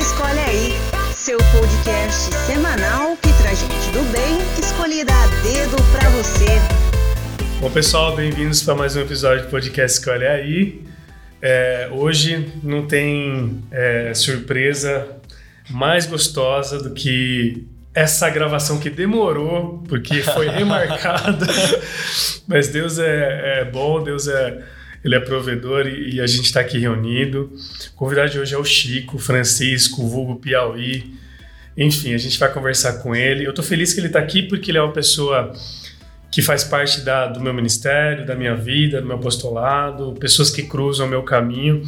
Escolhe 0.00 0.38
aí, 0.38 0.72
seu 1.12 1.36
podcast 1.36 2.34
semanal 2.46 3.18
que 3.18 3.30
traz 3.42 3.60
gente 3.60 3.90
do 3.92 4.02
bem 4.10 4.38
escolhida 4.58 5.12
a 5.12 5.26
dedo 5.42 5.76
pra 5.92 6.08
você. 6.08 6.46
Bom, 7.60 7.70
pessoal, 7.70 8.16
bem-vindos 8.16 8.62
para 8.62 8.74
mais 8.74 8.96
um 8.96 9.02
episódio 9.02 9.44
do 9.44 9.50
podcast 9.50 9.98
Escolhe 9.98 10.26
aí. 10.26 10.82
É, 11.42 11.90
hoje 11.92 12.50
não 12.62 12.86
tem 12.86 13.62
é, 13.70 14.14
surpresa 14.14 15.06
mais 15.68 16.06
gostosa 16.06 16.82
do 16.82 16.94
que 16.94 17.68
essa 17.94 18.30
gravação 18.30 18.78
que 18.78 18.88
demorou, 18.88 19.84
porque 19.86 20.22
foi 20.22 20.48
remarcada. 20.50 21.46
Mas 22.48 22.68
Deus 22.68 22.98
é, 22.98 23.60
é, 23.60 23.64
bom, 23.66 24.02
Deus 24.02 24.26
é, 24.28 24.62
ele 25.04 25.14
é 25.14 25.20
provedor 25.20 25.86
e, 25.86 26.16
e 26.16 26.20
a 26.20 26.26
gente 26.26 26.44
está 26.44 26.60
aqui 26.60 26.78
reunido. 26.78 27.52
O 27.92 27.96
convidado 27.96 28.30
de 28.30 28.38
hoje 28.38 28.54
é 28.54 28.58
o 28.58 28.64
Chico 28.64 29.18
Francisco, 29.18 30.06
vulgo 30.06 30.36
Piauí. 30.36 31.14
Enfim, 31.76 32.14
a 32.14 32.18
gente 32.18 32.38
vai 32.38 32.52
conversar 32.52 32.94
com 33.02 33.14
ele. 33.14 33.44
Eu 33.44 33.50
estou 33.50 33.64
feliz 33.64 33.94
que 33.94 34.00
ele 34.00 34.08
está 34.08 34.18
aqui 34.18 34.42
porque 34.42 34.70
ele 34.70 34.78
é 34.78 34.82
uma 34.82 34.92
pessoa 34.92 35.52
que 36.30 36.42
faz 36.42 36.62
parte 36.62 37.00
da, 37.00 37.26
do 37.26 37.40
meu 37.40 37.52
ministério, 37.52 38.24
da 38.24 38.34
minha 38.34 38.54
vida, 38.54 39.00
do 39.00 39.06
meu 39.06 39.16
apostolado, 39.16 40.14
pessoas 40.20 40.50
que 40.50 40.62
cruzam 40.62 41.06
o 41.06 41.10
meu 41.10 41.22
caminho 41.22 41.82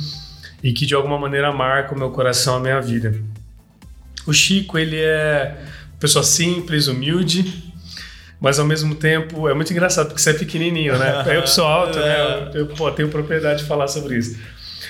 e 0.63 0.73
que 0.73 0.87
de 0.87 0.95
alguma 0.95 1.19
maneira 1.19 1.53
marcam 1.53 1.97
o 1.97 1.99
meu 1.99 2.11
coração, 2.11 2.57
a 2.57 2.61
minha 2.61 2.81
vida. 2.81 3.15
O 4.27 4.33
Chico, 4.33 4.79
ele 4.79 4.99
é 4.99 5.57
uma 5.93 5.99
pessoa 5.99 6.25
simples, 6.25 6.89
humilde, 6.89 7.72
mas 8.43 8.59
ao 8.59 8.67
mesmo 8.67 8.97
tempo 8.97 9.49
é 9.49 9.55
muito 9.55 9.73
engraçado 9.73 10.09
porque 10.09 10.21
você 10.21 10.31
é 10.31 10.35
pequenininho, 10.35 10.99
né? 10.99 11.25
Eu 11.33 11.43
que 11.43 11.51
sou 11.51 11.65
alto, 11.65 11.97
né? 11.97 12.51
Eu, 12.53 12.63
eu 12.63 12.67
pô, 12.67 12.91
tenho 12.91 13.09
propriedade 13.09 13.63
de 13.63 13.69
falar 13.69 13.87
sobre 13.87 14.19
isso. 14.19 14.37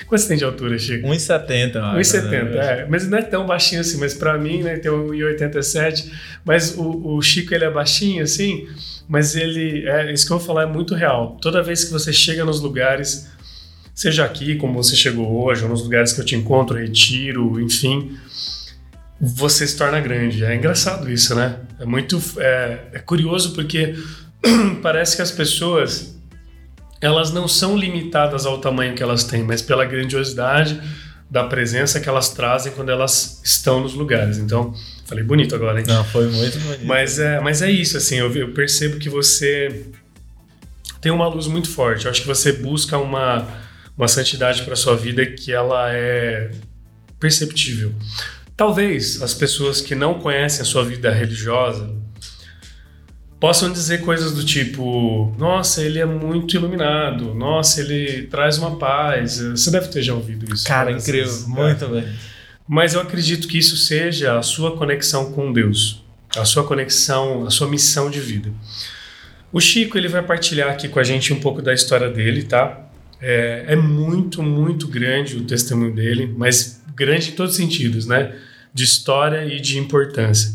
Quanto 0.07 0.21
você 0.21 0.27
tem 0.27 0.37
de 0.37 0.43
altura, 0.43 0.77
Chico? 0.79 1.07
1,70. 1.07 1.73
1,70, 1.73 2.55
é. 2.55 2.87
Mas 2.89 3.07
não 3.07 3.15
é 3.15 3.21
tão 3.21 3.45
baixinho 3.45 3.81
assim, 3.81 3.97
mas 3.99 4.15
para 4.15 4.39
mim, 4.39 4.63
né, 4.63 4.77
tem 4.77 4.91
1,87. 4.91 6.11
Mas 6.43 6.75
o, 6.75 7.15
o 7.15 7.21
Chico, 7.21 7.53
ele 7.53 7.63
é 7.63 7.69
baixinho 7.69 8.23
assim, 8.23 8.67
mas 9.07 9.35
ele, 9.35 9.87
é 9.87 10.11
isso 10.11 10.25
que 10.25 10.33
eu 10.33 10.39
vou 10.39 10.47
falar 10.47 10.63
é 10.63 10.65
muito 10.65 10.95
real. 10.95 11.37
Toda 11.39 11.61
vez 11.61 11.83
que 11.83 11.91
você 11.91 12.11
chega 12.11 12.43
nos 12.43 12.59
lugares, 12.59 13.29
seja 13.93 14.25
aqui, 14.25 14.55
como 14.55 14.81
você 14.81 14.95
chegou 14.95 15.45
hoje, 15.45 15.63
ou 15.63 15.69
nos 15.69 15.83
lugares 15.83 16.11
que 16.11 16.19
eu 16.19 16.25
te 16.25 16.35
encontro, 16.35 16.75
retiro, 16.75 17.59
enfim, 17.59 18.17
você 19.25 19.65
se 19.65 19.77
torna 19.77 20.01
grande. 20.01 20.43
É 20.43 20.53
engraçado 20.53 21.09
isso, 21.09 21.33
né? 21.33 21.57
É 21.79 21.85
muito 21.85 22.21
é, 22.37 22.79
é 22.91 22.99
curioso 22.99 23.53
porque 23.53 23.95
parece 24.83 25.15
que 25.15 25.21
as 25.21 25.31
pessoas 25.31 26.13
elas 26.99 27.31
não 27.31 27.47
são 27.47 27.77
limitadas 27.77 28.45
ao 28.45 28.59
tamanho 28.59 28.95
que 28.95 29.03
elas 29.03 29.23
têm, 29.23 29.43
mas 29.43 29.61
pela 29.61 29.85
grandiosidade 29.85 30.79
da 31.29 31.43
presença 31.45 31.99
que 31.99 32.07
elas 32.07 32.29
trazem 32.29 32.73
quando 32.73 32.89
elas 32.89 33.41
estão 33.43 33.79
nos 33.79 33.93
lugares. 33.93 34.37
Então, 34.37 34.73
falei 35.05 35.23
bonito 35.23 35.55
agora, 35.55 35.79
hein? 35.79 35.85
Não, 35.87 36.03
foi 36.03 36.27
muito 36.27 36.59
bonito. 36.59 36.85
Mas 36.85 37.17
é, 37.17 37.39
mas 37.39 37.61
é 37.61 37.71
isso, 37.71 37.97
assim, 37.97 38.17
eu, 38.17 38.33
eu 38.35 38.53
percebo 38.53 38.99
que 38.99 39.09
você 39.09 39.85
tem 41.01 41.11
uma 41.11 41.27
luz 41.27 41.47
muito 41.47 41.69
forte. 41.69 42.05
Eu 42.05 42.11
acho 42.11 42.21
que 42.21 42.27
você 42.27 42.51
busca 42.51 42.97
uma, 42.97 43.47
uma 43.97 44.07
santidade 44.07 44.63
para 44.63 44.75
sua 44.75 44.95
vida 44.95 45.25
que 45.25 45.51
ela 45.51 45.91
é 45.93 46.51
perceptível. 47.19 47.93
Talvez 48.55 49.21
as 49.21 49.33
pessoas 49.33 49.81
que 49.81 49.95
não 49.95 50.19
conhecem 50.19 50.61
a 50.61 50.65
sua 50.65 50.83
vida 50.83 51.11
religiosa 51.11 51.89
possam 53.39 53.71
dizer 53.71 54.01
coisas 54.01 54.31
do 54.31 54.43
tipo: 54.43 55.35
Nossa, 55.37 55.81
ele 55.81 55.99
é 55.99 56.05
muito 56.05 56.55
iluminado, 56.55 57.33
nossa, 57.33 57.81
ele 57.81 58.23
traz 58.27 58.57
uma 58.57 58.77
paz. 58.77 59.39
Você 59.39 59.71
deve 59.71 59.87
ter 59.89 60.01
já 60.01 60.13
ouvido 60.13 60.53
isso. 60.53 60.65
Cara, 60.65 60.91
incrível, 60.91 61.25
vezes. 61.25 61.47
muito 61.47 61.87
bem. 61.87 62.07
Mas 62.67 62.93
eu 62.93 63.01
acredito 63.01 63.47
que 63.47 63.57
isso 63.57 63.75
seja 63.75 64.37
a 64.37 64.41
sua 64.41 64.77
conexão 64.77 65.33
com 65.33 65.51
Deus, 65.51 66.01
a 66.37 66.45
sua 66.45 66.63
conexão, 66.63 67.45
a 67.45 67.49
sua 67.49 67.67
missão 67.67 68.09
de 68.09 68.21
vida. 68.21 68.49
O 69.51 69.59
Chico 69.59 69.97
ele 69.97 70.07
vai 70.07 70.23
partilhar 70.23 70.69
aqui 70.69 70.87
com 70.87 70.99
a 70.99 71.03
gente 71.03 71.33
um 71.33 71.39
pouco 71.39 71.61
da 71.61 71.73
história 71.73 72.09
dele, 72.09 72.43
tá? 72.43 72.87
É, 73.21 73.65
é 73.67 73.75
muito, 73.75 74.41
muito 74.41 74.87
grande 74.87 75.37
o 75.37 75.43
testemunho 75.43 75.93
dele, 75.93 76.33
mas 76.37 76.82
grande 76.95 77.31
em 77.31 77.33
todos 77.33 77.53
os 77.53 77.57
sentidos, 77.57 78.05
né? 78.05 78.35
De 78.73 78.83
história 78.83 79.45
e 79.45 79.59
de 79.59 79.77
importância. 79.77 80.53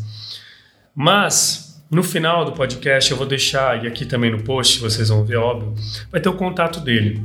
Mas, 0.95 1.81
no 1.89 2.03
final 2.03 2.43
do 2.43 2.51
podcast, 2.51 3.09
eu 3.09 3.17
vou 3.17 3.25
deixar, 3.25 3.83
e 3.83 3.87
aqui 3.87 4.05
também 4.05 4.31
no 4.31 4.43
post, 4.43 4.79
vocês 4.79 5.09
vão 5.09 5.23
ver, 5.23 5.37
óbvio, 5.37 5.73
vai 6.11 6.19
ter 6.19 6.29
o 6.29 6.33
contato 6.33 6.79
dele. 6.79 7.23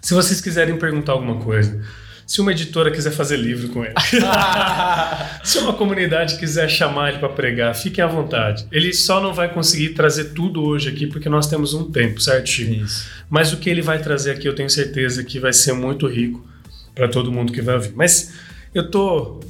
Se 0.00 0.14
vocês 0.14 0.40
quiserem 0.40 0.78
perguntar 0.78 1.12
alguma 1.12 1.40
coisa, 1.40 1.82
se 2.26 2.40
uma 2.40 2.52
editora 2.52 2.90
quiser 2.90 3.10
fazer 3.10 3.36
livro 3.36 3.68
com 3.68 3.84
ele, 3.84 3.94
se 5.42 5.58
uma 5.58 5.72
comunidade 5.72 6.38
quiser 6.38 6.68
chamar 6.68 7.10
ele 7.10 7.18
para 7.18 7.28
pregar, 7.28 7.74
fiquem 7.74 8.02
à 8.02 8.06
vontade. 8.06 8.66
Ele 8.72 8.92
só 8.92 9.20
não 9.20 9.34
vai 9.34 9.52
conseguir 9.52 9.90
trazer 9.90 10.32
tudo 10.32 10.62
hoje 10.62 10.88
aqui 10.88 11.06
porque 11.06 11.28
nós 11.28 11.46
temos 11.46 11.74
um 11.74 11.90
tempo, 11.90 12.20
certo, 12.20 12.48
Chico? 12.48 12.84
Isso. 12.84 13.08
Mas 13.28 13.52
o 13.52 13.58
que 13.58 13.68
ele 13.68 13.82
vai 13.82 13.98
trazer 13.98 14.32
aqui, 14.32 14.46
eu 14.46 14.54
tenho 14.54 14.70
certeza 14.70 15.22
que 15.22 15.38
vai 15.38 15.52
ser 15.52 15.72
muito 15.74 16.06
rico 16.06 16.46
para 16.94 17.08
todo 17.08 17.32
mundo 17.32 17.52
que 17.52 17.60
vai 17.60 17.74
ouvir. 17.74 17.92
Mas 17.94 18.34
eu 18.74 18.90
tô 18.90 19.40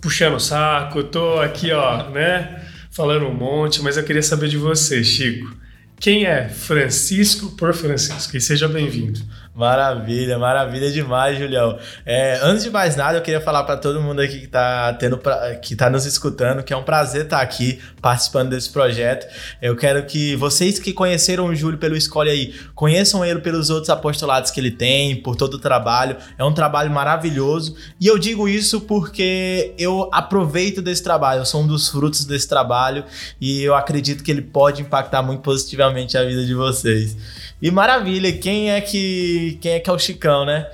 puxando 0.00 0.34
o 0.34 0.40
saco, 0.40 1.02
tô 1.04 1.40
aqui, 1.40 1.72
ó, 1.72 2.10
né, 2.10 2.62
falando 2.90 3.26
um 3.26 3.34
monte, 3.34 3.82
mas 3.82 3.96
eu 3.96 4.04
queria 4.04 4.22
saber 4.22 4.48
de 4.48 4.56
você, 4.56 5.02
Chico. 5.02 5.54
Quem 5.98 6.26
é 6.26 6.48
Francisco 6.48 7.56
por 7.56 7.72
Francisco? 7.72 8.36
E 8.36 8.40
seja 8.40 8.68
bem-vindo. 8.68 9.20
Maravilha, 9.54 10.36
maravilha 10.36 10.90
demais, 10.90 11.38
Julião. 11.38 11.78
É, 12.04 12.40
antes 12.42 12.64
de 12.64 12.70
mais 12.70 12.96
nada, 12.96 13.18
eu 13.18 13.22
queria 13.22 13.40
falar 13.40 13.62
para 13.62 13.76
todo 13.76 14.00
mundo 14.00 14.20
aqui 14.20 14.40
que 14.40 14.46
está 14.46 14.92
tendo 14.94 15.16
pra, 15.16 15.54
que 15.54 15.76
tá 15.76 15.88
nos 15.88 16.04
escutando 16.04 16.64
que 16.64 16.72
é 16.72 16.76
um 16.76 16.82
prazer 16.82 17.22
estar 17.22 17.36
tá 17.36 17.42
aqui 17.42 17.78
participando 18.02 18.50
desse 18.50 18.68
projeto. 18.70 19.32
Eu 19.62 19.76
quero 19.76 20.04
que 20.06 20.34
vocês 20.34 20.80
que 20.80 20.92
conheceram 20.92 21.46
o 21.46 21.54
Júlio 21.54 21.78
pelo 21.78 21.96
Escolhe 21.96 22.30
aí, 22.30 22.54
conheçam 22.74 23.24
ele 23.24 23.38
pelos 23.38 23.70
outros 23.70 23.90
apostolados 23.90 24.50
que 24.50 24.58
ele 24.58 24.72
tem, 24.72 25.22
por 25.22 25.36
todo 25.36 25.54
o 25.54 25.58
trabalho. 25.60 26.16
É 26.36 26.42
um 26.42 26.52
trabalho 26.52 26.90
maravilhoso. 26.90 27.76
E 28.00 28.08
eu 28.08 28.18
digo 28.18 28.48
isso 28.48 28.80
porque 28.80 29.72
eu 29.78 30.10
aproveito 30.12 30.82
desse 30.82 31.02
trabalho, 31.04 31.42
eu 31.42 31.46
sou 31.46 31.62
um 31.62 31.66
dos 31.68 31.88
frutos 31.88 32.24
desse 32.24 32.48
trabalho 32.48 33.04
e 33.40 33.62
eu 33.62 33.76
acredito 33.76 34.24
que 34.24 34.32
ele 34.32 34.42
pode 34.42 34.82
impactar 34.82 35.22
muito 35.22 35.42
positivamente 35.42 36.18
a 36.18 36.24
vida 36.24 36.44
de 36.44 36.54
vocês. 36.54 37.16
E 37.64 37.70
maravilha, 37.70 38.30
quem 38.30 38.70
é 38.70 38.78
que 38.78 39.56
quem 39.58 39.72
é 39.72 39.80
que 39.80 39.88
é 39.88 39.92
o 39.94 39.98
Chicão, 39.98 40.44
né? 40.44 40.70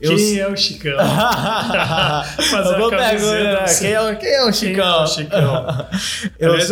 Eu... 0.00 0.16
Quem 0.16 0.38
é 0.38 0.48
o 0.48 0.56
Chicão? 0.56 0.96
Fazer 2.50 2.76
uma 2.76 2.88
pergunta, 2.88 3.60
né? 3.60 3.78
quem, 3.78 3.92
é, 3.92 4.14
quem 4.14 4.30
é 4.30 4.44
o 4.46 4.50
Chicão? 4.50 4.74
Quem 4.74 4.82
é 4.82 5.02
o 5.02 5.06
Chicão? 5.06 5.86
eu... 6.40 6.52
Aliás, 6.54 6.70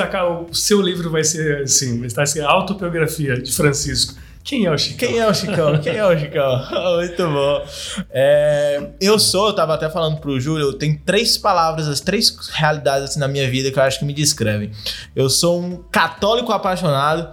o 0.49 0.55
seu 0.55 0.81
livro 0.81 1.11
vai 1.11 1.23
ser 1.23 1.65
assim, 1.65 2.03
está 2.07 2.23
escrito 2.23 2.49
Autobiografia 2.49 3.39
de 3.39 3.53
Francisco. 3.53 4.15
Quem 4.43 4.65
é 4.65 4.73
o 4.73 4.79
Chicão? 4.79 5.07
Quem 5.07 5.19
é 5.19 5.29
o 5.29 5.35
Chicão? 5.35 5.79
Quem 5.81 5.97
é 5.97 6.07
o 6.07 6.19
Chicão? 6.19 6.67
Muito 6.97 7.29
bom. 7.29 7.67
É, 8.11 8.89
eu 8.99 9.19
sou, 9.19 9.49
eu 9.49 9.53
tava 9.53 9.75
até 9.75 9.91
falando 9.91 10.17
pro 10.17 10.41
Júlio, 10.41 10.73
tem 10.73 10.97
três 10.97 11.37
palavras, 11.37 11.87
as 11.89 12.01
três 12.01 12.35
realidades 12.55 13.11
assim, 13.11 13.21
na 13.21 13.29
minha 13.29 13.47
vida 13.51 13.71
que 13.71 13.79
eu 13.79 13.83
acho 13.83 13.99
que 13.99 14.07
me 14.07 14.15
descrevem. 14.15 14.71
Eu 15.15 15.29
sou 15.29 15.61
um 15.61 15.77
católico 15.93 16.53
apaixonado, 16.53 17.29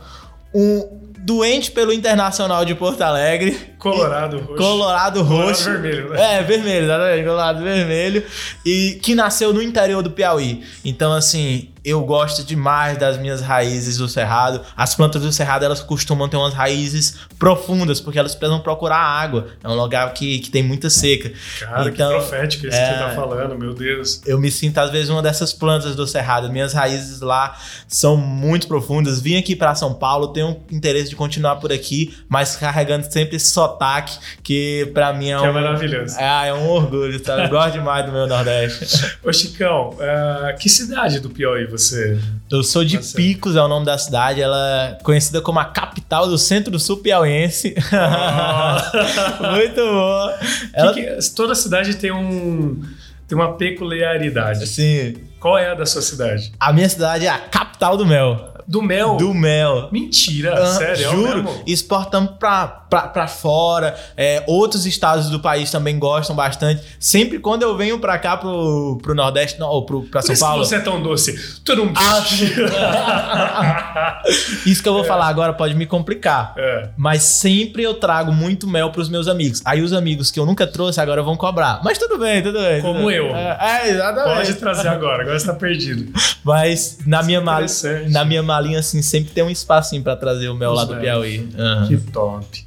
um 0.53 1.04
doente 1.25 1.71
pelo 1.71 1.91
Internacional 1.91 2.63
de 2.63 2.75
Porto 2.75 3.01
Alegre. 3.01 3.57
Colorado 3.79 4.37
roxo. 4.37 4.55
Colorado 4.55 5.23
roxo. 5.23 5.63
Colorado 5.63 5.81
vermelho, 5.81 6.09
né? 6.09 6.35
É, 6.35 6.43
vermelho, 6.43 6.85
exatamente. 6.85 7.23
Colorado 7.23 7.63
vermelho. 7.63 8.23
E 8.63 8.99
que 9.01 9.15
nasceu 9.15 9.51
no 9.51 9.61
interior 9.61 10.03
do 10.03 10.11
Piauí. 10.11 10.63
Então, 10.85 11.11
assim, 11.11 11.69
eu 11.85 12.03
gosto 12.03 12.43
demais 12.43 12.97
das 12.97 13.17
minhas 13.19 13.41
raízes 13.41 13.97
do 13.97 14.09
cerrado. 14.09 14.61
As 14.75 14.95
plantas 14.95 15.21
do 15.21 15.31
cerrado, 15.31 15.63
elas 15.63 15.81
costumam 15.81 16.27
ter 16.27 16.35
umas 16.35 16.53
raízes 16.55 17.15
profundas, 17.37 18.01
porque 18.01 18.17
elas 18.17 18.33
precisam 18.33 18.59
procurar 18.59 18.97
água. 18.97 19.49
É 19.63 19.67
um 19.67 19.75
lugar 19.75 20.11
que, 20.13 20.39
que 20.39 20.49
tem 20.49 20.63
muita 20.63 20.89
seca. 20.89 21.31
Cara, 21.59 21.87
então, 21.87 22.09
que 22.09 22.15
profético 22.17 22.65
isso 22.65 22.75
é, 22.75 22.87
que 22.87 22.93
você 22.97 22.99
tá 23.05 23.09
falando, 23.11 23.55
meu 23.55 23.75
Deus. 23.75 24.21
Eu 24.25 24.39
me 24.39 24.49
sinto, 24.49 24.79
às 24.79 24.89
vezes, 24.89 25.09
uma 25.09 25.21
dessas 25.21 25.53
plantas 25.53 25.95
do 25.95 26.07
cerrado. 26.07 26.51
Minhas 26.51 26.73
raízes 26.73 27.21
lá 27.21 27.55
são 27.87 28.17
muito 28.17 28.67
profundas. 28.67 29.21
Vim 29.21 29.37
aqui 29.37 29.55
para 29.55 29.75
São 29.75 29.93
Paulo, 29.93 30.29
tenho 30.29 30.59
interesse 30.71 31.09
de 31.09 31.15
continuar 31.15 31.57
por 31.57 31.71
aqui, 31.71 32.17
mas 32.27 32.55
carregando 32.55 33.05
sempre 33.11 33.35
esse 33.35 33.51
sotaque, 33.51 34.17
que 34.41 34.89
para 34.91 35.13
mim 35.13 35.29
é 35.29 35.37
que 35.37 35.45
é 35.45 35.47
um... 35.47 35.49
é 35.49 35.53
maravilhoso. 35.53 36.17
É, 36.17 36.47
é 36.47 36.53
um 36.53 36.67
orgulho, 36.67 37.23
sabe? 37.23 37.43
Eu 37.43 37.49
gosto 37.49 37.73
demais 37.73 38.05
do 38.07 38.11
meu 38.11 38.25
Nordeste. 38.25 39.17
Ô, 39.23 39.31
Chicão, 39.31 39.91
uh, 39.91 40.57
que 40.57 40.67
cidade 40.67 41.19
do 41.19 41.29
Piauí 41.29 41.74
você. 41.81 42.19
Eu 42.51 42.63
sou 42.63 42.83
de 42.83 42.97
tá 42.97 43.03
Picos, 43.15 43.55
é 43.55 43.61
o 43.61 43.67
nome 43.67 43.85
da 43.85 43.97
cidade. 43.97 44.41
Ela 44.41 44.97
é 44.97 45.03
conhecida 45.03 45.41
como 45.41 45.59
a 45.59 45.65
capital 45.65 46.27
do 46.27 46.37
centro-sul 46.37 46.97
piauiense. 46.97 47.75
Oh. 47.91 49.51
Muito 49.55 49.75
boa. 49.75 50.39
Ela... 50.73 50.93
Que 50.93 51.05
que, 51.05 51.35
toda 51.35 51.55
cidade 51.55 51.95
tem 51.95 52.11
um. 52.11 52.81
Tem 53.27 53.37
uma 53.37 53.53
peculiaridade. 53.53 54.67
Sim. 54.67 55.15
Qual 55.39 55.57
é 55.57 55.71
a 55.71 55.73
da 55.73 55.85
sua 55.85 56.01
cidade? 56.01 56.53
A 56.59 56.71
minha 56.71 56.87
cidade 56.87 57.25
é 57.25 57.29
a 57.29 57.39
capital 57.39 57.97
do 57.97 58.05
mel. 58.05 58.53
Do 58.67 58.81
mel? 58.81 59.17
Do 59.17 59.33
mel. 59.33 59.89
Mentira, 59.91 60.61
uh, 60.61 60.77
sério? 60.77 61.05
É 61.05 61.11
Juro. 61.11 61.49
É 61.49 61.71
exportamos 61.71 62.31
pra, 62.39 62.84
para 63.01 63.27
fora. 63.27 63.95
É, 64.15 64.43
outros 64.47 64.85
estados 64.85 65.29
do 65.29 65.39
país 65.39 65.71
também 65.71 65.97
gostam 65.99 66.35
bastante. 66.35 66.81
Sempre 66.99 67.39
quando 67.39 67.63
eu 67.63 67.75
venho 67.77 67.99
para 67.99 68.17
cá, 68.17 68.37
pro, 68.37 68.97
pro 69.01 69.15
Nordeste, 69.15 69.59
não, 69.59 69.67
ou 69.67 69.85
pro, 69.85 70.03
pra 70.03 70.21
Por 70.21 70.27
São 70.27 70.33
isso 70.33 70.43
que 70.43 70.49
Paulo. 70.49 70.65
você 70.65 70.75
é 70.75 70.79
tão 70.79 71.01
doce. 71.01 71.61
Tu 71.63 71.75
não... 71.75 71.91
Isso 74.65 74.81
que 74.81 74.89
eu 74.89 74.93
vou 74.93 75.03
falar 75.03 75.27
agora 75.27 75.53
pode 75.53 75.75
me 75.75 75.85
complicar. 75.85 76.53
É. 76.57 76.89
Mas 76.97 77.23
sempre 77.23 77.83
eu 77.83 77.93
trago 77.93 78.31
muito 78.31 78.67
mel 78.67 78.91
pros 78.91 79.09
meus 79.09 79.27
amigos. 79.27 79.61
Aí 79.65 79.81
os 79.81 79.93
amigos 79.93 80.31
que 80.31 80.39
eu 80.39 80.45
nunca 80.45 80.65
trouxe 80.67 80.99
agora 80.99 81.21
vão 81.21 81.35
cobrar. 81.35 81.81
Mas 81.83 81.97
tudo 81.97 82.17
bem, 82.17 82.41
tudo 82.41 82.59
bem. 82.59 82.81
Como 82.81 82.95
tudo 82.95 83.07
bem. 83.07 83.17
eu. 83.17 83.35
É, 83.35 83.57
é, 83.61 83.89
exatamente. 83.89 84.35
Pode 84.35 84.53
trazer 84.55 84.87
agora, 84.87 85.23
agora 85.23 85.39
você 85.39 85.45
tá 85.45 85.53
perdido. 85.53 86.11
Mas 86.43 86.99
na 87.05 87.23
minha, 87.23 87.41
mal, 87.41 87.61
na 88.09 88.25
minha 88.25 88.43
malinha, 88.43 88.79
assim, 88.79 89.01
sempre 89.01 89.31
tem 89.31 89.43
um 89.43 89.49
espacinho 89.49 90.03
pra 90.03 90.15
trazer 90.15 90.49
o 90.49 90.55
mel 90.55 90.71
Os 90.71 90.77
lá 90.77 90.85
do. 90.85 90.95
Piauí. 90.95 91.49
Aham. 91.57 91.87
Que 91.87 91.97
top. 91.97 92.65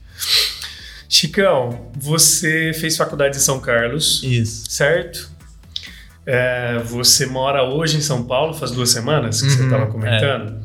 Chicão, 1.09 1.91
você 1.97 2.73
fez 2.75 2.97
faculdade 2.97 3.37
em 3.37 3.41
São 3.41 3.59
Carlos, 3.61 4.23
Isso. 4.23 4.71
certo? 4.71 5.31
É, 6.27 6.79
você 6.85 7.25
mora 7.27 7.63
hoje 7.65 7.97
em 7.97 8.01
São 8.03 8.25
Paulo, 8.25 8.53
faz 8.53 8.71
duas 8.71 8.91
semanas 8.91 9.41
que 9.41 9.49
você 9.51 9.61
Uhum, 9.61 9.65
estava 9.67 9.87
comentando. 9.87 10.59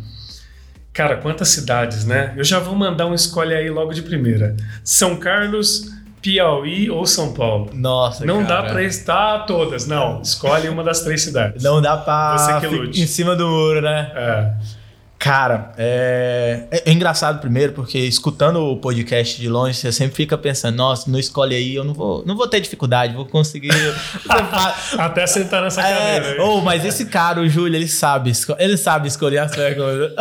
Cara, 0.92 1.18
quantas 1.18 1.48
cidades, 1.48 2.06
né? 2.06 2.34
Eu 2.36 2.44
já 2.44 2.60
vou 2.60 2.76
mandar 2.76 3.06
um 3.08 3.14
escolhe 3.16 3.54
aí 3.56 3.70
logo 3.70 3.94
de 3.94 4.02
primeira. 4.02 4.56
São 4.84 5.16
Carlos, 5.16 5.90
Piauí 6.22 6.90
ou 6.90 7.06
São 7.06 7.34
Paulo? 7.34 7.72
Nossa, 7.74 8.26
não 8.26 8.44
dá 8.44 8.58
cara. 8.58 8.70
pra 8.74 8.84
estar 8.84 9.40
todas, 9.46 9.88
não. 9.88 10.22
Escolhe 10.22 10.68
uma 10.70 10.84
das 10.84 11.00
três 11.02 11.22
cidades. 11.22 11.64
Não 11.64 11.82
dá 11.82 11.98
pra 11.98 12.38
Você 12.38 12.54
que 12.56 12.60
ficar 12.68 12.76
lute. 12.84 13.02
em 13.02 13.08
cima 13.08 13.36
do 13.36 13.48
muro, 13.48 13.82
né? 13.82 14.12
É. 14.14 14.54
Cara, 15.24 15.72
é... 15.78 16.68
é 16.70 16.92
engraçado 16.92 17.40
primeiro, 17.40 17.72
porque 17.72 17.98
escutando 17.98 18.60
o 18.60 18.76
podcast 18.76 19.40
de 19.40 19.48
longe, 19.48 19.78
você 19.78 19.90
sempre 19.90 20.18
fica 20.18 20.38
pensando, 20.38 20.76
nossa, 20.76 21.10
não 21.10 21.18
escolhe 21.18 21.56
aí, 21.56 21.76
eu 21.76 21.86
não 21.86 21.94
vou, 21.94 22.26
não 22.26 22.36
vou 22.36 22.46
ter 22.46 22.60
dificuldade, 22.60 23.16
vou 23.16 23.26
conseguir. 23.26 23.72
Até 25.00 25.26
sentar 25.26 25.62
nessa 25.62 25.82
cadeira. 25.82 26.26
É, 26.26 26.32
aí. 26.34 26.40
oh, 26.42 26.60
mas 26.60 26.84
esse 26.84 27.06
cara, 27.06 27.40
o 27.40 27.48
Júlio, 27.48 27.74
ele 27.74 27.88
sabe, 27.88 28.34
ele 28.60 28.76
sabe 28.76 29.08
escolher 29.08 29.38
as 29.38 29.56
perguntas. 29.56 30.12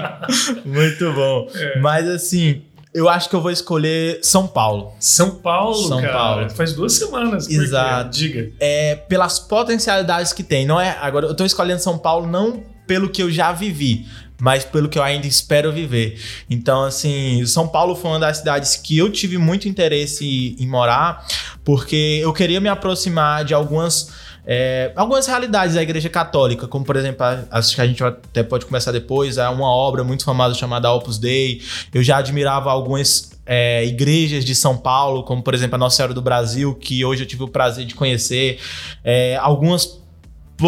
Muito 0.64 1.12
bom. 1.12 1.48
É. 1.54 1.78
Mas 1.80 2.08
assim, 2.08 2.62
eu 2.94 3.10
acho 3.10 3.28
que 3.28 3.36
eu 3.36 3.42
vou 3.42 3.50
escolher 3.50 4.20
São 4.22 4.46
Paulo. 4.46 4.94
São 4.98 5.32
Paulo, 5.32 5.86
São 5.86 6.00
cara. 6.00 6.12
Paulo. 6.14 6.48
Faz 6.48 6.72
duas 6.72 6.94
semanas. 6.94 7.46
Exato. 7.46 8.08
Diga. 8.08 8.50
É, 8.58 8.94
pelas 8.94 9.38
potencialidades 9.38 10.32
que 10.32 10.42
tem. 10.42 10.64
Não 10.64 10.80
é, 10.80 10.96
agora 10.98 11.26
eu 11.26 11.34
tô 11.34 11.44
escolhendo 11.44 11.82
São 11.82 11.98
Paulo 11.98 12.26
não 12.26 12.74
pelo 12.86 13.10
que 13.10 13.22
eu 13.22 13.30
já 13.30 13.52
vivi, 13.52 14.06
mas 14.40 14.64
pelo 14.64 14.88
que 14.88 14.98
eu 14.98 15.02
ainda 15.02 15.26
espero 15.26 15.72
viver. 15.72 16.20
Então, 16.48 16.84
assim, 16.84 17.44
São 17.46 17.68
Paulo 17.68 17.94
foi 17.94 18.10
uma 18.10 18.20
das 18.20 18.38
cidades 18.38 18.76
que 18.76 18.96
eu 18.98 19.10
tive 19.10 19.38
muito 19.38 19.68
interesse 19.68 20.56
em 20.58 20.66
morar, 20.66 21.26
porque 21.64 22.20
eu 22.22 22.32
queria 22.32 22.60
me 22.60 22.68
aproximar 22.68 23.44
de 23.44 23.54
algumas 23.54 24.26
é, 24.48 24.92
algumas 24.94 25.26
realidades 25.26 25.74
da 25.74 25.82
Igreja 25.82 26.08
Católica, 26.08 26.68
como 26.68 26.84
por 26.84 26.94
exemplo, 26.94 27.26
acho 27.50 27.74
que 27.74 27.80
a 27.80 27.86
gente 27.86 28.04
até 28.04 28.44
pode 28.44 28.64
começar 28.64 28.92
depois, 28.92 29.38
há 29.38 29.50
uma 29.50 29.68
obra 29.68 30.04
muito 30.04 30.24
famosa 30.24 30.54
chamada 30.54 30.90
Opus 30.92 31.18
Dei. 31.18 31.60
Eu 31.92 32.00
já 32.00 32.18
admirava 32.18 32.70
algumas 32.70 33.32
é, 33.44 33.84
igrejas 33.84 34.44
de 34.44 34.54
São 34.54 34.76
Paulo, 34.76 35.24
como 35.24 35.42
por 35.42 35.52
exemplo 35.52 35.74
a 35.74 35.78
Nossa 35.78 35.96
Senhora 35.96 36.14
do 36.14 36.22
Brasil, 36.22 36.76
que 36.76 37.04
hoje 37.04 37.24
eu 37.24 37.26
tive 37.26 37.42
o 37.42 37.48
prazer 37.48 37.84
de 37.84 37.94
conhecer. 37.94 38.60
É, 39.02 39.36
algumas. 39.36 40.00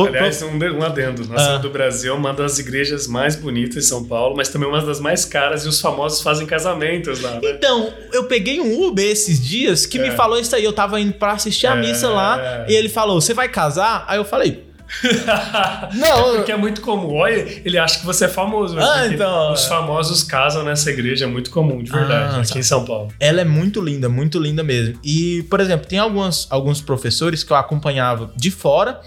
Aliás, 0.06 0.42
um, 0.42 0.58
um 0.58 0.82
adendo. 0.82 1.26
Nossa 1.26 1.54
Ah. 1.54 1.58
Do 1.58 1.70
Brasil 1.70 2.12
é 2.12 2.16
uma 2.16 2.32
das 2.34 2.58
igrejas 2.58 3.06
mais 3.06 3.34
bonitas 3.36 3.74
de 3.84 3.88
São 3.88 4.04
Paulo, 4.04 4.36
mas 4.36 4.48
também 4.48 4.68
uma 4.68 4.82
das 4.82 5.00
mais 5.00 5.24
caras 5.24 5.64
e 5.64 5.68
os 5.68 5.80
famosos 5.80 6.20
fazem 6.22 6.46
casamentos 6.46 7.20
lá, 7.22 7.32
né? 7.32 7.40
Então, 7.56 7.92
eu 8.12 8.24
peguei 8.24 8.60
um 8.60 8.86
Uber 8.86 9.04
esses 9.04 9.40
dias 9.40 9.86
que 9.86 9.98
me 9.98 10.08
É. 10.08 10.10
falou 10.12 10.38
isso 10.38 10.54
aí. 10.54 10.62
Eu 10.64 10.72
tava 10.72 11.00
indo 11.00 11.14
pra 11.14 11.32
assistir 11.32 11.66
a 11.66 11.74
É. 11.74 11.80
missa 11.80 12.08
lá 12.10 12.66
e 12.68 12.74
ele 12.74 12.88
falou: 12.88 13.20
Você 13.20 13.32
vai 13.32 13.48
casar? 13.48 14.04
Aí 14.06 14.18
eu 14.18 14.24
falei: 14.24 14.64
Não, 15.94 16.36
porque 16.36 16.52
é 16.52 16.56
muito 16.56 16.80
comum. 16.80 17.14
Olha, 17.14 17.34
ele 17.64 17.78
acha 17.78 17.98
que 18.00 18.06
você 18.06 18.24
é 18.24 18.28
famoso. 18.28 18.74
mas 18.74 18.84
Ah, 18.84 18.98
porque 19.00 19.14
então, 19.14 19.52
Os 19.52 19.64
é. 19.64 19.68
famosos 19.68 20.22
casam 20.22 20.64
nessa 20.64 20.90
igreja, 20.90 21.24
é 21.24 21.28
muito 21.28 21.50
comum, 21.50 21.82
de 21.82 21.90
verdade, 21.90 22.36
Ah, 22.36 22.40
aqui 22.40 22.58
em 22.58 22.62
São 22.62 22.84
Paulo. 22.84 23.12
Ela 23.20 23.40
é 23.42 23.44
muito 23.44 23.80
linda, 23.80 24.08
muito 24.08 24.38
linda 24.38 24.62
mesmo. 24.62 24.98
E, 25.04 25.42
por 25.50 25.60
exemplo, 25.60 25.86
tem 25.86 25.98
alguns, 25.98 26.46
alguns 26.50 26.80
professores 26.80 27.44
que 27.44 27.52
eu 27.52 27.56
acompanhava 27.56 28.32
de 28.36 28.50
fora 28.50 29.00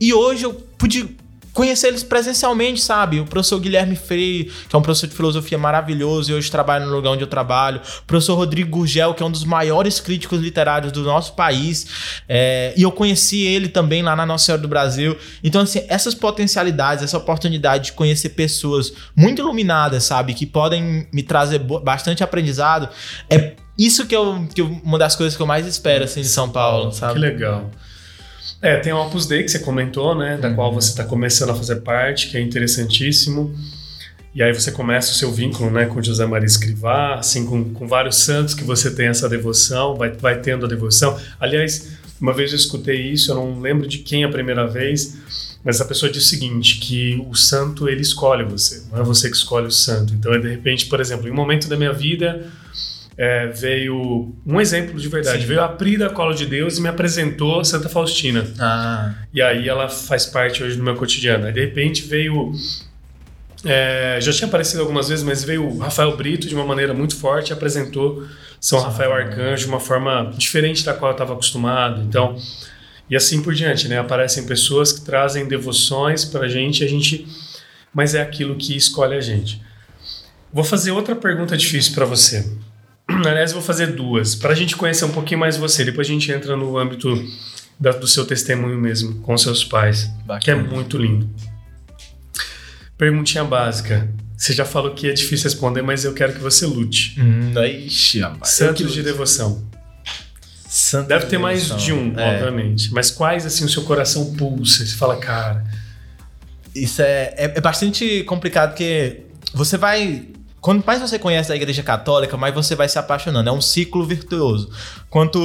e 0.00 0.12
hoje 0.12 0.44
eu 0.44 0.54
pude 0.54 1.16
conhecer 1.56 1.88
eles 1.88 2.02
presencialmente, 2.02 2.82
sabe? 2.82 3.18
O 3.18 3.24
professor 3.24 3.58
Guilherme 3.58 3.96
Freire, 3.96 4.52
que 4.68 4.76
é 4.76 4.78
um 4.78 4.82
professor 4.82 5.06
de 5.06 5.16
filosofia 5.16 5.56
maravilhoso 5.56 6.30
e 6.30 6.34
hoje 6.34 6.50
trabalha 6.50 6.84
no 6.84 6.92
lugar 6.94 7.10
onde 7.12 7.22
eu 7.24 7.26
trabalho. 7.26 7.80
O 8.00 8.04
professor 8.04 8.34
Rodrigo 8.34 8.76
Gurgel, 8.76 9.14
que 9.14 9.22
é 9.22 9.26
um 9.26 9.30
dos 9.30 9.42
maiores 9.42 9.98
críticos 9.98 10.38
literários 10.38 10.92
do 10.92 11.02
nosso 11.02 11.32
país. 11.32 11.86
É, 12.28 12.74
e 12.76 12.82
eu 12.82 12.92
conheci 12.92 13.40
ele 13.40 13.68
também 13.68 14.02
lá 14.02 14.14
na 14.14 14.26
Nossa 14.26 14.44
Senhora 14.44 14.60
do 14.60 14.68
Brasil. 14.68 15.16
Então, 15.42 15.62
assim, 15.62 15.82
essas 15.88 16.14
potencialidades, 16.14 17.02
essa 17.02 17.16
oportunidade 17.16 17.86
de 17.86 17.92
conhecer 17.92 18.30
pessoas 18.30 18.92
muito 19.16 19.40
iluminadas, 19.40 20.04
sabe? 20.04 20.34
Que 20.34 20.44
podem 20.44 21.08
me 21.10 21.22
trazer 21.22 21.58
bastante 21.58 22.22
aprendizado. 22.22 22.86
É 23.30 23.54
isso 23.78 24.06
que 24.06 24.14
eu, 24.14 24.46
que 24.54 24.60
uma 24.60 24.98
das 24.98 25.16
coisas 25.16 25.34
que 25.34 25.42
eu 25.42 25.46
mais 25.46 25.66
espero, 25.66 26.04
assim, 26.04 26.20
de 26.20 26.28
São 26.28 26.50
Paulo, 26.50 26.90
Que 26.90 26.96
sabe? 26.96 27.18
legal. 27.18 27.70
É, 28.62 28.76
tem 28.78 28.92
a 28.92 28.98
Opus 29.00 29.26
Dei 29.26 29.42
que 29.42 29.50
você 29.50 29.58
comentou, 29.58 30.14
né? 30.14 30.36
Da 30.38 30.48
Uhum. 30.48 30.54
qual 30.54 30.72
você 30.72 30.90
está 30.90 31.04
começando 31.04 31.50
a 31.50 31.54
fazer 31.54 31.76
parte, 31.76 32.28
que 32.28 32.36
é 32.36 32.40
interessantíssimo. 32.40 33.54
E 34.34 34.42
aí 34.42 34.52
você 34.52 34.70
começa 34.70 35.12
o 35.12 35.14
seu 35.14 35.32
vínculo 35.32 35.70
né, 35.70 35.86
com 35.86 36.02
José 36.02 36.26
Maria 36.26 36.46
Escrivá, 36.46 37.14
assim, 37.14 37.46
com, 37.46 37.72
com 37.72 37.88
vários 37.88 38.16
santos 38.16 38.52
que 38.52 38.64
você 38.64 38.90
tem 38.90 39.06
essa 39.06 39.28
devoção, 39.28 39.94
vai, 39.94 40.10
vai 40.10 40.40
tendo 40.40 40.66
a 40.66 40.68
devoção. 40.68 41.18
Aliás, 41.40 41.92
uma 42.20 42.34
vez 42.34 42.50
eu 42.52 42.56
escutei 42.56 43.00
isso, 43.00 43.30
eu 43.30 43.34
não 43.34 43.60
lembro 43.60 43.86
de 43.86 43.98
quem 43.98 44.24
a 44.24 44.28
primeira 44.28 44.66
vez, 44.66 45.16
mas 45.64 45.80
a 45.80 45.86
pessoa 45.86 46.12
disse 46.12 46.26
o 46.26 46.28
seguinte, 46.28 46.78
que 46.80 47.18
o 47.26 47.34
santo, 47.34 47.88
ele 47.88 48.02
escolhe 48.02 48.44
você, 48.44 48.82
não 48.92 49.00
é 49.00 49.02
você 49.02 49.30
que 49.30 49.36
escolhe 49.36 49.68
o 49.68 49.72
santo. 49.72 50.12
Então, 50.12 50.34
é 50.34 50.38
de 50.38 50.48
repente, 50.48 50.84
por 50.84 51.00
exemplo, 51.00 51.26
em 51.26 51.30
um 51.30 51.34
momento 51.34 51.66
da 51.66 51.76
minha 51.76 51.92
vida, 51.94 52.46
é, 53.18 53.46
veio 53.46 54.34
um 54.46 54.60
exemplo 54.60 54.98
de 55.00 55.08
verdade, 55.08 55.40
Sim. 55.42 55.46
veio 55.46 55.62
a 55.62 55.68
Pri 55.68 55.96
da 55.96 56.10
Colo 56.10 56.34
de 56.34 56.44
Deus 56.46 56.76
e 56.76 56.82
me 56.82 56.88
apresentou 56.88 57.64
Santa 57.64 57.88
Faustina. 57.88 58.46
Ah, 58.58 59.14
E 59.32 59.40
aí 59.40 59.68
ela 59.68 59.88
faz 59.88 60.26
parte 60.26 60.62
hoje 60.62 60.76
do 60.76 60.82
meu 60.82 60.94
cotidiano. 60.96 61.46
Aí 61.46 61.52
de 61.52 61.60
repente 61.60 62.02
veio. 62.02 62.52
é, 63.64 64.18
já 64.20 64.32
tinha 64.32 64.46
aparecido 64.46 64.82
algumas 64.82 65.08
vezes, 65.08 65.24
mas 65.24 65.42
veio 65.42 65.66
o 65.66 65.78
Rafael 65.78 66.14
Brito 66.16 66.46
de 66.46 66.54
uma 66.54 66.64
maneira 66.64 66.92
muito 66.92 67.16
forte 67.16 67.50
e 67.50 67.52
apresentou 67.52 68.26
São 68.60 68.80
Rafael 68.80 69.12
Arcanjo 69.12 69.64
de 69.64 69.68
uma 69.68 69.80
forma 69.80 70.32
diferente 70.36 70.84
da 70.84 70.92
qual 70.92 71.10
eu 71.10 71.14
estava 71.14 71.32
acostumado. 71.32 72.02
Então, 72.02 72.36
e 73.08 73.16
assim 73.16 73.42
por 73.42 73.54
diante, 73.54 73.88
né? 73.88 73.98
Aparecem 73.98 74.44
pessoas 74.46 74.92
que 74.92 75.00
trazem 75.02 75.46
devoções 75.48 76.24
pra 76.24 76.48
gente, 76.48 76.84
a 76.84 76.88
gente. 76.88 77.26
Mas 77.94 78.14
é 78.14 78.20
aquilo 78.20 78.56
que 78.56 78.76
escolhe 78.76 79.14
a 79.16 79.20
gente. 79.22 79.62
Vou 80.52 80.62
fazer 80.64 80.90
outra 80.90 81.16
pergunta 81.16 81.56
difícil 81.56 81.94
para 81.94 82.04
você. 82.04 82.46
Aliás, 83.26 83.52
vou 83.52 83.62
fazer 83.62 83.88
duas, 83.92 84.34
para 84.34 84.52
a 84.52 84.54
gente 84.54 84.76
conhecer 84.76 85.04
um 85.04 85.12
pouquinho 85.12 85.40
mais 85.40 85.56
você. 85.56 85.84
Depois 85.84 86.06
a 86.08 86.10
gente 86.10 86.30
entra 86.30 86.56
no 86.56 86.76
âmbito 86.76 87.08
da- 87.78 87.92
do 87.92 88.06
seu 88.06 88.24
testemunho 88.24 88.78
mesmo, 88.78 89.16
com 89.20 89.36
seus 89.38 89.64
pais, 89.64 90.04
que 90.40 90.50
é 90.50 90.54
Bacana. 90.54 90.62
muito 90.64 90.98
lindo. 90.98 91.28
Perguntinha 92.98 93.44
básica. 93.44 94.08
Você 94.36 94.52
já 94.52 94.64
falou 94.64 94.92
que 94.94 95.08
é 95.08 95.12
difícil 95.12 95.44
responder, 95.44 95.82
mas 95.82 96.04
eu 96.04 96.12
quero 96.12 96.32
que 96.34 96.40
você 96.40 96.66
lute. 96.66 97.18
hum, 97.20 97.52
ixi, 97.64 98.20
rapaz. 98.20 98.52
Santos 98.52 98.92
de 98.92 99.02
devoção. 99.02 99.64
Santos 100.68 101.08
Deve 101.08 101.24
ter 101.26 101.36
de 101.36 101.42
mais 101.42 101.62
devoção. 101.68 101.78
de 101.78 101.92
um, 101.92 102.18
É. 102.20 102.34
obviamente. 102.34 102.92
Mas 102.92 103.10
quais, 103.10 103.46
assim, 103.46 103.64
o 103.64 103.68
seu 103.68 103.82
coração 103.84 104.34
pulsa? 104.34 104.84
Você 104.84 104.94
fala, 104.96 105.16
cara, 105.16 105.64
Isso 106.74 107.00
é, 107.00 107.32
é, 107.38 107.52
é 107.56 107.60
bastante 107.62 108.22
complicado 108.24 108.70
porque 108.70 109.22
você 109.54 109.78
vai. 109.78 110.26
Quanto 110.66 110.84
mais 110.84 111.00
você 111.00 111.16
conhece 111.16 111.52
a 111.52 111.54
Igreja 111.54 111.80
Católica, 111.80 112.36
mais 112.36 112.52
você 112.52 112.74
vai 112.74 112.88
se 112.88 112.98
apaixonando. 112.98 113.48
É 113.48 113.52
um 113.52 113.60
ciclo 113.60 114.04
virtuoso. 114.04 114.68
Quanto 115.08 115.38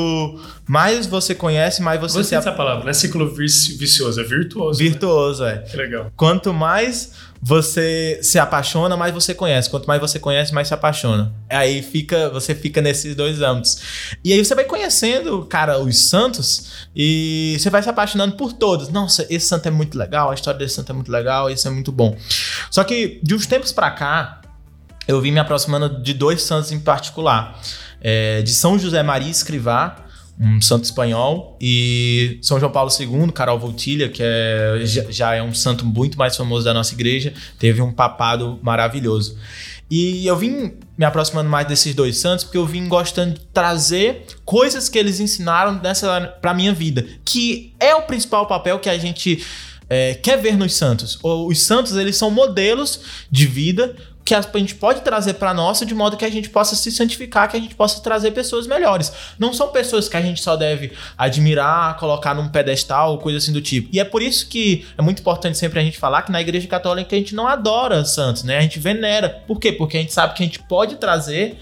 mais 0.67 1.05
você 1.05 1.35
conhece, 1.35 1.79
mais 1.79 2.01
você 2.01 2.17
você 2.17 2.23
se 2.23 2.29
tem 2.31 2.39
essa 2.39 2.49
apaixona. 2.49 2.57
palavra, 2.69 2.83
não 2.85 2.89
é 2.89 2.93
ciclo 2.93 3.31
vici- 3.35 3.77
vicioso, 3.77 4.19
é 4.19 4.23
virtuoso. 4.23 4.81
né? 4.83 4.89
Virtuoso, 4.89 5.45
é. 5.45 5.59
Que 5.59 5.77
legal. 5.77 6.11
Quanto 6.15 6.51
mais 6.51 7.11
você 7.39 8.19
se 8.23 8.39
apaixona, 8.39 8.97
mais 8.97 9.13
você 9.13 9.35
conhece. 9.35 9.69
Quanto 9.69 9.85
mais 9.85 10.01
você 10.01 10.17
conhece, 10.19 10.51
mais 10.55 10.67
se 10.67 10.73
apaixona. 10.73 11.31
Aí 11.47 11.83
fica, 11.83 12.29
você 12.31 12.55
fica 12.55 12.81
nesses 12.81 13.15
dois 13.15 13.43
âmbitos. 13.43 13.77
E 14.23 14.33
aí 14.33 14.43
você 14.43 14.55
vai 14.55 14.65
conhecendo, 14.65 15.45
cara, 15.45 15.77
os 15.79 16.09
santos 16.09 16.87
e 16.95 17.55
você 17.59 17.69
vai 17.69 17.83
se 17.83 17.89
apaixonando 17.89 18.35
por 18.35 18.53
todos. 18.53 18.89
Nossa, 18.89 19.25
esse 19.29 19.45
santo 19.45 19.67
é 19.67 19.71
muito 19.71 19.95
legal, 19.99 20.31
a 20.31 20.33
história 20.33 20.57
desse 20.57 20.73
santo 20.73 20.91
é 20.91 20.95
muito 20.95 21.11
legal, 21.11 21.47
esse 21.47 21.67
é 21.67 21.69
muito 21.69 21.91
bom. 21.91 22.17
Só 22.71 22.83
que 22.83 23.19
de 23.21 23.35
uns 23.35 23.45
tempos 23.45 23.71
pra 23.71 23.91
cá, 23.91 24.40
eu 25.08 25.20
vim 25.22 25.31
me 25.31 25.39
aproximando 25.39 26.01
de 26.01 26.13
dois 26.13 26.41
santos 26.43 26.72
em 26.72 26.79
particular. 26.79 27.60
É, 28.00 28.41
de 28.41 28.51
São 28.51 28.79
José 28.79 29.03
Maria 29.03 29.29
Escrivá, 29.29 30.05
um 30.39 30.60
santo 30.60 30.86
espanhol, 30.86 31.58
e 31.62 32.39
São 32.41 32.60
João 32.60 32.72
Paulo 32.72 32.89
II, 32.98 33.31
Carol 33.31 33.60
Voltilha, 33.60 34.10
que 34.10 34.24
é, 34.24 34.81
já, 34.86 35.36
é 35.36 35.43
um 35.43 35.53
santo 35.53 35.86
muito 35.86 36.17
mais 36.17 36.36
famoso 36.36 36.65
da 36.65 36.74
nossa 36.74 36.93
igreja, 36.93 37.34
teve 37.60 37.81
um 37.81 37.91
papado 37.91 38.60
maravilhoso. 38.63 39.38
E 39.89 40.25
eu 40.25 40.38
vim 40.38 40.74
me 40.98 41.03
aproximando 41.03 41.50
mais 41.50 41.67
desses 41.67 41.93
dois 41.93 42.17
santos 42.17 42.46
porque 42.46 42.58
eu 42.58 42.65
vim 42.65 42.88
gostando 42.88 43.34
de 43.34 43.41
trazer 43.53 44.25
coisas 44.46 44.88
que 44.88 44.98
eles 44.98 45.20
ensinaram 45.20 45.81
para 46.41 46.53
minha 46.53 46.74
vida, 46.74 47.05
que 47.25 47.74
é 47.77 47.93
o 47.93 48.03
principal 48.03 48.48
papel 48.48 48.79
que 48.79 48.89
a 48.89 48.98
gente 48.98 49.46
é, 49.89 50.13
quer 50.13 50.41
ver 50.41 50.55
nos 50.58 50.74
santos. 50.75 51.20
Os 51.22 51.62
santos 51.62 51.98
eles 51.98 52.15
são 52.15 52.31
modelos 52.31 53.01
de 53.29 53.46
vida 53.46 53.93
que 54.31 54.57
a 54.57 54.59
gente 54.59 54.75
pode 54.75 55.01
trazer 55.01 55.33
para 55.33 55.53
nossa 55.53 55.85
de 55.85 55.93
modo 55.93 56.17
que 56.17 56.25
a 56.25 56.29
gente 56.29 56.50
possa 56.50 56.75
se 56.75 56.91
santificar, 56.91 57.50
que 57.50 57.57
a 57.57 57.59
gente 57.59 57.75
possa 57.75 58.01
trazer 58.01 58.31
pessoas 58.31 58.67
melhores. 58.67 59.11
Não 59.38 59.53
são 59.53 59.69
pessoas 59.69 60.07
que 60.07 60.15
a 60.15 60.21
gente 60.21 60.41
só 60.41 60.55
deve 60.55 60.93
admirar, 61.17 61.97
colocar 61.97 62.33
num 62.33 62.47
pedestal, 62.47 63.17
coisa 63.17 63.38
assim 63.38 63.51
do 63.51 63.61
tipo. 63.61 63.89
E 63.91 64.00
é 64.00 64.03
por 64.03 64.21
isso 64.21 64.47
que 64.47 64.85
é 64.97 65.01
muito 65.01 65.19
importante 65.19 65.57
sempre 65.57 65.79
a 65.79 65.83
gente 65.83 65.97
falar 65.97 66.21
que 66.21 66.31
na 66.31 66.41
Igreja 66.41 66.67
Católica 66.67 67.15
a 67.15 67.19
gente 67.19 67.35
não 67.35 67.47
adora 67.47 68.05
santos, 68.05 68.43
né? 68.43 68.57
A 68.57 68.61
gente 68.61 68.79
venera. 68.79 69.29
Por 69.47 69.59
quê? 69.59 69.71
Porque 69.71 69.97
a 69.97 70.00
gente 70.00 70.13
sabe 70.13 70.33
que 70.33 70.43
a 70.43 70.45
gente 70.45 70.59
pode 70.59 70.95
trazer 70.95 71.57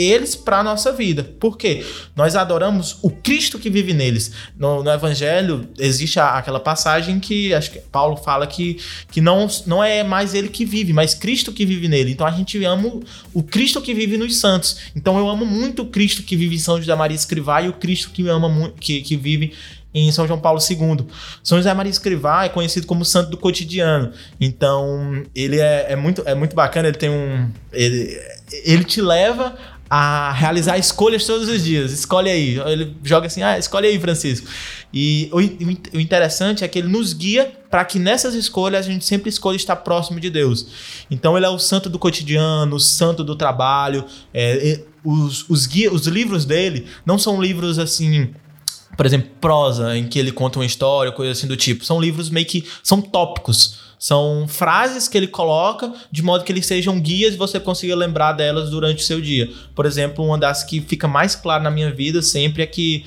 eles 0.00 0.34
para 0.34 0.58
a 0.58 0.62
nossa 0.62 0.92
vida. 0.92 1.24
Por 1.38 1.56
quê? 1.56 1.84
Nós 2.16 2.34
adoramos 2.34 2.98
o 3.02 3.10
Cristo 3.10 3.58
que 3.58 3.68
vive 3.68 3.92
neles. 3.92 4.32
No, 4.58 4.82
no 4.82 4.90
Evangelho 4.90 5.68
existe 5.78 6.18
a, 6.18 6.38
aquela 6.38 6.60
passagem 6.60 7.20
que 7.20 7.52
acho 7.52 7.70
que 7.70 7.78
Paulo 7.78 8.16
fala 8.16 8.46
que, 8.46 8.78
que 9.10 9.20
não, 9.20 9.46
não 9.66 9.82
é 9.82 10.02
mais 10.02 10.34
ele 10.34 10.48
que 10.48 10.64
vive, 10.64 10.92
mas 10.92 11.14
Cristo 11.14 11.52
que 11.52 11.66
vive 11.66 11.88
nele. 11.88 12.12
Então 12.12 12.26
a 12.26 12.30
gente 12.30 12.62
ama 12.64 13.00
o 13.34 13.42
Cristo 13.42 13.80
que 13.80 13.92
vive 13.92 14.16
nos 14.16 14.38
santos. 14.38 14.78
Então 14.96 15.18
eu 15.18 15.28
amo 15.28 15.44
muito 15.44 15.82
o 15.82 15.86
Cristo 15.86 16.22
que 16.22 16.36
vive 16.36 16.56
em 16.56 16.58
São 16.58 16.78
José 16.78 16.94
Maria 16.94 17.14
Escrivá 17.14 17.60
e 17.62 17.68
o 17.68 17.72
Cristo 17.72 18.10
que 18.10 18.26
ama 18.28 18.72
que, 18.78 19.02
que 19.02 19.16
vive 19.16 19.52
em 19.92 20.10
São 20.12 20.26
João 20.26 20.38
Paulo 20.38 20.60
II. 20.60 21.06
São 21.42 21.58
José 21.58 21.72
Maria 21.74 21.90
Escrivá 21.90 22.44
é 22.44 22.48
conhecido 22.48 22.86
como 22.86 23.04
santo 23.04 23.30
do 23.30 23.36
cotidiano. 23.36 24.12
Então, 24.40 25.24
ele 25.34 25.58
é, 25.58 25.92
é, 25.92 25.96
muito, 25.96 26.22
é 26.24 26.34
muito 26.34 26.54
bacana, 26.54 26.88
ele 26.88 26.96
tem 26.96 27.10
um. 27.10 27.50
Ele, 27.72 28.18
ele 28.64 28.84
te 28.84 29.00
leva 29.00 29.56
a 29.90 30.30
realizar 30.30 30.78
escolhas 30.78 31.26
todos 31.26 31.48
os 31.48 31.64
dias. 31.64 31.90
Escolhe 31.90 32.30
aí. 32.30 32.60
Ele 32.60 32.96
joga 33.02 33.26
assim, 33.26 33.42
ah, 33.42 33.58
escolhe 33.58 33.88
aí, 33.88 33.98
Francisco. 33.98 34.46
E 34.94 35.28
o, 35.32 35.38
o 35.96 36.00
interessante 36.00 36.62
é 36.62 36.68
que 36.68 36.78
ele 36.78 36.86
nos 36.86 37.12
guia 37.12 37.52
para 37.68 37.84
que 37.84 37.98
nessas 37.98 38.34
escolhas 38.34 38.86
a 38.86 38.88
gente 38.88 39.04
sempre 39.04 39.28
escolha 39.28 39.56
estar 39.56 39.74
próximo 39.76 40.20
de 40.20 40.30
Deus. 40.30 40.66
Então 41.10 41.36
ele 41.36 41.44
é 41.44 41.48
o 41.48 41.58
santo 41.58 41.90
do 41.90 41.98
cotidiano, 41.98 42.76
o 42.76 42.80
santo 42.80 43.24
do 43.24 43.34
trabalho. 43.34 44.04
É, 44.32 44.80
os, 45.04 45.48
os, 45.50 45.66
guia, 45.66 45.92
os 45.92 46.06
livros 46.06 46.44
dele 46.44 46.86
não 47.04 47.18
são 47.18 47.42
livros 47.42 47.76
assim 47.78 48.32
por 48.96 49.06
exemplo, 49.06 49.30
prosa, 49.40 49.96
em 49.96 50.06
que 50.06 50.18
ele 50.18 50.30
conta 50.30 50.58
uma 50.58 50.66
história, 50.66 51.10
coisa 51.10 51.32
assim 51.32 51.46
do 51.46 51.56
tipo. 51.56 51.84
São 51.84 51.98
livros 52.00 52.28
meio 52.28 52.44
que. 52.44 52.66
são 52.82 53.00
tópicos. 53.00 53.89
São 54.00 54.48
frases 54.48 55.06
que 55.06 55.18
ele 55.18 55.26
coloca 55.26 55.92
de 56.10 56.22
modo 56.22 56.42
que 56.42 56.50
eles 56.50 56.64
sejam 56.64 56.98
guias 56.98 57.34
e 57.34 57.36
você 57.36 57.60
consiga 57.60 57.94
lembrar 57.94 58.32
delas 58.32 58.70
durante 58.70 59.02
o 59.02 59.06
seu 59.06 59.20
dia. 59.20 59.50
Por 59.74 59.84
exemplo, 59.84 60.24
uma 60.24 60.38
das 60.38 60.64
que 60.64 60.80
fica 60.80 61.06
mais 61.06 61.36
clara 61.36 61.62
na 61.62 61.70
minha 61.70 61.92
vida 61.92 62.22
sempre 62.22 62.62
é 62.62 62.66
que 62.66 63.04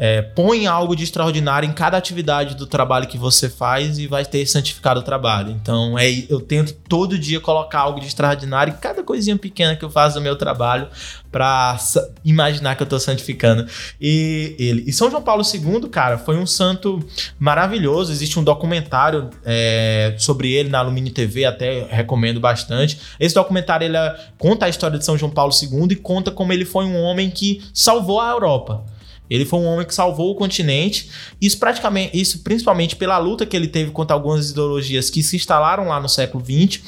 é, 0.00 0.22
põe 0.22 0.68
algo 0.68 0.94
de 0.94 1.02
extraordinário 1.02 1.68
em 1.68 1.72
cada 1.72 1.96
atividade 1.96 2.54
do 2.54 2.68
trabalho 2.68 3.08
que 3.08 3.18
você 3.18 3.48
faz 3.48 3.98
e 3.98 4.06
vai 4.06 4.24
ter 4.24 4.46
santificado 4.46 5.00
o 5.00 5.02
trabalho. 5.02 5.50
Então, 5.50 5.98
é, 5.98 6.08
eu 6.30 6.40
tento 6.40 6.72
todo 6.88 7.18
dia 7.18 7.40
colocar 7.40 7.80
algo 7.80 7.98
de 7.98 8.06
extraordinário 8.06 8.72
em 8.72 8.76
cada 8.76 9.02
coisinha 9.02 9.36
pequena 9.36 9.74
que 9.74 9.84
eu 9.84 9.90
faço 9.90 10.16
no 10.16 10.22
meu 10.22 10.36
trabalho 10.36 10.86
para 11.32 11.76
imaginar 12.24 12.76
que 12.76 12.82
eu 12.82 12.84
estou 12.84 13.00
santificando. 13.00 13.66
E 14.00 14.54
ele. 14.56 14.84
E 14.86 14.92
São 14.92 15.10
João 15.10 15.22
Paulo 15.22 15.42
II, 15.42 15.88
cara, 15.88 16.16
foi 16.16 16.36
um 16.38 16.46
santo 16.46 17.04
maravilhoso. 17.36 18.12
Existe 18.12 18.38
um 18.38 18.44
documentário 18.44 19.30
é, 19.44 20.14
sobre 20.16 20.52
ele 20.52 20.68
na 20.68 20.78
Alumínio 20.78 21.12
TV, 21.12 21.44
até 21.44 21.88
recomendo 21.90 22.38
bastante. 22.38 23.00
Esse 23.18 23.34
documentário 23.34 23.84
ele 23.84 23.96
é, 23.96 24.16
conta 24.38 24.66
a 24.66 24.68
história 24.68 24.96
de 24.96 25.04
São 25.04 25.18
João 25.18 25.32
Paulo 25.32 25.52
II 25.52 25.88
e 25.90 25.96
conta 25.96 26.30
como 26.30 26.52
ele 26.52 26.64
foi 26.64 26.84
um 26.84 26.96
homem 26.96 27.28
que 27.30 27.64
salvou 27.74 28.20
a 28.20 28.30
Europa. 28.30 28.84
Ele 29.30 29.44
foi 29.44 29.58
um 29.58 29.64
homem 29.64 29.86
que 29.86 29.94
salvou 29.94 30.30
o 30.30 30.34
continente. 30.34 31.10
Isso 31.40 31.58
praticamente, 31.58 32.18
isso 32.18 32.40
principalmente 32.40 32.96
pela 32.96 33.18
luta 33.18 33.44
que 33.44 33.56
ele 33.56 33.68
teve 33.68 33.90
contra 33.90 34.14
algumas 34.14 34.50
ideologias 34.50 35.10
que 35.10 35.22
se 35.22 35.36
instalaram 35.36 35.88
lá 35.88 36.00
no 36.00 36.08
século 36.08 36.44
XX. 36.44 36.80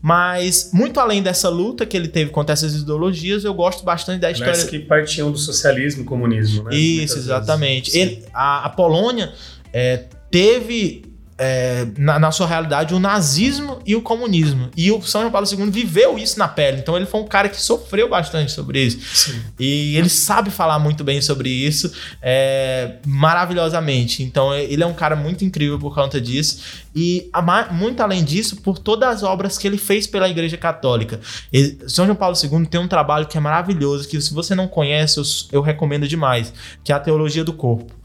Mas 0.00 0.70
muito 0.72 0.98
além 0.98 1.22
dessa 1.22 1.48
luta 1.48 1.86
que 1.86 1.96
ele 1.96 2.08
teve 2.08 2.30
contra 2.30 2.52
essas 2.52 2.74
ideologias, 2.74 3.44
eu 3.44 3.54
gosto 3.54 3.84
bastante 3.84 4.20
da 4.20 4.30
história. 4.30 4.52
Mas 4.52 4.64
que 4.64 4.78
partiam 4.80 5.30
do 5.30 5.38
socialismo 5.38 6.02
e 6.02 6.04
comunismo, 6.04 6.64
né? 6.64 6.74
Isso, 6.74 7.18
exatamente. 7.18 7.96
Ele, 7.96 8.24
a, 8.32 8.66
a 8.66 8.68
Polônia 8.68 9.32
é, 9.72 10.04
teve 10.30 11.11
é, 11.38 11.86
na, 11.96 12.18
na, 12.18 12.30
sua 12.30 12.46
realidade 12.46 12.94
o 12.94 12.98
nazismo 12.98 13.80
e 13.84 13.96
o 13.96 14.02
comunismo. 14.02 14.70
E 14.76 14.90
o 14.90 15.02
São 15.02 15.22
João 15.22 15.32
Paulo 15.32 15.46
II 15.50 15.70
viveu 15.70 16.18
isso 16.18 16.38
na 16.38 16.46
pele. 16.46 16.78
Então 16.78 16.96
ele 16.96 17.06
foi 17.06 17.20
um 17.20 17.26
cara 17.26 17.48
que 17.48 17.60
sofreu 17.60 18.08
bastante 18.08 18.52
sobre 18.52 18.80
isso. 18.84 18.98
Sim. 19.14 19.40
E 19.58 19.96
ele 19.96 20.08
sabe 20.08 20.50
falar 20.50 20.78
muito 20.78 21.02
bem 21.02 21.20
sobre 21.20 21.48
isso 21.48 21.92
é, 22.20 22.96
maravilhosamente. 23.06 24.22
Então 24.22 24.54
ele 24.54 24.82
é 24.82 24.86
um 24.86 24.94
cara 24.94 25.16
muito 25.16 25.44
incrível 25.44 25.78
por 25.78 25.94
conta 25.94 26.20
disso. 26.20 26.82
E 26.94 27.30
muito 27.70 28.02
além 28.02 28.22
disso, 28.22 28.56
por 28.56 28.78
todas 28.78 29.08
as 29.08 29.22
obras 29.22 29.56
que 29.56 29.66
ele 29.66 29.78
fez 29.78 30.06
pela 30.06 30.28
Igreja 30.28 30.56
Católica. 30.56 31.20
Ele, 31.52 31.78
São 31.88 32.04
João 32.04 32.16
Paulo 32.16 32.36
II 32.36 32.66
tem 32.66 32.80
um 32.80 32.88
trabalho 32.88 33.26
que 33.26 33.36
é 33.36 33.40
maravilhoso, 33.40 34.06
que 34.08 34.20
se 34.20 34.34
você 34.34 34.54
não 34.54 34.68
conhece, 34.68 35.18
eu, 35.18 35.24
eu 35.52 35.62
recomendo 35.62 36.06
demais, 36.06 36.52
que 36.84 36.92
é 36.92 36.94
a 36.94 37.00
Teologia 37.00 37.42
do 37.42 37.52
Corpo. 37.52 38.01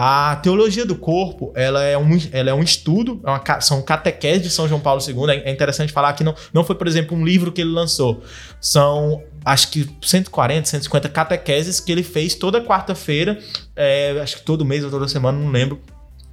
A 0.00 0.36
teologia 0.36 0.86
do 0.86 0.94
corpo, 0.94 1.52
ela 1.56 1.82
é 1.82 1.98
um, 1.98 2.16
ela 2.30 2.50
é 2.50 2.54
um 2.54 2.62
estudo, 2.62 3.20
é 3.26 3.30
uma, 3.30 3.60
são 3.60 3.82
catequeses 3.82 4.44
de 4.44 4.48
São 4.48 4.68
João 4.68 4.80
Paulo 4.80 5.02
II. 5.04 5.28
É, 5.28 5.48
é 5.48 5.50
interessante 5.50 5.92
falar 5.92 6.12
que 6.12 6.22
não, 6.22 6.36
não 6.52 6.62
foi, 6.62 6.76
por 6.76 6.86
exemplo, 6.86 7.18
um 7.18 7.24
livro 7.24 7.50
que 7.50 7.62
ele 7.62 7.72
lançou. 7.72 8.22
São, 8.60 9.20
acho 9.44 9.72
que 9.72 9.90
140, 10.00 10.68
150 10.68 11.08
catequeses 11.08 11.80
que 11.80 11.90
ele 11.90 12.04
fez 12.04 12.36
toda 12.36 12.60
quarta-feira, 12.60 13.40
é, 13.74 14.20
acho 14.22 14.36
que 14.36 14.42
todo 14.42 14.64
mês 14.64 14.84
ou 14.84 14.90
toda 14.90 15.08
semana, 15.08 15.36
não 15.36 15.50
lembro 15.50 15.80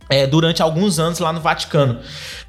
é, 0.09 0.27
durante 0.27 0.61
alguns 0.61 0.99
anos 0.99 1.17
lá 1.19 1.33
no 1.33 1.39
Vaticano. 1.41 1.99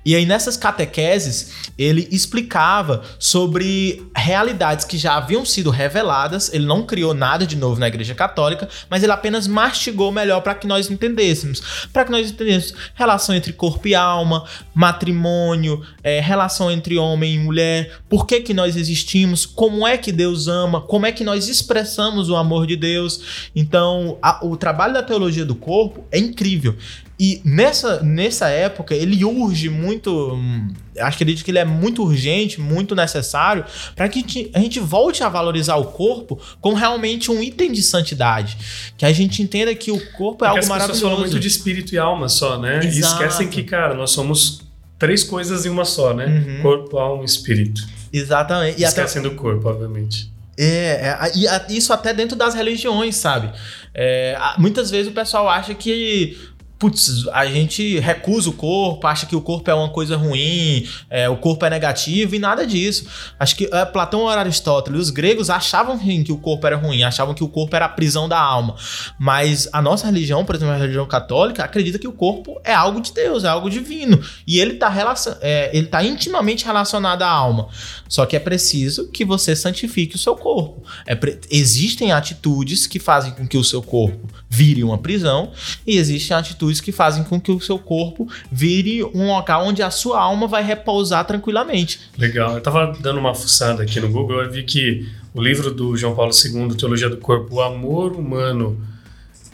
E 0.06 0.14
aí, 0.14 0.24
nessas 0.24 0.56
catequeses, 0.56 1.50
ele 1.76 2.06
explicava 2.12 3.02
sobre 3.18 4.06
realidades 4.14 4.84
que 4.84 4.96
já 4.96 5.16
haviam 5.16 5.44
sido 5.44 5.68
reveladas. 5.68 6.48
Ele 6.54 6.64
não 6.64 6.86
criou 6.86 7.12
nada 7.12 7.44
de 7.44 7.56
novo 7.56 7.80
na 7.80 7.88
Igreja 7.88 8.14
Católica, 8.14 8.68
mas 8.88 9.02
ele 9.02 9.10
apenas 9.10 9.48
mastigou 9.48 10.12
melhor 10.12 10.42
para 10.42 10.54
que 10.54 10.64
nós 10.64 10.88
entendêssemos. 10.88 11.88
Para 11.92 12.04
que 12.04 12.12
nós 12.12 12.30
entendêssemos 12.30 12.80
relação 12.94 13.34
entre 13.34 13.52
corpo 13.52 13.88
e 13.88 13.96
alma, 13.96 14.44
matrimônio, 14.72 15.84
é, 16.04 16.20
relação 16.20 16.70
entre 16.70 16.96
homem 16.96 17.34
e 17.34 17.38
mulher, 17.40 17.98
por 18.08 18.28
que, 18.28 18.40
que 18.42 18.54
nós 18.54 18.76
existimos, 18.76 19.44
como 19.44 19.84
é 19.84 19.98
que 19.98 20.12
Deus 20.12 20.46
ama, 20.46 20.80
como 20.80 21.06
é 21.06 21.10
que 21.10 21.24
nós 21.24 21.48
expressamos 21.48 22.30
o 22.30 22.36
amor 22.36 22.64
de 22.68 22.76
Deus. 22.76 23.48
Então, 23.56 24.18
a, 24.22 24.38
o 24.46 24.56
trabalho 24.56 24.94
da 24.94 25.02
teologia 25.02 25.44
do 25.44 25.56
corpo 25.56 26.04
é 26.12 26.18
incrível. 26.20 26.76
E 27.18 27.40
nessa, 27.44 28.02
nessa 28.02 28.48
época 28.48 28.94
ele 28.94 29.24
urge 29.24 29.70
muito, 29.70 29.95
hum, 30.04 30.68
acho 30.98 31.18
que 31.18 31.24
ele 31.24 31.34
diz 31.34 31.42
que 31.42 31.50
ele 31.50 31.58
é 31.58 31.64
muito 31.64 32.02
urgente, 32.02 32.60
muito 32.60 32.94
necessário, 32.94 33.64
para 33.94 34.08
que 34.08 34.50
a 34.52 34.58
gente, 34.58 34.80
volte 34.80 35.22
a 35.22 35.28
valorizar 35.28 35.76
o 35.76 35.86
corpo 35.86 36.40
como 36.60 36.76
realmente 36.76 37.30
um 37.30 37.42
item 37.42 37.72
de 37.72 37.82
santidade. 37.82 38.56
Que 38.96 39.04
a 39.04 39.12
gente 39.12 39.42
entenda 39.42 39.74
que 39.74 39.90
o 39.90 40.12
corpo 40.12 40.44
é 40.44 40.48
Porque 40.48 40.60
algo 40.60 40.68
maravilhoso. 40.68 41.06
As 41.06 41.10
falam 41.10 41.18
muito 41.20 41.40
de 41.40 41.48
espírito 41.48 41.94
e 41.94 41.98
alma 41.98 42.28
só, 42.28 42.58
né? 42.58 42.78
Exato. 42.78 42.96
E 42.96 43.00
esquecem 43.00 43.48
que, 43.48 43.62
cara, 43.62 43.94
nós 43.94 44.10
somos 44.10 44.62
três 44.98 45.22
coisas 45.22 45.66
em 45.66 45.68
uma 45.68 45.84
só, 45.84 46.14
né? 46.14 46.26
Uhum. 46.26 46.62
Corpo, 46.62 46.98
alma 46.98 47.22
e 47.22 47.26
espírito. 47.26 47.86
Exatamente. 48.12 48.80
E 48.80 48.84
esquecem 48.84 49.20
até... 49.20 49.28
do 49.28 49.36
corpo, 49.36 49.68
obviamente. 49.68 50.30
É, 50.58 51.14
é, 51.20 51.68
e 51.68 51.76
isso 51.76 51.92
até 51.92 52.14
dentro 52.14 52.36
das 52.36 52.54
religiões, 52.54 53.16
sabe? 53.16 53.52
É, 53.94 54.38
muitas 54.58 54.90
vezes 54.90 55.10
o 55.10 55.14
pessoal 55.14 55.48
acha 55.48 55.74
que 55.74 56.36
putz, 56.78 57.26
a 57.28 57.46
gente 57.46 57.98
recusa 57.98 58.50
o 58.50 58.52
corpo, 58.52 59.06
acha 59.06 59.26
que 59.26 59.34
o 59.34 59.40
corpo 59.40 59.70
é 59.70 59.74
uma 59.74 59.88
coisa 59.88 60.16
ruim, 60.16 60.86
é, 61.08 61.28
o 61.28 61.36
corpo 61.36 61.64
é 61.64 61.70
negativo 61.70 62.34
e 62.34 62.38
nada 62.38 62.66
disso. 62.66 63.06
Acho 63.38 63.56
que 63.56 63.68
é, 63.72 63.84
Platão 63.84 64.20
ou 64.20 64.28
Aristóteles, 64.28 65.00
os 65.00 65.10
gregos 65.10 65.48
achavam 65.48 65.98
que 65.98 66.32
o 66.32 66.36
corpo 66.36 66.66
era 66.66 66.76
ruim, 66.76 67.02
achavam 67.02 67.34
que 67.34 67.42
o 67.42 67.48
corpo 67.48 67.74
era 67.74 67.86
a 67.86 67.88
prisão 67.88 68.28
da 68.28 68.38
alma. 68.38 68.76
Mas 69.18 69.68
a 69.72 69.80
nossa 69.80 70.06
religião, 70.06 70.44
por 70.44 70.54
exemplo, 70.54 70.74
a 70.74 70.78
religião 70.78 71.06
católica, 71.06 71.64
acredita 71.64 71.98
que 71.98 72.08
o 72.08 72.12
corpo 72.12 72.60
é 72.62 72.74
algo 72.74 73.00
de 73.00 73.12
Deus, 73.12 73.44
é 73.44 73.48
algo 73.48 73.70
divino. 73.70 74.20
E 74.46 74.60
ele 74.60 74.74
está 74.74 74.92
é, 75.40 75.70
ele 75.76 75.86
tá 75.86 76.02
intimamente 76.02 76.64
relacionado 76.64 77.22
à 77.22 77.28
alma. 77.28 77.68
Só 78.08 78.26
que 78.26 78.36
é 78.36 78.40
preciso 78.40 79.08
que 79.10 79.24
você 79.24 79.56
santifique 79.56 80.16
o 80.16 80.18
seu 80.18 80.36
corpo. 80.36 80.82
É 81.06 81.16
existem 81.50 82.12
atitudes 82.12 82.86
que 82.86 82.98
fazem 82.98 83.32
com 83.32 83.46
que 83.46 83.56
o 83.56 83.64
seu 83.64 83.82
corpo 83.82 84.28
vire 84.48 84.84
uma 84.84 84.98
prisão 84.98 85.50
e 85.86 85.96
existem 85.96 86.36
atitudes 86.36 86.65
atitudes 86.66 86.80
que 86.80 86.92
fazem 86.92 87.24
com 87.24 87.40
que 87.40 87.50
o 87.50 87.60
seu 87.60 87.78
corpo 87.78 88.28
vire 88.50 89.04
um 89.04 89.26
local 89.28 89.66
onde 89.66 89.82
a 89.82 89.90
sua 89.90 90.20
alma 90.20 90.46
vai 90.46 90.62
repousar 90.62 91.24
tranquilamente. 91.24 92.00
Legal. 92.18 92.52
Eu 92.52 92.58
estava 92.58 92.96
dando 93.00 93.18
uma 93.18 93.34
fuçada 93.34 93.82
aqui 93.82 94.00
no 94.00 94.08
Google, 94.08 94.42
eu 94.42 94.50
vi 94.50 94.62
que 94.62 95.08
o 95.34 95.40
livro 95.40 95.70
do 95.70 95.96
João 95.96 96.14
Paulo 96.14 96.32
II, 96.32 96.76
Teologia 96.76 97.08
do 97.08 97.18
Corpo, 97.18 97.56
O 97.56 97.60
Amor 97.60 98.12
Humano 98.12 98.80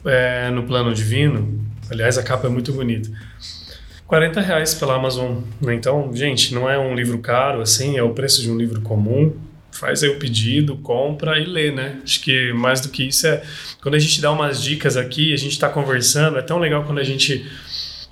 é, 0.04 0.50
no 0.50 0.62
Plano 0.64 0.95
Divino, 0.95 1.61
aliás, 1.90 2.19
a 2.19 2.23
capa 2.23 2.47
é 2.47 2.50
muito 2.50 2.73
bonita. 2.73 3.11
40 4.07 4.40
reais 4.40 4.75
pela 4.75 4.95
Amazon. 4.95 5.38
Né? 5.61 5.75
Então, 5.75 6.11
gente, 6.14 6.54
não 6.54 6.69
é 6.69 6.78
um 6.78 6.95
livro 6.95 7.19
caro, 7.19 7.62
assim, 7.62 7.97
é 7.97 8.02
o 8.02 8.11
preço 8.11 8.42
de 8.42 8.50
um 8.50 8.57
livro 8.57 8.81
comum. 8.83 9.33
Faz 9.83 10.05
aí 10.05 10.11
o 10.11 10.17
pedido, 10.17 10.77
compra 10.77 11.41
e 11.41 11.45
lê, 11.45 11.73
né? 11.73 11.99
Acho 12.05 12.21
que 12.21 12.53
mais 12.53 12.81
do 12.81 12.89
que 12.89 13.03
isso 13.03 13.27
é 13.27 13.43
quando 13.81 13.97
a 13.97 13.99
gente 13.99 14.21
dá 14.21 14.31
umas 14.31 14.62
dicas 14.62 14.97
aqui, 14.97 15.35
a 15.35 15.37
gente 15.37 15.51
está 15.51 15.69
conversando, 15.69 16.39
é 16.39 16.43
tão 16.43 16.61
legal 16.61 16.85
quando 16.85 17.01
a 17.01 17.03
gente 17.03 17.45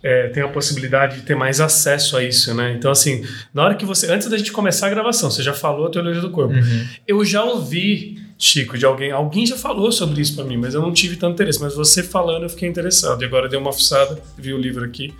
é, 0.02 0.26
tem 0.30 0.42
a 0.42 0.48
possibilidade 0.48 1.20
de 1.20 1.22
ter 1.22 1.36
mais 1.36 1.60
acesso 1.60 2.16
a 2.16 2.24
isso, 2.24 2.52
né? 2.54 2.74
Então, 2.76 2.90
assim, 2.90 3.24
na 3.54 3.62
hora 3.62 3.76
que 3.76 3.86
você. 3.86 4.10
Antes 4.10 4.28
da 4.28 4.36
gente 4.36 4.50
começar 4.50 4.88
a 4.88 4.90
gravação, 4.90 5.30
você 5.30 5.44
já 5.44 5.52
falou 5.52 5.86
a 5.86 5.90
teologia 5.90 6.20
do 6.20 6.30
corpo. 6.30 6.54
Uhum. 6.54 6.86
Eu 7.06 7.24
já 7.24 7.44
ouvi, 7.44 8.20
Chico, 8.36 8.76
de 8.76 8.84
alguém. 8.84 9.12
Alguém 9.12 9.46
já 9.46 9.56
falou 9.56 9.92
sobre 9.92 10.20
isso 10.20 10.34
para 10.34 10.44
mim, 10.44 10.56
mas 10.56 10.74
eu 10.74 10.82
não 10.82 10.92
tive 10.92 11.14
tanto 11.14 11.34
interesse. 11.34 11.60
Mas 11.60 11.76
você 11.76 12.02
falando, 12.02 12.42
eu 12.42 12.50
fiquei 12.50 12.68
interessado. 12.68 13.22
E 13.22 13.26
agora 13.26 13.48
dei 13.48 13.58
uma 13.58 13.72
fuçada, 13.72 14.20
vi 14.36 14.52
o 14.52 14.58
livro 14.58 14.84
aqui 14.84 15.14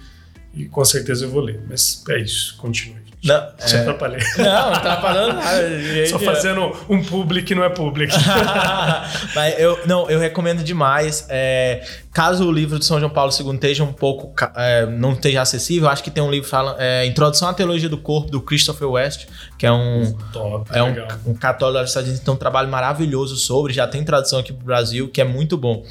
e 0.54 0.64
com 0.64 0.84
certeza 0.84 1.24
eu 1.24 1.30
vou 1.30 1.42
ler. 1.42 1.60
Mas 1.68 2.02
é 2.08 2.18
isso, 2.18 2.56
continue. 2.56 3.00
Não, 3.22 3.52
Te 3.66 3.76
é... 3.76 3.80
atrapalhei. 3.80 4.20
Não, 4.38 4.70
não 4.70 5.00
falando 5.00 5.36
nada. 5.36 6.06
Só 6.08 6.18
fazendo 6.18 6.74
um 6.88 7.04
public 7.04 7.46
que 7.46 7.54
não 7.54 7.62
é 7.62 7.68
public. 7.68 8.14
Mas 9.34 9.58
eu, 9.58 9.78
não, 9.86 10.08
eu 10.08 10.18
recomendo 10.18 10.64
demais. 10.64 11.26
É, 11.28 11.86
caso 12.12 12.46
o 12.46 12.52
livro 12.52 12.78
de 12.78 12.84
São 12.84 12.98
João 12.98 13.10
Paulo 13.10 13.32
II 13.32 13.54
esteja 13.54 13.84
um 13.84 13.92
pouco. 13.92 14.32
É, 14.56 14.86
não 14.86 15.12
esteja 15.12 15.42
acessível, 15.42 15.88
acho 15.88 16.02
que 16.02 16.10
tem 16.10 16.22
um 16.22 16.30
livro 16.30 16.48
falando. 16.48 16.76
É, 16.78 17.06
Introdução 17.06 17.48
à 17.48 17.54
Teologia 17.54 17.88
do 17.88 17.98
Corpo, 17.98 18.30
do 18.30 18.40
Christopher 18.40 18.88
West, 18.88 19.26
que 19.56 19.66
é 19.66 19.72
um. 19.72 20.12
Top, 20.32 20.68
é 20.72 20.82
um, 20.82 21.30
um, 21.30 21.34
católico 21.34 21.80
dos 21.80 21.90
Estados 21.90 22.08
Unidos, 22.08 22.24
tem 22.24 22.34
um 22.34 22.36
trabalho 22.36 22.68
maravilhoso 22.68 23.36
sobre, 23.36 23.72
já 23.72 23.86
tem 23.86 24.02
tradução 24.04 24.40
aqui 24.40 24.52
pro 24.52 24.64
Brasil, 24.64 25.08
que 25.08 25.20
é 25.20 25.24
muito 25.24 25.56
bom. 25.56 25.84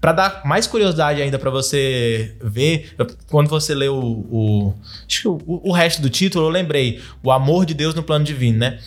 Para 0.00 0.12
dar 0.12 0.42
mais 0.44 0.66
curiosidade 0.66 1.20
ainda 1.20 1.38
para 1.38 1.50
você 1.50 2.34
ver, 2.40 2.94
quando 3.28 3.48
você 3.48 3.74
lê 3.74 3.88
o, 3.88 3.94
o, 3.96 4.74
o, 5.24 5.70
o 5.70 5.72
resto 5.72 6.00
do 6.00 6.08
título, 6.08 6.46
eu 6.46 6.50
lembrei: 6.50 7.02
O 7.22 7.30
amor 7.30 7.66
de 7.66 7.74
Deus 7.74 7.94
no 7.94 8.02
plano 8.02 8.24
divino, 8.24 8.58
né? 8.58 8.78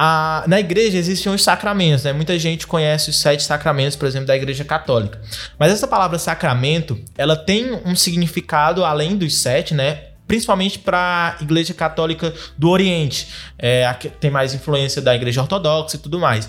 A, 0.00 0.44
na 0.46 0.60
igreja 0.60 0.96
existem 0.96 1.32
os 1.32 1.42
sacramentos, 1.42 2.04
né? 2.04 2.12
Muita 2.12 2.38
gente 2.38 2.68
conhece 2.68 3.10
os 3.10 3.18
sete 3.18 3.42
sacramentos, 3.42 3.96
por 3.96 4.06
exemplo, 4.06 4.28
da 4.28 4.36
igreja 4.36 4.64
católica. 4.64 5.20
Mas 5.58 5.72
essa 5.72 5.88
palavra 5.88 6.20
sacramento, 6.20 6.96
ela 7.16 7.34
tem 7.34 7.72
um 7.84 7.96
significado 7.96 8.84
além 8.84 9.16
dos 9.16 9.38
sete, 9.38 9.74
né? 9.74 10.04
Principalmente 10.28 10.78
para 10.78 11.36
a 11.40 11.42
igreja 11.42 11.74
católica 11.74 12.32
do 12.56 12.68
Oriente. 12.68 13.28
É, 13.58 13.92
tem 14.20 14.30
mais 14.30 14.54
influência 14.54 15.02
da 15.02 15.16
igreja 15.16 15.40
ortodoxa 15.40 15.96
e 15.96 15.98
tudo 15.98 16.20
mais. 16.20 16.48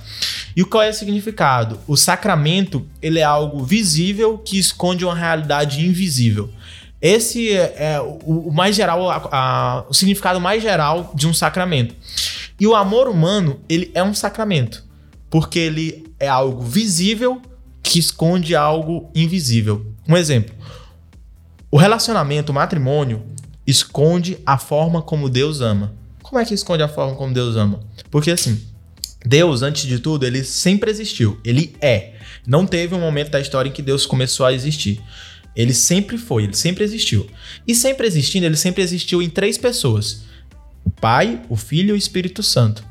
E 0.56 0.64
qual 0.64 0.84
é 0.84 0.90
o 0.90 0.94
significado? 0.94 1.80
O 1.88 1.98
sacramento, 1.98 2.88
ele 3.02 3.18
é 3.18 3.24
algo 3.24 3.64
visível 3.64 4.38
que 4.38 4.60
esconde 4.60 5.06
uma 5.06 5.16
realidade 5.16 5.84
invisível. 5.84 6.52
Esse 7.02 7.54
é, 7.56 7.76
é 7.78 8.02
o, 8.02 8.50
o, 8.50 8.54
mais 8.54 8.76
geral, 8.76 9.10
a, 9.10 9.30
a, 9.32 9.86
o 9.90 9.94
significado 9.94 10.40
mais 10.40 10.62
geral 10.62 11.14
de 11.16 11.28
um 11.28 11.34
sacramento. 11.34 11.96
E 12.60 12.68
o 12.68 12.76
amor 12.76 13.08
humano, 13.08 13.62
ele 13.70 13.92
é 13.94 14.04
um 14.04 14.14
sacramento, 14.14 14.84
porque 15.30 15.60
ele 15.60 16.06
é 16.20 16.28
algo 16.28 16.62
visível 16.62 17.42
que 17.82 18.00
esconde 18.00 18.56
algo 18.56 19.10
invisível. 19.16 19.86
Um 20.08 20.18
exemplo: 20.18 20.54
o 21.72 21.78
relacionamento, 21.78 22.52
o 22.52 22.56
matrimônio, 22.56 23.24
esconde 23.66 24.38
a 24.46 24.58
forma 24.58 25.02
como 25.02 25.30
Deus 25.30 25.62
ama. 25.62 25.94
Como 26.22 26.40
é 26.40 26.46
que 26.46 26.54
esconde 26.54 26.84
a 26.84 26.88
forma 26.88 27.16
como 27.16 27.34
Deus 27.34 27.56
ama? 27.56 27.80
Porque 28.12 28.32
assim, 28.32 28.62
Deus, 29.26 29.62
antes 29.62 29.86
de 29.86 30.00
tudo, 30.00 30.26
ele 30.26 30.44
sempre 30.44 30.90
existiu. 30.90 31.40
Ele 31.44 31.76
é. 31.82 32.14
Não 32.46 32.66
teve 32.66 32.96
um 32.96 33.00
momento 33.00 33.32
da 33.32 33.40
história 33.40 33.70
em 33.70 33.72
que 33.72 33.82
Deus 33.82 34.06
começou 34.06 34.46
a 34.46 34.54
existir. 34.54 35.02
Ele 35.56 35.74
sempre 35.74 36.18
foi, 36.18 36.44
ele 36.44 36.56
sempre 36.56 36.84
existiu. 36.84 37.28
E 37.68 37.76
sempre 37.76 38.08
existindo, 38.08 38.46
ele 38.46 38.56
sempre 38.56 38.82
existiu 38.82 39.22
em 39.22 39.30
três 39.30 39.58
pessoas: 39.58 40.24
Pai, 40.90 41.42
o 41.50 41.56
Filho 41.56 41.90
e 41.90 41.94
o 41.94 41.96
Espírito 41.96 42.42
Santo. 42.44 42.84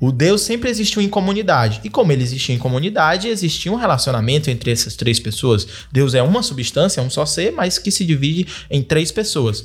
O 0.00 0.10
Deus 0.10 0.40
sempre 0.40 0.70
existiu 0.70 1.02
em 1.02 1.08
comunidade. 1.10 1.80
E 1.84 1.90
como 1.90 2.10
ele 2.10 2.22
existia 2.22 2.54
em 2.54 2.58
comunidade, 2.58 3.28
existia 3.28 3.70
um 3.70 3.76
relacionamento 3.76 4.48
entre 4.48 4.70
essas 4.70 4.96
três 4.96 5.20
pessoas. 5.20 5.66
Deus 5.92 6.14
é 6.14 6.22
uma 6.22 6.42
substância, 6.42 7.02
é 7.02 7.04
um 7.04 7.10
só 7.10 7.26
ser, 7.26 7.52
mas 7.52 7.78
que 7.78 7.90
se 7.90 8.04
divide 8.04 8.46
em 8.70 8.82
três 8.82 9.12
pessoas. 9.12 9.62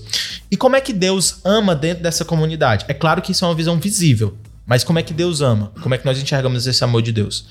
E 0.51 0.57
como 0.57 0.75
é 0.75 0.81
que 0.81 0.91
Deus 0.91 1.39
ama 1.45 1.73
dentro 1.73 2.03
dessa 2.03 2.25
comunidade? 2.25 2.83
É 2.89 2.93
claro 2.93 3.21
que 3.21 3.31
isso 3.31 3.45
é 3.45 3.47
uma 3.47 3.55
visão 3.55 3.79
visível. 3.79 4.37
Mas 4.65 4.83
como 4.83 4.99
é 4.99 5.03
que 5.03 5.13
Deus 5.13 5.39
ama? 5.39 5.71
Como 5.81 5.95
é 5.95 5.97
que 5.97 6.05
nós 6.05 6.21
enxergamos 6.21 6.67
esse 6.67 6.83
amor 6.83 7.01
de 7.01 7.13
Deus? 7.13 7.47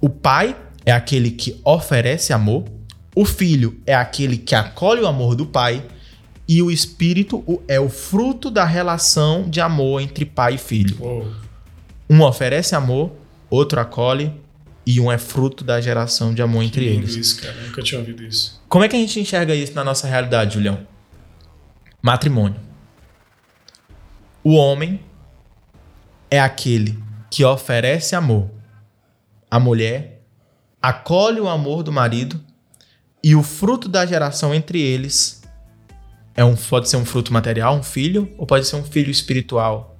O 0.00 0.10
Pai 0.10 0.54
é 0.84 0.92
aquele 0.92 1.30
que 1.30 1.58
oferece 1.64 2.32
amor, 2.32 2.64
o 3.16 3.24
Filho 3.24 3.80
é 3.86 3.94
aquele 3.94 4.36
que 4.36 4.54
acolhe 4.54 5.00
o 5.00 5.06
amor 5.06 5.34
do 5.34 5.46
Pai, 5.46 5.82
e 6.46 6.62
o 6.62 6.70
Espírito 6.70 7.62
é 7.66 7.80
o 7.80 7.88
fruto 7.88 8.50
da 8.50 8.64
relação 8.64 9.48
de 9.48 9.60
amor 9.60 10.00
entre 10.00 10.24
pai 10.24 10.54
e 10.54 10.58
filho. 10.58 10.96
Uou. 11.00 11.32
Um 12.08 12.20
oferece 12.22 12.74
amor, 12.74 13.12
outro 13.48 13.80
acolhe 13.80 14.32
e 14.86 15.00
um 15.00 15.10
é 15.10 15.16
fruto 15.16 15.64
da 15.64 15.80
geração 15.80 16.34
de 16.34 16.42
amor 16.42 16.60
que 16.60 16.66
entre 16.66 16.84
eles. 16.84 17.14
Isso, 17.16 17.40
cara. 17.40 17.54
Nunca 17.62 17.82
tinha 17.82 17.98
ouvido 17.98 18.22
isso. 18.22 18.62
Como 18.68 18.84
é 18.84 18.88
que 18.88 18.96
a 18.96 18.98
gente 18.98 19.18
enxerga 19.18 19.54
isso 19.54 19.72
na 19.74 19.82
nossa 19.82 20.06
realidade, 20.06 20.54
Julião? 20.54 20.86
Matrimônio. 22.02 22.60
O 24.42 24.54
homem 24.54 25.00
é 26.30 26.38
aquele 26.38 27.02
que 27.30 27.42
oferece 27.42 28.14
amor. 28.14 28.50
A 29.50 29.58
mulher 29.58 30.22
acolhe 30.82 31.40
o 31.40 31.48
amor 31.48 31.82
do 31.82 31.90
marido 31.90 32.38
e 33.22 33.34
o 33.34 33.42
fruto 33.42 33.88
da 33.88 34.04
geração 34.04 34.54
entre 34.54 34.78
eles 34.78 35.43
é 36.36 36.44
um, 36.44 36.56
pode 36.56 36.88
ser 36.88 36.96
um 36.96 37.04
fruto 37.04 37.32
material, 37.32 37.76
um 37.76 37.82
filho, 37.82 38.30
ou 38.36 38.46
pode 38.46 38.66
ser 38.66 38.76
um 38.76 38.84
filho 38.84 39.10
espiritual, 39.10 39.94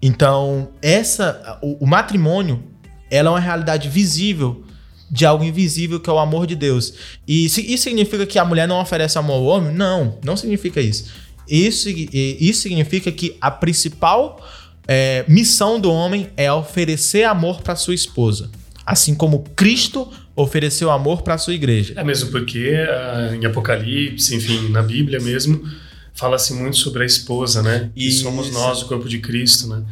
então, 0.00 0.70
essa 0.80 1.58
o, 1.62 1.84
o 1.84 1.86
matrimônio, 1.86 2.62
ela 3.10 3.28
é 3.28 3.32
uma 3.32 3.40
realidade 3.40 3.88
visível 3.88 4.64
de 5.10 5.24
algo 5.24 5.42
invisível 5.42 5.98
que 5.98 6.08
é 6.08 6.12
o 6.12 6.18
amor 6.18 6.46
de 6.46 6.54
Deus. 6.54 6.94
E 7.26 7.46
isso 7.46 7.82
significa 7.82 8.26
que 8.26 8.38
a 8.38 8.44
mulher 8.44 8.68
não 8.68 8.80
oferece 8.80 9.18
amor 9.18 9.34
ao 9.34 9.44
homem? 9.44 9.74
Não, 9.74 10.18
não 10.22 10.36
significa 10.36 10.80
isso. 10.80 11.10
Isso, 11.48 11.88
isso 11.88 12.60
significa 12.60 13.10
que 13.10 13.36
a 13.40 13.50
principal 13.50 14.38
é, 14.86 15.24
missão 15.26 15.80
do 15.80 15.90
homem 15.90 16.28
é 16.36 16.52
oferecer 16.52 17.24
amor 17.24 17.62
para 17.62 17.74
sua 17.74 17.94
esposa. 17.94 18.50
Assim 18.84 19.14
como 19.14 19.44
Cristo 19.56 20.10
ofereceu 20.42 20.90
amor 20.90 21.22
para 21.22 21.36
sua 21.36 21.52
igreja. 21.52 21.94
É 21.96 22.04
mesmo 22.04 22.30
porque 22.30 22.72
uh, 22.72 23.34
em 23.34 23.44
Apocalipse, 23.44 24.36
enfim, 24.36 24.68
na 24.68 24.82
Bíblia 24.82 25.18
mesmo, 25.18 25.68
fala-se 26.14 26.54
muito 26.54 26.76
sobre 26.76 27.02
a 27.02 27.06
esposa, 27.06 27.60
né? 27.60 27.90
E 27.96 28.10
somos 28.12 28.52
nós, 28.52 28.82
o 28.82 28.86
corpo 28.86 29.08
de 29.08 29.18
Cristo, 29.18 29.66
né? 29.66 29.82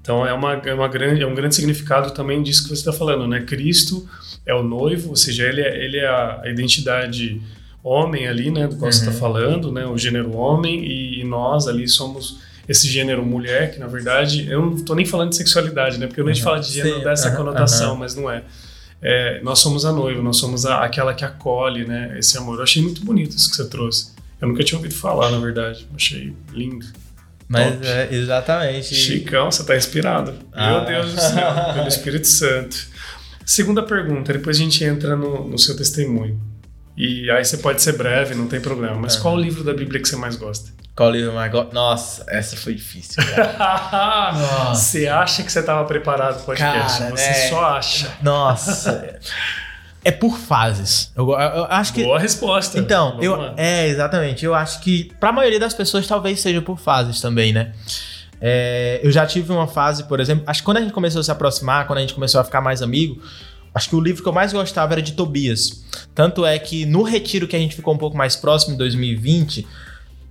Então 0.00 0.26
é, 0.26 0.32
uma, 0.32 0.54
é, 0.54 0.74
uma 0.74 0.88
grande, 0.88 1.22
é 1.22 1.26
um 1.26 1.34
grande 1.34 1.54
significado 1.54 2.10
também 2.10 2.42
disso 2.42 2.64
que 2.64 2.68
você 2.70 2.80
está 2.80 2.92
falando, 2.92 3.28
né? 3.28 3.42
Cristo 3.42 4.04
é 4.44 4.52
o 4.52 4.62
noivo, 4.64 5.10
ou 5.10 5.16
seja, 5.16 5.44
ele 5.44 5.60
é, 5.60 5.84
ele 5.84 5.98
é 5.98 6.08
a 6.08 6.42
identidade 6.46 7.40
homem 7.84 8.26
ali, 8.26 8.50
né? 8.50 8.66
Do 8.66 8.74
qual 8.74 8.86
uhum. 8.86 8.92
você 8.92 9.08
está 9.08 9.12
falando, 9.12 9.70
né? 9.70 9.86
O 9.86 9.96
gênero 9.96 10.36
homem 10.36 10.84
e, 10.84 11.20
e, 11.20 11.24
nós 11.24 11.68
ali 11.68 11.86
somos 11.86 12.40
esse 12.68 12.88
gênero 12.88 13.24
mulher, 13.24 13.72
que 13.72 13.78
na 13.78 13.86
verdade 13.86 14.48
eu 14.50 14.62
não 14.62 14.74
estou 14.74 14.96
nem 14.96 15.06
falando 15.06 15.30
de 15.30 15.36
sexualidade, 15.36 15.98
né? 15.98 16.08
Porque 16.08 16.20
eu 16.20 16.24
não 16.24 16.32
uhum. 16.32 16.38
fala 16.38 16.58
de 16.58 16.72
gênero 16.72 16.98
Sim. 16.98 17.04
dessa 17.04 17.30
uhum. 17.30 17.36
conotação, 17.36 17.94
mas 17.94 18.16
não 18.16 18.28
é. 18.28 18.42
É. 19.02 19.40
Nós 19.42 19.58
somos 19.58 19.84
a 19.84 19.92
noiva, 19.92 20.22
nós 20.22 20.36
somos 20.36 20.64
a, 20.64 20.84
aquela 20.84 21.12
que 21.12 21.24
acolhe, 21.24 21.84
né? 21.84 22.16
Esse 22.18 22.38
amor. 22.38 22.58
Eu 22.58 22.62
achei 22.62 22.82
muito 22.82 23.04
bonito 23.04 23.36
isso 23.36 23.50
que 23.50 23.56
você 23.56 23.68
trouxe. 23.68 24.12
Eu 24.40 24.48
nunca 24.48 24.62
tinha 24.64 24.78
ouvido 24.78 24.94
falar, 24.94 25.30
na 25.30 25.38
verdade. 25.38 25.86
Achei 25.94 26.34
lindo. 26.52 26.86
Mas 27.48 27.82
é, 27.82 28.08
exatamente. 28.14 28.94
Chicão, 28.94 29.50
você 29.50 29.62
tá 29.64 29.76
inspirado. 29.76 30.34
Ah. 30.52 30.70
Meu 30.70 30.84
Deus 30.86 31.12
do 31.12 31.20
céu, 31.20 31.74
pelo 31.74 31.88
Espírito 31.88 32.26
Santo. 32.26 32.86
Segunda 33.44 33.82
pergunta, 33.82 34.32
depois 34.32 34.56
a 34.56 34.60
gente 34.60 34.82
entra 34.84 35.16
no, 35.16 35.48
no 35.48 35.58
seu 35.58 35.76
testemunho. 35.76 36.40
E 36.96 37.30
aí 37.30 37.44
você 37.44 37.56
pode 37.56 37.80
ser 37.80 37.96
breve, 37.96 38.34
não 38.34 38.46
tem 38.46 38.60
problema. 38.60 38.94
Mas 38.96 39.16
qual 39.16 39.34
o 39.34 39.40
livro 39.40 39.64
da 39.64 39.72
Bíblia 39.72 40.00
que 40.00 40.08
você 40.08 40.16
mais 40.16 40.36
gosta? 40.36 40.70
Qual 40.94 41.08
o 41.08 41.12
livro 41.12 41.32
mais 41.32 41.50
gosta? 41.50 41.72
Nossa, 41.72 42.24
essa 42.28 42.54
foi 42.56 42.74
difícil. 42.74 43.22
você 44.74 45.08
acha 45.08 45.42
que 45.42 45.50
você 45.50 45.60
estava 45.60 45.84
preparado 45.86 46.34
para 46.34 46.42
o 46.42 46.46
podcast? 46.46 46.98
Cara, 46.98 47.10
você 47.10 47.28
né? 47.28 47.48
só 47.48 47.64
acha. 47.64 48.12
Nossa. 48.22 49.18
É 50.04 50.10
por 50.10 50.36
fases. 50.36 51.10
Eu, 51.16 51.30
eu, 51.30 51.38
eu 51.38 51.64
acho 51.64 51.94
que. 51.94 52.02
Boa 52.02 52.18
resposta. 52.18 52.78
Então, 52.78 53.18
eu, 53.22 53.54
é, 53.56 53.86
exatamente. 53.86 54.44
Eu 54.44 54.54
acho 54.54 54.80
que, 54.80 55.12
para 55.18 55.30
a 55.30 55.32
maioria 55.32 55.60
das 55.60 55.72
pessoas, 55.72 56.06
talvez 56.06 56.40
seja 56.40 56.60
por 56.60 56.78
fases 56.78 57.20
também, 57.20 57.52
né? 57.52 57.72
É, 58.44 59.00
eu 59.02 59.12
já 59.12 59.24
tive 59.24 59.52
uma 59.52 59.68
fase, 59.68 60.02
por 60.04 60.18
exemplo, 60.18 60.42
acho 60.48 60.60
que 60.60 60.64
quando 60.64 60.78
a 60.78 60.80
gente 60.80 60.92
começou 60.92 61.20
a 61.20 61.22
se 61.22 61.30
aproximar, 61.30 61.86
quando 61.86 61.98
a 61.98 62.00
gente 62.00 62.12
começou 62.12 62.40
a 62.40 62.44
ficar 62.44 62.60
mais 62.60 62.82
amigo, 62.82 63.22
acho 63.74 63.88
que 63.88 63.96
o 63.96 64.00
livro 64.00 64.22
que 64.22 64.28
eu 64.28 64.32
mais 64.32 64.52
gostava 64.52 64.94
era 64.94 65.02
de 65.02 65.12
Tobias. 65.12 65.84
Tanto 66.14 66.44
é 66.44 66.58
que 66.58 66.84
no 66.84 67.02
retiro 67.02 67.48
que 67.48 67.56
a 67.56 67.58
gente 67.58 67.74
ficou 67.74 67.94
um 67.94 67.98
pouco 67.98 68.16
mais 68.16 68.36
próximo, 68.36 68.74
em 68.74 68.76
2020, 68.76 69.66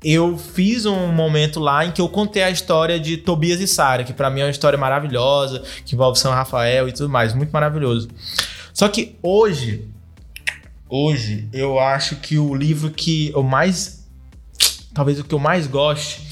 eu 0.04 0.38
fiz 0.38 0.86
um 0.86 1.08
momento 1.08 1.60
lá 1.60 1.86
em 1.86 1.92
que 1.92 2.02
eu 2.02 2.10
contei 2.10 2.42
a 2.42 2.50
história 2.50 3.00
de 3.00 3.18
Tobias 3.18 3.60
e 3.60 3.68
Sara, 3.68 4.04
que 4.04 4.14
para 4.14 4.30
mim 4.30 4.42
é 4.42 4.46
uma 4.46 4.52
história 4.52 4.78
maravilhosa, 4.78 5.62
que 5.86 5.94
envolve 5.94 6.18
São 6.18 6.32
Rafael 6.32 6.90
e 6.90 6.92
tudo 6.92 7.10
mais, 7.10 7.34
muito 7.34 7.52
maravilhoso. 7.52 8.10
Só 8.74 8.88
que 8.88 9.16
hoje, 9.22 9.88
hoje, 10.90 11.48
eu 11.54 11.80
acho 11.80 12.16
que 12.16 12.38
o 12.38 12.56
livro 12.56 12.90
que 12.90 13.32
eu 13.34 13.44
mais. 13.44 14.02
Talvez 14.94 15.20
o 15.20 15.24
que 15.24 15.34
eu 15.34 15.40
mais 15.40 15.68
goste 15.68 16.28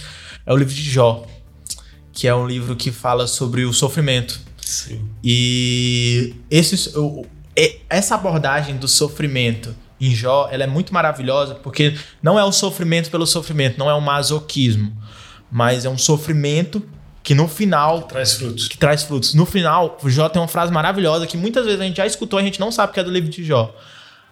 é 0.46 0.52
o 0.52 0.58
livro 0.58 0.74
de 0.74 0.84
Jó. 0.84 1.26
que 2.12 2.28
é 2.28 2.36
um 2.36 2.46
livro 2.46 2.76
que 2.76 2.92
fala 2.92 3.28
sobre 3.28 3.64
o 3.64 3.72
sofrimento. 3.72 4.42
Sim. 4.70 5.10
E 5.24 6.36
esse, 6.50 6.98
o- 6.98 7.26
essa 7.90 8.14
abordagem 8.16 8.78
do 8.78 8.88
sofrimento 8.88 9.76
em 10.00 10.14
Jó, 10.14 10.48
ela 10.52 10.64
é 10.64 10.68
muito 10.68 10.94
maravilhosa 10.94 11.56
porque 11.56 11.98
não 12.22 12.38
é 12.38 12.44
o 12.44 12.52
sofrimento 12.52 13.10
pelo 13.10 13.26
sofrimento, 13.26 13.80
não 13.80 13.90
é 13.90 13.96
um 13.96 14.00
masoquismo, 14.02 14.96
mas 15.52 15.86
é 15.86 15.90
um 15.90 15.98
sofrimento 15.98 16.84
que 17.24 17.34
no 17.34 17.48
final 17.48 18.04
Traz 18.04 18.34
frutos. 18.34 18.68
que 18.68 18.78
traz 18.78 19.02
frutos. 19.04 19.34
No 19.34 19.46
final, 19.46 19.98
o 20.04 20.10
Jó 20.10 20.30
tem 20.30 20.40
uma 20.42 20.48
frase 20.48 20.72
maravilhosa 20.72 21.26
que 21.28 21.36
muitas 21.36 21.66
vezes 21.66 21.82
a 21.82 21.84
gente 21.84 21.98
já 21.98 22.06
escutou, 22.06 22.38
a 22.40 22.44
gente 22.44 22.60
não 22.60 22.72
sabe 22.72 22.94
que 22.94 23.00
é 23.00 23.04
do 23.04 23.12
livro 23.12 23.30
de 23.30 23.44
Jó. 23.44 23.76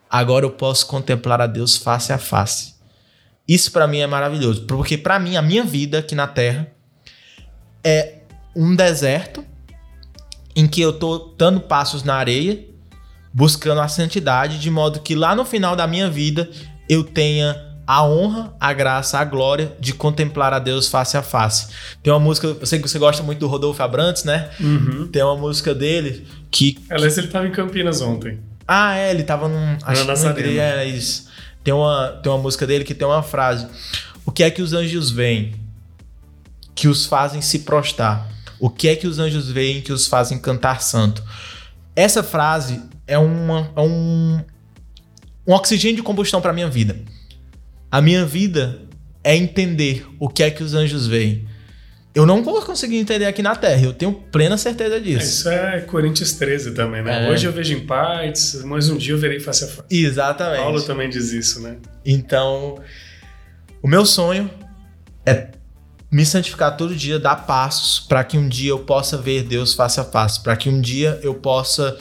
Agora 0.10 0.46
eu 0.46 0.52
posso 0.52 0.86
contemplar 0.86 1.42
a 1.42 1.48
Deus 1.48 1.76
face 1.76 2.14
a 2.14 2.18
face. 2.20 2.76
Isso 3.48 3.72
pra 3.72 3.88
mim 3.88 3.98
é 4.00 4.08
maravilhoso, 4.08 4.66
porque 4.68 4.98
pra 4.98 5.18
mim 5.20 5.36
a 5.36 5.42
minha 5.42 5.64
vida 5.64 5.98
aqui 6.00 6.14
na 6.16 6.28
Terra 6.28 6.68
é 7.84 8.20
um 8.56 8.76
deserto 8.76 9.44
em 10.58 10.66
que 10.66 10.82
eu 10.82 10.92
tô 10.92 11.36
dando 11.38 11.60
passos 11.60 12.02
na 12.02 12.16
areia, 12.16 12.66
buscando 13.32 13.80
a 13.80 13.88
santidade, 13.88 14.58
de 14.58 14.72
modo 14.72 15.02
que 15.02 15.14
lá 15.14 15.36
no 15.36 15.46
final 15.46 15.76
da 15.76 15.86
minha 15.86 16.10
vida 16.10 16.50
eu 16.90 17.04
tenha 17.04 17.56
a 17.86 18.04
honra, 18.04 18.52
a 18.60 18.74
graça, 18.74 19.20
a 19.20 19.24
glória 19.24 19.72
de 19.80 19.94
contemplar 19.94 20.54
a 20.54 20.60
Deus 20.60 20.88
face 20.88 21.16
a 21.16 21.22
face. 21.22 21.68
Tem 22.02 22.12
uma 22.12 22.20
música, 22.20 22.48
eu 22.48 22.66
sei 22.66 22.80
que 22.80 22.90
você 22.90 22.98
gosta 22.98 23.22
muito 23.22 23.38
do 23.38 23.48
Rodolfo 23.48 23.84
Abrantes, 23.84 24.24
né? 24.24 24.50
Uhum. 24.60 25.08
Tem 25.10 25.22
uma 25.22 25.38
música 25.38 25.76
dele 25.76 26.26
que. 26.50 26.76
Aliás, 26.90 27.16
ele 27.20 27.28
tava 27.28 27.48
em 27.48 27.52
Campinas 27.52 28.02
ontem. 28.02 28.40
Ah, 28.68 28.98
é, 28.98 29.12
ele 29.12 29.22
tava 29.22 29.48
num. 29.48 29.78
Acho 29.84 30.02
que 30.02 30.08
Nazareno. 30.08 30.40
igreja, 30.40 30.62
é 30.62 30.86
isso. 30.86 31.28
Tem 31.64 31.72
uma, 31.72 32.20
tem 32.24 32.32
uma 32.32 32.40
música 32.40 32.66
dele 32.66 32.84
que 32.84 32.96
tem 32.96 33.08
uma 33.08 33.22
frase. 33.22 33.68
O 34.26 34.32
que 34.32 34.44
é 34.44 34.50
que 34.50 34.64
os 34.64 34.74
anjos 34.74 35.12
veem? 35.12 35.54
Que 36.74 36.88
os 36.88 37.06
fazem 37.06 37.42
se 37.42 37.60
prostrar. 37.60 38.37
O 38.60 38.70
que 38.70 38.88
é 38.88 38.96
que 38.96 39.08
os 39.08 39.20
anjos 39.20 39.50
veem 39.50 39.82
que 39.82 39.94
os 39.94 40.08
fazem 40.08 40.40
cantar 40.40 40.82
santo? 40.82 41.24
Essa 41.96 42.24
frase 42.24 42.82
é, 43.06 43.18
uma, 43.18 43.72
é 43.76 43.82
um, 43.82 44.42
um 45.48 45.54
oxigênio 45.54 45.98
de 45.98 46.04
combustão 46.04 46.42
para 46.42 46.54
minha 46.54 46.70
vida. 46.70 46.98
A 47.92 48.02
minha 48.02 48.26
vida 48.26 48.82
é 49.24 49.36
entender 49.36 50.06
o 50.20 50.28
que 50.28 50.44
é 50.44 50.52
que 50.52 50.64
os 50.64 50.74
anjos 50.74 51.08
veem. 51.08 51.48
Eu 52.14 52.26
não 52.26 52.44
vou 52.44 52.60
conseguir 52.64 52.98
entender 52.98 53.26
aqui 53.26 53.44
na 53.44 53.56
Terra, 53.56 53.84
eu 53.84 53.94
tenho 53.94 54.12
plena 54.12 54.58
certeza 54.58 55.00
disso. 55.00 55.24
Isso 55.24 55.50
é 55.50 55.82
Coríntios 55.82 56.34
13 56.34 56.72
também, 56.72 57.04
né? 57.04 57.28
É. 57.28 57.30
Hoje 57.30 57.46
eu 57.46 57.52
vejo 57.52 57.74
em 57.76 57.86
partes, 57.86 58.64
mas 58.64 58.90
um 58.90 58.98
dia 58.98 59.14
eu 59.14 59.20
verei 59.20 59.40
face 59.40 59.66
a 59.66 59.68
face. 59.68 59.84
Exatamente. 59.92 60.64
Paulo 60.64 60.82
também 60.82 61.10
diz 61.10 61.32
isso, 61.32 61.62
né? 61.62 61.78
Então, 62.04 62.82
o 63.84 63.88
meu 63.88 64.04
sonho 64.04 64.50
é 65.24 65.50
me 66.10 66.26
santificar 66.26 66.78
todo 66.78 66.96
dia, 66.96 67.20
dar 67.20 67.36
passos 67.46 68.00
para 68.00 68.24
que 68.24 68.38
um 68.38 68.48
dia 68.48 68.72
eu 68.72 68.80
possa 68.80 69.18
ver 69.18 69.44
Deus 69.44 69.74
face 69.74 70.00
a 70.00 70.04
face, 70.04 70.42
para 70.42 70.56
que 70.56 70.70
um 70.70 70.80
dia 70.80 71.20
eu 71.22 71.36
possa 71.36 71.98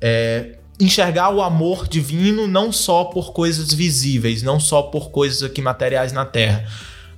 é, 0.00 0.56
enxergar 0.78 1.30
o 1.30 1.42
amor 1.42 1.88
divino 1.88 2.46
não 2.46 2.72
só 2.72 3.04
por 3.04 3.32
coisas 3.32 3.72
visíveis, 3.72 4.42
não 4.42 4.60
só 4.60 4.82
por 4.82 5.10
coisas 5.10 5.42
aqui 5.42 5.60
materiais 5.60 6.12
na 6.12 6.24
terra, 6.24 6.64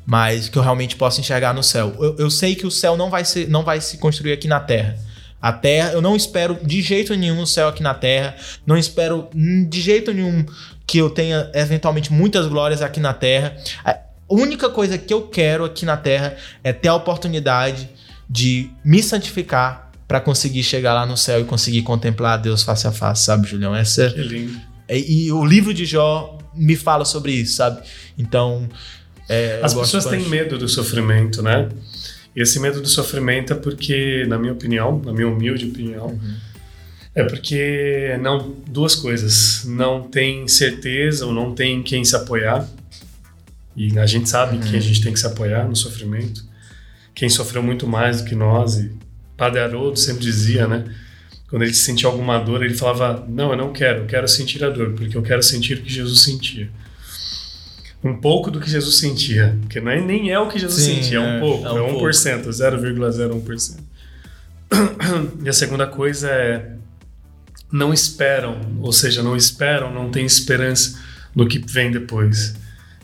mas 0.07 0.49
que 0.49 0.59
eu 0.59 0.63
realmente 0.63 0.97
possa 0.97 1.21
enxergar 1.21 1.55
no 1.55 1.63
céu. 1.63 1.95
Eu, 2.01 2.17
eu 2.19 2.31
sei 2.31 2.55
que 2.55 2.67
o 2.67 2.71
céu 2.71 2.97
não 2.97 3.11
vai, 3.11 3.25
ser, 3.25 3.49
não 3.49 3.63
vai 3.63 3.81
se 3.81 3.99
construir 3.99 4.33
aqui 4.33 4.49
na 4.49 4.59
terra. 4.59 4.99
A 5.41 5.53
terra, 5.53 5.93
eu 5.93 6.01
não 6.01 6.15
espero 6.17 6.59
de 6.63 6.81
jeito 6.81 7.15
nenhum 7.15 7.43
o 7.43 7.47
céu 7.47 7.69
aqui 7.69 7.83
na 7.83 7.95
terra, 7.95 8.37
não 8.65 8.77
espero 8.77 9.29
de 9.35 9.81
jeito 9.81 10.13
nenhum 10.13 10.47
que 10.87 10.99
eu 10.99 11.11
tenha 11.11 11.51
eventualmente 11.55 12.13
muitas 12.13 12.47
glórias 12.47 12.81
aqui 12.81 13.01
na 13.01 13.13
terra. 13.13 13.57
A 14.33 14.35
única 14.43 14.71
coisa 14.71 14.97
que 14.97 15.13
eu 15.13 15.23
quero 15.29 15.63
aqui 15.65 15.85
na 15.85 15.97
terra 15.97 16.37
é 16.65 16.73
ter 16.73 16.89
a 16.89 16.95
oportunidade 16.95 17.89
de 18.31 18.71
me 18.83 19.03
santificar 19.03 19.91
para 20.09 20.21
conseguir 20.21 20.63
chegar 20.63 20.95
lá 20.95 21.05
no 21.05 21.17
céu 21.19 21.41
e 21.41 21.45
conseguir 21.45 21.83
contemplar 21.83 22.39
Deus 22.41 22.63
face 22.63 22.87
a 22.87 22.93
face, 22.93 23.25
sabe, 23.25 23.47
Julião? 23.47 23.75
Essa 23.77 24.11
Que 24.11 24.23
lindo. 24.23 24.59
é- 24.89 24.99
e 24.99 25.31
o 25.31 25.45
livro 25.45 25.75
de 25.75 25.85
Jó 25.85 26.39
me 26.55 26.77
fala 26.77 27.05
sobre 27.05 27.33
isso, 27.33 27.57
sabe? 27.57 27.83
Então, 28.17 28.69
é, 29.29 29.61
As 29.63 29.75
pessoas 29.75 30.07
têm 30.07 30.27
medo 30.29 30.57
do 30.57 30.67
sofrimento, 30.69 31.43
né? 31.43 31.69
E 32.35 32.41
esse 32.41 32.59
medo 32.59 32.81
do 32.81 32.89
sofrimento 32.89 33.53
é 33.53 33.57
porque, 33.57 34.25
na 34.27 34.39
minha 34.39 34.55
opinião, 34.55 34.99
na 35.05 35.13
minha 35.13 35.29
humilde 35.29 35.67
opinião, 35.67 36.07
Uhum. 36.07 36.35
é 37.15 37.23
porque 37.25 38.17
não 38.23 38.55
duas 38.67 38.95
coisas, 38.95 39.65
não 39.67 40.03
tem 40.03 40.49
certeza 40.49 41.27
ou 41.27 41.33
não 41.35 41.55
tem 41.55 41.83
quem 41.83 42.03
se 42.05 42.17
apoiar. 42.17 42.67
E 43.77 43.99
a 43.99 44.07
gente 44.07 44.29
sabe 44.29 44.59
que 44.59 44.77
a 44.77 44.81
gente 44.81 45.03
tem 45.03 45.13
que 45.13 45.19
se 45.19 45.27
apoiar 45.27 45.67
no 45.67 45.75
sofrimento. 45.75 46.45
Quem 47.15 47.29
sofreu 47.29 47.63
muito 47.63 47.87
mais 47.87 48.21
do 48.21 48.29
que 48.29 48.35
nós 48.35 48.77
e 48.77 48.93
Padre 49.37 49.61
Haroldo 49.61 49.99
sempre 49.99 50.23
dizia, 50.23 50.67
né? 50.67 50.85
Quando 51.49 51.63
ele 51.63 51.75
sentia 51.75 52.09
alguma 52.09 52.39
dor, 52.39 52.63
ele 52.63 52.75
falava: 52.75 53.27
Não, 53.29 53.51
eu 53.51 53.57
não 53.57 53.73
quero, 53.73 54.01
eu 54.01 54.07
quero 54.07 54.29
sentir 54.29 54.65
a 54.65 54.71
dor, 54.71 54.93
porque 54.93 55.17
eu 55.17 55.23
quero 55.23 55.43
sentir 55.43 55.79
o 55.79 55.83
que 55.83 55.93
Jesus 55.93 56.23
sentia. 56.23 56.71
Um 58.03 58.17
pouco 58.17 58.51
do 58.51 58.59
que 58.59 58.69
Jesus 58.69 58.97
sentia, 58.99 59.57
porque 59.61 59.81
não 59.81 59.91
é, 59.91 60.01
nem 60.01 60.31
é 60.31 60.39
o 60.39 60.49
que 60.49 60.59
Jesus 60.59 60.83
Sim, 60.83 61.03
sentia, 61.03 61.19
é 61.19 61.21
um 61.21 61.37
é, 61.37 61.41
pouco, 61.41 61.67
é 61.67 61.71
é, 61.71 61.83
um 61.83 61.99
1%, 62.01 62.49
0,01%. 62.49 63.79
E 65.45 65.49
a 65.49 65.53
segunda 65.53 65.87
coisa 65.87 66.29
é: 66.29 66.73
não 67.71 67.93
esperam, 67.93 68.61
ou 68.81 68.93
seja, 68.93 69.23
não 69.23 69.37
esperam, 69.37 69.93
não 69.93 70.11
têm 70.11 70.25
esperança 70.25 70.99
no 71.35 71.47
que 71.47 71.59
vem 71.59 71.91
depois. 71.91 72.55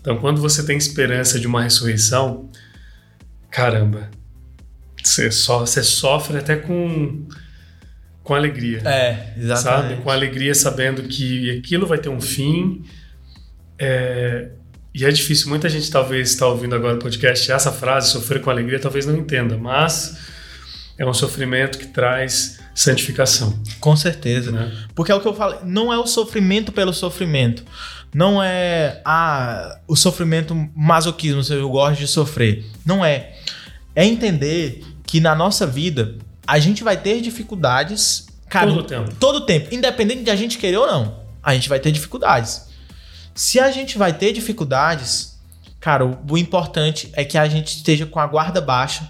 Então, 0.00 0.16
quando 0.18 0.40
você 0.40 0.64
tem 0.64 0.76
esperança 0.76 1.38
de 1.38 1.46
uma 1.46 1.62
ressurreição, 1.62 2.50
caramba, 3.50 4.10
você, 5.02 5.30
só, 5.30 5.60
você 5.60 5.82
sofre 5.82 6.38
até 6.38 6.56
com, 6.56 7.26
com 8.22 8.34
alegria. 8.34 8.82
É, 8.84 9.34
exatamente. 9.36 9.90
Sabe? 9.90 10.02
Com 10.02 10.10
alegria, 10.10 10.54
sabendo 10.54 11.02
que 11.02 11.58
aquilo 11.58 11.86
vai 11.86 11.98
ter 11.98 12.08
um 12.08 12.20
fim. 12.20 12.84
É, 13.78 14.50
e 14.94 15.04
é 15.04 15.10
difícil. 15.10 15.48
Muita 15.48 15.68
gente 15.68 15.90
talvez 15.90 16.30
está 16.30 16.46
ouvindo 16.46 16.74
agora 16.74 16.96
o 16.96 16.98
podcast. 16.98 17.50
Essa 17.50 17.72
frase, 17.72 18.10
sofrer 18.10 18.40
com 18.40 18.50
alegria, 18.50 18.78
talvez 18.78 19.06
não 19.06 19.16
entenda, 19.16 19.56
mas 19.56 20.18
é 20.98 21.06
um 21.06 21.14
sofrimento 21.14 21.78
que 21.78 21.86
traz 21.86 22.58
santificação. 22.74 23.60
Com 23.80 23.96
certeza. 23.96 24.50
Né? 24.50 24.72
Porque 24.94 25.12
é 25.12 25.14
o 25.14 25.20
que 25.20 25.28
eu 25.28 25.34
falei, 25.34 25.60
não 25.64 25.92
é 25.92 25.98
o 25.98 26.06
sofrimento 26.06 26.72
pelo 26.72 26.92
sofrimento. 26.92 27.64
Não 28.14 28.42
é 28.42 29.00
ah, 29.04 29.78
o 29.86 29.94
sofrimento 29.94 30.54
masoquismo, 30.74 31.42
se 31.42 31.52
eu 31.54 31.68
gosto 31.68 31.98
de 32.00 32.06
sofrer. 32.06 32.64
Não 32.84 33.04
é. 33.04 33.34
É 33.94 34.04
entender 34.04 34.84
que 35.06 35.20
na 35.20 35.34
nossa 35.34 35.66
vida 35.66 36.16
a 36.46 36.58
gente 36.58 36.82
vai 36.82 36.96
ter 36.96 37.20
dificuldades, 37.20 38.26
cara, 38.48 38.70
Todo 38.70 38.82
tempo. 38.84 39.14
todo 39.20 39.46
tempo, 39.46 39.74
independente 39.74 40.22
de 40.22 40.30
a 40.30 40.36
gente 40.36 40.56
querer 40.58 40.78
ou 40.78 40.86
não. 40.86 41.20
A 41.42 41.54
gente 41.54 41.68
vai 41.68 41.78
ter 41.78 41.92
dificuldades. 41.92 42.66
Se 43.34 43.60
a 43.60 43.70
gente 43.70 43.98
vai 43.98 44.12
ter 44.12 44.32
dificuldades, 44.32 45.38
cara, 45.78 46.04
o, 46.04 46.18
o 46.30 46.38
importante 46.38 47.10
é 47.12 47.24
que 47.24 47.36
a 47.36 47.48
gente 47.48 47.76
esteja 47.76 48.06
com 48.06 48.18
a 48.18 48.26
guarda 48.26 48.60
baixa 48.60 49.08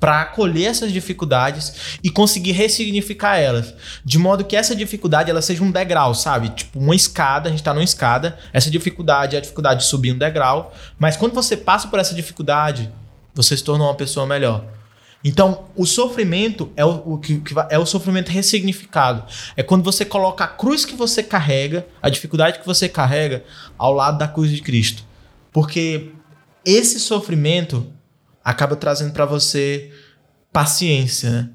para 0.00 0.22
acolher 0.22 0.64
essas 0.64 0.90
dificuldades 0.90 1.98
e 2.02 2.08
conseguir 2.08 2.52
ressignificar 2.52 3.36
elas, 3.36 3.74
de 4.02 4.18
modo 4.18 4.44
que 4.44 4.56
essa 4.56 4.74
dificuldade 4.74 5.30
ela 5.30 5.42
seja 5.42 5.62
um 5.62 5.70
degrau, 5.70 6.14
sabe? 6.14 6.48
Tipo 6.48 6.78
uma 6.78 6.96
escada, 6.96 7.48
a 7.48 7.52
gente 7.52 7.62
tá 7.62 7.74
numa 7.74 7.84
escada, 7.84 8.38
essa 8.50 8.70
dificuldade 8.70 9.36
é 9.36 9.38
a 9.38 9.42
dificuldade 9.42 9.80
de 9.80 9.86
subir 9.86 10.12
um 10.12 10.18
degrau, 10.18 10.74
mas 10.98 11.18
quando 11.18 11.34
você 11.34 11.54
passa 11.54 11.86
por 11.86 11.98
essa 11.98 12.14
dificuldade, 12.14 12.90
você 13.34 13.54
se 13.54 13.62
torna 13.62 13.84
uma 13.84 13.94
pessoa 13.94 14.26
melhor. 14.26 14.64
Então, 15.22 15.66
o 15.76 15.84
sofrimento 15.84 16.72
é 16.74 16.84
o, 16.84 17.14
o 17.14 17.18
que, 17.18 17.42
é 17.68 17.78
o 17.78 17.84
sofrimento 17.84 18.30
ressignificado. 18.30 19.22
É 19.54 19.62
quando 19.62 19.84
você 19.84 20.02
coloca 20.02 20.44
a 20.44 20.48
cruz 20.48 20.86
que 20.86 20.94
você 20.96 21.22
carrega, 21.22 21.86
a 22.00 22.08
dificuldade 22.08 22.58
que 22.58 22.66
você 22.66 22.88
carrega, 22.88 23.44
ao 23.76 23.92
lado 23.92 24.16
da 24.16 24.26
cruz 24.26 24.50
de 24.50 24.62
Cristo. 24.62 25.04
Porque 25.52 26.08
esse 26.64 26.98
sofrimento 26.98 27.86
acaba 28.44 28.76
trazendo 28.76 29.12
para 29.12 29.24
você 29.24 29.90
paciência, 30.52 31.30
né? 31.30 31.48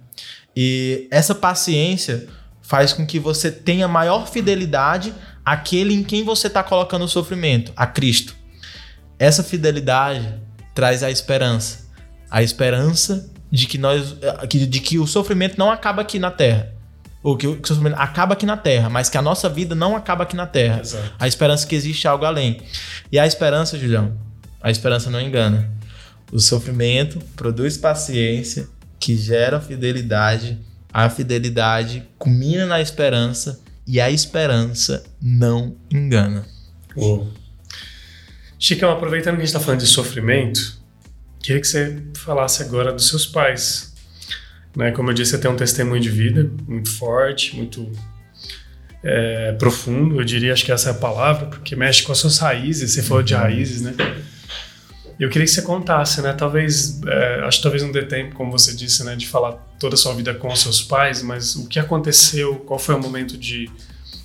E 0.56 1.08
essa 1.12 1.36
paciência 1.36 2.28
faz 2.62 2.93
com 2.93 3.06
que 3.06 3.19
você 3.19 3.52
tenha 3.52 3.88
maior 3.88 4.28
fidelidade 4.28 5.13
àquele 5.43 5.93
em 5.93 6.04
quem 6.04 6.24
você 6.24 6.48
está 6.48 6.63
colocando 6.63 7.04
o 7.04 7.08
sofrimento, 7.10 7.74
a 7.76 7.86
Cristo. 7.86 8.36
Essa 9.19 9.43
fidelidade 9.43 10.34
traz 10.74 11.04
a 11.04 11.12
esperança. 11.12 11.86
A 12.30 12.41
esperança 12.41 13.30
de 13.52 13.67
que 13.67 13.78
nós 13.78 14.15
que- 14.50 14.65
de 14.65 14.80
que 14.80 14.98
o 14.98 15.06
sofrimento 15.06 15.58
não 15.58 15.69
acaba 15.71 16.02
aqui 16.02 16.17
na 16.19 16.32
terra. 16.32 16.71
Ou 17.21 17.36
que 17.38 17.48
o 17.48 17.56
que 17.58 17.63
o 17.63 17.67
sofrimento 17.67 18.00
acaba 18.00 18.34
aqui 18.34 18.45
na 18.45 18.56
terra, 18.58 18.89
mas 18.89 19.10
que 19.10 19.17
a 19.17 19.21
nossa 19.21 19.50
vida 19.50 19.74
não 19.76 19.95
acaba 19.95 20.24
aqui 20.24 20.36
na 20.36 20.45
terra. 20.48 20.82
Exato. 20.82 21.12
A 21.19 21.28
esperança 21.28 21.65
que 21.67 21.76
existe 21.76 22.08
algo 22.08 22.24
além. 22.26 22.62
E 23.12 23.17
a 23.19 23.26
esperança, 23.26 23.78
Julião, 23.78 24.15
a 24.62 24.69
esperança 24.71 25.10
não 25.10 25.19
engana. 25.19 25.69
O 26.36 26.39
sofrimento 26.41 27.17
produz 27.34 27.78
paciência, 27.78 28.67
que 29.00 29.15
gera 29.15 29.62
fidelidade. 29.62 30.60
A 30.91 31.10
fidelidade 31.10 32.04
culmina 32.19 32.65
na 32.65 32.82
esperança 32.82 33.62
e 33.88 34.02
a 34.02 34.12
esperança 34.12 35.06
não 35.21 35.78
engana. 35.89 36.45
Uou. 36.93 37.32
Chicão, 38.60 38.91
aproveitando 38.91 39.36
que 39.36 39.43
a 39.43 39.45
gente 39.45 39.56
está 39.56 39.62
falando 39.62 39.80
de 39.80 39.88
sofrimento, 39.88 40.78
queria 41.39 41.62
que 41.62 41.67
você 41.69 42.04
falasse 42.17 42.62
agora 42.63 42.91
dos 42.91 43.08
seus 43.08 43.26
pais. 43.26 43.93
Né? 44.76 44.91
Como 44.91 45.12
eu 45.12 45.13
disse, 45.13 45.32
você 45.32 45.38
tem 45.38 45.50
um 45.50 45.56
testemunho 45.56 46.02
de 46.02 46.10
vida 46.10 46.52
muito 46.67 46.91
forte, 46.98 47.56
muito 47.56 47.89
é, 49.02 49.54
profundo, 49.54 50.19
eu 50.19 50.26
diria, 50.26 50.52
acho 50.52 50.65
que 50.65 50.71
essa 50.74 50.89
é 50.89 50.91
a 50.91 50.95
palavra, 50.95 51.45
porque 51.45 51.78
mexe 51.78 52.04
com 52.04 52.12
as 52.12 52.17
suas 52.17 52.39
raízes, 52.39 52.91
você 52.91 53.02
falou 53.02 53.24
de 53.24 53.34
raízes, 53.34 53.82
né? 53.82 53.93
Eu 55.19 55.30
queria 55.30 55.45
que 55.45 55.51
você 55.51 55.62
contasse, 55.62 56.21
né? 56.21 56.34
Talvez, 56.34 57.01
é, 57.08 57.41
acho 57.45 57.58
que 57.58 57.63
talvez 57.63 57.82
não 57.82 57.91
dê 57.91 58.04
tempo, 58.04 58.36
como 58.36 58.51
você 58.51 58.75
disse, 58.75 59.04
né, 59.04 59.15
de 59.15 59.28
falar 59.28 59.54
toda 59.80 59.95
a 59.95 59.97
sua 59.97 60.13
vida 60.13 60.34
com 60.34 60.47
os 60.51 60.60
seus 60.60 60.82
pais, 60.82 61.21
mas 61.21 61.56
o 61.56 61.67
que 61.67 61.80
aconteceu, 61.80 62.56
qual 62.58 62.78
foi 62.78 62.95
o 62.95 62.99
momento 62.99 63.38
de, 63.38 63.69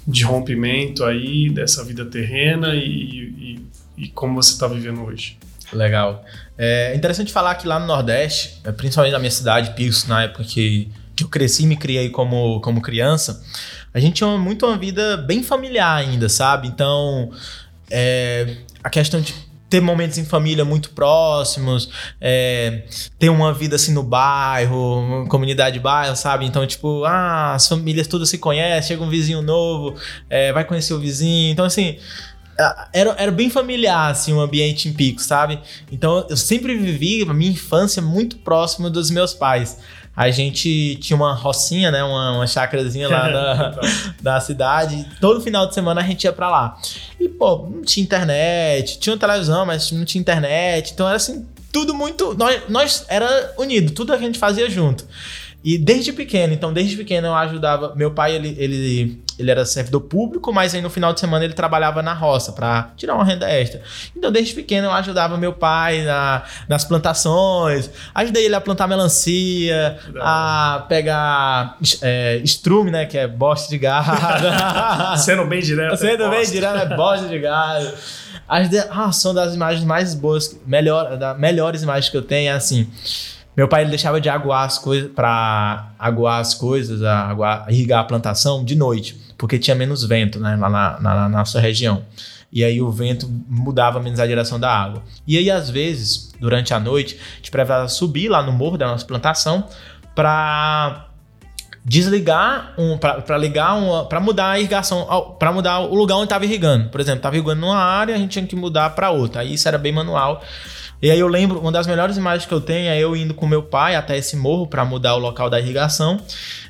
de 0.06 0.24
rompimento 0.24 1.04
aí 1.04 1.48
dessa 1.48 1.84
vida 1.84 2.04
terrena 2.04 2.74
e, 2.74 2.80
e, 2.80 3.66
e 3.96 4.08
como 4.08 4.34
você 4.34 4.52
está 4.52 4.66
vivendo 4.66 5.02
hoje? 5.02 5.38
Legal. 5.72 6.24
É 6.58 6.94
interessante 6.94 7.32
falar 7.32 7.54
que 7.54 7.66
lá 7.66 7.78
no 7.78 7.86
Nordeste, 7.86 8.60
é, 8.64 8.72
principalmente 8.72 9.12
na 9.12 9.18
minha 9.18 9.30
cidade, 9.30 9.74
Pix, 9.74 10.06
na 10.06 10.24
época 10.24 10.42
que, 10.44 10.90
que 11.14 11.22
eu 11.22 11.28
cresci 11.28 11.62
e 11.62 11.66
me 11.66 11.76
criei 11.76 12.10
como, 12.10 12.60
como 12.60 12.82
criança, 12.82 13.42
a 13.94 14.00
gente 14.00 14.14
tinha 14.14 14.36
muito 14.36 14.66
uma 14.66 14.76
vida 14.76 15.16
bem 15.18 15.42
familiar 15.42 15.96
ainda, 15.96 16.28
sabe? 16.28 16.66
Então, 16.66 17.30
é, 17.90 18.56
a 18.82 18.90
questão 18.90 19.20
de 19.20 19.34
ter 19.70 19.80
momentos 19.80 20.18
em 20.18 20.24
família 20.24 20.64
muito 20.64 20.90
próximos, 20.90 21.88
é, 22.20 22.82
ter 23.18 23.28
uma 23.28 23.54
vida 23.54 23.76
assim 23.76 23.94
no 23.94 24.02
bairro, 24.02 25.26
comunidade 25.28 25.78
bairro, 25.78 26.16
sabe? 26.16 26.44
Então, 26.44 26.66
tipo, 26.66 27.04
ah, 27.04 27.54
as 27.54 27.68
famílias 27.68 28.08
todas 28.08 28.28
se 28.28 28.36
conhecem, 28.36 28.88
chega 28.88 29.04
um 29.04 29.08
vizinho 29.08 29.40
novo, 29.40 29.96
é, 30.28 30.52
vai 30.52 30.64
conhecer 30.64 30.92
o 30.92 30.98
vizinho. 30.98 31.52
Então, 31.52 31.64
assim, 31.64 31.96
era, 32.92 33.14
era 33.16 33.30
bem 33.30 33.48
familiar, 33.48 34.10
assim, 34.10 34.32
o 34.32 34.40
ambiente 34.40 34.88
em 34.88 34.92
Pico, 34.92 35.20
sabe? 35.20 35.60
Então, 35.90 36.26
eu 36.28 36.36
sempre 36.36 36.76
vivi 36.76 37.22
a 37.22 37.32
minha 37.32 37.52
infância 37.52 38.02
muito 38.02 38.38
próximo 38.38 38.90
dos 38.90 39.10
meus 39.10 39.32
pais 39.32 39.78
a 40.16 40.30
gente 40.30 40.96
tinha 40.96 41.16
uma 41.16 41.32
rocinha, 41.32 41.90
né? 41.90 42.02
Uma, 42.02 42.32
uma 42.32 42.46
chácarazinha 42.46 43.08
lá 43.08 43.28
da, 43.30 43.80
da 44.20 44.40
cidade. 44.40 45.06
Todo 45.20 45.40
final 45.40 45.66
de 45.66 45.74
semana 45.74 46.00
a 46.00 46.04
gente 46.04 46.24
ia 46.24 46.32
pra 46.32 46.50
lá. 46.50 46.78
E, 47.18 47.28
pô, 47.28 47.68
não 47.70 47.82
tinha 47.82 48.04
internet. 48.04 48.98
Tinha 48.98 49.16
televisão, 49.16 49.64
mas 49.64 49.90
não 49.92 50.04
tinha 50.04 50.20
internet. 50.20 50.92
Então 50.92 51.06
era 51.06 51.16
assim, 51.16 51.46
tudo 51.72 51.94
muito. 51.94 52.34
Nós, 52.34 52.62
nós 52.68 53.04
era 53.08 53.54
unido, 53.56 53.92
tudo 53.92 54.12
a 54.12 54.18
gente 54.18 54.38
fazia 54.38 54.68
junto. 54.68 55.06
E 55.62 55.76
desde 55.76 56.12
pequeno, 56.12 56.54
então 56.54 56.72
desde 56.72 56.96
pequeno 56.96 57.26
eu 57.26 57.34
ajudava. 57.34 57.94
Meu 57.94 58.10
pai, 58.10 58.34
ele, 58.34 58.56
ele, 58.58 59.22
ele 59.38 59.50
era 59.50 59.66
servidor 59.66 60.00
público, 60.00 60.50
mas 60.54 60.74
aí 60.74 60.80
no 60.80 60.88
final 60.88 61.12
de 61.12 61.20
semana 61.20 61.44
ele 61.44 61.52
trabalhava 61.52 62.02
na 62.02 62.14
roça 62.14 62.52
para 62.52 62.92
tirar 62.96 63.14
uma 63.14 63.24
renda 63.24 63.46
extra. 63.46 63.82
Então 64.16 64.32
desde 64.32 64.54
pequeno 64.54 64.86
eu 64.86 64.92
ajudava 64.92 65.36
meu 65.36 65.52
pai 65.52 66.02
na, 66.02 66.44
nas 66.66 66.84
plantações, 66.84 67.90
ajudei 68.14 68.46
ele 68.46 68.54
a 68.54 68.60
plantar 68.60 68.88
melancia, 68.88 69.98
a 70.18 70.86
pegar 70.88 71.76
é, 72.00 72.36
estrume, 72.42 72.90
né, 72.90 73.04
que 73.04 73.18
é 73.18 73.28
bosta 73.28 73.68
de 73.68 73.76
gado. 73.76 74.10
Sendo 75.20 75.44
bem 75.44 75.60
direto. 75.60 75.98
Sendo 75.98 76.24
é 76.24 76.30
bem 76.30 76.50
direto, 76.50 76.78
é 76.78 76.96
bosta 76.96 77.28
de 77.28 77.38
gado. 77.38 77.92
Ah, 78.48 79.12
são 79.12 79.34
das 79.34 79.54
imagens 79.54 79.84
mais 79.84 80.14
boas, 80.14 80.58
melhor, 80.66 81.18
das 81.18 81.38
melhores 81.38 81.82
imagens 81.82 82.10
que 82.10 82.16
eu 82.16 82.22
tenho, 82.22 82.48
é 82.48 82.52
assim. 82.52 82.90
Meu 83.60 83.68
pai 83.68 83.82
ele 83.82 83.90
deixava 83.90 84.18
de 84.18 84.30
aguar 84.30 84.64
as 84.64 84.78
coisas 84.78 85.10
para 85.12 85.90
aguar 85.98 86.40
as 86.40 86.54
coisas, 86.54 87.02
aguar, 87.02 87.66
irrigar 87.68 88.00
a 88.00 88.04
plantação 88.04 88.64
de 88.64 88.74
noite, 88.74 89.20
porque 89.36 89.58
tinha 89.58 89.74
menos 89.74 90.02
vento 90.02 90.40
né, 90.40 90.56
lá 90.56 90.70
na, 90.70 90.98
na, 90.98 91.14
na 91.14 91.28
nossa 91.28 91.60
região. 91.60 92.02
E 92.50 92.64
aí 92.64 92.80
o 92.80 92.90
vento 92.90 93.28
mudava 93.46 94.00
menos 94.00 94.18
a 94.18 94.26
direção 94.26 94.58
da 94.58 94.74
água. 94.74 95.02
E 95.26 95.36
aí, 95.36 95.50
às 95.50 95.68
vezes, 95.68 96.32
durante 96.40 96.72
a 96.72 96.80
noite, 96.80 97.20
a 97.20 97.36
gente 97.36 97.50
precisava 97.50 97.86
subir 97.86 98.30
lá 98.30 98.42
no 98.42 98.50
morro 98.50 98.78
da 98.78 98.86
nossa 98.86 99.04
plantação 99.04 99.68
para 100.14 101.08
desligar 101.84 102.72
um 102.78 102.96
para 102.96 103.36
ligar 103.36 103.74
uma 103.74 104.06
para 104.06 104.20
mudar 104.20 104.52
a 104.52 104.58
irrigação 104.58 105.36
para 105.38 105.52
mudar 105.52 105.80
o 105.80 105.94
lugar 105.94 106.16
onde 106.16 106.24
estava 106.24 106.44
irrigando 106.44 106.90
por 106.90 107.00
exemplo 107.00 107.20
estava 107.20 107.36
irrigando 107.36 107.62
numa 107.62 107.78
área 107.78 108.14
a 108.14 108.18
gente 108.18 108.32
tinha 108.32 108.46
que 108.46 108.54
mudar 108.54 108.90
para 108.90 109.10
outra 109.10 109.40
aí 109.40 109.54
isso 109.54 109.66
era 109.66 109.78
bem 109.78 109.90
manual 109.90 110.44
e 111.02 111.10
aí 111.10 111.18
eu 111.18 111.28
lembro, 111.28 111.58
uma 111.58 111.72
das 111.72 111.86
melhores 111.86 112.16
imagens 112.16 112.46
que 112.46 112.52
eu 112.52 112.60
tenho 112.60 112.88
é 112.88 112.98
eu 112.98 113.16
indo 113.16 113.32
com 113.32 113.46
meu 113.46 113.62
pai 113.62 113.96
até 113.96 114.18
esse 114.18 114.36
morro 114.36 114.66
para 114.66 114.84
mudar 114.84 115.14
o 115.14 115.18
local 115.18 115.48
da 115.48 115.58
irrigação. 115.58 116.20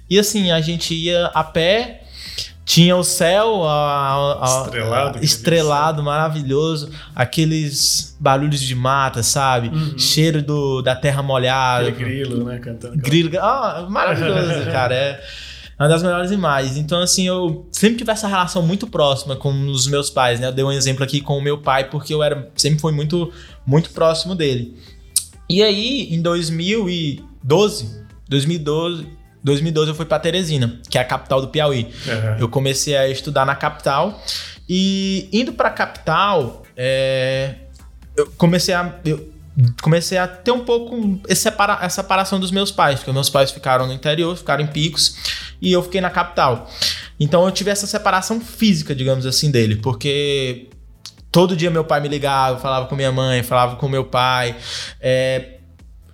E 0.09 0.19
assim, 0.19 0.51
a 0.51 0.61
gente 0.61 0.95
ia 0.95 1.27
a 1.27 1.43
pé, 1.43 2.03
tinha 2.65 2.95
o 2.97 3.03
céu 3.03 3.65
a, 3.65 4.41
a, 4.41 4.45
estrelado, 4.45 5.19
a, 5.19 5.23
estrelado 5.23 6.03
maravilhoso, 6.03 6.91
aqueles 7.15 8.17
barulhos 8.21 8.61
de 8.61 8.75
mata, 8.75 9.23
sabe? 9.23 9.69
Uhum. 9.69 9.99
Cheiro 9.99 10.41
do, 10.43 10.81
da 10.81 10.95
terra 10.95 11.23
molhada. 11.23 11.89
Aquele 11.89 12.05
grilo, 12.05 12.45
né? 12.45 12.59
Cantando. 12.59 12.97
Grilo, 12.97 13.31
ah, 13.41 13.87
maravilhoso, 13.91 14.65
cara. 14.71 14.95
É 14.95 15.21
uma 15.81 15.89
das 15.89 16.03
melhores 16.03 16.31
imagens. 16.31 16.77
Então, 16.77 17.01
assim, 17.01 17.27
eu 17.27 17.67
sempre 17.73 17.97
tive 17.99 18.13
essa 18.13 18.29
relação 18.29 18.63
muito 18.63 18.87
próxima 18.87 19.35
com 19.35 19.51
os 19.69 19.87
meus 19.87 20.11
pais, 20.11 20.39
né? 20.39 20.49
Eu 20.49 20.53
dei 20.53 20.65
um 20.65 20.71
exemplo 20.71 21.03
aqui 21.03 21.23
com 21.23 21.39
o 21.39 21.41
meu 21.41 21.57
pai, 21.57 21.89
porque 21.89 22.13
eu 22.13 22.23
era 22.23 22.51
sempre 22.55 22.79
fui 22.79 22.93
muito, 22.93 23.33
muito 23.67 23.89
próximo 23.91 24.35
dele. 24.35 24.77
E 25.49 25.63
aí, 25.63 26.15
em 26.15 26.21
2012, 26.21 28.05
2012, 28.29 29.09
2012 29.43 29.91
eu 29.91 29.95
fui 29.95 30.05
para 30.05 30.19
Teresina, 30.19 30.79
que 30.89 30.99
é 30.99 31.01
a 31.01 31.05
capital 31.05 31.41
do 31.41 31.49
Piauí. 31.49 31.85
Uhum. 31.85 32.39
Eu 32.41 32.49
comecei 32.51 32.95
a 32.95 33.09
estudar 33.09 33.47
na 33.47 33.55
capital 33.55 34.23
e 34.69 35.29
indo 35.33 35.55
para 35.55 35.69
a 35.69 35.73
capital, 35.73 36.63
é, 36.77 37.55
eu 38.15 38.31
comecei 38.37 38.75
a 38.75 39.01
eu, 39.05 39.30
comecei 39.83 40.19
a 40.19 40.27
ter 40.27 40.51
um 40.51 40.65
pouco 40.65 41.21
essa, 41.29 41.43
separa, 41.51 41.79
essa 41.83 42.03
separação 42.03 42.39
dos 42.39 42.51
meus 42.51 42.71
pais, 42.71 43.01
porque 43.01 43.13
meus 43.13 43.31
pais 43.31 43.51
ficaram 43.51 43.87
no 43.87 43.93
interior, 43.93 44.37
ficaram 44.37 44.63
em 44.63 44.67
Picos, 44.67 45.17
e 45.61 45.73
eu 45.73 45.83
fiquei 45.83 46.01
na 46.01 46.11
capital. 46.11 46.71
Então 47.19 47.45
eu 47.45 47.51
tive 47.51 47.71
essa 47.71 47.87
separação 47.87 48.41
física, 48.41 48.95
digamos 48.95 49.27
assim, 49.27 49.51
dele, 49.51 49.77
porque 49.77 50.69
todo 51.31 51.57
dia 51.57 51.71
meu 51.71 51.85
pai 51.85 52.01
me 52.01 52.09
ligava, 52.09 52.59
falava 52.59 52.87
com 52.87 52.97
minha 52.97 53.13
mãe, 53.13 53.43
falava 53.43 53.77
com 53.77 53.89
meu 53.89 54.05
pai. 54.05 54.57
É, 55.01 55.59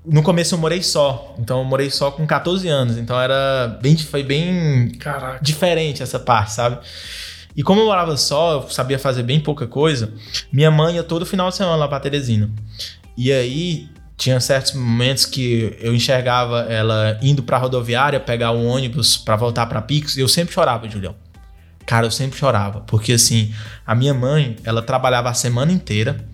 no 0.04 0.22
começo 0.22 0.54
eu 0.54 0.58
morei 0.58 0.82
só, 0.82 1.34
então 1.38 1.58
eu 1.58 1.64
morei 1.64 1.90
só 1.90 2.10
com 2.10 2.26
14 2.26 2.68
anos, 2.68 2.96
então 2.96 3.20
era 3.20 3.78
bem, 3.82 3.96
foi 3.96 4.22
bem 4.22 4.90
Caraca. 4.98 5.38
diferente 5.42 6.02
essa 6.02 6.18
parte, 6.18 6.52
sabe? 6.52 6.78
E 7.56 7.62
como 7.62 7.80
eu 7.80 7.86
morava 7.86 8.16
só, 8.16 8.52
eu 8.52 8.70
sabia 8.70 8.98
fazer 8.98 9.22
bem 9.22 9.40
pouca 9.40 9.66
coisa, 9.66 10.12
minha 10.52 10.70
mãe 10.70 10.96
ia 10.96 11.02
todo 11.02 11.24
final 11.24 11.48
de 11.48 11.56
semana 11.56 11.76
lá 11.76 11.88
pra 11.88 11.98
Teresina. 11.98 12.50
E 13.16 13.32
aí 13.32 13.88
tinha 14.16 14.40
certos 14.40 14.72
momentos 14.72 15.26
que 15.26 15.76
eu 15.80 15.94
enxergava 15.94 16.60
ela 16.68 17.18
indo 17.22 17.42
pra 17.42 17.58
rodoviária, 17.58 18.18
pegar 18.18 18.50
o 18.52 18.64
ônibus 18.64 19.16
para 19.16 19.36
voltar 19.36 19.66
para 19.66 19.82
Pix, 19.82 20.16
e 20.16 20.20
eu 20.20 20.28
sempre 20.28 20.54
chorava, 20.54 20.88
Julião. 20.88 21.14
Cara, 21.84 22.06
eu 22.06 22.10
sempre 22.10 22.38
chorava, 22.38 22.80
porque 22.80 23.12
assim, 23.12 23.54
a 23.86 23.94
minha 23.94 24.14
mãe, 24.14 24.56
ela 24.64 24.82
trabalhava 24.82 25.28
a 25.28 25.34
semana 25.34 25.70
inteira. 25.70 26.26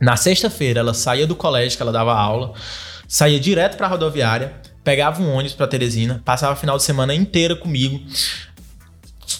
Na 0.00 0.16
sexta-feira, 0.16 0.80
ela 0.80 0.94
saía 0.94 1.26
do 1.26 1.34
colégio 1.34 1.76
que 1.76 1.82
ela 1.82 1.90
dava 1.90 2.14
aula, 2.14 2.52
saía 3.08 3.40
direto 3.40 3.76
pra 3.76 3.88
rodoviária, 3.88 4.54
pegava 4.84 5.20
um 5.20 5.32
ônibus 5.32 5.54
para 5.54 5.66
Teresina, 5.66 6.22
passava 6.24 6.52
o 6.52 6.56
final 6.56 6.76
de 6.76 6.84
semana 6.84 7.12
inteira 7.12 7.56
comigo. 7.56 8.00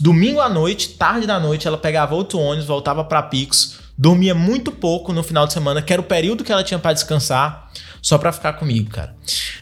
Domingo 0.00 0.40
à 0.40 0.48
noite, 0.48 0.90
tarde 0.90 1.26
da 1.26 1.38
noite, 1.38 1.68
ela 1.68 1.78
pegava 1.78 2.14
outro 2.14 2.38
ônibus, 2.38 2.66
voltava 2.66 3.04
para 3.04 3.22
Pix, 3.22 3.78
dormia 3.98 4.34
muito 4.34 4.70
pouco 4.70 5.12
no 5.12 5.24
final 5.24 5.44
de 5.44 5.52
semana, 5.52 5.82
que 5.82 5.92
era 5.92 6.00
o 6.00 6.04
período 6.04 6.44
que 6.44 6.52
ela 6.52 6.62
tinha 6.62 6.78
para 6.78 6.92
descansar, 6.92 7.68
só 8.00 8.16
para 8.16 8.30
ficar 8.30 8.52
comigo, 8.52 8.90
cara. 8.90 9.16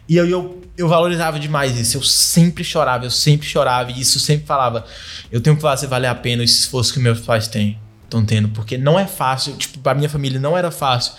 E 0.06 0.14
eu, 0.14 0.28
eu, 0.28 0.62
eu 0.76 0.86
valorizava 0.86 1.40
demais 1.40 1.78
isso. 1.78 1.96
Eu 1.96 2.02
sempre 2.02 2.62
chorava, 2.62 3.06
eu 3.06 3.10
sempre 3.10 3.46
chorava, 3.46 3.90
e 3.90 4.00
isso 4.00 4.20
sempre 4.20 4.46
falava: 4.46 4.84
eu 5.32 5.40
tenho 5.40 5.56
que 5.56 5.62
fazer 5.62 5.86
valer 5.86 6.08
a 6.08 6.14
pena 6.14 6.44
esse 6.44 6.58
esforço 6.58 6.92
que 6.92 7.00
meus 7.00 7.20
pais 7.20 7.48
têm, 7.48 7.78
estão 8.04 8.24
tendo, 8.24 8.50
porque 8.50 8.76
não 8.76 9.00
é 9.00 9.06
fácil, 9.06 9.56
tipo, 9.56 9.78
pra 9.78 9.94
minha 9.94 10.08
família 10.08 10.38
não 10.38 10.56
era 10.56 10.70
fácil 10.70 11.14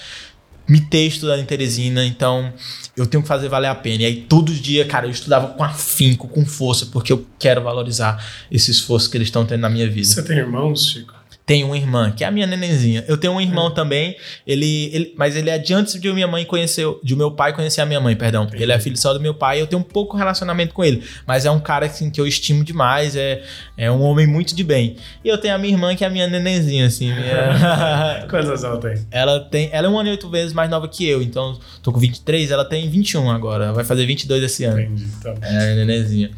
me 0.68 0.82
ter 0.82 1.08
estudado 1.08 1.40
em 1.40 1.46
Teresina, 1.46 2.06
então 2.06 2.54
eu 2.96 3.08
tenho 3.08 3.22
que 3.24 3.28
fazer 3.28 3.48
valer 3.48 3.68
a 3.68 3.76
pena. 3.76 4.04
E 4.04 4.06
aí, 4.06 4.16
todos 4.24 4.56
os 4.56 4.62
dias, 4.62 4.86
cara, 4.86 5.08
eu 5.08 5.12
estudava 5.12 5.48
com 5.48 5.64
afinco, 5.64 6.28
com 6.28 6.46
força, 6.46 6.88
porque 6.88 7.14
eu 7.14 7.26
quero 7.40 7.64
valorizar 7.64 8.22
esse 8.52 8.70
esforço 8.70 9.10
que 9.10 9.16
eles 9.16 9.30
estão 9.30 9.46
tendo 9.46 9.62
na 9.62 9.70
minha 9.70 9.90
vida. 9.90 10.06
Você 10.08 10.22
tem 10.24 10.38
irmãos, 10.38 10.90
Chico? 10.90 11.17
Tenho 11.48 11.68
uma 11.68 11.78
irmã, 11.78 12.12
que 12.12 12.26
é 12.26 12.28
a 12.28 12.32
minha 12.32 12.46
nenenzinha. 12.46 13.06
Eu 13.08 13.16
tenho 13.16 13.32
um 13.32 13.40
irmão 13.40 13.70
é. 13.70 13.72
também, 13.72 14.18
ele, 14.46 14.92
ele, 14.94 15.14
mas 15.18 15.34
ele 15.34 15.50
é 15.50 15.58
de 15.58 15.74
antes 15.74 15.98
de 15.98 16.12
minha 16.12 16.28
mãe 16.28 16.44
conhecer, 16.44 16.86
de 17.02 17.16
meu 17.16 17.32
pai 17.32 17.54
conhecer 17.54 17.80
a 17.80 17.86
minha 17.86 18.02
mãe, 18.02 18.18
perdão. 18.18 18.44
Entendi. 18.44 18.64
Ele 18.64 18.74
é 18.74 18.80
filho 18.82 18.98
só 18.98 19.14
do 19.14 19.20
meu 19.22 19.34
pai, 19.34 19.62
eu 19.62 19.66
tenho 19.66 19.80
um 19.80 19.84
pouco 19.84 20.18
relacionamento 20.18 20.74
com 20.74 20.84
ele, 20.84 21.02
mas 21.26 21.46
é 21.46 21.50
um 21.50 21.60
cara 21.62 21.86
assim, 21.86 22.10
que 22.10 22.20
eu 22.20 22.28
estimo 22.28 22.66
demais, 22.66 23.16
é, 23.16 23.42
é 23.78 23.90
um 23.90 24.02
homem 24.02 24.28
muito 24.28 24.54
de 24.54 24.62
bem. 24.62 24.98
E 25.24 25.30
eu 25.30 25.38
tenho 25.38 25.56
a 25.56 25.58
minha 25.58 25.74
irmã, 25.74 25.96
que 25.96 26.04
é 26.04 26.08
a 26.08 26.10
minha 26.10 26.28
nenenzinha, 26.28 26.86
assim. 26.86 27.14
Minha... 27.14 28.28
Quantas 28.30 28.66
ela 28.66 28.78
tem? 28.78 29.08
Ela 29.10 29.40
tem, 29.40 29.70
ela 29.72 29.88
é 29.88 29.90
um 29.90 29.98
ano 29.98 30.10
e 30.10 30.12
oito 30.12 30.30
vezes 30.30 30.52
mais 30.52 30.70
nova 30.70 30.90
que 30.90 31.08
eu, 31.08 31.22
então 31.22 31.58
tô 31.82 31.94
com 31.94 32.00
23, 32.00 32.52
ela 32.52 32.66
tem 32.66 32.90
21 32.90 33.32
agora, 33.32 33.72
vai 33.72 33.86
fazer 33.86 34.06
22 34.06 34.44
esse 34.44 34.66
ano. 34.66 34.82
Entendi, 34.82 35.08
tá 35.24 35.32
bom. 35.32 35.40
É, 35.42 35.76
nenenzinha. 35.76 36.30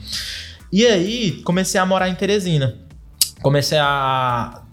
E 0.71 0.85
aí, 0.85 1.41
comecei 1.43 1.81
a 1.81 1.85
morar 1.85 2.09
em 2.09 2.13
Teresina. 2.13 2.75
Comecei 3.41 3.79
a 3.79 4.65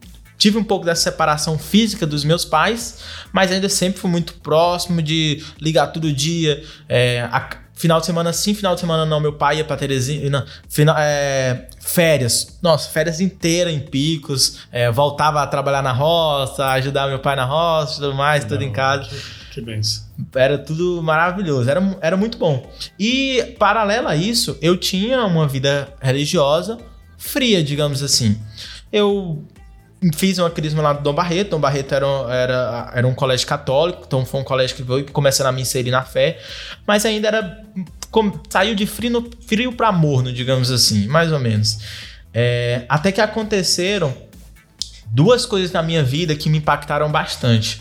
tive 0.46 0.58
um 0.58 0.64
pouco 0.64 0.84
dessa 0.84 1.02
separação 1.02 1.58
física 1.58 2.06
dos 2.06 2.22
meus 2.24 2.44
pais, 2.44 3.00
mas 3.32 3.50
ainda 3.50 3.68
sempre 3.68 4.00
fui 4.00 4.08
muito 4.08 4.34
próximo 4.34 5.02
de 5.02 5.44
ligar 5.60 5.88
todo 5.88 6.12
dia. 6.12 6.62
É, 6.88 7.28
a, 7.32 7.48
final 7.74 7.98
de 7.98 8.06
semana 8.06 8.32
sim, 8.32 8.54
final 8.54 8.74
de 8.74 8.80
semana 8.80 9.04
não. 9.04 9.18
Meu 9.18 9.32
pai 9.32 9.56
ia 9.58 9.64
pra 9.64 9.76
Terezinha. 9.76 10.30
Não, 10.30 10.44
final, 10.68 10.94
é, 10.96 11.66
férias. 11.80 12.58
Nossa, 12.62 12.88
férias 12.90 13.20
inteiras 13.20 13.74
em 13.74 13.80
picos. 13.80 14.60
É, 14.70 14.88
voltava 14.88 15.42
a 15.42 15.46
trabalhar 15.48 15.82
na 15.82 15.92
roça, 15.92 16.64
ajudar 16.68 17.08
meu 17.08 17.18
pai 17.18 17.34
na 17.34 17.44
roça 17.44 17.94
e 17.94 17.96
tudo 17.96 18.14
mais, 18.14 18.44
não, 18.44 18.50
tudo 18.50 18.62
em 18.62 18.70
casa. 18.70 19.08
Que, 19.50 19.54
que 19.54 19.60
benção. 19.60 20.04
Era 20.32 20.58
tudo 20.58 21.02
maravilhoso, 21.02 21.68
era, 21.68 21.98
era 22.00 22.16
muito 22.16 22.38
bom. 22.38 22.70
E, 22.96 23.56
paralelo 23.58 24.06
a 24.06 24.14
isso, 24.14 24.56
eu 24.62 24.76
tinha 24.76 25.24
uma 25.24 25.48
vida 25.48 25.92
religiosa 26.00 26.78
fria, 27.18 27.64
digamos 27.64 28.00
assim. 28.00 28.40
Eu 28.92 29.44
fiz 30.14 30.38
uma 30.38 30.50
crisma 30.50 30.82
lá 30.82 30.92
do 30.92 31.02
Dom 31.02 31.14
Barreto. 31.14 31.50
Dom 31.50 31.60
Barreto 31.60 31.94
era, 31.94 32.06
era, 32.30 32.92
era 32.94 33.06
um 33.06 33.14
colégio 33.14 33.46
católico, 33.46 34.02
então 34.06 34.24
foi 34.24 34.40
um 34.40 34.44
colégio 34.44 34.76
que 34.76 34.82
foi 34.82 35.04
começando 35.04 35.46
a 35.46 35.52
me 35.52 35.62
inserir 35.62 35.90
na 35.90 36.02
fé, 36.02 36.38
mas 36.86 37.04
ainda 37.04 37.28
era. 37.28 37.64
Com, 38.10 38.32
saiu 38.48 38.74
de 38.74 38.86
frio, 38.86 39.30
frio 39.46 39.72
para 39.72 39.90
morno, 39.92 40.32
digamos 40.32 40.70
assim, 40.70 41.06
mais 41.06 41.32
ou 41.32 41.38
menos. 41.38 41.78
É, 42.32 42.84
até 42.88 43.10
que 43.10 43.20
aconteceram 43.20 44.14
duas 45.06 45.46
coisas 45.46 45.72
na 45.72 45.82
minha 45.82 46.02
vida 46.02 46.34
que 46.34 46.48
me 46.48 46.58
impactaram 46.58 47.10
bastante. 47.10 47.80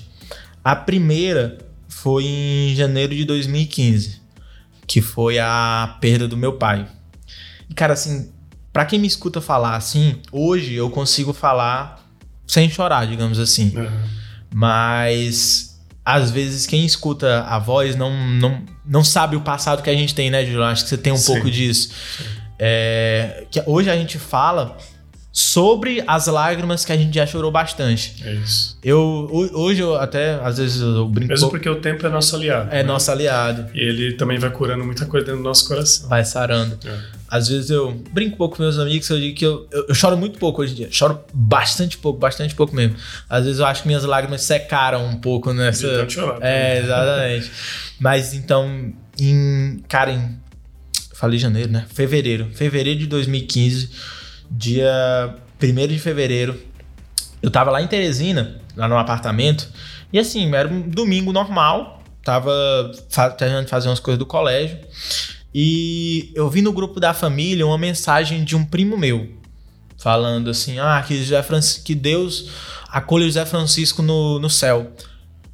A 0.63 0.75
primeira 0.75 1.57
foi 1.87 2.25
em 2.25 2.75
janeiro 2.75 3.15
de 3.15 3.25
2015, 3.25 4.21
que 4.87 5.01
foi 5.01 5.39
a 5.39 5.97
perda 5.99 6.27
do 6.27 6.37
meu 6.37 6.53
pai. 6.53 6.87
E, 7.69 7.73
cara, 7.73 7.93
assim, 7.93 8.31
para 8.71 8.85
quem 8.85 8.99
me 8.99 9.07
escuta 9.07 9.41
falar 9.41 9.75
assim, 9.75 10.21
hoje 10.31 10.73
eu 10.73 10.89
consigo 10.89 11.33
falar 11.33 12.04
sem 12.47 12.69
chorar, 12.69 13.07
digamos 13.07 13.39
assim. 13.39 13.75
Uhum. 13.77 14.09
Mas 14.53 15.75
às 16.03 16.29
vezes 16.29 16.67
quem 16.67 16.85
escuta 16.85 17.43
a 17.43 17.57
voz 17.57 17.95
não, 17.95 18.11
não, 18.15 18.61
não 18.85 19.03
sabe 19.03 19.35
o 19.35 19.41
passado 19.41 19.81
que 19.81 19.89
a 19.89 19.95
gente 19.95 20.13
tem, 20.13 20.29
né, 20.29 20.45
Júlio? 20.45 20.63
Acho 20.63 20.83
que 20.83 20.89
você 20.89 20.97
tem 20.97 21.11
um 21.11 21.17
Sim. 21.17 21.33
pouco 21.33 21.49
disso. 21.49 21.89
É, 22.57 23.45
que 23.49 23.61
hoje 23.65 23.89
a 23.89 23.95
gente 23.95 24.17
fala 24.17 24.77
sobre 25.37 26.01
as 26.07 26.27
lágrimas 26.27 26.85
que 26.85 26.93
a 26.93 26.97
gente 26.97 27.13
já 27.13 27.27
chorou 27.27 27.51
bastante. 27.51 28.15
É 28.23 28.35
isso. 28.35 28.77
Eu, 28.81 29.27
hoje 29.53 29.81
eu 29.81 29.93
até, 29.97 30.35
às 30.35 30.57
vezes 30.57 30.81
eu 30.81 31.09
brinco... 31.09 31.27
Mesmo 31.27 31.49
porque 31.49 31.67
o 31.67 31.75
tempo 31.75 32.07
é 32.07 32.09
nosso 32.09 32.37
aliado. 32.37 32.69
É 32.71 32.77
né? 32.77 32.83
nosso 32.83 33.11
aliado. 33.11 33.69
E 33.73 33.79
ele 33.81 34.13
também 34.13 34.39
vai 34.39 34.49
curando 34.49 34.85
muita 34.85 35.05
coisa 35.05 35.25
dentro 35.25 35.41
do 35.41 35.43
nosso 35.43 35.67
coração. 35.67 36.07
Vai 36.07 36.23
sarando. 36.23 36.79
É. 36.87 36.99
Às 37.27 37.49
vezes 37.49 37.69
eu 37.69 37.91
brinco 38.13 38.35
um 38.35 38.37
pouco 38.37 38.55
com 38.55 38.63
meus 38.63 38.79
amigos, 38.79 39.09
eu 39.09 39.19
digo 39.19 39.35
que 39.35 39.45
eu, 39.45 39.67
eu, 39.73 39.87
eu, 39.89 39.93
choro 39.93 40.15
muito 40.15 40.39
pouco 40.39 40.61
hoje 40.61 40.71
em 40.71 40.75
dia. 40.77 40.87
Choro 40.89 41.19
bastante 41.33 41.97
pouco, 41.97 42.17
bastante 42.17 42.55
pouco 42.55 42.73
mesmo. 42.73 42.95
Às 43.29 43.43
vezes 43.43 43.59
eu 43.59 43.65
acho 43.65 43.81
que 43.81 43.89
minhas 43.89 44.05
lágrimas 44.05 44.41
secaram 44.41 45.05
um 45.05 45.17
pouco 45.17 45.51
nessa... 45.51 46.07
Chorar, 46.07 46.39
é, 46.41 46.79
exatamente. 46.79 47.51
Mas 47.99 48.33
então, 48.33 48.93
em... 49.19 49.83
Cara, 49.89 50.13
em... 50.13 50.39
Falei 51.13 51.37
janeiro, 51.37 51.73
né? 51.73 51.85
Fevereiro. 51.93 52.47
Fevereiro 52.53 53.01
de 53.01 53.07
2015 53.07 54.15
dia 54.49 55.35
1 55.61 55.87
de 55.87 55.99
fevereiro. 55.99 56.59
Eu 57.41 57.51
tava 57.51 57.71
lá 57.71 57.81
em 57.81 57.87
Teresina, 57.87 58.61
lá 58.75 58.87
no 58.87 58.97
apartamento, 58.97 59.69
e 60.11 60.19
assim, 60.19 60.53
era 60.53 60.67
um 60.67 60.81
domingo 60.81 61.31
normal, 61.31 62.03
tava 62.23 62.51
terminando 63.37 63.65
de 63.65 63.71
fazer 63.71 63.87
umas 63.87 63.99
coisas 63.99 64.17
do 64.17 64.25
colégio, 64.25 64.79
e 65.53 66.31
eu 66.35 66.49
vi 66.49 66.61
no 66.61 66.73
grupo 66.73 66.99
da 66.99 67.13
família 67.13 67.65
uma 67.65 67.77
mensagem 67.77 68.43
de 68.43 68.55
um 68.55 68.65
primo 68.65 68.97
meu, 68.97 69.29
falando 69.97 70.49
assim: 70.49 70.79
ah, 70.79 71.03
que, 71.05 71.17
José 71.17 71.41
Francisco, 71.43 71.83
que 71.85 71.95
Deus 71.95 72.49
acolhe 72.89 73.25
José 73.25 73.45
Francisco 73.45 74.01
no, 74.01 74.39
no 74.39 74.49
céu. 74.49 74.91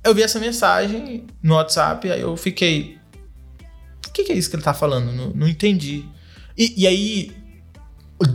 Eu 0.03 0.15
vi 0.15 0.23
essa 0.23 0.39
mensagem 0.39 1.27
no 1.43 1.55
WhatsApp, 1.55 2.09
aí 2.09 2.21
eu 2.21 2.35
fiquei. 2.35 2.97
O 4.07 4.11
que, 4.11 4.23
que 4.23 4.31
é 4.31 4.35
isso 4.35 4.49
que 4.49 4.55
ele 4.55 4.63
tá 4.63 4.73
falando? 4.73 5.11
Não, 5.11 5.29
não 5.29 5.47
entendi. 5.47 6.03
E, 6.57 6.81
e 6.81 6.87
aí 6.87 7.31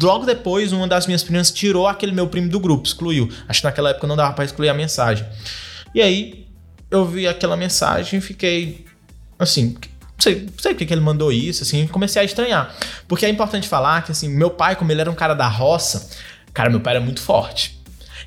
Logo 0.03 0.27
depois, 0.27 0.72
uma 0.72 0.88
das 0.88 1.07
minhas 1.07 1.22
primas 1.22 1.51
tirou 1.51 1.87
aquele 1.87 2.12
meu 2.12 2.27
primo 2.27 2.49
do 2.49 2.59
grupo, 2.59 2.87
excluiu. 2.87 3.31
Acho 3.49 3.61
que 3.61 3.66
naquela 3.66 3.90
época 3.90 4.07
não 4.07 4.16
dava 4.16 4.33
para 4.33 4.44
excluir 4.44 4.68
a 4.68 4.75
mensagem. 4.75 5.27
E 5.94 6.03
aí, 6.03 6.46
eu 6.90 7.05
vi 7.07 7.27
aquela 7.27 7.57
mensagem 7.57 8.18
e 8.18 8.22
fiquei 8.22 8.85
assim, 9.38 9.77
não 9.81 10.20
sei, 10.20 10.42
não 10.42 10.59
sei 10.59 10.72
porque 10.72 10.87
que 10.87 10.94
ele 10.94 11.01
mandou 11.01 11.31
isso, 11.31 11.62
assim, 11.62 11.87
comecei 11.87 12.22
a 12.22 12.25
estranhar. 12.25 12.75
Porque 13.07 13.27
é 13.27 13.29
importante 13.29 13.68
falar 13.68 14.03
que, 14.03 14.12
assim, 14.12 14.29
meu 14.29 14.51
pai, 14.51 14.77
como 14.77 14.90
ele 14.90 15.01
era 15.01 15.11
um 15.11 15.14
cara 15.14 15.35
da 15.35 15.46
roça, 15.46 16.11
cara, 16.53 16.70
meu 16.70 16.81
pai 16.81 16.96
era 16.96 17.05
muito 17.05 17.20
forte. 17.20 17.81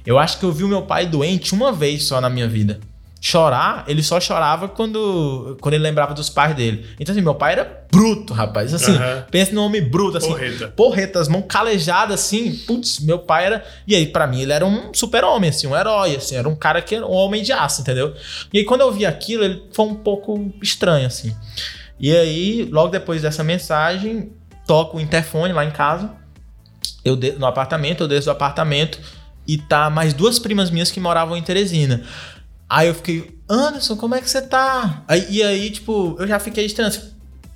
Eu 0.05 0.17
acho 0.17 0.39
que 0.39 0.45
eu 0.45 0.51
vi 0.51 0.63
o 0.63 0.67
meu 0.67 0.83
pai 0.83 1.05
doente 1.05 1.53
uma 1.53 1.71
vez 1.71 2.03
só 2.03 2.21
na 2.21 2.29
minha 2.29 2.47
vida 2.47 2.79
chorar, 3.21 3.83
ele 3.87 4.01
só 4.01 4.19
chorava 4.19 4.69
quando, 4.69 5.57
quando 5.59 5.73
ele 5.73 5.83
lembrava 5.83 6.13
dos 6.13 6.29
pais 6.29 6.55
dele. 6.55 6.85
Então, 6.99 7.11
assim, 7.11 7.21
meu 7.21 7.35
pai 7.35 7.53
era 7.53 7.85
bruto, 7.91 8.33
rapaz. 8.33 8.73
Assim, 8.73 8.91
uhum. 8.91 9.23
pensa 9.29 9.53
num 9.53 9.63
homem 9.63 9.81
bruto, 9.81 10.17
assim. 10.17 10.29
Porreta. 10.29 10.67
Porreta, 10.69 11.19
as 11.19 11.27
mãos 11.27 11.43
calejadas, 11.47 12.19
assim. 12.19 12.55
Putz, 12.65 12.99
meu 12.99 13.19
pai 13.19 13.45
era. 13.45 13.65
E 13.85 13.93
aí, 13.93 14.07
para 14.07 14.25
mim, 14.25 14.41
ele 14.41 14.53
era 14.53 14.65
um 14.65 14.93
super-homem, 14.93 15.49
assim, 15.49 15.67
um 15.67 15.75
herói, 15.75 16.15
assim. 16.15 16.35
Era 16.35 16.47
um 16.47 16.55
cara 16.55 16.81
que 16.81 16.95
era 16.95 17.05
um 17.05 17.11
homem 17.11 17.43
de 17.43 17.51
aço, 17.51 17.81
entendeu? 17.81 18.13
E 18.53 18.59
aí, 18.59 18.63
quando 18.63 18.81
eu 18.81 18.91
vi 18.91 19.05
aquilo, 19.05 19.43
ele 19.43 19.63
foi 19.73 19.85
um 19.85 19.95
pouco 19.95 20.51
estranho, 20.61 21.07
assim. 21.07 21.35
E 21.99 22.15
aí, 22.15 22.69
logo 22.71 22.87
depois 22.87 23.21
dessa 23.21 23.43
mensagem, 23.43 24.31
toco 24.65 24.97
o 24.97 25.01
interfone 25.01 25.51
lá 25.51 25.65
em 25.65 25.71
casa. 25.71 26.11
Eu 27.03 27.17
de... 27.17 27.33
no 27.33 27.45
apartamento, 27.45 28.03
eu 28.03 28.07
desço 28.07 28.25
do 28.25 28.31
apartamento 28.31 28.99
e 29.45 29.57
tá 29.57 29.89
mais 29.89 30.13
duas 30.13 30.39
primas 30.39 30.69
minhas 30.69 30.89
que 30.89 30.99
moravam 30.99 31.35
em 31.35 31.41
Teresina. 31.41 32.03
Aí 32.69 32.87
eu 32.87 32.93
fiquei, 32.93 33.39
Anderson, 33.49 33.97
como 33.97 34.13
é 34.13 34.21
que 34.21 34.29
você 34.29 34.41
tá? 34.41 35.03
Aí, 35.07 35.25
e 35.29 35.41
aí, 35.41 35.71
tipo, 35.71 36.15
eu 36.19 36.27
já 36.27 36.39
fiquei 36.39 36.65
estranho. 36.65 36.91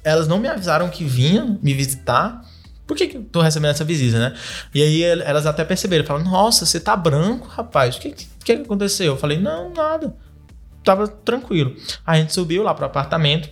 Elas 0.04 0.28
não 0.28 0.39
me 0.39 0.47
avisaram 0.47 0.89
que 0.89 1.04
vinham 1.04 1.60
me 1.62 1.73
visitar. 1.73 2.43
Por 2.88 2.97
que, 2.97 3.08
que 3.08 3.17
eu 3.17 3.23
tô 3.23 3.41
recebendo 3.41 3.71
essa 3.71 3.86
visita, 3.86 4.17
né? 4.17 4.36
E 4.73 4.82
aí 4.82 5.04
elas 5.04 5.45
até 5.45 5.63
perceberam, 5.63 6.04
falaram, 6.04 6.30
nossa, 6.30 6.65
você 6.65 6.80
tá 6.80 6.95
branco, 6.95 7.47
rapaz. 7.47 7.95
O 7.95 7.99
que, 7.99 8.12
que, 8.12 8.26
que 8.43 8.52
aconteceu? 8.54 9.13
Eu 9.13 9.17
falei, 9.17 9.39
não, 9.39 9.71
nada. 9.71 10.13
Tava 10.84 11.08
tranquilo. 11.08 11.76
A 12.06 12.17
gente 12.17 12.34
subiu 12.34 12.63
lá 12.63 12.73
pro 12.73 12.86
apartamento. 12.86 13.49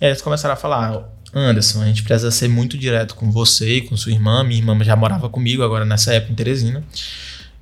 Eles 0.00 0.20
começaram 0.20 0.54
a 0.54 0.56
falar, 0.56 1.04
Anderson, 1.32 1.82
a 1.82 1.86
gente 1.86 2.02
precisa 2.02 2.30
ser 2.30 2.48
muito 2.48 2.76
direto 2.76 3.14
com 3.14 3.30
você 3.30 3.76
e 3.76 3.80
com 3.82 3.96
sua 3.96 4.12
irmã. 4.12 4.42
Minha 4.42 4.60
irmã 4.60 4.82
já 4.82 4.96
morava 4.96 5.28
comigo 5.28 5.62
agora 5.62 5.84
nessa 5.84 6.14
época 6.14 6.32
em 6.32 6.34
Teresina. 6.34 6.82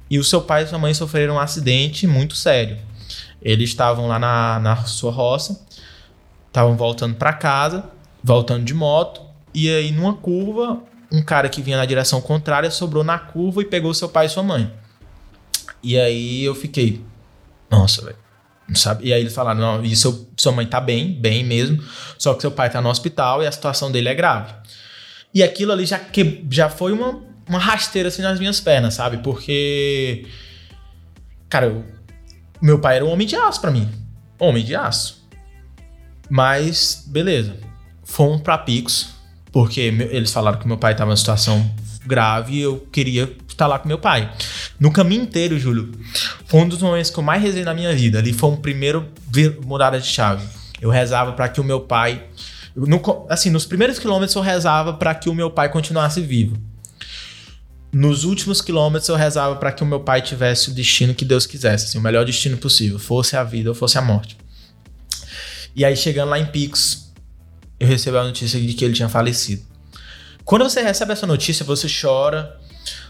E 0.08 0.18
o 0.18 0.24
seu 0.24 0.40
pai 0.40 0.62
e 0.62 0.66
sua 0.66 0.78
mãe 0.78 0.94
sofreram 0.94 1.34
um 1.34 1.40
acidente 1.40 2.06
muito 2.06 2.34
sério. 2.34 2.78
Eles 3.44 3.68
estavam 3.68 4.08
lá 4.08 4.18
na, 4.18 4.58
na 4.58 4.76
sua 4.84 5.12
roça, 5.12 5.64
estavam 6.46 6.76
voltando 6.76 7.14
para 7.14 7.32
casa, 7.34 7.84
voltando 8.22 8.64
de 8.64 8.72
moto, 8.72 9.20
e 9.52 9.68
aí 9.68 9.92
numa 9.92 10.14
curva, 10.14 10.82
um 11.12 11.22
cara 11.22 11.48
que 11.48 11.60
vinha 11.60 11.76
na 11.76 11.84
direção 11.84 12.20
contrária 12.22 12.70
sobrou 12.70 13.04
na 13.04 13.18
curva 13.18 13.60
e 13.60 13.66
pegou 13.66 13.92
seu 13.92 14.08
pai 14.08 14.26
e 14.26 14.30
sua 14.30 14.42
mãe. 14.42 14.72
E 15.82 15.98
aí 15.98 16.42
eu 16.42 16.54
fiquei, 16.54 17.04
nossa, 17.70 18.02
velho. 18.02 18.24
Sabe? 18.74 19.06
E 19.06 19.12
aí 19.12 19.20
eles 19.20 19.34
falaram: 19.34 19.60
não, 19.60 19.84
e 19.84 19.94
seu, 19.94 20.26
sua 20.38 20.52
mãe 20.52 20.64
tá 20.64 20.80
bem, 20.80 21.12
bem 21.12 21.44
mesmo, 21.44 21.82
só 22.16 22.32
que 22.32 22.40
seu 22.40 22.50
pai 22.50 22.70
tá 22.70 22.80
no 22.80 22.88
hospital 22.88 23.42
e 23.42 23.46
a 23.46 23.52
situação 23.52 23.92
dele 23.92 24.08
é 24.08 24.14
grave. 24.14 24.54
E 25.34 25.42
aquilo 25.42 25.72
ali 25.72 25.84
já, 25.84 25.98
que, 25.98 26.44
já 26.50 26.70
foi 26.70 26.92
uma, 26.92 27.20
uma 27.46 27.58
rasteira 27.58 28.08
assim 28.08 28.22
nas 28.22 28.38
minhas 28.38 28.60
pernas, 28.60 28.94
sabe? 28.94 29.18
Porque. 29.18 30.26
Cara, 31.50 31.66
eu 31.66 31.84
meu 32.64 32.78
pai 32.78 32.96
era 32.96 33.04
um 33.04 33.10
homem 33.10 33.26
de 33.26 33.36
aço 33.36 33.60
para 33.60 33.70
mim. 33.70 33.86
Homem 34.38 34.64
de 34.64 34.74
aço. 34.74 35.22
Mas, 36.30 37.04
beleza. 37.06 37.58
Fomos 38.02 38.40
pra 38.40 38.56
Picos, 38.56 39.10
porque 39.52 39.82
eles 39.82 40.32
falaram 40.32 40.58
que 40.58 40.66
meu 40.66 40.78
pai 40.78 40.96
tava 40.96 41.10
em 41.10 41.10
uma 41.10 41.16
situação 41.16 41.70
grave 42.06 42.54
e 42.54 42.62
eu 42.62 42.78
queria 42.90 43.30
estar 43.46 43.66
lá 43.66 43.78
com 43.78 43.86
meu 43.86 43.98
pai. 43.98 44.32
No 44.80 44.90
caminho 44.90 45.24
inteiro, 45.24 45.58
Júlio, 45.58 45.92
foi 46.46 46.60
um 46.60 46.68
dos 46.68 46.80
momentos 46.80 47.10
que 47.10 47.18
eu 47.18 47.22
mais 47.22 47.42
rezei 47.42 47.64
na 47.64 47.74
minha 47.74 47.94
vida. 47.94 48.18
Ali 48.18 48.32
foi 48.32 48.48
um 48.48 48.56
primeiro 48.56 49.10
mudada 49.66 50.00
de 50.00 50.06
chave. 50.06 50.46
Eu 50.80 50.88
rezava 50.88 51.32
para 51.32 51.50
que 51.50 51.60
o 51.60 51.64
meu 51.64 51.80
pai. 51.80 52.24
No, 52.74 53.26
assim, 53.28 53.50
nos 53.50 53.66
primeiros 53.66 53.98
quilômetros 53.98 54.34
eu 54.34 54.42
rezava 54.42 54.94
para 54.94 55.14
que 55.14 55.28
o 55.28 55.34
meu 55.34 55.50
pai 55.50 55.68
continuasse 55.68 56.22
vivo. 56.22 56.56
Nos 57.94 58.24
últimos 58.24 58.60
quilômetros 58.60 59.08
eu 59.08 59.14
rezava 59.14 59.54
para 59.54 59.70
que 59.70 59.84
o 59.84 59.86
meu 59.86 60.00
pai 60.00 60.20
tivesse 60.20 60.68
o 60.68 60.74
destino 60.74 61.14
que 61.14 61.24
Deus 61.24 61.46
quisesse, 61.46 61.86
assim, 61.86 61.98
o 61.98 62.00
melhor 62.00 62.24
destino 62.24 62.56
possível, 62.56 62.98
fosse 62.98 63.36
a 63.36 63.44
vida 63.44 63.68
ou 63.68 63.74
fosse 63.74 63.96
a 63.96 64.02
morte. 64.02 64.36
E 65.76 65.84
aí 65.84 65.96
chegando 65.96 66.30
lá 66.30 66.38
em 66.40 66.46
Picos, 66.46 67.12
eu 67.78 67.86
recebi 67.86 68.16
a 68.16 68.24
notícia 68.24 68.60
de 68.60 68.74
que 68.74 68.84
ele 68.84 68.94
tinha 68.94 69.08
falecido. 69.08 69.62
Quando 70.44 70.64
você 70.64 70.82
recebe 70.82 71.12
essa 71.12 71.24
notícia, 71.24 71.64
você 71.64 71.86
chora, 71.88 72.58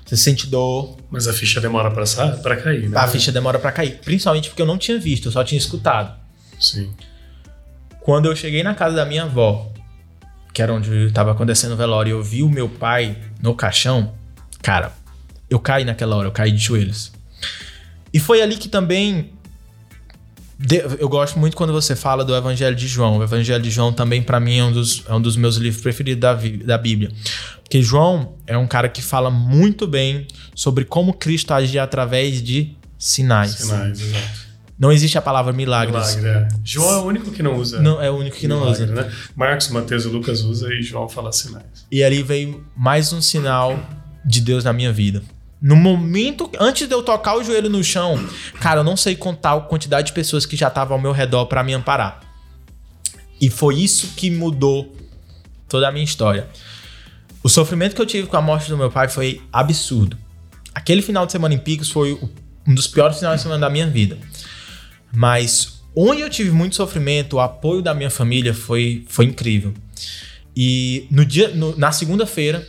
você 0.05 0.19
sente 0.19 0.47
dor. 0.47 0.99
Mas 1.11 1.27
a 1.27 1.33
ficha 1.33 1.63
demora 1.63 1.91
para 1.91 2.57
cair, 2.57 2.91
né? 2.91 2.99
A 2.99 3.09
ficha 3.09 3.33
demora 3.33 3.59
para 3.59 3.73
cair, 3.73 4.01
principalmente 4.05 4.51
porque 4.51 4.61
eu 4.61 4.67
não 4.67 4.77
tinha 4.77 4.99
visto, 4.99 5.29
eu 5.29 5.33
só 5.33 5.43
tinha 5.43 5.59
escutado. 5.59 6.15
Sim. 6.61 6.93
Quando 8.03 8.27
eu 8.27 8.37
cheguei 8.37 8.63
na 8.63 8.75
casa 8.75 8.95
da 8.95 9.07
minha 9.07 9.23
avó, 9.23 9.73
que 10.53 10.61
era 10.61 10.75
onde 10.75 11.07
estava 11.07 11.33
acontecendo 11.33 11.73
o 11.73 11.77
velório, 11.77 12.11
e 12.11 12.13
eu 12.13 12.23
vi 12.23 12.43
o 12.43 12.51
meu 12.51 12.69
pai 12.69 13.19
no 13.41 13.55
caixão, 13.55 14.13
Cara, 14.65 14.93
eu 15.51 15.61
caí 15.61 15.85
naquela 15.85 16.17
hora, 16.17 16.27
eu 16.27 16.33
caí 16.33 16.51
de 16.51 16.57
joelhos. 16.57 17.13
E 18.11 18.19
foi 18.19 18.41
ali 18.41 18.57
que 18.57 18.67
também 18.67 19.31
eu 20.99 21.07
gosto 21.07 21.39
muito 21.39 21.55
quando 21.55 21.71
você 21.71 21.95
fala 21.95 22.25
do 22.25 22.35
Evangelho 22.35 22.75
de 22.75 22.89
João. 22.89 23.19
O 23.19 23.23
Evangelho 23.23 23.63
de 23.63 23.71
João 23.71 23.93
também, 23.93 24.23
para 24.23 24.41
mim, 24.41 24.59
é 24.59 24.65
um, 24.65 24.73
dos, 24.73 25.05
é 25.07 25.13
um 25.13 25.21
dos 25.21 25.37
meus 25.37 25.57
livros 25.57 25.83
preferidos 25.83 26.23
da, 26.23 26.35
da 26.65 26.79
Bíblia. 26.79 27.11
Porque 27.63 27.83
João 27.83 28.37
é 28.47 28.57
um 28.57 28.67
cara 28.67 28.89
que 28.89 29.03
fala 29.03 29.31
muito 29.31 29.87
bem 29.87 30.27
sobre 30.55 30.87
como 30.87 31.13
Cristo 31.13 31.53
agia 31.53 31.83
através 31.83 32.43
de 32.43 32.75
sinais. 32.99 33.51
Sinais, 33.51 34.01
exato. 34.01 34.45
Não 34.79 34.91
existe 34.91 35.19
a 35.19 35.23
palavra 35.23 35.53
milagres. 35.53 36.17
Milagre, 36.17 36.49
é. 36.55 36.59
João 36.65 36.91
é 36.91 36.99
o 37.03 37.05
único 37.05 37.31
que 37.31 37.43
não 37.43 37.57
usa. 37.57 37.83
Não, 37.83 38.01
é 38.01 38.11
o 38.11 38.17
único 38.17 38.37
que 38.37 38.49
não 38.49 38.61
milagre, 38.61 38.85
usa. 38.85 38.95
Né? 38.95 39.13
Marcos, 39.37 39.69
Mateus 39.69 40.05
e 40.07 40.09
Lucas 40.09 40.41
usa 40.41 40.73
e 40.73 40.83
João 40.83 41.07
fala 41.07 41.31
sinais. 41.33 41.87
E 41.93 42.03
ali 42.03 42.23
veio 42.23 42.65
mais 42.75 43.13
um 43.13 43.21
sinal 43.21 43.79
de 44.25 44.41
Deus 44.41 44.65
na 44.65 44.73
minha 44.73 44.93
vida. 44.93 45.23
No 45.61 45.77
momento, 45.77 46.51
antes 46.61 46.87
de 46.87 46.95
eu 46.95 47.03
tocar 47.03 47.37
o 47.37 47.43
joelho 47.43 47.71
no 47.71 47.83
chão, 47.83 48.23
cara, 48.61 48.81
eu 48.81 48.85
não 48.85 48.97
sei 48.97 49.17
contar 49.17 49.55
a 49.55 49.61
quantidade 49.61 50.09
de 50.09 50.13
pessoas 50.13 50.45
que 50.45 50.57
já 50.57 50.69
estavam 50.69 50.97
ao 50.97 51.03
meu 51.03 51.13
redor 51.13 51.47
para 51.47 51.63
me 51.63 51.73
amparar. 51.73 52.21
E 53.41 53.49
foi 53.49 53.77
isso 53.77 54.13
que 54.17 54.31
mudou 54.31 54.95
toda 55.69 55.89
a 55.89 55.93
minha 55.93 56.05
história. 56.05 56.49
O 57.43 57.49
sofrimento 57.49 57.95
que 57.95 58.01
eu 58.01 58.07
tive 58.07 58.27
com 58.27 58.37
a 58.37 58.43
morte 58.43 58.69
do 58.69 58.77
meu 58.77 58.91
pai 58.91 59.09
foi 59.09 59.43
absurdo. 59.53 60.17
Aquele 60.75 61.03
final 61.03 61.25
de 61.27 61.33
semana 61.33 61.55
em 61.55 61.59
Picos 61.59 61.91
foi 61.91 62.19
um 62.67 62.75
dos 62.75 62.87
piores 62.87 63.19
finais 63.19 63.37
de 63.37 63.43
semana 63.43 63.61
da 63.61 63.71
minha 63.71 63.87
vida. 63.87 64.19
Mas 65.15 65.83
onde 65.95 66.21
eu 66.21 66.31
tive 66.31 66.51
muito 66.51 66.75
sofrimento, 66.75 67.37
o 67.37 67.41
apoio 67.41 67.81
da 67.81 67.95
minha 67.95 68.11
família 68.11 68.53
foi, 68.53 69.05
foi 69.09 69.27
incrível. 69.27 69.73
E 70.57 71.07
no 71.11 71.25
dia, 71.25 71.49
no, 71.49 71.77
na 71.77 71.93
segunda-feira, 71.93 72.67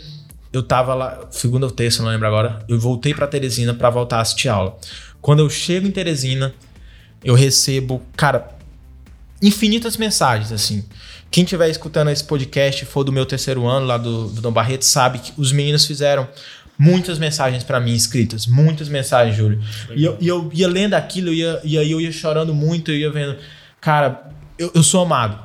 eu 0.56 0.64
tava 0.64 0.93
lá, 0.93 1.28
segunda 1.32 1.66
ou 1.66 1.72
terça, 1.72 2.01
não 2.01 2.10
lembro 2.10 2.28
agora, 2.28 2.64
eu 2.68 2.80
voltei 2.80 3.14
para 3.14 3.28
Teresina 3.28 3.74
para 3.74 3.89
voltar 3.89 4.18
a 4.18 4.22
assistir 4.22 4.47
aula. 4.47 4.78
Quando 5.22 5.39
eu 5.39 5.49
chego 5.49 5.88
em 5.88 5.91
Teresina, 5.91 6.53
eu 7.24 7.34
recebo, 7.34 8.01
cara, 8.16 8.49
infinitas 9.41 9.97
mensagens, 9.97 10.51
assim. 10.51 10.86
Quem 11.30 11.43
estiver 11.43 11.70
escutando 11.70 12.10
esse 12.10 12.24
podcast 12.24 12.86
for 12.86 13.03
do 13.03 13.12
meu 13.12 13.26
terceiro 13.26 13.66
ano 13.68 13.86
lá 13.86 13.97
do, 13.97 14.30
do 14.30 14.41
Dom 14.41 14.51
Barreto, 14.51 14.86
sabe 14.86 15.20
que 15.20 15.34
os 15.38 15.51
meninos 15.51 15.86
fizeram 15.86 16.28
muitas 16.78 17.20
mensagens 17.20 17.64
para 17.64 17.80
mim 17.80 17.93
escritas, 17.93 18.45
muitas 18.45 18.88
mensagens, 18.88 19.36
Júlio. 19.36 19.62
E 19.93 20.06
eu, 20.06 20.18
e 20.22 20.28
eu, 20.28 20.49
ia 20.53 20.68
lendo 20.68 20.93
aquilo, 20.93 21.34
e 21.34 21.78
aí 21.78 21.91
eu 21.91 21.99
ia 21.99 22.12
chorando 22.12 22.53
muito, 22.53 22.91
eu 22.91 22.97
ia 22.97 23.12
vendo, 23.12 23.38
cara, 23.82 24.30
eu, 24.58 24.72
eu 24.74 24.84
sou 24.84 25.01
amado. 25.01 25.44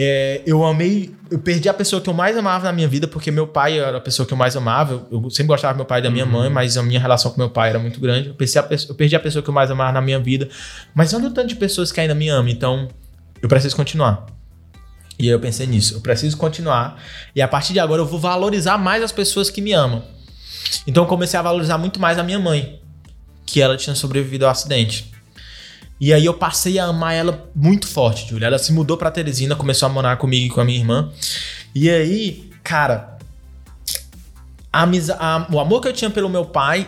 É, 0.00 0.42
eu 0.46 0.64
amei, 0.64 1.12
eu 1.28 1.40
perdi 1.40 1.68
a 1.68 1.74
pessoa 1.74 2.00
que 2.00 2.08
eu 2.08 2.14
mais 2.14 2.36
amava 2.36 2.66
na 2.66 2.72
minha 2.72 2.86
vida, 2.86 3.08
porque 3.08 3.32
meu 3.32 3.48
pai 3.48 3.80
era 3.80 3.96
a 3.96 4.00
pessoa 4.00 4.24
que 4.24 4.32
eu 4.32 4.38
mais 4.38 4.56
amava. 4.56 5.08
Eu, 5.10 5.24
eu 5.24 5.30
sempre 5.30 5.48
gostava 5.48 5.74
do 5.74 5.78
meu 5.78 5.86
pai 5.86 5.98
e 5.98 6.02
da 6.04 6.10
minha 6.10 6.24
uhum. 6.24 6.30
mãe, 6.30 6.50
mas 6.50 6.76
a 6.76 6.82
minha 6.84 7.00
relação 7.00 7.32
com 7.32 7.38
meu 7.38 7.50
pai 7.50 7.70
era 7.70 7.80
muito 7.80 7.98
grande. 7.98 8.28
Eu 8.28 8.34
perdi, 8.34 8.58
a, 8.60 8.68
eu 8.88 8.94
perdi 8.94 9.16
a 9.16 9.20
pessoa 9.20 9.42
que 9.42 9.50
eu 9.50 9.54
mais 9.54 9.72
amava 9.72 9.90
na 9.90 10.00
minha 10.00 10.20
vida, 10.20 10.48
mas 10.94 11.12
não 11.12 11.20
do 11.20 11.30
tanto 11.30 11.48
de 11.48 11.56
pessoas 11.56 11.90
que 11.90 12.00
ainda 12.00 12.14
me 12.14 12.28
amam, 12.28 12.48
então 12.48 12.86
eu 13.42 13.48
preciso 13.48 13.74
continuar. 13.74 14.26
E 15.18 15.24
aí 15.24 15.30
eu 15.30 15.40
pensei 15.40 15.66
nisso, 15.66 15.94
eu 15.94 16.00
preciso 16.00 16.36
continuar. 16.36 17.02
E 17.34 17.42
a 17.42 17.48
partir 17.48 17.72
de 17.72 17.80
agora 17.80 18.00
eu 18.00 18.06
vou 18.06 18.20
valorizar 18.20 18.78
mais 18.78 19.02
as 19.02 19.10
pessoas 19.10 19.50
que 19.50 19.60
me 19.60 19.72
amam. 19.72 20.04
Então 20.86 21.02
eu 21.02 21.08
comecei 21.08 21.36
a 21.36 21.42
valorizar 21.42 21.76
muito 21.76 21.98
mais 21.98 22.20
a 22.20 22.22
minha 22.22 22.38
mãe, 22.38 22.80
que 23.44 23.60
ela 23.60 23.76
tinha 23.76 23.96
sobrevivido 23.96 24.44
ao 24.44 24.52
acidente. 24.52 25.10
E 26.00 26.12
aí 26.12 26.24
eu 26.24 26.34
passei 26.34 26.78
a 26.78 26.84
amar 26.84 27.14
ela 27.14 27.50
muito 27.54 27.86
forte, 27.86 28.28
Julia. 28.28 28.46
Ela 28.46 28.58
se 28.58 28.72
mudou 28.72 28.96
pra 28.96 29.10
Teresina, 29.10 29.56
começou 29.56 29.86
a 29.86 29.88
morar 29.88 30.16
comigo 30.16 30.46
e 30.46 30.50
com 30.50 30.60
a 30.60 30.64
minha 30.64 30.78
irmã. 30.78 31.10
E 31.74 31.90
aí, 31.90 32.50
cara, 32.62 33.18
a, 34.72 34.84
a, 34.84 35.46
o 35.50 35.58
amor 35.58 35.80
que 35.80 35.88
eu 35.88 35.92
tinha 35.92 36.10
pelo 36.10 36.28
meu 36.28 36.44
pai 36.44 36.86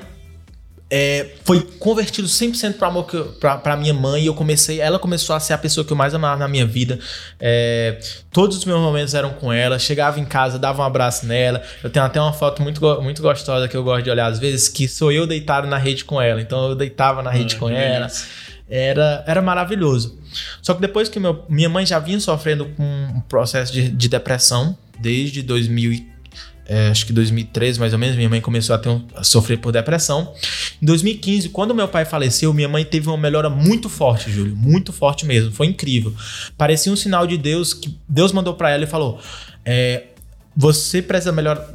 é, 0.92 1.28
foi 1.44 1.60
convertido 1.78 2.26
100% 2.26 2.74
para 2.74 2.88
amor 2.88 3.04
para 3.40 3.76
minha 3.76 3.94
mãe 3.94 4.24
e 4.24 4.26
eu 4.26 4.34
comecei, 4.34 4.80
ela 4.80 4.98
começou 4.98 5.36
a 5.36 5.40
ser 5.40 5.52
a 5.52 5.58
pessoa 5.58 5.84
que 5.84 5.92
eu 5.92 5.96
mais 5.96 6.12
amava 6.12 6.40
na 6.40 6.48
minha 6.48 6.66
vida. 6.66 6.98
É, 7.38 8.00
todos 8.32 8.56
os 8.56 8.64
meus 8.64 8.80
momentos 8.80 9.14
eram 9.14 9.30
com 9.30 9.52
ela. 9.52 9.78
Chegava 9.78 10.18
em 10.18 10.24
casa, 10.24 10.58
dava 10.58 10.82
um 10.82 10.84
abraço 10.84 11.26
nela. 11.26 11.62
Eu 11.82 11.90
tenho 11.90 12.04
até 12.04 12.20
uma 12.20 12.32
foto 12.32 12.60
muito, 12.60 12.80
muito 13.00 13.22
gostosa 13.22 13.68
que 13.68 13.76
eu 13.76 13.84
gosto 13.84 14.02
de 14.02 14.10
olhar 14.10 14.26
às 14.26 14.40
vezes, 14.40 14.68
que 14.68 14.88
sou 14.88 15.12
eu 15.12 15.28
deitado 15.28 15.68
na 15.68 15.78
rede 15.78 16.04
com 16.04 16.20
ela. 16.20 16.40
Então 16.40 16.70
eu 16.70 16.74
deitava 16.74 17.22
na 17.22 17.30
rede 17.30 17.54
ah, 17.54 17.58
com 17.60 17.68
ela. 17.68 18.06
Beleza. 18.06 18.24
Era, 18.70 19.24
era 19.26 19.42
maravilhoso. 19.42 20.18
Só 20.62 20.74
que 20.74 20.80
depois 20.80 21.08
que 21.08 21.18
meu, 21.18 21.44
minha 21.48 21.68
mãe 21.68 21.84
já 21.84 21.98
vinha 21.98 22.20
sofrendo 22.20 22.66
com 22.76 22.84
um 22.84 23.20
processo 23.22 23.72
de, 23.72 23.88
de 23.88 24.08
depressão, 24.08 24.78
desde 24.98 25.42
2000, 25.42 26.06
é, 26.66 26.88
acho 26.88 27.04
que 27.04 27.12
2013 27.12 27.80
mais 27.80 27.92
ou 27.92 27.98
menos, 27.98 28.14
minha 28.14 28.28
mãe 28.28 28.40
começou 28.40 28.76
a, 28.76 28.78
ter 28.78 28.88
um, 28.88 29.04
a 29.16 29.24
sofrer 29.24 29.58
por 29.58 29.72
depressão. 29.72 30.32
Em 30.80 30.86
2015, 30.86 31.48
quando 31.48 31.74
meu 31.74 31.88
pai 31.88 32.04
faleceu, 32.04 32.54
minha 32.54 32.68
mãe 32.68 32.84
teve 32.84 33.08
uma 33.08 33.18
melhora 33.18 33.50
muito 33.50 33.88
forte, 33.88 34.30
Júlio, 34.30 34.54
muito 34.54 34.92
forte 34.92 35.26
mesmo, 35.26 35.50
foi 35.50 35.66
incrível. 35.66 36.14
Parecia 36.56 36.92
um 36.92 36.96
sinal 36.96 37.26
de 37.26 37.36
Deus 37.36 37.74
que 37.74 37.98
Deus 38.08 38.30
mandou 38.30 38.54
para 38.54 38.70
ela 38.70 38.84
e 38.84 38.86
falou: 38.86 39.18
é, 39.64 40.04
você 40.56 41.02
precisa 41.02 41.32
melhorar 41.32 41.66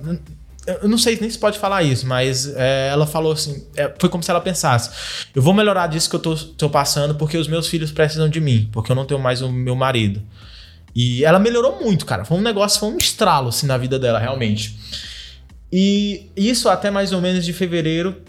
eu 0.67 0.89
não 0.89 0.97
sei 0.97 1.17
nem 1.19 1.29
se 1.29 1.37
pode 1.37 1.59
falar 1.59 1.83
isso, 1.83 2.07
mas 2.07 2.47
é, 2.55 2.89
ela 2.91 3.05
falou 3.05 3.33
assim: 3.33 3.65
é, 3.75 3.93
foi 3.99 4.09
como 4.09 4.23
se 4.23 4.31
ela 4.31 4.41
pensasse: 4.41 4.89
eu 5.33 5.41
vou 5.41 5.53
melhorar 5.53 5.87
disso 5.87 6.09
que 6.09 6.15
eu 6.15 6.19
tô, 6.19 6.35
tô, 6.35 6.69
passando 6.69 7.15
porque 7.15 7.37
os 7.37 7.47
meus 7.47 7.67
filhos 7.67 7.91
precisam 7.91 8.29
de 8.29 8.41
mim, 8.41 8.69
porque 8.71 8.91
eu 8.91 8.95
não 8.95 9.05
tenho 9.05 9.19
mais 9.19 9.41
o 9.41 9.51
meu 9.51 9.75
marido. 9.75 10.21
E 10.95 11.25
ela 11.25 11.39
melhorou 11.39 11.79
muito, 11.81 12.05
cara. 12.05 12.23
Foi 12.23 12.37
um 12.37 12.41
negócio, 12.41 12.79
foi 12.79 12.89
um 12.89 12.97
estralo 12.97 13.49
assim 13.49 13.67
na 13.67 13.77
vida 13.77 13.99
dela, 13.99 14.17
realmente. 14.17 14.77
E 15.71 16.31
isso 16.35 16.69
até 16.69 16.89
mais 16.89 17.11
ou 17.11 17.19
menos 17.19 17.43
de 17.43 17.51
fevereiro 17.51 18.21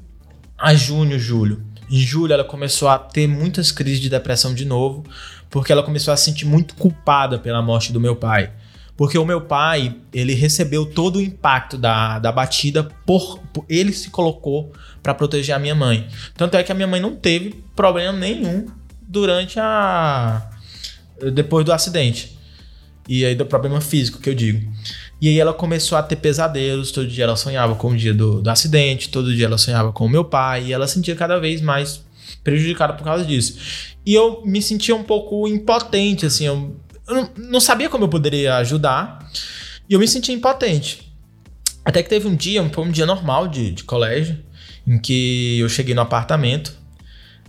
a 0.59 0.75
junho, 0.75 1.19
julho. 1.19 1.63
Em 1.89 1.99
julho 2.01 2.33
ela 2.33 2.45
começou 2.45 2.89
a 2.89 2.99
ter 2.99 3.29
muitas 3.29 3.71
crises 3.71 4.01
de 4.01 4.11
depressão 4.11 4.53
de 4.53 4.65
novo, 4.65 5.05
porque 5.49 5.71
ela 5.71 5.83
começou 5.83 6.13
a 6.13 6.17
se 6.17 6.25
sentir 6.25 6.45
muito 6.45 6.75
culpada 6.75 7.39
pela 7.39 7.63
morte 7.63 7.93
do 7.93 8.01
meu 8.01 8.17
pai. 8.17 8.51
Porque 8.97 9.19
o 9.19 9.27
meu 9.27 9.43
pai, 9.43 9.95
ele 10.13 10.33
recebeu 10.33 10.87
todo 10.87 11.17
o 11.17 11.23
impacto 11.23 11.77
da, 11.77 12.19
da 12.19 12.33
batida 12.33 12.85
por, 13.05 13.39
por 13.53 13.65
ele 13.69 13.93
se 13.93 14.09
colocou 14.09 14.73
para 15.03 15.15
proteger 15.15 15.55
a 15.55 15.59
minha 15.59 15.75
mãe. 15.75 16.09
Tanto 16.35 16.57
é 16.57 16.63
que 16.63 16.73
a 16.73 16.75
minha 16.75 16.89
mãe 16.89 17.01
não 17.01 17.15
teve 17.15 17.63
problema 17.75 18.13
nenhum 18.13 18.67
durante 19.07 19.61
a 19.61 20.51
depois 21.35 21.65
do 21.65 21.73
acidente. 21.73 22.37
E 23.09 23.25
aí 23.25 23.35
do 23.35 23.47
problema 23.47 23.81
físico 23.81 24.21
que 24.21 24.31
eu 24.31 24.35
digo. 24.35 24.69
E 25.21 25.29
aí 25.29 25.39
ela 25.39 25.55
começou 25.55 25.97
a 25.97 26.03
ter 26.03 26.17
pesadelos, 26.17 26.91
todo 26.91 27.07
dia 27.07 27.25
ela 27.25 27.37
sonhava 27.37 27.75
com 27.75 27.89
o 27.89 27.97
dia 27.97 28.13
do, 28.13 28.43
do 28.43 28.51
acidente, 28.51 29.09
todo 29.09 29.35
dia 29.35 29.47
ela 29.47 29.57
sonhava 29.57 29.93
com 29.93 30.05
o 30.05 30.09
meu 30.09 30.25
pai, 30.25 30.67
e 30.67 30.73
ela 30.73 30.87
sentia 30.87 31.15
cada 31.15 31.39
vez 31.39 31.61
mais 31.61 32.05
prejudicada 32.45 32.93
por 32.93 33.05
causa 33.05 33.25
disso. 33.25 33.59
E 34.05 34.15
eu 34.15 34.43
me 34.45 34.61
sentia 34.61 34.95
um 34.95 35.03
pouco 35.03 35.49
impotente, 35.49 36.27
assim, 36.27 36.47
eu, 36.47 36.77
eu 37.09 37.31
não, 37.37 37.61
sabia 37.61 37.89
como 37.89 38.05
eu 38.05 38.09
poderia 38.09 38.57
ajudar. 38.57 39.19
E 39.89 39.95
eu 39.95 40.01
me 40.01 40.09
sentia 40.09 40.35
impotente. 40.35 41.13
Até 41.85 42.03
que 42.03 42.09
teve 42.09 42.27
um 42.27 42.35
dia, 42.35 42.69
foi 42.73 42.85
um 42.85 42.91
dia 42.91 43.07
normal 43.07 43.47
de, 43.47 43.71
de 43.71 43.85
colégio, 43.85 44.37
em 44.87 44.99
que 44.99 45.61
eu 45.61 45.69
cheguei 45.69 45.95
no 45.95 46.01
apartamento 46.01 46.73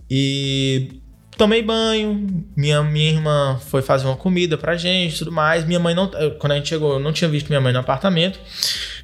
e 0.08 1.00
tomei 1.36 1.62
banho. 1.62 2.44
Minha, 2.56 2.82
minha 2.82 3.10
irmã 3.10 3.58
foi 3.68 3.82
fazer 3.82 4.06
uma 4.06 4.16
comida 4.16 4.56
pra 4.56 4.76
gente 4.76 5.18
tudo 5.18 5.32
mais. 5.32 5.64
Minha 5.64 5.80
mãe 5.80 5.94
não. 5.94 6.08
Quando 6.38 6.52
a 6.52 6.56
gente 6.56 6.68
chegou, 6.68 6.94
eu 6.94 7.00
não 7.00 7.12
tinha 7.12 7.28
visto 7.28 7.48
minha 7.48 7.60
mãe 7.60 7.72
no 7.72 7.80
apartamento. 7.80 8.38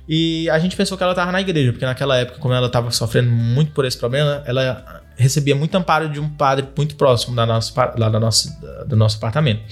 E 0.09 0.49
a 0.51 0.59
gente 0.59 0.77
pensou 0.77 0.99
que 0.99 1.03
ela 1.03 1.15
tava 1.15 1.33
na 1.33 1.41
igreja, 1.41 1.73
porque 1.73 1.87
naquela 1.87 2.17
época, 2.19 2.39
como 2.39 2.53
ela 2.53 2.69
tava 2.69 2.91
sofrendo 2.91 3.31
muito 3.31 3.73
por 3.73 3.85
esse 3.87 3.97
problema, 3.97 4.43
ela 4.45 5.03
recebia 5.17 5.55
muito 5.55 5.75
amparo 5.77 6.09
de 6.09 6.21
um 6.21 6.29
padre 6.29 6.67
muito 6.77 6.97
próximo 6.97 7.35
da 7.35 7.47
nossa, 7.47 7.73
lá 7.97 8.09
da 8.09 8.21
nossa, 8.21 8.85
do 8.87 8.97
nosso 8.97 9.17
apartamento. 9.17 9.63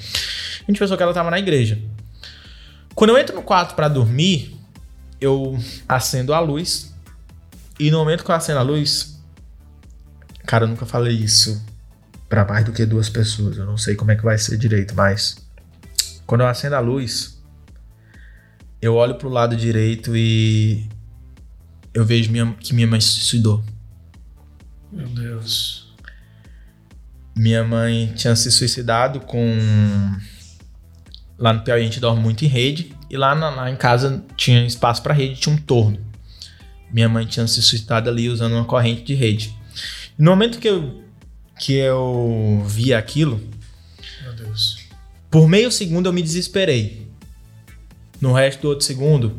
A 0.63 0.71
gente 0.71 0.79
pensou 0.79 0.97
que 0.97 1.03
ela 1.03 1.13
estava 1.13 1.31
na 1.31 1.39
igreja. 1.39 1.79
Quando 2.95 3.11
eu 3.11 3.19
entro 3.19 3.35
no 3.35 3.43
quarto 3.43 3.75
para 3.75 3.89
dormir, 3.89 4.57
eu 5.21 5.59
acendo 5.89 6.35
a 6.35 6.41
luz. 6.41 6.95
E 7.79 7.91
no 7.91 7.99
momento 7.99 8.25
que 8.25 8.31
eu 8.31 8.35
acendo 8.35 8.59
a 8.59 8.63
luz, 8.63 9.19
cara, 10.47 10.65
eu 10.65 10.69
nunca 10.69 10.87
falei 10.87 11.17
isso 11.17 11.65
para 12.29 12.45
mais 12.45 12.65
do 12.65 12.73
que 12.73 12.85
duas 12.87 13.09
pessoas. 13.09 13.57
Eu 13.57 13.67
não 13.67 13.77
sei 13.77 13.95
como 13.95 14.11
é 14.11 14.17
que 14.17 14.23
vai 14.23 14.39
ser 14.39 14.57
direito, 14.57 14.95
mas 14.95 15.37
quando 16.27 16.43
eu 16.43 16.47
acendo 16.47 16.77
a 16.77 16.81
luz, 16.81 17.43
eu 18.81 18.95
olho 18.95 19.17
pro 19.17 19.29
lado 19.29 19.57
direito 19.57 20.17
e 20.17 20.89
eu 21.95 22.05
vejo 22.05 22.31
minha, 22.31 22.53
que 22.55 22.75
minha 22.75 22.87
mãe 22.87 23.01
se 23.01 23.09
suicidou. 23.09 23.65
Meu 24.91 25.09
Deus. 25.09 25.95
Minha 27.35 27.65
mãe 27.65 28.13
tinha 28.15 28.37
se 28.37 28.51
suicidado 28.51 29.21
com 29.21 29.59
Lá 31.39 31.53
no 31.53 31.63
Piauí 31.63 31.81
a 31.81 31.85
gente 31.85 32.01
dorme 32.01 32.23
muito 32.23 32.45
em 32.45 32.49
rede. 32.49 32.95
E 33.11 33.17
lá, 33.17 33.35
na, 33.35 33.51
lá 33.51 33.71
em 33.71 33.77
casa 33.77 34.25
tinha 34.37 34.65
espaço 34.65 35.03
para 35.03 35.13
rede, 35.13 35.41
tinha 35.41 35.55
um 35.55 35.59
torno. 35.59 35.99
Minha 36.93 37.09
mãe 37.09 37.27
tinha 37.27 37.47
se 37.47 37.61
suicidado 37.63 38.09
ali 38.09 38.29
usando 38.29 38.53
uma 38.53 38.65
corrente 38.65 39.03
de 39.03 39.15
rede. 39.15 39.55
no 40.19 40.31
momento 40.31 40.59
que 40.59 40.69
eu, 40.69 41.03
que 41.59 41.75
eu 41.75 42.63
vi 42.67 42.93
aquilo, 42.93 43.41
Meu 44.23 44.35
Deus. 44.35 44.79
por 45.31 45.49
meio 45.49 45.73
segundo 45.73 46.07
eu 46.07 46.13
me 46.13 46.23
desesperei. 46.23 47.11
No 48.21 48.33
resto 48.33 48.63
do 48.63 48.69
outro 48.69 48.85
segundo. 48.85 49.37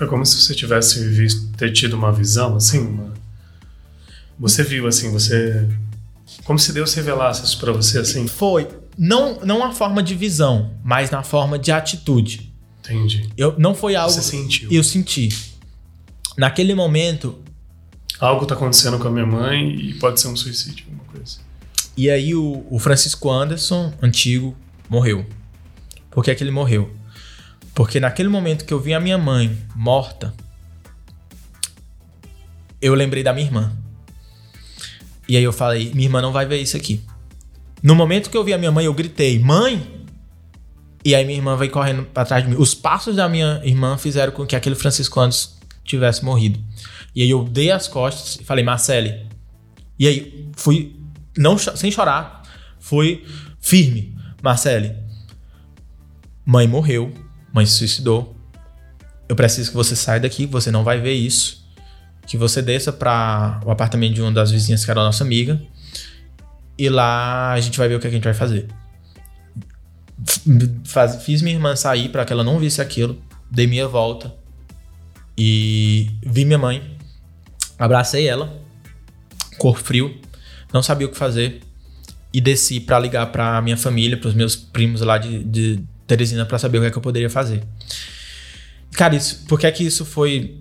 É 0.00 0.06
como 0.06 0.24
se 0.24 0.40
você 0.40 0.54
tivesse 0.54 1.06
visto, 1.08 1.48
ter 1.56 1.72
tido 1.72 1.94
uma 1.94 2.12
visão 2.12 2.56
assim, 2.56 2.78
uma... 2.78 3.14
Você 4.38 4.62
viu 4.62 4.86
assim, 4.86 5.10
você 5.10 5.68
Como 6.44 6.58
se 6.58 6.72
Deus 6.72 6.92
revelasse 6.94 7.44
isso 7.44 7.58
para 7.58 7.72
você 7.72 7.98
assim? 7.98 8.26
Foi. 8.26 8.68
Não, 8.98 9.40
não 9.40 9.62
a 9.62 9.72
forma 9.72 10.02
de 10.02 10.14
visão, 10.14 10.74
mas 10.82 11.10
na 11.10 11.22
forma 11.22 11.58
de 11.58 11.70
atitude. 11.70 12.52
Entendi. 12.80 13.28
Eu, 13.36 13.54
não 13.58 13.74
foi 13.74 13.94
algo. 13.94 14.12
Você 14.12 14.22
sentiu. 14.22 14.70
Eu 14.70 14.82
senti. 14.82 15.28
Naquele 16.36 16.74
momento. 16.74 17.38
Algo 18.18 18.46
tá 18.46 18.54
acontecendo 18.54 18.98
com 18.98 19.08
a 19.08 19.10
minha 19.10 19.26
mãe 19.26 19.74
e 19.74 19.94
pode 19.94 20.20
ser 20.20 20.28
um 20.28 20.36
suicídio, 20.36 20.86
alguma 20.86 21.04
coisa. 21.12 21.38
E 21.96 22.08
aí 22.08 22.34
o, 22.34 22.66
o 22.70 22.78
Francisco 22.78 23.30
Anderson, 23.30 23.92
antigo, 24.00 24.56
morreu. 24.88 25.26
Por 26.10 26.24
que, 26.24 26.30
é 26.30 26.34
que 26.34 26.42
ele 26.42 26.50
morreu? 26.50 26.94
Porque 27.74 28.00
naquele 28.00 28.28
momento 28.28 28.64
que 28.64 28.72
eu 28.72 28.80
vi 28.80 28.94
a 28.94 29.00
minha 29.00 29.18
mãe 29.18 29.54
morta, 29.74 30.32
eu 32.80 32.94
lembrei 32.94 33.22
da 33.22 33.34
minha 33.34 33.46
irmã. 33.46 33.72
E 35.28 35.36
aí 35.36 35.42
eu 35.42 35.52
falei, 35.52 35.92
minha 35.92 36.06
irmã 36.06 36.22
não 36.22 36.32
vai 36.32 36.46
ver 36.46 36.60
isso 36.60 36.76
aqui. 36.76 37.02
No 37.86 37.94
momento 37.94 38.30
que 38.30 38.36
eu 38.36 38.42
vi 38.42 38.52
a 38.52 38.58
minha 38.58 38.72
mãe, 38.72 38.84
eu 38.84 38.92
gritei, 38.92 39.38
mãe! 39.38 40.04
E 41.04 41.14
aí 41.14 41.24
minha 41.24 41.38
irmã 41.38 41.56
veio 41.56 41.70
correndo 41.70 42.02
para 42.02 42.24
trás 42.24 42.42
de 42.42 42.50
mim. 42.50 42.56
Os 42.58 42.74
passos 42.74 43.14
da 43.14 43.28
minha 43.28 43.60
irmã 43.62 43.96
fizeram 43.96 44.32
com 44.32 44.44
que 44.44 44.56
aquele 44.56 44.74
Francisco 44.74 45.20
Anderson 45.20 45.50
tivesse 45.84 46.24
morrido. 46.24 46.58
E 47.14 47.22
aí 47.22 47.30
eu 47.30 47.44
dei 47.44 47.70
as 47.70 47.86
costas 47.86 48.40
e 48.40 48.44
falei, 48.44 48.64
Marcele. 48.64 49.28
E 49.96 50.08
aí 50.08 50.50
fui, 50.56 50.96
não 51.38 51.56
sem 51.56 51.92
chorar, 51.92 52.42
fui 52.80 53.24
firme. 53.60 54.18
Marcele, 54.42 54.92
mãe 56.44 56.66
morreu, 56.66 57.14
mãe 57.54 57.64
se 57.64 57.74
suicidou. 57.74 58.34
Eu 59.28 59.36
preciso 59.36 59.70
que 59.70 59.76
você 59.76 59.94
saia 59.94 60.18
daqui, 60.18 60.44
você 60.44 60.72
não 60.72 60.82
vai 60.82 61.00
ver 61.00 61.12
isso 61.12 61.64
que 62.26 62.36
você 62.36 62.60
desça 62.60 62.92
para 62.92 63.60
o 63.64 63.70
apartamento 63.70 64.14
de 64.14 64.22
uma 64.22 64.32
das 64.32 64.50
vizinhas 64.50 64.84
que 64.84 64.90
era 64.90 65.04
nossa 65.04 65.22
amiga 65.22 65.62
e 66.78 66.88
lá 66.88 67.52
a 67.52 67.60
gente 67.60 67.78
vai 67.78 67.88
ver 67.88 67.96
o 67.96 68.00
que 68.00 68.06
a 68.06 68.10
gente 68.10 68.24
vai 68.24 68.34
fazer. 68.34 68.68
Faz, 70.84 71.22
fiz 71.24 71.42
minha 71.42 71.54
irmã 71.54 71.76
sair 71.76 72.08
para 72.08 72.24
que 72.24 72.32
ela 72.32 72.42
não 72.44 72.58
visse 72.58 72.80
aquilo, 72.80 73.20
dei 73.50 73.66
minha 73.66 73.86
volta 73.86 74.34
e 75.36 76.10
vi 76.24 76.44
minha 76.44 76.58
mãe, 76.58 76.96
abracei 77.78 78.26
ela, 78.26 78.60
cor 79.58 79.78
frio, 79.78 80.18
não 80.72 80.82
sabia 80.82 81.06
o 81.06 81.10
que 81.10 81.16
fazer 81.16 81.60
e 82.32 82.40
desci 82.40 82.80
para 82.80 82.98
ligar 82.98 83.26
para 83.26 83.60
minha 83.62 83.76
família, 83.76 84.16
para 84.16 84.28
os 84.28 84.34
meus 84.34 84.56
primos 84.56 85.00
lá 85.00 85.18
de, 85.18 85.44
de 85.44 85.80
Teresina 86.06 86.46
para 86.46 86.58
saber 86.58 86.78
o 86.78 86.80
que, 86.82 86.86
é 86.86 86.90
que 86.90 86.98
eu 86.98 87.02
poderia 87.02 87.30
fazer. 87.30 87.62
Cara, 88.92 89.14
isso, 89.14 89.44
por 89.46 89.58
que 89.58 89.66
é 89.66 89.72
que 89.72 89.84
isso 89.84 90.04
foi 90.04 90.60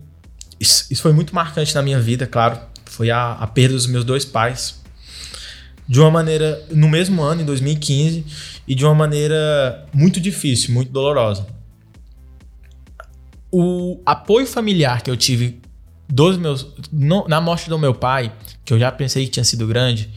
isso, 0.59 0.87
isso 0.89 1.01
foi 1.01 1.13
muito 1.13 1.33
marcante 1.33 1.73
na 1.75 1.81
minha 1.81 1.99
vida, 1.99 2.25
claro. 2.25 2.59
Foi 2.85 3.09
a, 3.11 3.33
a 3.33 3.47
perda 3.47 3.73
dos 3.73 3.87
meus 3.87 4.03
dois 4.03 4.23
pais. 4.23 4.81
De 5.87 5.99
uma 5.99 6.09
maneira, 6.09 6.63
no 6.71 6.87
mesmo 6.87 7.21
ano, 7.21 7.41
em 7.41 7.45
2015, 7.45 8.25
e 8.67 8.73
de 8.73 8.83
uma 8.83 8.95
maneira 8.95 9.85
muito 9.93 10.19
difícil, 10.19 10.73
muito 10.73 10.91
dolorosa. 10.91 11.45
O 13.51 14.01
apoio 14.05 14.47
familiar 14.47 15.01
que 15.01 15.09
eu 15.09 15.15
tive 15.15 15.61
dos 16.07 16.37
meus 16.37 16.67
no, 16.91 17.27
na 17.27 17.39
morte 17.39 17.69
do 17.69 17.79
meu 17.79 17.93
pai, 17.93 18.31
que 18.63 18.73
eu 18.73 18.79
já 18.79 18.91
pensei 18.91 19.25
que 19.25 19.31
tinha 19.31 19.43
sido 19.43 19.67
grande, 19.67 20.09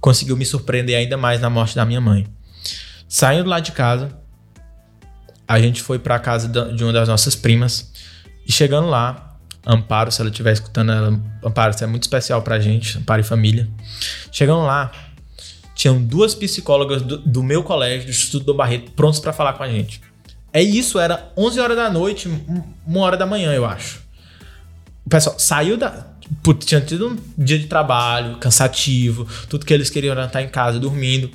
conseguiu 0.00 0.36
me 0.36 0.44
surpreender 0.44 0.96
ainda 0.96 1.16
mais 1.16 1.40
na 1.40 1.50
morte 1.50 1.74
da 1.74 1.84
minha 1.84 2.00
mãe. 2.00 2.26
Saindo 3.08 3.48
lá 3.48 3.60
de 3.60 3.72
casa, 3.72 4.10
a 5.46 5.58
gente 5.60 5.82
foi 5.82 5.98
para 5.98 6.18
casa 6.18 6.48
de 6.48 6.84
uma 6.84 6.92
das 6.92 7.08
nossas 7.08 7.34
primas 7.34 7.90
e 8.46 8.52
chegando 8.52 8.88
lá, 8.88 9.27
Amparo, 9.68 10.10
se 10.10 10.22
ela 10.22 10.30
estiver 10.30 10.54
escutando, 10.54 10.90
ela, 10.90 11.20
Amparo, 11.44 11.74
isso 11.74 11.84
é 11.84 11.86
muito 11.86 12.04
especial 12.04 12.40
pra 12.40 12.58
gente, 12.58 12.96
Amparo 12.96 13.20
e 13.20 13.24
família. 13.24 13.68
Chegando 14.32 14.62
lá, 14.62 14.90
tinham 15.74 16.02
duas 16.02 16.34
psicólogas 16.34 17.02
do, 17.02 17.18
do 17.18 17.42
meu 17.42 17.62
colégio, 17.62 18.06
do 18.06 18.10
Instituto 18.10 18.46
do 18.46 18.54
Barreto, 18.54 18.90
prontos 18.92 19.20
para 19.20 19.30
falar 19.30 19.52
com 19.52 19.62
a 19.62 19.68
gente. 19.68 20.00
É 20.54 20.62
isso, 20.62 20.98
era 20.98 21.30
11 21.36 21.60
horas 21.60 21.76
da 21.76 21.90
noite, 21.90 22.30
uma 22.86 23.00
hora 23.00 23.16
da 23.18 23.26
manhã, 23.26 23.52
eu 23.52 23.66
acho. 23.66 24.00
O 25.04 25.10
pessoal 25.10 25.38
saiu 25.38 25.76
da. 25.76 26.06
Putz, 26.42 26.66
tinha 26.66 26.80
tido 26.80 27.08
um 27.08 27.16
dia 27.36 27.58
de 27.58 27.66
trabalho, 27.66 28.36
cansativo, 28.36 29.26
tudo 29.48 29.66
que 29.66 29.72
eles 29.72 29.90
queriam 29.90 30.12
era 30.12 30.24
estar 30.24 30.42
em 30.42 30.48
casa, 30.48 30.78
dormindo. 30.78 31.30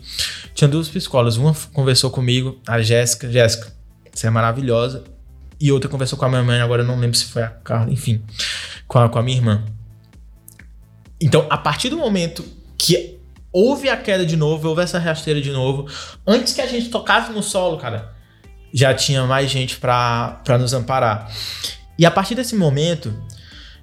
Tinha 0.55 0.67
duas 0.67 0.87
psicólogas, 0.87 1.37
uma 1.37 1.55
conversou 1.71 2.09
comigo, 2.09 2.59
a 2.67 2.81
Jéssica. 2.81 3.31
Jéssica, 3.31 3.71
você 4.11 4.27
é 4.27 4.29
maravilhosa 4.29 5.12
e 5.63 5.71
outra 5.71 5.89
conversou 5.89 6.19
com 6.19 6.25
a 6.25 6.29
minha 6.29 6.43
mãe, 6.43 6.59
agora 6.59 6.83
não 6.83 6.99
lembro 6.99 7.17
se 7.17 7.23
foi 7.23 7.41
a 7.41 7.47
Carla, 7.47 7.89
enfim, 7.89 8.21
com 8.85 8.99
a, 8.99 9.07
com 9.07 9.17
a 9.17 9.23
minha 9.23 9.37
irmã. 9.37 9.63
Então, 11.21 11.47
a 11.49 11.57
partir 11.57 11.87
do 11.87 11.95
momento 11.97 12.43
que 12.77 13.17
houve 13.49 13.87
a 13.87 13.95
queda 13.95 14.25
de 14.25 14.35
novo, 14.35 14.67
houve 14.67 14.81
essa 14.81 14.99
rasteira 14.99 15.39
de 15.39 15.51
novo, 15.51 15.87
antes 16.27 16.51
que 16.51 16.59
a 16.59 16.67
gente 16.67 16.89
tocasse 16.89 17.31
no 17.31 17.41
solo, 17.41 17.77
cara, 17.77 18.13
já 18.73 18.93
tinha 18.93 19.23
mais 19.23 19.49
gente 19.49 19.77
para 19.77 20.57
nos 20.59 20.73
amparar. 20.73 21.31
E 21.97 22.05
a 22.05 22.11
partir 22.11 22.35
desse 22.35 22.57
momento, 22.57 23.17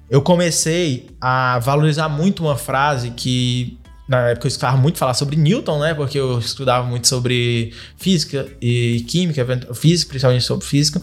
eu 0.07 0.21
comecei 0.21 1.09
a 1.19 1.57
valorizar 1.57 2.07
muito 2.09 2.43
uma 2.43 2.57
frase 2.57 3.09
que 3.09 3.79
na 4.11 4.31
época 4.31 4.45
eu 4.45 4.49
escutava 4.49 4.75
muito 4.75 4.97
falar 4.97 5.13
sobre 5.13 5.37
Newton, 5.37 5.79
né? 5.79 5.93
Porque 5.93 6.19
eu 6.19 6.37
estudava 6.37 6.85
muito 6.85 7.07
sobre 7.07 7.73
física 7.95 8.45
e 8.61 9.05
química, 9.07 9.45
física, 9.73 10.09
principalmente 10.09 10.43
sobre 10.43 10.65
física. 10.65 11.01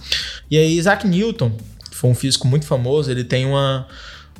E 0.51 0.59
aí 0.59 0.77
Isaac 0.77 1.09
Newton, 1.09 1.51
que 1.91 1.97
foi 1.97 2.11
um 2.11 2.15
físico 2.15 2.47
muito 2.47 2.67
famoso, 2.67 3.11
ele 3.11 3.25
tem 3.25 3.47
uma 3.47 3.89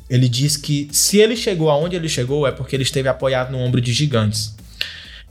ele 0.07 0.29
diz 0.29 0.55
que 0.55 0.87
se 0.91 1.17
ele 1.17 1.35
chegou 1.35 1.71
aonde 1.71 1.95
ele 1.95 2.07
chegou 2.07 2.45
é 2.45 2.51
porque 2.51 2.75
ele 2.75 2.83
esteve 2.83 3.09
apoiado 3.09 3.49
no 3.51 3.57
ombro 3.57 3.81
de 3.81 3.91
gigantes. 3.91 4.55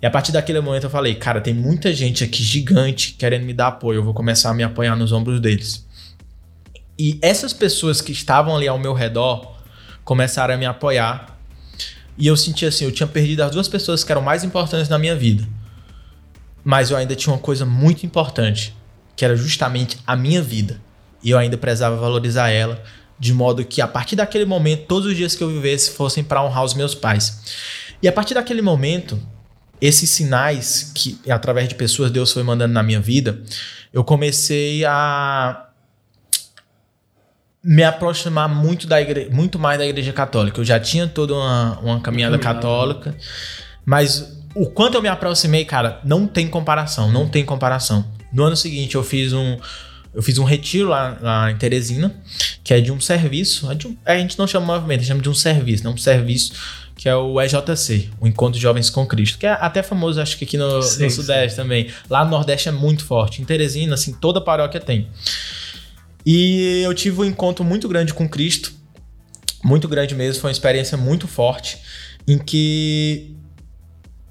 E 0.03 0.07
a 0.07 0.11
partir 0.11 0.33
daquele 0.33 0.61
momento 0.61 0.85
eu 0.85 0.91
falei, 0.91 1.15
cara, 1.15 1.41
tem 1.41 1.55
muita 1.55 1.95
gente 1.95 2.25
aqui 2.25 2.43
gigante 2.43 3.15
querendo 3.17 3.45
me 3.45 3.55
dar 3.55 3.69
apoio, 3.69 3.99
eu 3.99 4.05
vou 4.05 4.15
começar 4.15 4.51
a 4.51 4.55
me 4.55 4.65
apoiar 4.65 4.97
nos 4.97 5.13
ombros 5.13 5.41
deles. 5.41 5.87
E 6.99 7.21
essas 7.23 7.53
pessoas 7.53 8.01
que 8.01 8.11
estavam 8.11 8.57
ali 8.57 8.67
ao 8.67 8.81
meu 8.81 8.95
redor 8.95 9.57
começaram 10.05 10.55
a 10.55 10.57
me 10.57 10.67
apoiar 10.67 11.38
e 12.19 12.27
eu 12.27 12.37
senti 12.37 12.67
assim, 12.67 12.85
eu 12.85 12.91
tinha 12.91 13.07
perdido 13.07 13.43
as 13.43 13.53
duas 13.53 13.69
pessoas 13.69 14.03
que 14.03 14.11
eram 14.11 14.21
mais 14.21 14.43
importantes 14.43 14.89
na 14.89 14.99
minha 14.99 15.15
vida. 15.15 15.47
Mas 16.65 16.91
eu 16.91 16.97
ainda 16.97 17.15
tinha 17.15 17.33
uma 17.33 17.41
coisa 17.41 17.65
muito 17.65 18.05
importante, 18.05 18.77
que 19.15 19.25
era 19.25 19.37
justamente 19.37 19.99
a 20.05 20.17
minha 20.17 20.43
vida. 20.43 20.81
E 21.23 21.31
eu 21.31 21.39
ainda 21.39 21.57
precisava 21.57 21.97
valorizar 21.97 22.51
ela, 22.51 22.83
de 23.19 23.33
modo 23.33 23.65
que 23.65 23.81
a 23.81 23.87
partir 23.87 24.17
daquele 24.17 24.45
momento, 24.45 24.87
todos 24.87 25.09
os 25.09 25.17
dias 25.17 25.37
que 25.37 25.43
eu 25.43 25.49
vivesse 25.49 25.93
fossem 25.93 26.25
para 26.25 26.43
honrar 26.43 26.65
os 26.65 26.75
meus 26.75 26.95
pais. 26.95 27.41
E 28.03 28.09
a 28.09 28.13
partir 28.13 28.35
daquele 28.35 28.63
momento, 28.63 29.21
esses 29.81 30.11
sinais 30.11 30.91
que 30.95 31.21
através 31.31 31.69
de 31.69 31.77
pessoas 31.77 32.11
Deus 32.11 32.33
foi 32.33 32.43
mandando 32.43 32.75
na 32.75 32.83
minha 32.83 33.01
vida, 33.01 33.41
eu 33.93 34.03
comecei 34.03 34.85
a 34.85 35.68
me 37.63 37.83
aproximar 37.83 38.49
muito 38.49 38.87
da 38.87 39.01
igreja, 39.01 39.31
muito 39.31 39.59
mais 39.59 39.79
da 39.79 39.87
igreja 39.87 40.13
católica. 40.13 40.61
Eu 40.61 40.65
já 40.65 40.79
tinha 40.79 41.07
toda 41.07 41.35
uma, 41.35 41.79
uma 41.81 42.01
caminhada 42.01 42.39
católica, 42.39 43.17
mas 43.85 44.37
o 44.55 44.67
quanto 44.67 44.95
eu 44.95 45.03
me 45.03 45.09
aproximei, 45.09 45.65
cara, 45.65 46.01
não 46.05 46.27
tem 46.27 46.49
comparação, 46.49 47.11
não 47.11 47.29
tem 47.29 47.45
comparação. 47.45 48.05
No 48.33 48.45
ano 48.45 48.57
seguinte 48.57 48.95
eu 48.95 49.03
fiz 49.03 49.33
um 49.33 49.59
eu 50.15 50.23
fiz 50.23 50.39
um 50.39 50.45
retiro 50.45 50.89
lá, 50.89 51.17
lá 51.21 51.51
em 51.51 51.57
Teresina, 51.57 52.13
que 52.65 52.73
é 52.73 52.81
de 52.81 52.91
um 52.91 52.99
serviço, 52.99 53.71
é 53.71 53.75
de 53.75 53.87
um, 53.87 53.97
a 54.05 54.17
gente 54.17 54.39
não 54.39 54.47
chama 54.47 54.67
movimento, 54.67 55.01
a 55.01 55.03
gente 55.03 55.09
chama 55.09 55.21
de 55.21 55.29
um 55.29 55.35
serviço, 55.35 55.85
não 55.85 55.93
um 55.93 55.99
serviço 55.99 56.55
que 56.99 57.09
é 57.09 57.15
o 57.15 57.41
EJC, 57.41 58.11
o 58.19 58.27
Encontro 58.27 58.55
de 58.55 58.61
Jovens 58.61 58.91
com 58.91 59.07
Cristo, 59.07 59.39
que 59.39 59.47
é 59.47 59.53
até 59.53 59.85
famoso, 59.85 60.21
acho 60.21 60.37
que 60.37 60.45
aqui 60.45 60.59
no, 60.59 60.83
sim, 60.83 61.05
no 61.05 61.11
Sudeste 61.11 61.51
sim. 61.51 61.63
também. 61.63 61.87
Lá 62.11 62.25
no 62.25 62.33
Nordeste 62.33 62.69
é 62.69 62.73
muito 62.73 63.05
forte. 63.05 63.41
Em 63.41 63.45
Teresina, 63.45 63.95
assim, 63.95 64.13
toda 64.13 64.41
paróquia 64.41 64.81
tem. 64.81 65.07
E 66.25 66.83
eu 66.85 66.95
tive 66.95 67.21
um 67.21 67.25
encontro 67.25 67.65
muito 67.65 67.89
grande 67.89 68.13
com 68.13 68.29
Cristo, 68.29 68.73
muito 69.65 69.89
grande 69.89 70.15
mesmo, 70.15 70.41
foi 70.41 70.49
uma 70.49 70.53
experiência 70.53 70.97
muito 70.97 71.27
forte, 71.27 71.79
em 72.27 72.39
que 72.39 73.35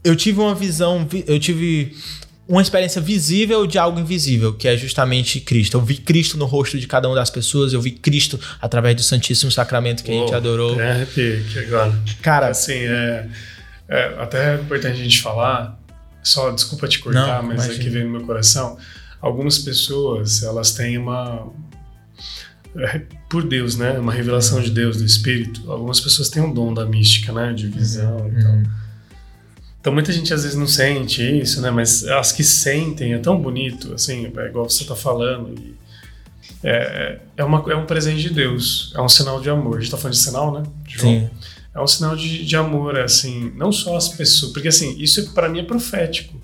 eu 0.04 0.16
tive 0.16 0.40
uma 0.40 0.56
visão, 0.56 1.08
eu 1.26 1.40
tive 1.40 1.96
uma 2.48 2.62
experiência 2.62 3.02
visível 3.02 3.68
de 3.68 3.78
algo 3.78 4.00
invisível, 4.00 4.54
que 4.54 4.68
é 4.68 4.78
justamente 4.78 5.42
Cristo. 5.42 5.78
Eu 5.78 5.82
vi 5.82 5.98
Cristo 5.98 6.38
no 6.38 6.46
rosto 6.46 6.80
de 6.80 6.88
cada 6.88 7.08
uma 7.10 7.16
das 7.16 7.30
pessoas, 7.30 7.74
eu 7.74 7.82
vi 7.82 7.92
Cristo 7.92 8.40
através 8.62 8.96
do 8.96 9.04
Santíssimo 9.04 9.52
Sacramento 9.52 10.04
que 10.04 10.12
a 10.12 10.14
gente 10.14 10.34
adorou. 10.34 10.80
É, 10.80 11.02
aqui 11.02 11.44
agora. 11.60 12.00
Cara, 12.22 12.48
assim, 12.48 12.74
é, 12.74 13.28
é, 13.90 14.16
até 14.18 14.56
é 14.56 14.62
importante 14.62 14.94
a 14.94 15.04
gente 15.04 15.22
falar, 15.22 15.78
só 16.24 16.52
desculpa 16.52 16.88
te 16.88 17.00
cortar, 17.00 17.42
não, 17.42 17.50
mas 17.50 17.66
imagina. 17.66 17.76
aqui 17.76 17.90
vem 17.90 18.04
no 18.06 18.12
meu 18.12 18.22
coração. 18.22 18.78
Algumas 19.20 19.58
pessoas, 19.58 20.42
elas 20.44 20.72
têm 20.72 20.98
uma, 20.98 21.52
é, 22.78 23.02
por 23.30 23.44
Deus, 23.44 23.76
né? 23.76 23.98
Uma 24.00 24.14
revelação 24.14 24.62
de 24.62 24.72
Deus, 24.72 24.98
do 24.98 25.06
Espírito. 25.06 25.72
Algumas 25.72 26.00
pessoas 26.00 26.30
têm 26.30 26.42
um 26.42 26.54
dom 26.54 26.74
da 26.74 26.86
mística, 26.86 27.32
né? 27.32 27.54
De 27.54 27.68
visão 27.68 28.18
uhum. 28.18 28.28
e 28.28 28.44
tal. 28.44 28.78
Então 29.80 29.94
muita 29.94 30.12
gente 30.12 30.34
às 30.34 30.44
vezes 30.44 30.58
não 30.58 30.68
sente 30.68 31.22
isso, 31.22 31.62
né? 31.62 31.72
Mas 31.72 32.04
as 32.06 32.32
que 32.32 32.44
sentem 32.44 33.14
é 33.14 33.18
tão 33.20 33.40
bonito, 33.42 33.94
assim, 33.94 34.32
é 34.36 34.46
igual 34.48 34.70
você 34.70 34.84
está 34.84 34.96
falando. 34.96 35.56
é, 36.64 37.20
é, 37.38 37.44
uma, 37.44 37.64
é 37.72 37.76
um 37.76 37.86
presente 37.86 38.22
de 38.22 38.30
Deus, 38.32 38.92
é 38.96 39.02
um 39.02 39.10
sinal 39.10 39.40
de 39.40 39.50
amor. 39.50 39.76
A 39.76 39.80
gente 39.80 39.86
está 39.86 39.98
falando 39.98 40.14
de 40.14 40.20
sinal, 40.20 40.54
né? 40.54 40.64
De 40.86 41.00
Sim. 41.00 41.30
É 41.74 41.82
um 41.82 41.88
sinal 41.88 42.16
de, 42.16 42.44
de 42.44 42.56
amor, 42.56 43.00
assim, 43.00 43.54
não 43.56 43.72
só 43.72 43.96
as 43.96 44.10
pessoas, 44.10 44.52
porque 44.52 44.68
assim, 44.68 44.98
isso 45.00 45.32
para 45.34 45.48
mim 45.48 45.60
é 45.60 45.64
profético. 45.64 46.42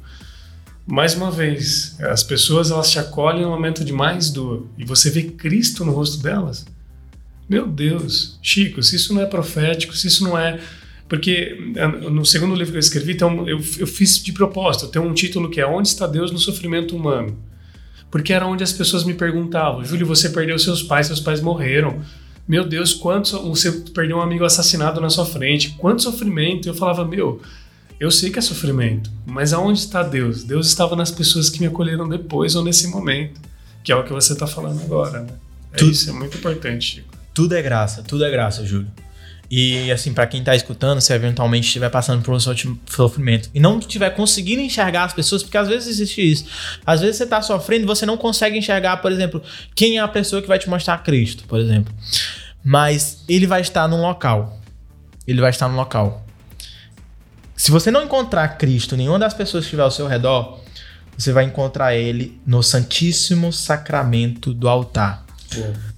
Mais 0.86 1.16
uma 1.16 1.32
vez, 1.32 1.98
as 2.02 2.24
pessoas 2.24 2.70
elas 2.70 2.92
te 2.92 3.00
acolhem 3.00 3.44
no 3.44 3.50
momento 3.50 3.86
de 3.86 3.94
mais 3.94 4.30
dor 4.30 4.68
e 4.78 4.84
você 4.84 5.10
vê 5.10 5.24
Cristo 5.24 5.86
no 5.86 5.94
rosto 5.94 6.22
delas. 6.22 6.66
Meu 7.48 7.68
Deus, 7.68 8.38
Chico, 8.42 8.82
se 8.84 8.96
isso 8.96 9.14
não 9.14 9.22
é 9.22 9.26
profético, 9.26 9.96
se 9.96 10.08
isso 10.08 10.24
não 10.24 10.38
é 10.38 10.60
porque 11.08 11.58
eh, 11.76 11.88
no 11.88 12.26
segundo 12.26 12.56
livro 12.56 12.72
que 12.72 12.78
eu 12.78 12.80
escrevi, 12.80 13.14
então, 13.14 13.48
eu, 13.48 13.62
eu 13.78 13.86
fiz 13.86 14.22
de 14.24 14.32
propósito, 14.32 14.88
tem 14.88 15.02
um 15.02 15.14
título 15.14 15.50
que 15.50 15.62
é 15.62 15.66
Onde 15.66 15.90
está 15.90 16.08
Deus 16.08 16.32
no 16.32 16.40
sofrimento 16.40 16.96
humano? 16.96 17.38
Porque 18.10 18.34
era 18.34 18.48
onde 18.48 18.64
as 18.64 18.72
pessoas 18.72 19.04
me 19.04 19.14
perguntavam, 19.14 19.84
Júlio, 19.86 20.06
você 20.06 20.30
perdeu 20.30 20.58
seus 20.58 20.82
pais, 20.82 21.08
seus 21.08 21.20
pais 21.20 21.42
morreram. 21.42 22.02
Meu 22.48 22.66
Deus, 22.66 22.94
quanto 22.94 23.40
você 23.48 23.72
perdeu 23.94 24.18
um 24.18 24.22
amigo 24.22 24.44
assassinado 24.44 25.00
na 25.00 25.10
sua 25.10 25.26
frente, 25.26 25.76
quanto 25.78 26.04
sofrimento. 26.04 26.68
Eu 26.68 26.74
falava, 26.74 27.06
meu, 27.06 27.42
eu 28.00 28.12
sei 28.12 28.30
que 28.30 28.40
é 28.40 28.42
sofrimento, 28.42 29.12
mas 29.26 29.54
aonde 29.54 29.80
está 29.80 30.04
Deus? 30.04 30.44
Deus 30.44 30.68
estava 30.68 30.96
nas 30.96 31.12
pessoas 31.12 31.50
que 31.50 31.60
me 31.60 31.68
acolheram 31.68 32.08
depois 32.08 32.56
ou 32.56 32.64
nesse 32.64 32.88
momento, 32.88 33.40
que 33.84 33.92
é 33.92 33.96
o 33.96 34.04
que 34.04 34.12
você 34.12 34.34
está 34.34 34.48
falando 34.48 34.82
agora, 34.82 35.22
né? 35.22 35.34
É 35.72 35.78
tudo, 35.78 35.92
isso, 35.92 36.10
é 36.10 36.14
muito 36.14 36.38
importante, 36.38 36.96
Chico. 36.96 37.14
Tudo 37.34 37.56
é 37.56 37.62
graça, 37.62 38.04
tudo 38.04 38.24
é 38.26 38.32
graça, 38.32 38.66
Júlio. 38.66 38.92
E 39.56 39.92
assim, 39.92 40.14
para 40.14 40.26
quem 40.26 40.44
tá 40.44 40.56
escutando, 40.56 41.00
se 41.00 41.14
eventualmente 41.14 41.68
estiver 41.68 41.90
passando 41.90 42.24
por 42.24 42.34
um 42.34 42.40
sofrimento 42.40 43.50
e 43.54 43.60
não 43.60 43.78
estiver 43.78 44.10
conseguindo 44.12 44.62
enxergar 44.62 45.04
as 45.04 45.14
pessoas, 45.14 45.44
porque 45.44 45.58
às 45.58 45.68
vezes 45.68 45.88
existe 45.88 46.22
isso. 46.22 46.46
Às 46.86 47.02
vezes 47.02 47.18
você 47.18 47.28
tá 47.28 47.42
sofrendo 47.42 47.84
e 47.84 47.86
você 47.86 48.06
não 48.06 48.18
consegue 48.18 48.58
enxergar, 48.58 48.98
por 48.98 49.12
exemplo, 49.12 49.44
quem 49.76 49.98
é 49.98 50.02
a 50.02 50.08
pessoa 50.08 50.42
que 50.42 50.48
vai 50.48 50.58
te 50.58 50.68
mostrar 50.68 50.98
Cristo, 51.04 51.44
por 51.48 51.60
exemplo. 51.60 51.94
Mas 52.64 53.24
ele 53.30 53.46
vai 53.46 53.62
estar 53.62 53.88
num 53.88 54.02
local. 54.02 54.60
Ele 55.28 55.40
vai 55.40 55.52
estar 55.52 55.70
no 55.70 55.76
local. 55.76 56.26
Se 57.56 57.72
você 57.72 57.92
não 57.92 58.04
encontrar 58.04 58.58
Cristo, 58.58 58.98
nenhuma 58.98 59.20
das 59.20 59.34
pessoas 59.34 59.64
que 59.64 59.68
estiver 59.68 59.84
ao 59.84 59.92
seu 59.92 60.08
redor, 60.08 60.60
você 61.18 61.32
vai 61.32 61.46
encontrar 61.46 61.96
ele 61.96 62.40
no 62.46 62.64
Santíssimo 62.64 63.54
Sacramento 63.54 64.54
do 64.54 64.68
altar. 64.68 65.26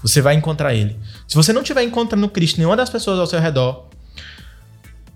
Você 0.01 0.21
vai 0.21 0.35
encontrar 0.35 0.73
ele. 0.73 0.99
Se 1.27 1.35
você 1.35 1.53
não 1.53 1.61
estiver 1.61 1.83
encontrando 1.83 2.27
Cristo, 2.27 2.57
nenhuma 2.57 2.75
das 2.75 2.89
pessoas 2.89 3.19
ao 3.19 3.27
seu 3.27 3.39
redor, 3.39 3.87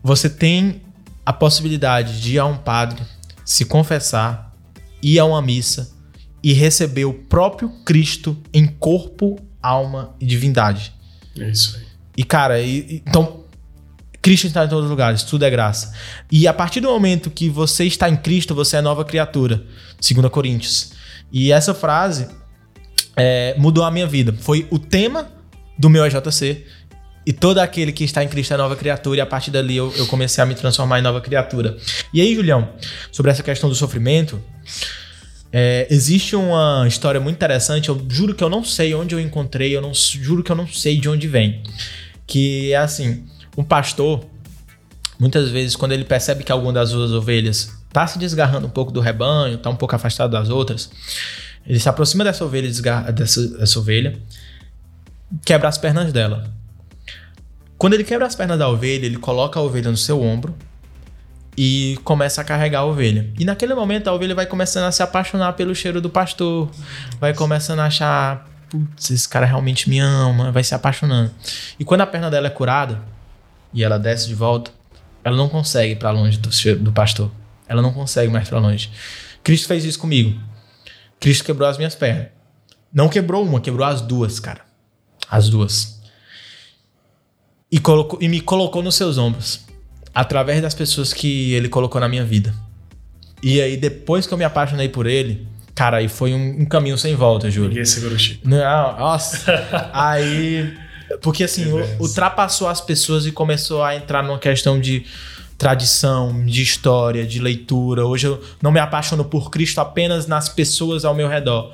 você 0.01 0.29
tem 0.29 0.81
a 1.25 1.33
possibilidade 1.33 2.21
de 2.21 2.35
ir 2.35 2.39
a 2.39 2.45
um 2.45 2.57
padre, 2.57 3.03
se 3.43 3.65
confessar, 3.65 4.55
ir 5.03 5.19
a 5.19 5.25
uma 5.25 5.41
missa 5.41 5.91
e 6.41 6.53
receber 6.53 7.05
o 7.05 7.13
próprio 7.13 7.69
Cristo 7.83 8.37
em 8.53 8.65
corpo, 8.65 9.37
alma 9.61 10.15
e 10.19 10.25
divindade. 10.25 10.93
É 11.37 11.49
isso 11.49 11.75
aí. 11.77 11.83
E 12.17 12.23
cara, 12.23 12.61
e, 12.61 13.03
então 13.05 13.38
Cristo 14.21 14.47
está 14.47 14.65
em 14.65 14.67
todos 14.67 14.85
os 14.85 14.89
lugares, 14.89 15.23
tudo 15.23 15.45
é 15.45 15.49
graça. 15.49 15.93
E 16.31 16.47
a 16.47 16.53
partir 16.53 16.81
do 16.81 16.89
momento 16.89 17.29
que 17.29 17.49
você 17.49 17.85
está 17.85 18.09
em 18.09 18.17
Cristo, 18.17 18.53
você 18.53 18.77
é 18.77 18.81
nova 18.81 19.05
criatura. 19.05 19.63
2 20.01 20.29
Coríntios. 20.29 20.91
E 21.31 21.51
essa 21.51 21.73
frase 21.73 22.27
é, 23.15 23.55
mudou 23.57 23.83
a 23.83 23.91
minha 23.91 24.07
vida. 24.07 24.35
Foi 24.39 24.67
o 24.69 24.77
tema 24.77 25.31
do 25.77 25.89
meu 25.89 26.05
EJC. 26.05 26.65
E 27.25 27.33
todo 27.33 27.59
aquele 27.59 27.91
que 27.91 28.03
está 28.03 28.23
em 28.23 28.27
Cristo 28.27 28.53
é 28.53 28.57
nova 28.57 28.75
criatura, 28.75 29.17
e 29.17 29.21
a 29.21 29.25
partir 29.25 29.51
dali 29.51 29.77
eu, 29.77 29.93
eu 29.97 30.07
comecei 30.07 30.43
a 30.43 30.47
me 30.47 30.55
transformar 30.55 30.99
em 30.99 31.01
nova 31.01 31.21
criatura. 31.21 31.77
E 32.13 32.21
aí, 32.21 32.33
Julião, 32.33 32.69
sobre 33.11 33.29
essa 33.29 33.43
questão 33.43 33.69
do 33.69 33.75
sofrimento, 33.75 34.41
é, 35.51 35.85
existe 35.91 36.35
uma 36.35 36.85
história 36.87 37.19
muito 37.19 37.35
interessante. 37.35 37.89
Eu 37.89 38.03
juro 38.09 38.33
que 38.33 38.43
eu 38.43 38.49
não 38.49 38.63
sei 38.63 38.95
onde 38.95 39.13
eu 39.13 39.19
encontrei, 39.19 39.75
eu 39.75 39.81
não 39.81 39.93
juro 39.93 40.43
que 40.43 40.51
eu 40.51 40.55
não 40.55 40.67
sei 40.67 40.99
de 40.99 41.07
onde 41.07 41.27
vem. 41.27 41.61
Que 42.25 42.73
é 42.73 42.77
assim: 42.77 43.25
um 43.59 43.63
pastor, 43.63 44.25
muitas 45.19 45.49
vezes, 45.49 45.75
quando 45.75 45.91
ele 45.91 46.05
percebe 46.05 46.45
que 46.45 46.51
alguma 46.51 46.71
das 46.71 46.91
suas 46.91 47.11
ovelhas 47.11 47.77
está 47.89 48.07
se 48.07 48.17
desgarrando 48.17 48.67
um 48.67 48.69
pouco 48.69 48.89
do 48.89 49.01
rebanho, 49.01 49.55
está 49.55 49.69
um 49.69 49.75
pouco 49.75 49.93
afastado 49.93 50.31
das 50.31 50.47
outras, 50.47 50.89
ele 51.67 51.77
se 51.77 51.89
aproxima 51.89 52.23
dessa 52.23 52.45
ovelha, 52.45 52.69
desgarra, 52.69 53.11
dessa, 53.11 53.45
dessa 53.57 53.77
ovelha, 53.77 54.17
quebra 55.43 55.67
as 55.67 55.77
pernas 55.77 56.13
dela. 56.13 56.49
Quando 57.77 57.95
ele 57.95 58.05
quebra 58.05 58.25
as 58.25 58.33
pernas 58.33 58.57
da 58.57 58.69
ovelha, 58.69 59.05
ele 59.05 59.17
coloca 59.17 59.59
a 59.59 59.61
ovelha 59.61 59.91
no 59.91 59.97
seu 59.97 60.23
ombro 60.23 60.55
e 61.57 61.99
começa 62.05 62.39
a 62.39 62.43
carregar 62.45 62.79
a 62.79 62.85
ovelha. 62.85 63.29
E 63.37 63.43
naquele 63.43 63.73
momento 63.73 64.07
a 64.07 64.13
ovelha 64.13 64.33
vai 64.33 64.45
começando 64.45 64.85
a 64.85 64.91
se 64.93 65.03
apaixonar 65.03 65.51
pelo 65.53 65.75
cheiro 65.75 65.99
do 65.99 66.09
pastor, 66.09 66.71
vai 67.19 67.33
começando 67.33 67.79
a 67.79 67.87
achar, 67.87 68.47
putz, 68.69 69.11
esse 69.11 69.27
cara 69.27 69.45
realmente 69.45 69.89
me 69.89 69.99
ama, 69.99 70.49
vai 70.49 70.63
se 70.63 70.73
apaixonando. 70.73 71.29
E 71.77 71.83
quando 71.83 71.99
a 72.01 72.07
perna 72.07 72.31
dela 72.31 72.47
é 72.47 72.49
curada 72.49 73.18
e 73.73 73.83
ela 73.83 73.97
desce 73.97 74.27
de 74.27 74.35
volta, 74.35 74.71
ela 75.23 75.35
não 75.35 75.49
consegue 75.49 75.93
ir 75.93 75.95
para 75.97 76.11
longe 76.11 76.37
do 76.37 76.49
do 76.77 76.91
pastor. 76.91 77.31
Ela 77.67 77.81
não 77.81 77.93
consegue 77.93 78.31
mais 78.31 78.49
para 78.49 78.59
longe. 78.59 78.89
Cristo 79.43 79.67
fez 79.67 79.85
isso 79.85 79.99
comigo. 79.99 80.39
Cristo 81.19 81.43
quebrou 81.43 81.67
as 81.69 81.77
minhas 81.77 81.95
pernas. 81.95 82.27
Não 82.91 83.07
quebrou 83.07 83.43
uma, 83.43 83.61
quebrou 83.61 83.85
as 83.85 84.01
duas, 84.01 84.39
cara. 84.39 84.61
As 85.29 85.49
duas. 85.49 86.01
E, 87.71 87.79
colocou, 87.79 88.17
e 88.21 88.27
me 88.27 88.41
colocou 88.41 88.81
nos 88.81 88.95
seus 88.95 89.17
ombros. 89.17 89.65
Através 90.13 90.61
das 90.61 90.73
pessoas 90.73 91.13
que 91.13 91.53
ele 91.53 91.69
colocou 91.69 92.01
na 92.01 92.09
minha 92.09 92.25
vida. 92.25 92.53
E 93.43 93.61
aí, 93.61 93.77
depois 93.77 94.25
que 94.25 94.33
eu 94.33 94.37
me 94.37 94.43
apaixonei 94.43 94.89
por 94.89 95.05
ele, 95.05 95.47
cara, 95.75 95.97
aí 95.97 96.09
foi 96.09 96.33
um, 96.33 96.61
um 96.61 96.65
caminho 96.65 96.97
sem 96.97 97.15
volta, 97.15 97.51
Júlio. 97.51 97.69
Ninguém 97.69 97.85
segura 97.85 98.15
o 98.15 98.19
Chico. 98.19 98.47
Não, 98.47 98.97
nossa. 98.97 99.45
aí. 99.93 100.75
Porque 101.21 101.43
assim, 101.43 101.65
ultrapassou 101.99 102.67
as 102.67 102.81
pessoas 102.81 103.25
e 103.25 103.31
começou 103.31 103.83
a 103.83 103.95
entrar 103.95 104.23
numa 104.23 104.39
questão 104.39 104.79
de 104.79 105.05
tradição, 105.57 106.45
de 106.45 106.61
história, 106.61 107.25
de 107.25 107.39
leitura. 107.39 108.05
Hoje 108.05 108.27
eu 108.27 108.41
não 108.61 108.71
me 108.71 108.79
apaixono 108.79 109.25
por 109.25 109.51
Cristo 109.51 109.79
apenas 109.79 110.25
nas 110.25 110.47
pessoas 110.47 111.03
ao 111.03 111.13
meu 111.13 111.27
redor, 111.27 111.73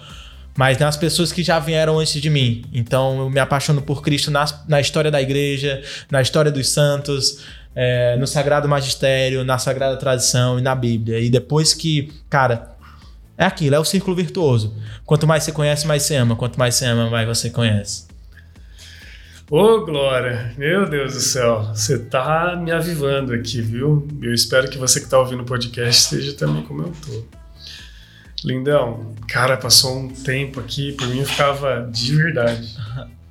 mas 0.58 0.80
nas 0.80 0.98
pessoas 0.98 1.32
que 1.32 1.44
já 1.44 1.60
vieram 1.60 2.00
antes 2.00 2.20
de 2.20 2.30
mim. 2.30 2.66
Então 2.74 3.20
eu 3.20 3.30
me 3.30 3.40
apaixono 3.40 3.82
por 3.82 4.02
Cristo 4.02 4.32
na, 4.32 4.46
na 4.68 4.82
história 4.82 5.12
da 5.12 5.22
igreja, 5.22 5.84
na 6.10 6.22
história 6.22 6.52
dos 6.52 6.70
santos, 6.70 7.44
é, 7.76 8.18
no 8.18 8.26
Sagrado 8.26 8.68
Magistério, 8.68 9.44
na 9.44 9.60
Sagrada 9.60 9.98
Tradição 9.98 10.58
e 10.58 10.62
na 10.62 10.74
Bíblia. 10.74 11.20
E 11.20 11.30
depois 11.30 11.74
que, 11.74 12.12
cara, 12.28 12.76
é 13.38 13.46
aquilo, 13.46 13.76
é 13.76 13.80
o 13.80 13.86
círculo 13.86 14.16
virtuoso. 14.16 14.74
Quanto 15.06 15.28
mais 15.28 15.44
você 15.44 15.52
conhece, 15.52 15.86
mais 15.86 16.04
você 16.04 16.16
ama. 16.16 16.36
Quanto 16.36 16.58
mais 16.58 16.76
você 16.76 16.86
ama, 16.86 17.10
mais 17.10 17.28
você 17.28 17.50
conhece. 17.50 18.08
Ô, 19.48 19.60
oh, 19.60 19.86
Glória, 19.86 20.52
meu 20.58 20.90
Deus 20.90 21.14
do 21.14 21.20
céu, 21.20 21.66
você 21.66 22.00
tá 22.00 22.60
me 22.60 22.72
avivando 22.72 23.32
aqui, 23.32 23.62
viu? 23.62 24.08
Eu 24.20 24.34
espero 24.34 24.68
que 24.68 24.76
você 24.76 25.00
que 25.00 25.08
tá 25.08 25.20
ouvindo 25.20 25.44
o 25.44 25.46
podcast 25.46 26.02
esteja 26.02 26.34
também 26.34 26.64
como 26.64 26.82
eu 26.82 26.92
tô. 27.06 27.24
Lindão, 28.44 29.14
cara, 29.28 29.56
passou 29.56 30.00
um 30.00 30.08
tempo 30.10 30.60
aqui, 30.60 30.94
por 30.94 31.08
mim 31.10 31.20
eu 31.20 31.28
ficava 31.28 31.88
de 31.92 32.16
verdade. 32.16 32.76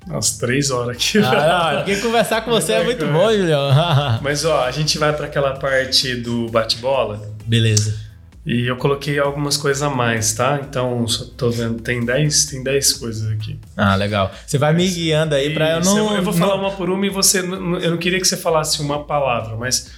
Umas 0.07 0.39
três 0.39 0.71
horas 0.71 0.97
aqui. 0.97 1.19
Ah, 1.19 1.73
não, 1.73 1.77
porque 1.79 1.97
conversar 1.97 2.43
com 2.43 2.53
você 2.53 2.75
é 2.75 2.85
muito 2.85 3.05
bom, 3.07 3.33
Julião. 3.33 3.71
Mas 4.23 4.45
ó, 4.45 4.65
a 4.65 4.71
gente 4.71 4.97
vai 4.99 5.13
para 5.13 5.27
aquela 5.27 5.55
parte 5.55 6.15
do 6.15 6.49
bate-bola. 6.49 7.29
Beleza. 7.45 7.99
E 8.47 8.67
eu 8.67 8.77
coloquei 8.77 9.19
algumas 9.19 9.57
coisas 9.57 9.83
a 9.83 9.89
mais, 9.89 10.35
tá? 10.35 10.61
Então, 10.63 11.09
só 11.09 11.25
tô 11.25 11.51
vendo, 11.51 11.81
tem 11.81 12.05
10 12.05 12.45
tem 12.47 12.63
dez 12.63 12.93
coisas 12.93 13.31
aqui. 13.33 13.59
Ah, 13.75 13.95
legal. 13.95 14.31
Você 14.47 14.59
vai 14.59 14.75
me 14.75 14.87
guiando 14.87 15.35
aí 15.35 15.55
para 15.55 15.77
eu 15.77 15.81
não. 15.81 16.15
Eu 16.15 16.23
vou 16.23 16.33
falar 16.33 16.57
uma 16.57 16.71
por 16.71 16.91
uma 16.91 17.07
e 17.07 17.09
você. 17.09 17.41
Eu 17.41 17.91
não 17.91 17.97
queria 17.97 18.21
que 18.21 18.27
você 18.27 18.37
falasse 18.37 18.83
uma 18.83 19.05
palavra, 19.05 19.57
mas 19.57 19.91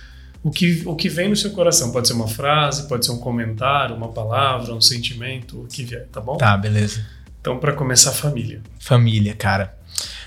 o 0.44 0.50
que, 0.50 0.82
o 0.86 0.94
que 0.94 1.08
vem 1.08 1.28
no 1.28 1.34
seu 1.34 1.50
coração. 1.50 1.90
Pode 1.90 2.06
ser 2.06 2.14
uma 2.14 2.28
frase, 2.28 2.86
pode 2.86 3.04
ser 3.04 3.10
um 3.10 3.18
comentário, 3.18 3.96
uma 3.96 4.12
palavra, 4.12 4.72
um 4.72 4.80
sentimento, 4.80 5.62
o 5.62 5.66
que 5.66 5.82
vier, 5.82 6.06
tá 6.12 6.20
bom? 6.20 6.36
Tá, 6.36 6.56
beleza. 6.56 7.04
Então, 7.40 7.58
para 7.58 7.72
começar, 7.72 8.12
família. 8.12 8.60
Família, 8.78 9.34
cara. 9.34 9.76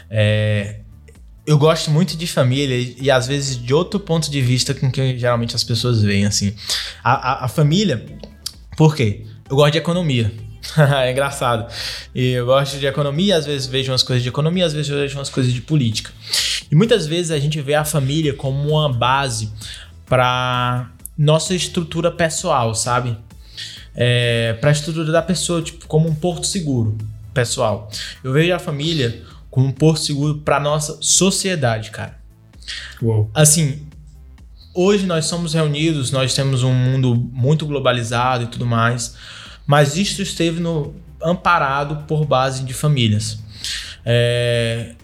É, 0.10 0.80
eu 1.50 1.58
gosto 1.58 1.90
muito 1.90 2.16
de 2.16 2.28
família 2.28 2.94
e 3.02 3.10
às 3.10 3.26
vezes 3.26 3.58
de 3.58 3.74
outro 3.74 4.00
ponto 4.00 4.30
de 4.30 4.40
vista 4.40 4.72
com 4.72 4.92
que 4.92 5.18
geralmente 5.18 5.56
as 5.56 5.64
pessoas 5.64 6.00
veem, 6.00 6.28
assim. 6.28 6.54
A, 7.04 7.14
a, 7.14 7.46
a 7.46 7.48
família, 7.48 8.06
por 8.78 8.96
quê? 8.96 9.26
Eu 9.50 9.56
gosto 9.56 9.72
de 9.72 9.80
economia. 9.80 10.32
é 10.78 11.12
engraçado. 11.12 11.66
E 12.14 12.34
eu 12.34 12.46
gosto 12.46 12.78
de 12.78 12.86
economia, 12.86 13.36
às 13.36 13.48
vezes 13.48 13.66
vejo 13.66 13.92
umas 13.92 14.04
coisas 14.04 14.22
de 14.22 14.30
economia, 14.30 14.64
às 14.64 14.74
vezes 14.74 14.92
vejo 14.92 15.18
umas 15.18 15.30
coisas 15.30 15.52
de 15.52 15.60
política. 15.60 16.12
E 16.70 16.76
muitas 16.76 17.08
vezes 17.08 17.32
a 17.32 17.40
gente 17.40 17.60
vê 17.62 17.74
a 17.74 17.84
família 17.84 18.32
como 18.36 18.70
uma 18.70 18.94
base 18.94 19.52
para 20.06 20.92
nossa 21.18 21.56
estrutura 21.56 22.12
pessoal, 22.12 22.76
sabe? 22.76 23.18
É, 23.96 24.54
para 24.62 24.70
a 24.70 24.72
estrutura 24.72 25.12
da 25.12 25.24
pessoa, 25.24 25.64
tipo, 25.64 25.88
como 25.88 26.08
um 26.08 26.14
porto 26.14 26.46
seguro 26.46 26.96
pessoal. 27.34 27.90
Eu 28.24 28.34
vejo 28.34 28.54
a 28.54 28.60
família 28.60 29.24
como 29.50 29.68
um 29.68 29.72
porto 29.72 30.02
seguro 30.02 30.40
para 30.40 30.60
nossa 30.60 30.98
sociedade, 31.02 31.92
cara. 31.92 32.20
Uou. 33.02 33.30
Assim, 33.34 33.88
hoje 34.74 35.06
nós 35.06 35.26
somos 35.26 35.54
reunidos, 35.54 36.12
nós 36.12 36.34
temos 36.34 36.64
um 36.64 36.74
mundo 36.74 37.16
muito 37.16 37.66
globalizado 37.66 38.44
e 38.44 38.48
tudo 38.48 38.66
mais, 38.66 39.16
mas 39.66 39.98
isso 39.98 40.22
esteve 40.22 40.60
no, 40.60 40.94
amparado 41.22 42.04
por 42.08 42.26
base 42.26 42.64
de 42.64 42.74
famílias. 42.74 43.40
É, 44.06 44.96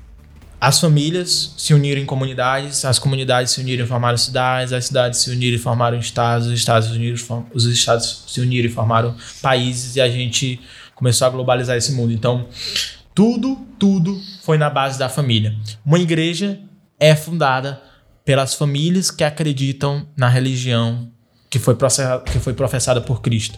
as 0.59 0.79
famílias 0.79 1.53
se 1.57 1.73
uniram 1.73 2.01
em 2.01 2.05
comunidades, 2.05 2.85
as 2.85 2.97
comunidades 2.97 3.51
se 3.51 3.61
uniram 3.61 3.85
e 3.85 3.87
formaram 3.87 4.17
cidades, 4.17 4.73
as 4.73 4.85
cidades 4.85 5.19
se 5.19 5.29
uniram 5.29 5.55
e 5.55 5.59
formaram 5.59 5.99
estados, 5.99 6.47
os 6.47 6.53
estados 6.53 6.89
se 6.89 6.95
uniram, 6.95 7.45
os 7.53 7.65
estados 7.65 8.23
se 8.27 8.39
uniram 8.41 8.67
e 8.67 8.71
formaram 8.71 9.15
países 9.41 9.95
e 9.95 10.01
a 10.01 10.09
gente 10.09 10.59
começou 10.95 11.27
a 11.27 11.29
globalizar 11.29 11.75
esse 11.77 11.91
mundo. 11.91 12.13
Então, 12.13 12.47
tudo, 13.15 13.57
tudo 13.79 14.21
foi 14.41 14.57
na 14.57 14.69
base 14.69 14.99
da 14.99 15.07
família. 15.07 15.55
Uma 15.85 15.97
igreja 15.97 16.59
é 16.99 17.15
fundada 17.15 17.81
pelas 18.25 18.53
famílias 18.53 19.09
que 19.09 19.23
acreditam 19.23 20.05
na 20.17 20.27
religião 20.27 21.09
que 21.49 21.57
foi, 21.57 21.75
que 22.31 22.39
foi 22.39 22.53
professada 22.53 22.99
por 22.99 23.21
Cristo. 23.21 23.57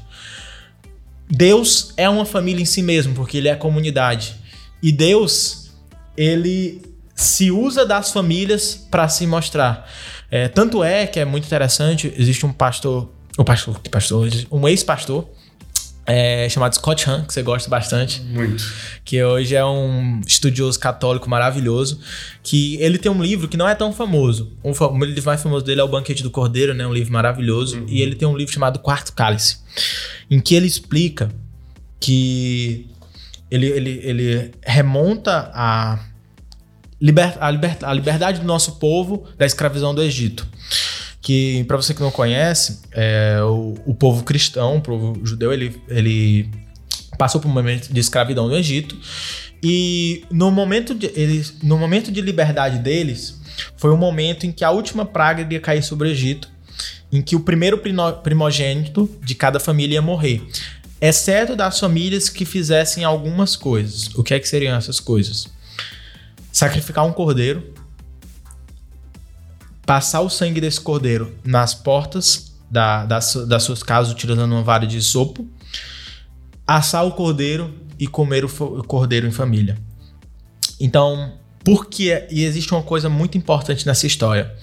Deus 1.28 1.92
é 1.98 2.08
uma 2.08 2.26
família 2.26 2.62
em 2.62 2.66
si 2.66 2.84
mesmo, 2.84 3.16
porque 3.16 3.38
ele 3.38 3.48
é 3.48 3.56
comunidade. 3.56 4.36
E 4.82 4.92
Deus, 4.92 5.72
ele 6.16 6.82
se 7.16 7.50
usa 7.50 7.84
das 7.84 8.12
famílias 8.12 8.76
para 8.92 9.10
se 9.10 9.26
mostrar. 9.26 9.90
É, 10.30 10.48
tanto 10.48 10.84
é 10.84 11.08
que 11.08 11.20
é 11.20 11.26
muito 11.26 11.46
interessante, 11.46 12.14
existe 12.16 12.46
um 12.46 12.54
pastor, 12.54 13.12
um 13.40 13.44
pastor, 13.44 13.80
pastor 13.90 14.30
um 14.52 14.68
ex-pastor, 14.68 15.28
é, 16.08 16.48
chamado 16.48 16.74
Scott 16.74 17.10
Hahn, 17.10 17.26
que 17.26 17.34
você 17.34 17.44
gosta 17.44 17.70
bastante. 17.70 18.22
Muito. 18.22 18.64
Que 19.04 19.22
hoje 19.22 19.54
é 19.54 19.66
um 19.66 20.22
estudioso 20.26 20.80
católico 20.80 21.30
maravilhoso. 21.30 22.00
Que 22.42 22.78
ele 22.78 22.98
tem 22.98 23.12
um 23.12 23.22
livro 23.22 23.50
que 23.50 23.58
não 23.58 23.68
é 23.68 23.76
tão 23.76 23.92
famoso. 23.92 24.54
Um, 24.64 24.72
o 24.72 25.04
livro 25.04 25.26
mais 25.26 25.44
famoso 25.44 25.66
dele 25.66 25.82
é 25.82 25.84
O 25.84 25.88
Banquete 25.90 26.24
do 26.24 26.32
Cordeiro, 26.32 26.74
né? 26.74 26.88
Um 26.88 26.94
livro 26.94 27.12
maravilhoso. 27.12 27.80
Uhum. 27.80 27.86
E 27.90 28.02
ele 28.02 28.16
tem 28.16 28.26
um 28.26 28.38
livro 28.38 28.54
chamado 28.54 28.80
Quarto 28.80 29.12
Cálice, 29.12 29.58
em 30.32 30.40
que 30.40 30.56
ele 30.56 30.66
explica 30.66 31.30
que 32.00 32.88
ele, 33.52 33.66
ele, 33.66 34.02
ele 34.02 34.52
remonta 34.64 35.52
a, 35.54 36.00
liber, 37.02 37.36
a, 37.42 37.52
liber, 37.52 37.78
a 37.82 37.94
liberdade 37.94 38.40
do 38.40 38.48
nosso 38.48 38.78
povo 38.80 39.26
da 39.38 39.46
escravidão 39.46 39.94
do 39.94 40.02
Egito 40.02 40.48
que 41.28 41.66
para 41.66 41.76
você 41.76 41.94
que 41.94 42.00
não 42.00 42.10
conhece, 42.10 42.80
é, 42.90 43.42
o, 43.42 43.76
o, 43.86 43.94
povo 43.94 44.24
cristão, 44.24 44.78
o 44.78 44.82
povo 44.82 45.20
judeu, 45.26 45.52
ele, 45.52 45.76
ele 45.90 46.50
passou 47.18 47.42
por 47.42 47.50
um 47.50 47.54
momento 47.54 47.92
de 47.92 48.00
escravidão 48.00 48.48
no 48.48 48.56
Egito 48.56 48.98
e 49.62 50.24
no 50.32 50.50
momento 50.50 50.96
de, 50.96 51.08
eles, 51.08 51.56
no 51.62 51.78
momento 51.78 52.14
de 52.14 52.22
liberdade 52.22 52.80
deles 52.80 53.42
foi 53.76 53.92
o 53.92 53.98
momento 53.98 54.46
em 54.46 54.54
que 54.54 54.64
a 54.64 54.72
última 54.72 55.04
praga 55.06 55.42
iria 55.42 55.60
cair 55.60 55.84
sobre 55.84 56.08
o 56.08 56.12
Egito, 56.12 56.48
em 57.12 57.22
que 57.22 57.36
o 57.36 57.42
primeiro 57.42 57.78
primogênito 58.24 59.14
de 59.22 59.36
cada 59.36 59.60
família 59.60 59.96
ia 59.96 60.02
morrer, 60.02 60.48
exceto 61.02 61.58
das 61.58 61.78
famílias 61.78 62.30
que 62.30 62.46
fizessem 62.46 63.04
algumas 63.04 63.58
coisas. 63.58 64.16
O 64.16 64.24
que 64.24 64.34
é 64.34 64.40
que 64.40 64.48
seriam 64.48 64.78
essas 64.78 65.02
coisas? 65.02 65.46
Sacrificar 66.54 67.06
um 67.06 67.12
cordeiro 67.12 67.74
passar 69.88 70.20
o 70.20 70.30
sangue 70.30 70.60
desse 70.60 70.82
cordeiro 70.82 71.34
nas 71.46 71.74
portas 71.74 72.54
da, 72.70 73.06
das, 73.06 73.34
das 73.48 73.64
suas 73.64 73.82
casas 73.82 74.12
utilizando 74.12 74.52
uma 74.52 74.62
vara 74.62 74.86
de 74.86 75.02
sopo, 75.02 75.48
assar 76.68 77.08
o 77.08 77.14
cordeiro 77.14 77.74
e 77.98 78.06
comer 78.06 78.44
o 78.44 78.84
cordeiro 78.84 79.26
em 79.26 79.32
família. 79.32 79.78
Então, 80.78 81.34
porque 81.64 82.28
e 82.30 82.44
existe 82.44 82.74
uma 82.74 82.84
coisa 82.84 83.08
muito 83.08 83.38
importante 83.38 83.88
nessa 83.88 84.06
história. 84.06 84.54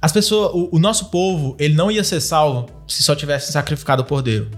As 0.00 0.12
pessoas, 0.12 0.52
o, 0.54 0.76
o, 0.76 0.78
nosso 0.78 1.10
povo, 1.10 1.54
ele 1.58 1.74
não 1.74 1.90
ia 1.90 2.02
ser 2.02 2.20
salvo 2.20 2.70
se 2.86 3.02
só 3.02 3.14
tivesse 3.14 3.52
sacrificado 3.52 4.02
o 4.02 4.06
cordeiro. 4.06 4.50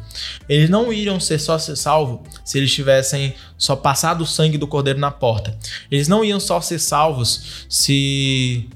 Eles 0.48 0.70
não 0.70 0.92
iriam 0.92 1.18
ser 1.18 1.40
só 1.40 1.58
ser 1.58 1.74
salvo 1.74 2.22
se 2.44 2.58
eles 2.58 2.72
tivessem 2.72 3.34
só 3.58 3.74
passado 3.74 4.22
o 4.22 4.26
sangue 4.26 4.56
do 4.56 4.68
cordeiro 4.68 5.00
na 5.00 5.10
porta. 5.10 5.56
Eles 5.90 6.06
não 6.06 6.24
iam 6.24 6.38
só 6.38 6.60
ser 6.60 6.78
salvos 6.78 7.66
se 7.68 8.68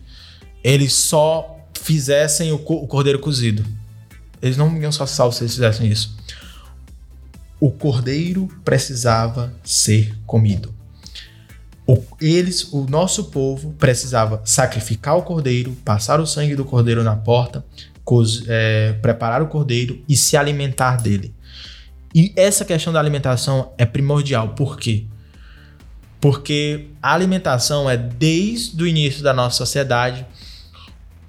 eles 0.64 0.94
só 0.94 1.54
fizessem 1.78 2.50
o, 2.50 2.56
o 2.56 2.86
cordeiro 2.86 3.18
cozido. 3.18 3.62
Eles 4.40 4.56
não 4.56 4.74
iam 4.80 4.90
só 4.90 5.06
se 5.06 5.42
eles 5.42 5.54
fizessem 5.54 5.86
isso. 5.90 6.16
O 7.60 7.70
cordeiro 7.70 8.48
precisava 8.64 9.54
ser 9.62 10.16
comido. 10.26 10.74
O, 11.86 12.02
eles, 12.20 12.72
o 12.72 12.86
nosso 12.88 13.24
povo, 13.24 13.74
precisava 13.78 14.40
sacrificar 14.44 15.16
o 15.18 15.22
cordeiro, 15.22 15.76
passar 15.84 16.18
o 16.18 16.26
sangue 16.26 16.56
do 16.56 16.64
cordeiro 16.64 17.04
na 17.04 17.14
porta, 17.14 17.64
é, 18.48 18.94
preparar 19.02 19.42
o 19.42 19.48
cordeiro 19.48 20.02
e 20.08 20.16
se 20.16 20.36
alimentar 20.36 20.96
dele. 20.96 21.34
E 22.14 22.32
essa 22.36 22.64
questão 22.64 22.92
da 22.92 23.00
alimentação 23.00 23.72
é 23.76 23.84
primordial. 23.84 24.50
Por 24.50 24.78
quê? 24.78 25.06
Porque 26.20 26.86
a 27.02 27.12
alimentação 27.12 27.90
é 27.90 27.98
desde 27.98 28.82
o 28.82 28.86
início 28.86 29.22
da 29.22 29.34
nossa 29.34 29.56
sociedade 29.56 30.24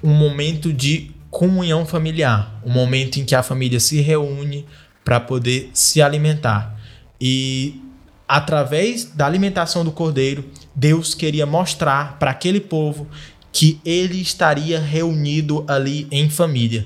um 0.05 0.13
momento 0.13 0.71
de 0.71 1.11
comunhão 1.31 1.85
familiar, 1.85 2.61
um 2.63 2.71
momento 2.71 3.19
em 3.19 3.25
que 3.25 3.33
a 3.33 3.41
família 3.41 3.79
se 3.79 3.99
reúne 4.01 4.65
para 5.03 5.19
poder 5.19 5.71
se 5.73 6.01
alimentar. 6.01 6.79
E 7.19 7.81
através 8.27 9.05
da 9.05 9.25
alimentação 9.25 9.83
do 9.83 9.91
cordeiro, 9.91 10.45
Deus 10.75 11.15
queria 11.15 11.45
mostrar 11.45 12.19
para 12.19 12.31
aquele 12.31 12.59
povo 12.59 13.07
que 13.51 13.79
ele 13.83 14.21
estaria 14.21 14.79
reunido 14.79 15.65
ali 15.67 16.07
em 16.11 16.29
família. 16.29 16.85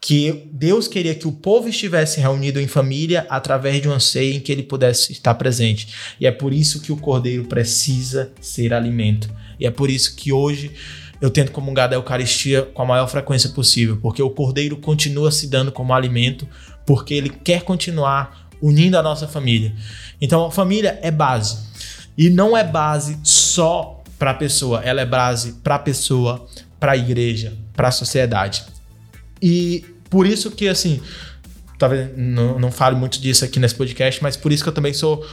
Que 0.00 0.48
Deus 0.52 0.88
queria 0.88 1.14
que 1.14 1.28
o 1.28 1.32
povo 1.32 1.68
estivesse 1.68 2.20
reunido 2.20 2.60
em 2.60 2.66
família 2.66 3.24
através 3.30 3.80
de 3.80 3.88
uma 3.88 4.00
ceia 4.00 4.34
em 4.34 4.40
que 4.40 4.52
ele 4.52 4.64
pudesse 4.64 5.12
estar 5.12 5.34
presente. 5.34 5.88
E 6.20 6.26
é 6.26 6.32
por 6.32 6.52
isso 6.52 6.82
que 6.82 6.92
o 6.92 6.96
cordeiro 6.96 7.44
precisa 7.44 8.30
ser 8.40 8.74
alimento. 8.74 9.30
E 9.58 9.66
é 9.66 9.70
por 9.70 9.88
isso 9.88 10.16
que 10.16 10.32
hoje 10.32 10.72
eu 11.22 11.30
tento 11.30 11.52
comungar 11.52 11.88
da 11.88 11.94
Eucaristia 11.94 12.62
com 12.62 12.82
a 12.82 12.84
maior 12.84 13.06
frequência 13.06 13.48
possível, 13.50 13.96
porque 14.02 14.20
o 14.20 14.28
cordeiro 14.28 14.76
continua 14.76 15.30
se 15.30 15.46
dando 15.46 15.70
como 15.70 15.94
alimento, 15.94 16.48
porque 16.84 17.14
ele 17.14 17.30
quer 17.30 17.62
continuar 17.62 18.48
unindo 18.60 18.98
a 18.98 19.02
nossa 19.04 19.28
família. 19.28 19.72
Então, 20.20 20.44
a 20.46 20.50
família 20.50 20.98
é 21.00 21.12
base. 21.12 21.58
E 22.18 22.28
não 22.28 22.56
é 22.56 22.64
base 22.64 23.20
só 23.22 24.02
para 24.18 24.32
a 24.32 24.34
pessoa, 24.34 24.82
ela 24.82 25.00
é 25.00 25.06
base 25.06 25.52
para 25.62 25.76
a 25.76 25.78
pessoa, 25.78 26.44
para 26.80 26.92
a 26.92 26.96
igreja, 26.96 27.56
para 27.72 27.86
a 27.86 27.92
sociedade. 27.92 28.64
E 29.40 29.84
por 30.10 30.26
isso 30.26 30.50
que, 30.50 30.68
assim, 30.68 31.00
talvez 31.78 32.10
não, 32.16 32.58
não 32.58 32.72
fale 32.72 32.96
muito 32.96 33.20
disso 33.20 33.44
aqui 33.44 33.60
nesse 33.60 33.76
podcast, 33.76 34.20
mas 34.20 34.36
por 34.36 34.50
isso 34.50 34.64
que 34.64 34.68
eu 34.68 34.74
também 34.74 34.92
sou 34.92 35.24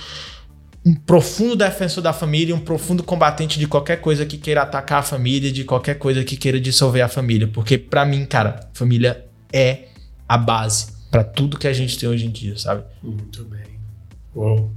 um 0.89 0.95
profundo 0.95 1.55
defensor 1.55 2.01
da 2.01 2.11
família, 2.11 2.55
um 2.55 2.59
profundo 2.59 3.03
combatente 3.03 3.59
de 3.59 3.67
qualquer 3.67 3.97
coisa 3.97 4.25
que 4.25 4.39
queira 4.39 4.63
atacar 4.63 4.99
a 4.99 5.03
família, 5.03 5.51
de 5.51 5.63
qualquer 5.63 5.99
coisa 5.99 6.23
que 6.23 6.35
queira 6.35 6.59
dissolver 6.59 7.03
a 7.03 7.07
família, 7.07 7.47
porque 7.47 7.77
para 7.77 8.03
mim, 8.05 8.25
cara, 8.25 8.67
família 8.73 9.23
é 9.53 9.89
a 10.27 10.35
base 10.35 10.87
para 11.11 11.23
tudo 11.23 11.59
que 11.59 11.67
a 11.67 11.73
gente 11.73 11.97
tem 11.97 12.09
hoje 12.09 12.25
em 12.25 12.31
dia, 12.31 12.57
sabe? 12.57 12.83
Muito 13.03 13.43
bem. 13.45 13.61
Uou. 14.33 14.71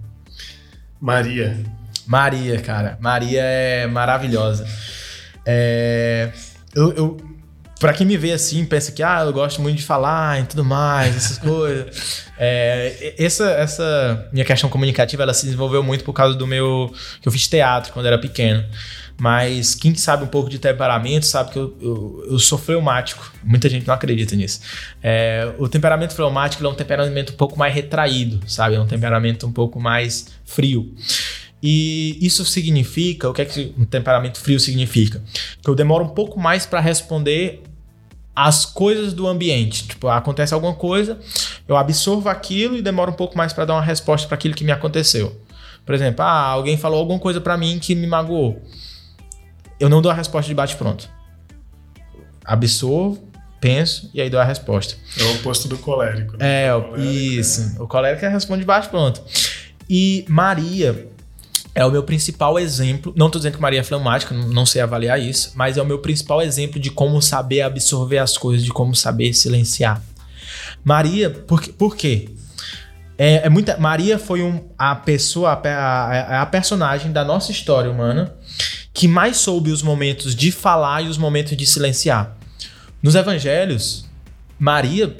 Maria. 1.01 1.59
Maria, 2.07 2.61
cara. 2.61 2.99
Maria 3.01 3.41
é 3.41 3.87
maravilhosa. 3.87 4.67
É... 5.47 6.31
Eu, 6.75 6.93
eu, 6.93 7.17
Pra 7.83 7.93
quem 7.93 8.07
me 8.07 8.17
vê 8.17 8.31
assim, 8.31 8.65
pensa 8.65 8.93
que 8.93 9.03
ah, 9.03 9.23
eu 9.27 9.33
gosto 9.33 9.61
muito 9.61 9.79
de 9.79 9.83
falar 9.83 10.41
e 10.41 10.45
tudo 10.45 10.65
mais, 10.65 11.17
essas 11.17 11.39
coisas. 11.43 12.23
É, 12.39 13.13
essa, 13.19 13.51
essa 13.51 14.29
minha 14.33 14.45
questão 14.45 14.71
comunicativa 14.71 15.25
ela 15.25 15.35
se 15.35 15.47
desenvolveu 15.47 15.83
muito 15.83 16.05
por 16.05 16.13
causa 16.13 16.39
do 16.39 16.47
meu. 16.47 16.95
que 17.21 17.27
eu 17.27 17.33
fiz 17.33 17.49
teatro 17.49 17.93
quando 17.93 18.07
era 18.07 18.17
pequeno. 18.17 18.65
Mas 19.21 19.75
quem 19.75 19.97
sabe 19.97 20.23
um 20.23 20.29
pouco 20.29 20.49
de 20.49 20.61
temperamento 20.61 21.27
sabe 21.27 21.51
que 21.51 21.59
eu, 21.59 21.77
eu, 21.83 22.27
eu 22.31 22.39
sou 22.39 22.57
fleumático. 22.57 23.33
Muita 23.43 23.69
gente 23.69 23.85
não 23.85 23.95
acredita 23.95 24.37
nisso. 24.37 24.61
É, 25.03 25.53
o 25.59 25.69
temperamento 25.69 26.15
fleumático 26.15 26.65
é 26.65 26.69
um 26.69 26.75
temperamento 26.75 27.33
um 27.33 27.37
pouco 27.37 27.59
mais 27.59 27.75
retraído, 27.75 28.41
sabe? 28.47 28.77
É 28.77 28.81
um 28.81 28.87
temperamento 28.87 29.45
um 29.45 29.53
pouco 29.53 29.81
mais 29.81 30.29
frio. 30.45 30.95
E 31.61 32.17
isso 32.21 32.45
significa, 32.45 33.29
o 33.29 33.33
que 33.33 33.43
é 33.43 33.45
que 33.45 33.75
um 33.77 33.85
temperamento 33.85 34.39
frio 34.39 34.61
significa? 34.61 35.21
Que 35.61 35.69
eu 35.69 35.75
demoro 35.75 36.05
um 36.05 36.11
pouco 36.11 36.39
mais 36.39 36.65
para 36.65 36.79
responder 36.79 37.63
as 38.35 38.65
coisas 38.65 39.13
do 39.13 39.27
ambiente. 39.27 39.89
Tipo, 39.89 40.09
acontece 40.09 40.55
alguma 40.55 40.75
coisa, 40.75 41.19
eu 41.69 41.77
absorvo 41.77 42.29
aquilo 42.29 42.77
e 42.77 42.83
demoro 42.83 43.13
um 43.13 43.15
pouco 43.15 43.37
mais 43.37 43.53
para 43.53 43.65
dar 43.65 43.75
uma 43.75 43.83
resposta 43.83 44.27
para 44.27 44.35
aquilo 44.35 44.55
que 44.55 44.65
me 44.65 44.73
aconteceu. 44.73 45.41
Por 45.85 45.95
exemplo, 45.95 46.25
ah, 46.25 46.47
alguém 46.47 46.77
falou 46.77 47.01
alguma 47.01 47.19
coisa 47.19 47.41
para 47.41 47.57
mim 47.57 47.79
que 47.79 47.95
me 47.95 48.07
magoou. 48.07 48.63
Eu 49.79 49.89
não 49.89 50.01
dou 50.01 50.11
a 50.13 50.15
resposta 50.15 50.49
de 50.49 50.55
bate-pronto. 50.55 51.11
Absorvo, 52.45 53.29
penso 53.61 54.11
e 54.15 54.21
aí 54.21 54.31
dou 54.31 54.41
a 54.41 54.45
resposta. 54.45 54.95
É 55.19 55.25
o 55.25 55.35
oposto 55.37 55.69
do 55.69 55.77
colérico. 55.77 56.37
Né? 56.37 56.67
É, 56.67 56.75
o 56.75 56.83
colérico, 56.83 57.13
isso. 57.13 57.77
É. 57.79 57.83
O 57.83 57.89
colérico 57.89 58.25
é 58.25 58.29
responde 58.29 58.61
de 58.61 58.67
bate-pronto. 58.67 59.23
E 59.91 60.25
Maria, 60.29 61.09
é 61.75 61.85
o 61.85 61.91
meu 61.91 62.03
principal 62.03 62.59
exemplo. 62.59 63.13
Não 63.17 63.27
estou 63.27 63.39
dizendo 63.39 63.55
que 63.57 63.63
Maria 63.63 63.81
é 63.81 63.83
fleumática, 63.83 64.35
não 64.35 64.67
sei 64.67 64.83
avaliar 64.83 65.21
isso, 65.21 65.53
mas 65.55 65.77
é 65.77 65.83
o 65.83 65.87
meu 65.87 65.99
principal 65.99 66.43
exemplo 66.43 66.79
de 66.79 66.91
como 66.91 67.21
saber 67.23 67.63
absorver 67.63 68.19
as 68.19 68.37
coisas, 68.37 68.65
de 68.65 68.71
como 68.71 68.95
saber 68.95 69.33
silenciar. 69.33 70.03
Maria, 70.85 71.31
por, 71.31 71.67
por 71.69 71.97
quê? 71.97 72.29
É, 73.17 73.47
é 73.47 73.49
muita, 73.49 73.77
Maria 73.77 74.19
foi 74.19 74.43
um, 74.43 74.69
a 74.77 74.95
pessoa, 74.95 75.53
a, 75.53 75.69
a, 75.69 76.43
a 76.43 76.47
personagem 76.47 77.13
da 77.13 77.25
nossa 77.25 77.53
história 77.53 77.91
humana 77.91 78.35
que 78.93 79.09
mais 79.09 79.39
soube 79.39 79.71
os 79.71 79.83
momentos 79.83 80.35
de 80.35 80.53
falar 80.53 81.03
e 81.03 81.09
os 81.09 81.17
momentos 81.17 81.57
de 81.57 81.67
silenciar. 81.67 82.37
Nos 83.03 83.15
evangelhos, 83.15 84.05
Maria 84.59 85.17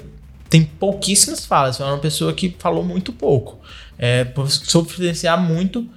tem 0.49 0.63
pouquíssimas 0.63 1.45
falas, 1.45 1.79
é 1.79 1.83
uma 1.83 1.97
pessoa 1.97 2.31
que 2.33 2.55
falou 2.59 2.83
muito 2.83 3.11
pouco. 3.11 3.59
É, 3.97 4.27
soube 4.47 4.91
silenciar 4.91 5.41
muito, 5.41 5.87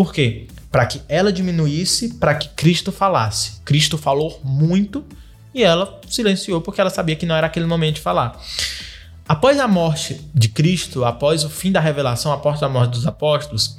por 0.00 0.14
quê? 0.14 0.46
Para 0.70 0.86
que 0.86 1.02
ela 1.10 1.30
diminuísse, 1.30 2.14
para 2.14 2.34
que 2.34 2.48
Cristo 2.48 2.90
falasse. 2.90 3.60
Cristo 3.66 3.98
falou 3.98 4.40
muito 4.42 5.04
e 5.54 5.62
ela 5.62 6.00
silenciou 6.08 6.62
porque 6.62 6.80
ela 6.80 6.88
sabia 6.88 7.14
que 7.14 7.26
não 7.26 7.34
era 7.34 7.48
aquele 7.48 7.66
momento 7.66 7.96
de 7.96 8.00
falar. 8.00 8.40
Após 9.28 9.60
a 9.60 9.68
morte 9.68 10.18
de 10.34 10.48
Cristo, 10.48 11.04
após 11.04 11.44
o 11.44 11.50
fim 11.50 11.70
da 11.70 11.80
revelação, 11.80 12.32
após 12.32 12.62
a 12.62 12.68
morte 12.70 12.92
dos 12.92 13.06
apóstolos, 13.06 13.76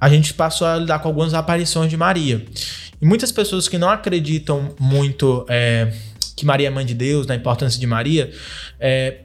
a 0.00 0.08
gente 0.08 0.32
passou 0.32 0.66
a 0.66 0.76
lidar 0.76 1.00
com 1.00 1.08
algumas 1.08 1.34
aparições 1.34 1.90
de 1.90 1.98
Maria. 1.98 2.42
E 2.98 3.04
muitas 3.04 3.30
pessoas 3.30 3.68
que 3.68 3.76
não 3.76 3.90
acreditam 3.90 4.74
muito 4.80 5.44
é, 5.50 5.92
que 6.34 6.46
Maria 6.46 6.68
é 6.68 6.70
mãe 6.70 6.86
de 6.86 6.94
Deus, 6.94 7.26
na 7.26 7.34
importância 7.34 7.78
de 7.78 7.86
Maria, 7.86 8.32
é, 8.80 9.18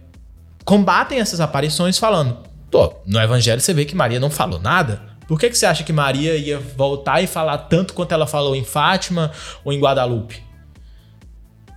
combatem 0.66 1.22
essas 1.22 1.40
aparições 1.40 1.98
falando: 1.98 2.38
Pô, 2.70 2.96
no 3.06 3.18
Evangelho 3.18 3.62
você 3.62 3.74
vê 3.74 3.86
que 3.86 3.96
Maria 3.96 4.20
não 4.20 4.30
falou 4.30 4.60
nada. 4.60 5.11
Por 5.32 5.40
que, 5.40 5.50
que 5.50 5.58
você 5.58 5.66
acha 5.66 5.86
que 5.86 5.94
Maria 5.94 6.36
ia 6.36 6.60
voltar 6.60 7.24
e 7.24 7.26
falar 7.26 7.58
tanto 7.58 7.94
quanto 7.94 8.12
ela 8.12 8.28
falou 8.28 8.54
em 8.54 8.66
Fátima 8.66 9.32
ou 9.64 9.72
em 9.72 9.80
Guadalupe? 9.80 10.44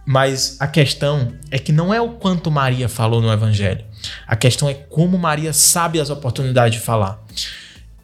Mas 0.04 0.56
a 0.58 0.66
questão 0.66 1.32
é 1.52 1.58
que 1.60 1.70
não 1.70 1.94
é 1.94 2.00
o 2.00 2.14
quanto 2.14 2.50
Maria 2.50 2.88
falou 2.88 3.22
no 3.22 3.32
Evangelho. 3.32 3.84
A 4.26 4.34
questão 4.34 4.68
é 4.68 4.74
como 4.74 5.16
Maria 5.16 5.52
sabe 5.52 6.00
as 6.00 6.10
oportunidades 6.10 6.80
de 6.80 6.84
falar. 6.84 7.24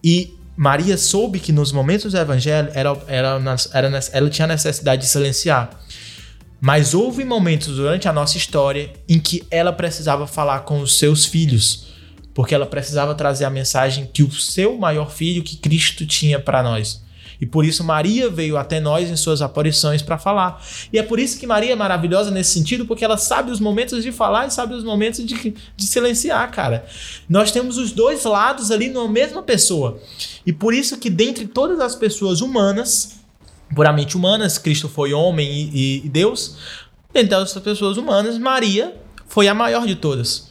E 0.05 0.38
Maria 0.57 0.96
soube 0.96 1.40
que 1.40 1.51
nos 1.51 1.72
momentos 1.72 2.12
do 2.12 2.18
Evangelho 2.18 2.70
era, 2.72 2.96
era, 3.09 3.40
era, 3.72 4.01
ela 4.12 4.30
tinha 4.30 4.46
necessidade 4.46 5.03
de 5.03 5.09
silenciar. 5.09 5.70
Mas 6.61 6.94
houve 6.94 7.24
momentos 7.24 7.74
durante 7.74 8.07
a 8.07 8.12
nossa 8.12 8.36
história 8.36 8.92
em 9.09 9.18
que 9.18 9.44
ela 9.51 9.72
precisava 9.72 10.28
falar 10.28 10.61
com 10.61 10.80
os 10.80 10.96
seus 10.96 11.26
filhos, 11.26 11.89
porque 12.41 12.55
ela 12.55 12.64
precisava 12.64 13.14
trazer 13.14 13.45
a 13.45 13.51
mensagem 13.51 14.09
que 14.11 14.22
o 14.22 14.32
seu 14.32 14.74
maior 14.78 15.11
filho, 15.11 15.43
que 15.43 15.59
Cristo 15.59 16.07
tinha 16.07 16.41
para 16.41 16.62
nós. 16.62 17.03
E 17.38 17.45
por 17.45 17.66
isso 17.66 17.84
Maria 17.84 18.30
veio 18.30 18.57
até 18.57 18.80
nós 18.80 19.11
em 19.11 19.16
suas 19.16 19.43
aparições 19.43 20.01
para 20.01 20.16
falar. 20.16 20.66
E 20.91 20.99
é 20.99 21.03
por 21.03 21.20
isso 21.20 21.38
que 21.38 21.47
Maria 21.47 21.72
é 21.72 21.76
maravilhosa 21.76 22.30
nesse 22.30 22.55
sentido, 22.55 22.86
porque 22.86 23.05
ela 23.05 23.18
sabe 23.18 23.51
os 23.51 23.61
momentos 23.61 24.03
de 24.03 24.11
falar 24.11 24.47
e 24.47 24.51
sabe 24.51 24.72
os 24.72 24.82
momentos 24.82 25.22
de, 25.22 25.55
de 25.76 25.86
silenciar, 25.86 26.51
cara. 26.51 26.86
Nós 27.28 27.53
temos 27.53 27.76
os 27.76 27.93
dois 27.93 28.24
lados 28.24 28.70
ali 28.70 28.88
na 28.88 29.07
mesma 29.07 29.43
pessoa. 29.43 30.01
E 30.47 30.51
por 30.51 30.72
isso 30.72 30.97
que 30.97 31.11
dentre 31.11 31.47
todas 31.47 31.78
as 31.78 31.95
pessoas 31.95 32.41
humanas, 32.41 33.20
puramente 33.74 34.16
humanas, 34.16 34.57
Cristo 34.57 34.88
foi 34.88 35.12
homem 35.12 35.70
e, 35.74 36.07
e 36.07 36.09
Deus, 36.09 36.57
dentre 37.12 37.34
as 37.34 37.53
pessoas 37.53 37.99
humanas, 37.99 38.38
Maria 38.38 38.97
foi 39.26 39.47
a 39.47 39.53
maior 39.53 39.86
de 39.86 39.95
todas. 39.95 40.49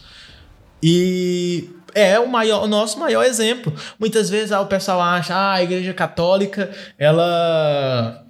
E 0.82 1.68
é 1.94 2.20
o, 2.20 2.28
maior, 2.28 2.64
o 2.64 2.68
nosso 2.68 3.00
maior 3.00 3.24
exemplo. 3.24 3.74
Muitas 4.00 4.30
vezes 4.30 4.52
ah, 4.52 4.62
o 4.62 4.68
pessoal 4.68 5.02
acha, 5.02 5.34
ah, 5.36 5.54
a 5.54 5.64
igreja 5.64 5.94
católica, 5.94 6.70
ela. 6.98 8.24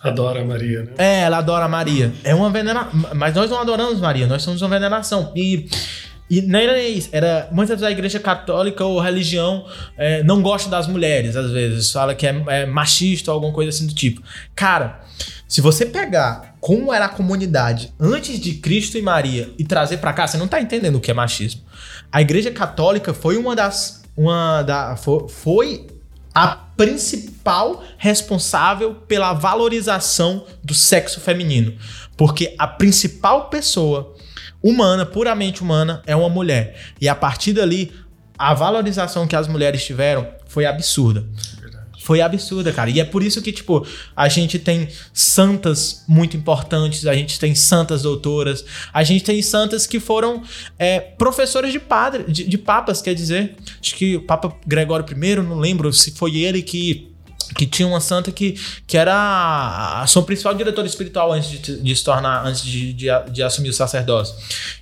Adora 0.00 0.44
Maria, 0.44 0.82
né? 0.82 0.92
É, 0.96 1.20
ela 1.22 1.38
adora 1.38 1.66
Maria. 1.66 2.12
É 2.22 2.34
uma 2.34 2.50
veneração. 2.50 2.90
Mas 3.14 3.34
nós 3.34 3.50
não 3.50 3.60
adoramos 3.60 4.00
Maria, 4.00 4.26
nós 4.26 4.42
somos 4.42 4.62
uma 4.62 4.68
veneração. 4.68 5.32
E. 5.34 5.68
E 6.30 6.42
não 6.42 6.58
era 6.58 6.82
isso, 6.82 7.08
era 7.12 7.48
muitas 7.50 7.80
vezes 7.80 7.88
a 7.88 7.90
igreja 7.90 8.20
católica 8.20 8.84
ou 8.84 9.00
religião 9.00 9.64
é, 9.96 10.22
não 10.22 10.42
gosta 10.42 10.68
das 10.68 10.86
mulheres, 10.86 11.36
às 11.36 11.50
vezes, 11.50 11.90
fala 11.90 12.14
que 12.14 12.26
é, 12.26 12.44
é 12.48 12.66
machista 12.66 13.30
ou 13.30 13.36
alguma 13.36 13.52
coisa 13.52 13.70
assim 13.70 13.86
do 13.86 13.94
tipo. 13.94 14.22
Cara, 14.54 15.00
se 15.48 15.62
você 15.62 15.86
pegar 15.86 16.56
como 16.60 16.92
era 16.92 17.06
a 17.06 17.08
comunidade 17.08 17.94
antes 17.98 18.38
de 18.38 18.54
Cristo 18.54 18.98
e 18.98 19.02
Maria 19.02 19.50
e 19.58 19.64
trazer 19.64 19.96
para 19.96 20.12
cá, 20.12 20.26
você 20.26 20.36
não 20.36 20.46
tá 20.46 20.60
entendendo 20.60 20.96
o 20.96 21.00
que 21.00 21.10
é 21.10 21.14
machismo. 21.14 21.62
A 22.12 22.20
Igreja 22.20 22.50
Católica 22.50 23.14
foi 23.14 23.36
uma 23.36 23.56
das 23.56 24.02
uma 24.16 24.62
da 24.62 24.96
foi 24.96 25.86
a 26.34 26.48
principal 26.48 27.82
responsável 27.96 28.94
pela 28.94 29.32
valorização 29.32 30.44
do 30.62 30.74
sexo 30.74 31.20
feminino, 31.20 31.74
porque 32.16 32.54
a 32.58 32.66
principal 32.66 33.48
pessoa 33.48 34.14
humana, 34.62 35.06
puramente 35.06 35.62
humana, 35.62 36.02
é 36.06 36.14
uma 36.14 36.28
mulher. 36.28 36.76
E 37.00 37.08
a 37.08 37.14
partir 37.14 37.52
dali, 37.52 37.92
a 38.38 38.54
valorização 38.54 39.26
que 39.26 39.36
as 39.36 39.48
mulheres 39.48 39.84
tiveram 39.84 40.26
foi 40.46 40.66
absurda 40.66 41.26
foi 42.08 42.22
absurda, 42.22 42.72
cara. 42.72 42.88
E 42.88 43.00
é 43.00 43.04
por 43.04 43.22
isso 43.22 43.42
que, 43.42 43.52
tipo, 43.52 43.86
a 44.16 44.30
gente 44.30 44.58
tem 44.58 44.88
santas 45.12 46.04
muito 46.08 46.38
importantes, 46.38 47.06
a 47.06 47.12
gente 47.12 47.38
tem 47.38 47.54
santas 47.54 48.00
doutoras, 48.00 48.64
a 48.94 49.04
gente 49.04 49.22
tem 49.22 49.42
santas 49.42 49.86
que 49.86 50.00
foram 50.00 50.42
é, 50.78 51.00
professores 51.00 51.70
de 51.70 51.78
padre, 51.78 52.24
de, 52.26 52.44
de 52.44 52.56
papas, 52.56 53.02
quer 53.02 53.12
dizer. 53.12 53.56
Acho 53.78 53.94
que 53.94 54.16
o 54.16 54.22
Papa 54.22 54.56
Gregório 54.66 55.04
I, 55.06 55.36
não 55.42 55.58
lembro 55.58 55.92
se 55.92 56.12
foi 56.12 56.38
ele 56.38 56.62
que 56.62 57.12
que 57.54 57.66
tinha 57.66 57.88
uma 57.88 58.00
santa 58.00 58.30
que, 58.30 58.58
que 58.86 58.96
era 58.96 59.14
a, 59.14 60.02
a 60.02 60.06
sua 60.06 60.22
principal 60.22 60.54
diretora 60.54 60.86
espiritual 60.86 61.32
antes 61.32 61.50
de, 61.50 61.80
de 61.80 61.96
se 61.96 62.04
tornar, 62.04 62.46
antes 62.46 62.62
de, 62.62 62.92
de, 62.92 63.06
de, 63.30 63.42
assumir 63.42 63.70
o 63.70 63.72
sacerdócio. 63.72 64.34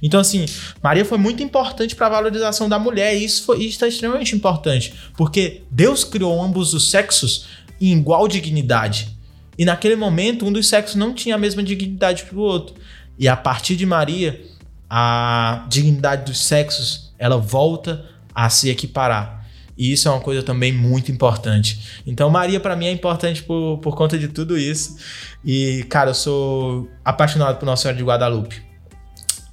Então, 0.03 0.21
assim, 0.21 0.47
Maria 0.83 1.05
foi 1.05 1.19
muito 1.19 1.43
importante 1.43 1.95
para 1.95 2.07
a 2.07 2.11
valorização 2.11 2.69
da 2.69 2.79
mulher, 2.79 3.17
e 3.17 3.25
isso, 3.25 3.45
foi, 3.45 3.65
isso 3.65 3.85
é 3.85 3.89
extremamente 3.89 4.35
importante, 4.35 4.95
porque 5.17 5.63
Deus 5.71 6.05
criou 6.05 6.43
ambos 6.43 6.75
os 6.75 6.91
sexos 6.91 7.47
em 7.81 7.93
igual 7.93 8.27
dignidade. 8.27 9.17
E 9.59 9.65
naquele 9.65 9.97
momento, 9.97 10.45
um 10.45 10.53
dos 10.53 10.69
sexos 10.69 10.97
não 10.97 11.15
tinha 11.15 11.35
a 11.35 11.39
mesma 11.39 11.63
dignidade 11.63 12.25
que 12.25 12.35
o 12.35 12.41
outro. 12.41 12.75
E 13.19 13.27
a 13.27 13.37
partir 13.37 13.77
de 13.77 13.87
Maria, 13.87 14.45
a 14.89 15.65
dignidade 15.69 16.25
dos 16.27 16.45
sexos 16.45 17.13
ela 17.19 17.39
volta 17.39 18.05
a 18.35 18.51
se 18.51 18.69
equiparar. 18.69 19.46
E 19.77 19.93
isso 19.93 20.09
é 20.09 20.11
uma 20.11 20.21
coisa 20.21 20.43
também 20.43 20.73
muito 20.73 21.13
importante. 21.13 22.03
Então, 22.07 22.31
Maria, 22.31 22.59
para 22.59 22.75
mim, 22.75 22.87
é 22.87 22.93
importante 22.93 23.43
por, 23.43 23.79
por 23.79 23.95
conta 23.95 24.19
de 24.19 24.29
tudo 24.29 24.57
isso. 24.57 24.97
E, 25.45 25.85
cara, 25.89 26.11
eu 26.11 26.15
sou 26.15 26.89
apaixonado 27.05 27.59
por 27.59 27.67
Nossa 27.67 27.83
Senhora 27.83 27.99
de 27.99 28.05
Guadalupe. 28.05 28.63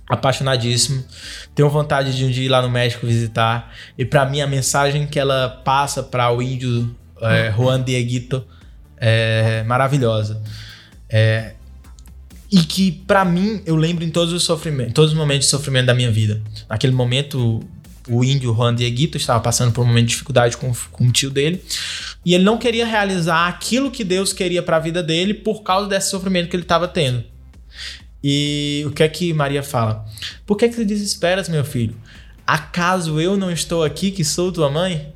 Apaixonadíssimo. 0.10 1.04
Tenho 1.54 1.70
vontade 1.70 2.16
de 2.16 2.26
um 2.26 2.30
dia 2.30 2.46
ir 2.46 2.50
lá 2.50 2.62
no 2.62 2.70
México 2.70 3.06
visitar. 3.06 3.74
E, 3.98 4.06
para 4.06 4.26
mim, 4.26 4.42
a 4.42 4.48
mensagem 4.48 5.06
que 5.08 5.20
ela 5.20 5.62
passa 5.64 6.02
para 6.02 6.32
o 6.32 6.42
índio 6.42 6.96
é, 7.22 7.52
Juan 7.56 7.82
Dieguito 7.82 8.46
é 8.98 9.64
maravilhosa. 9.64 10.42
É, 11.10 11.54
e 12.52 12.60
que 12.64 12.92
para 12.92 13.26
mim 13.26 13.62
eu 13.66 13.76
lembro 13.76 14.04
em 14.04 14.10
todos 14.10 14.32
os 14.32 14.44
sofrimentos, 14.44 14.94
todos 14.94 15.12
os 15.12 15.18
momentos 15.18 15.46
de 15.46 15.52
sofrimento 15.52 15.88
da 15.88 15.94
minha 15.94 16.12
vida. 16.12 16.42
Naquele 16.70 16.94
momento 16.94 17.62
o 18.08 18.24
índio 18.24 18.54
Juan 18.54 18.76
Dieguito 18.76 19.18
estava 19.18 19.39
passando 19.39 19.72
por 19.72 19.82
um 19.82 19.88
momento 19.88 20.08
de 20.08 20.12
dificuldade 20.12 20.58
com, 20.58 20.74
com 20.91 21.08
o 21.08 21.12
tio 21.12 21.30
dele. 21.30 21.64
E 22.26 22.34
ele 22.34 22.43
não 22.43 22.58
queria 22.58 22.86
realizar 22.86 23.47
aquilo 23.47 23.91
que 23.91 24.04
Deus 24.04 24.34
queria 24.34 24.62
para 24.62 24.78
a 24.78 24.80
vida 24.80 25.01
dele 25.01 25.34
por 25.34 25.64
causa 25.64 25.88
desse 25.88 26.10
sofrimento 26.10 26.49
que 26.49 26.56
ele 26.56 26.64
estava 26.64 26.88
tendo. 26.88 27.24
E 28.24 28.84
o 28.88 28.91
que 28.91 29.04
é 29.04 29.10
que 29.10 29.34
Maria 29.34 29.62
fala? 29.62 30.06
Por 30.45 30.58
que, 30.58 30.70
que 30.70 30.76
você 30.76 30.86
desesperas, 30.86 31.49
meu 31.49 31.66
filho? 31.66 31.95
Acaso 32.45 33.20
eu 33.20 33.36
não 33.38 33.51
estou 33.51 33.84
aqui 33.84 34.12
que 34.12 34.24
sou 34.24 34.51
tua 34.51 34.70
mãe? 34.70 35.14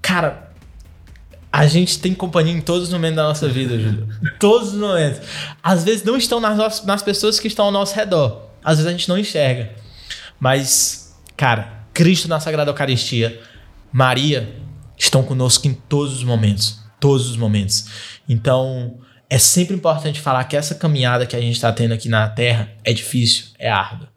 Cara, 0.00 0.52
a 1.52 1.66
gente 1.66 1.98
tem 1.98 2.14
companhia 2.14 2.52
em 2.52 2.60
todos 2.60 2.88
os 2.88 2.92
momentos 2.92 3.16
da 3.16 3.24
nossa 3.24 3.48
vida, 3.48 3.78
Júlio. 3.78 4.08
todos 4.40 4.68
os 4.68 4.78
momentos. 4.78 5.20
Às 5.62 5.84
vezes 5.84 6.04
não 6.04 6.16
estão 6.16 6.40
nas, 6.40 6.84
nas 6.84 7.02
pessoas 7.02 7.38
que 7.38 7.46
estão 7.46 7.66
ao 7.66 7.70
nosso 7.70 7.94
redor. 7.94 8.48
Às 8.64 8.78
vezes 8.78 8.86
a 8.86 8.92
gente 8.92 9.08
não 9.08 9.18
enxerga. 9.18 9.70
Mas 10.40 11.01
Cara, 11.36 11.86
Cristo 11.92 12.28
na 12.28 12.40
Sagrada 12.40 12.70
Eucaristia, 12.70 13.40
Maria 13.92 14.54
estão 14.96 15.22
conosco 15.22 15.66
em 15.66 15.74
todos 15.74 16.14
os 16.14 16.24
momentos. 16.24 16.80
Todos 17.00 17.28
os 17.28 17.36
momentos. 17.36 17.86
Então, 18.28 18.98
é 19.28 19.38
sempre 19.38 19.74
importante 19.74 20.20
falar 20.20 20.44
que 20.44 20.56
essa 20.56 20.74
caminhada 20.74 21.26
que 21.26 21.34
a 21.34 21.40
gente 21.40 21.54
está 21.54 21.72
tendo 21.72 21.92
aqui 21.92 22.08
na 22.08 22.28
Terra 22.28 22.70
é 22.84 22.92
difícil, 22.92 23.46
é 23.58 23.70
árdua. 23.70 24.08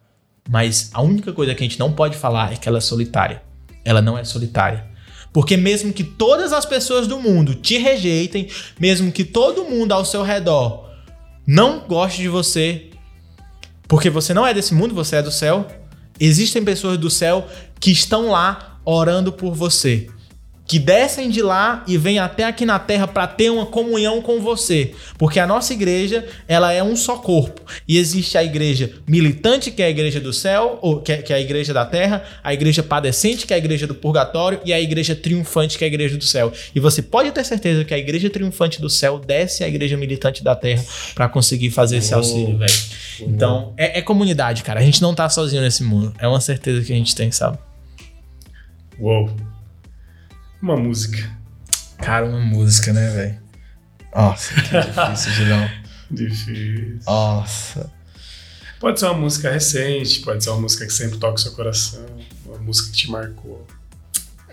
Mas 0.48 0.90
a 0.94 1.02
única 1.02 1.32
coisa 1.32 1.54
que 1.54 1.64
a 1.64 1.66
gente 1.66 1.78
não 1.78 1.92
pode 1.92 2.16
falar 2.16 2.52
é 2.52 2.56
que 2.56 2.68
ela 2.68 2.78
é 2.78 2.80
solitária. 2.80 3.42
Ela 3.84 4.00
não 4.00 4.16
é 4.16 4.24
solitária. 4.24 4.86
Porque 5.32 5.56
mesmo 5.56 5.92
que 5.92 6.04
todas 6.04 6.52
as 6.52 6.64
pessoas 6.64 7.06
do 7.06 7.20
mundo 7.20 7.54
te 7.54 7.76
rejeitem, 7.78 8.48
mesmo 8.78 9.12
que 9.12 9.24
todo 9.24 9.64
mundo 9.64 9.92
ao 9.92 10.04
seu 10.04 10.22
redor 10.22 10.88
não 11.46 11.80
goste 11.80 12.22
de 12.22 12.28
você, 12.28 12.90
porque 13.86 14.08
você 14.08 14.32
não 14.32 14.46
é 14.46 14.54
desse 14.54 14.74
mundo, 14.74 14.94
você 14.94 15.16
é 15.16 15.22
do 15.22 15.30
céu, 15.30 15.66
Existem 16.18 16.64
pessoas 16.64 16.98
do 16.98 17.10
céu 17.10 17.48
que 17.80 17.90
estão 17.90 18.30
lá 18.30 18.80
orando 18.84 19.32
por 19.32 19.54
você. 19.54 20.08
Que 20.66 20.78
descem 20.78 21.30
de 21.30 21.40
lá 21.40 21.84
e 21.86 21.96
vêm 21.96 22.18
até 22.18 22.44
aqui 22.44 22.66
na 22.66 22.78
terra 22.78 23.06
para 23.06 23.26
ter 23.26 23.50
uma 23.50 23.66
comunhão 23.66 24.20
com 24.20 24.40
você, 24.40 24.92
porque 25.16 25.38
a 25.38 25.46
nossa 25.46 25.72
igreja 25.72 26.26
ela 26.48 26.72
é 26.72 26.82
um 26.82 26.96
só 26.96 27.16
corpo 27.16 27.62
e 27.86 27.98
existe 27.98 28.36
a 28.36 28.42
igreja 28.42 28.92
militante 29.06 29.70
que 29.70 29.80
é 29.80 29.86
a 29.86 29.90
igreja 29.90 30.20
do 30.20 30.32
céu 30.32 30.78
ou 30.82 31.00
que 31.00 31.12
é, 31.12 31.18
que 31.18 31.32
é 31.32 31.36
a 31.36 31.40
igreja 31.40 31.72
da 31.72 31.86
terra, 31.86 32.24
a 32.42 32.52
igreja 32.52 32.82
padecente 32.82 33.46
que 33.46 33.52
é 33.52 33.56
a 33.56 33.58
igreja 33.58 33.86
do 33.86 33.94
purgatório 33.94 34.60
e 34.64 34.72
a 34.72 34.80
igreja 34.80 35.14
triunfante 35.14 35.78
que 35.78 35.84
é 35.84 35.86
a 35.86 35.88
igreja 35.88 36.16
do 36.16 36.24
céu. 36.24 36.52
E 36.74 36.80
você 36.80 37.00
pode 37.00 37.30
ter 37.30 37.44
certeza 37.44 37.84
que 37.84 37.94
a 37.94 37.98
igreja 37.98 38.28
triunfante 38.28 38.80
do 38.80 38.90
céu 38.90 39.18
desce 39.18 39.62
à 39.62 39.68
igreja 39.68 39.96
militante 39.96 40.42
da 40.42 40.56
terra 40.56 40.84
para 41.14 41.28
conseguir 41.28 41.70
fazer 41.70 41.98
esse 41.98 42.12
auxílio, 42.12 42.58
velho. 42.58 42.74
Então 43.20 43.72
é, 43.76 43.98
é 43.98 44.02
comunidade, 44.02 44.62
cara. 44.62 44.80
A 44.80 44.82
gente 44.82 45.00
não 45.00 45.14
tá 45.14 45.28
sozinho 45.28 45.62
nesse 45.62 45.82
mundo. 45.82 46.12
É 46.18 46.26
uma 46.26 46.40
certeza 46.40 46.84
que 46.84 46.92
a 46.92 46.96
gente 46.96 47.14
tem, 47.14 47.30
sabe? 47.30 47.58
Uou. 48.98 49.30
Uma 50.60 50.76
música. 50.76 51.30
Cara, 51.98 52.26
uma 52.26 52.40
música, 52.40 52.92
né, 52.92 53.10
velho? 53.10 53.38
Nossa, 54.14 54.54
que 54.54 54.60
difícil, 54.80 55.32
Julião. 55.32 55.70
Difícil. 56.10 57.00
Nossa. 57.06 57.90
Pode 58.78 59.00
ser 59.00 59.06
uma 59.06 59.14
música 59.14 59.50
recente, 59.50 60.20
pode 60.20 60.44
ser 60.44 60.50
uma 60.50 60.60
música 60.60 60.86
que 60.86 60.92
sempre 60.92 61.18
toca 61.18 61.34
o 61.34 61.38
seu 61.38 61.52
coração, 61.52 62.04
uma 62.44 62.58
música 62.58 62.90
que 62.90 62.96
te 62.96 63.10
marcou. 63.10 63.66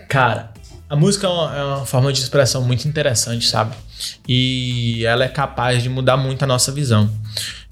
Cara, 0.08 0.52
a 0.88 0.96
música 0.96 1.26
é 1.26 1.30
uma, 1.30 1.56
é 1.56 1.64
uma 1.64 1.86
forma 1.86 2.12
de 2.12 2.20
expressão 2.20 2.62
muito 2.62 2.86
interessante, 2.86 3.46
sabe? 3.48 3.74
E 4.28 5.04
ela 5.04 5.24
é 5.24 5.28
capaz 5.28 5.82
de 5.82 5.88
mudar 5.88 6.16
muito 6.16 6.42
a 6.42 6.46
nossa 6.46 6.72
visão. 6.72 7.10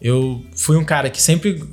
Eu 0.01 0.45
fui 0.57 0.76
um 0.76 0.85
cara 0.85 1.09
que 1.09 1.22
sempre 1.22 1.64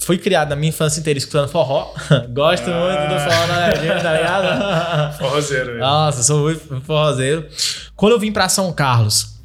foi 0.00 0.18
criado 0.18 0.50
na 0.50 0.56
minha 0.56 0.70
infância 0.70 1.00
inteira 1.00 1.18
escutando 1.18 1.48
forró. 1.48 1.92
Gosto 2.30 2.68
Ah. 2.70 2.80
muito 2.80 3.14
do 3.14 3.20
forró 3.20 3.46
na 3.46 3.66
legenda, 3.68 4.00
tá 4.00 4.12
ligado? 4.16 5.18
Forrozeiro. 5.18 5.66
velho. 5.66 5.78
Nossa, 5.80 6.22
sou 6.22 6.40
muito 6.42 6.80
forrozeiro. 6.84 7.46
Quando 7.96 8.12
eu 8.12 8.18
vim 8.18 8.32
pra 8.32 8.48
São 8.48 8.72
Carlos, 8.72 9.36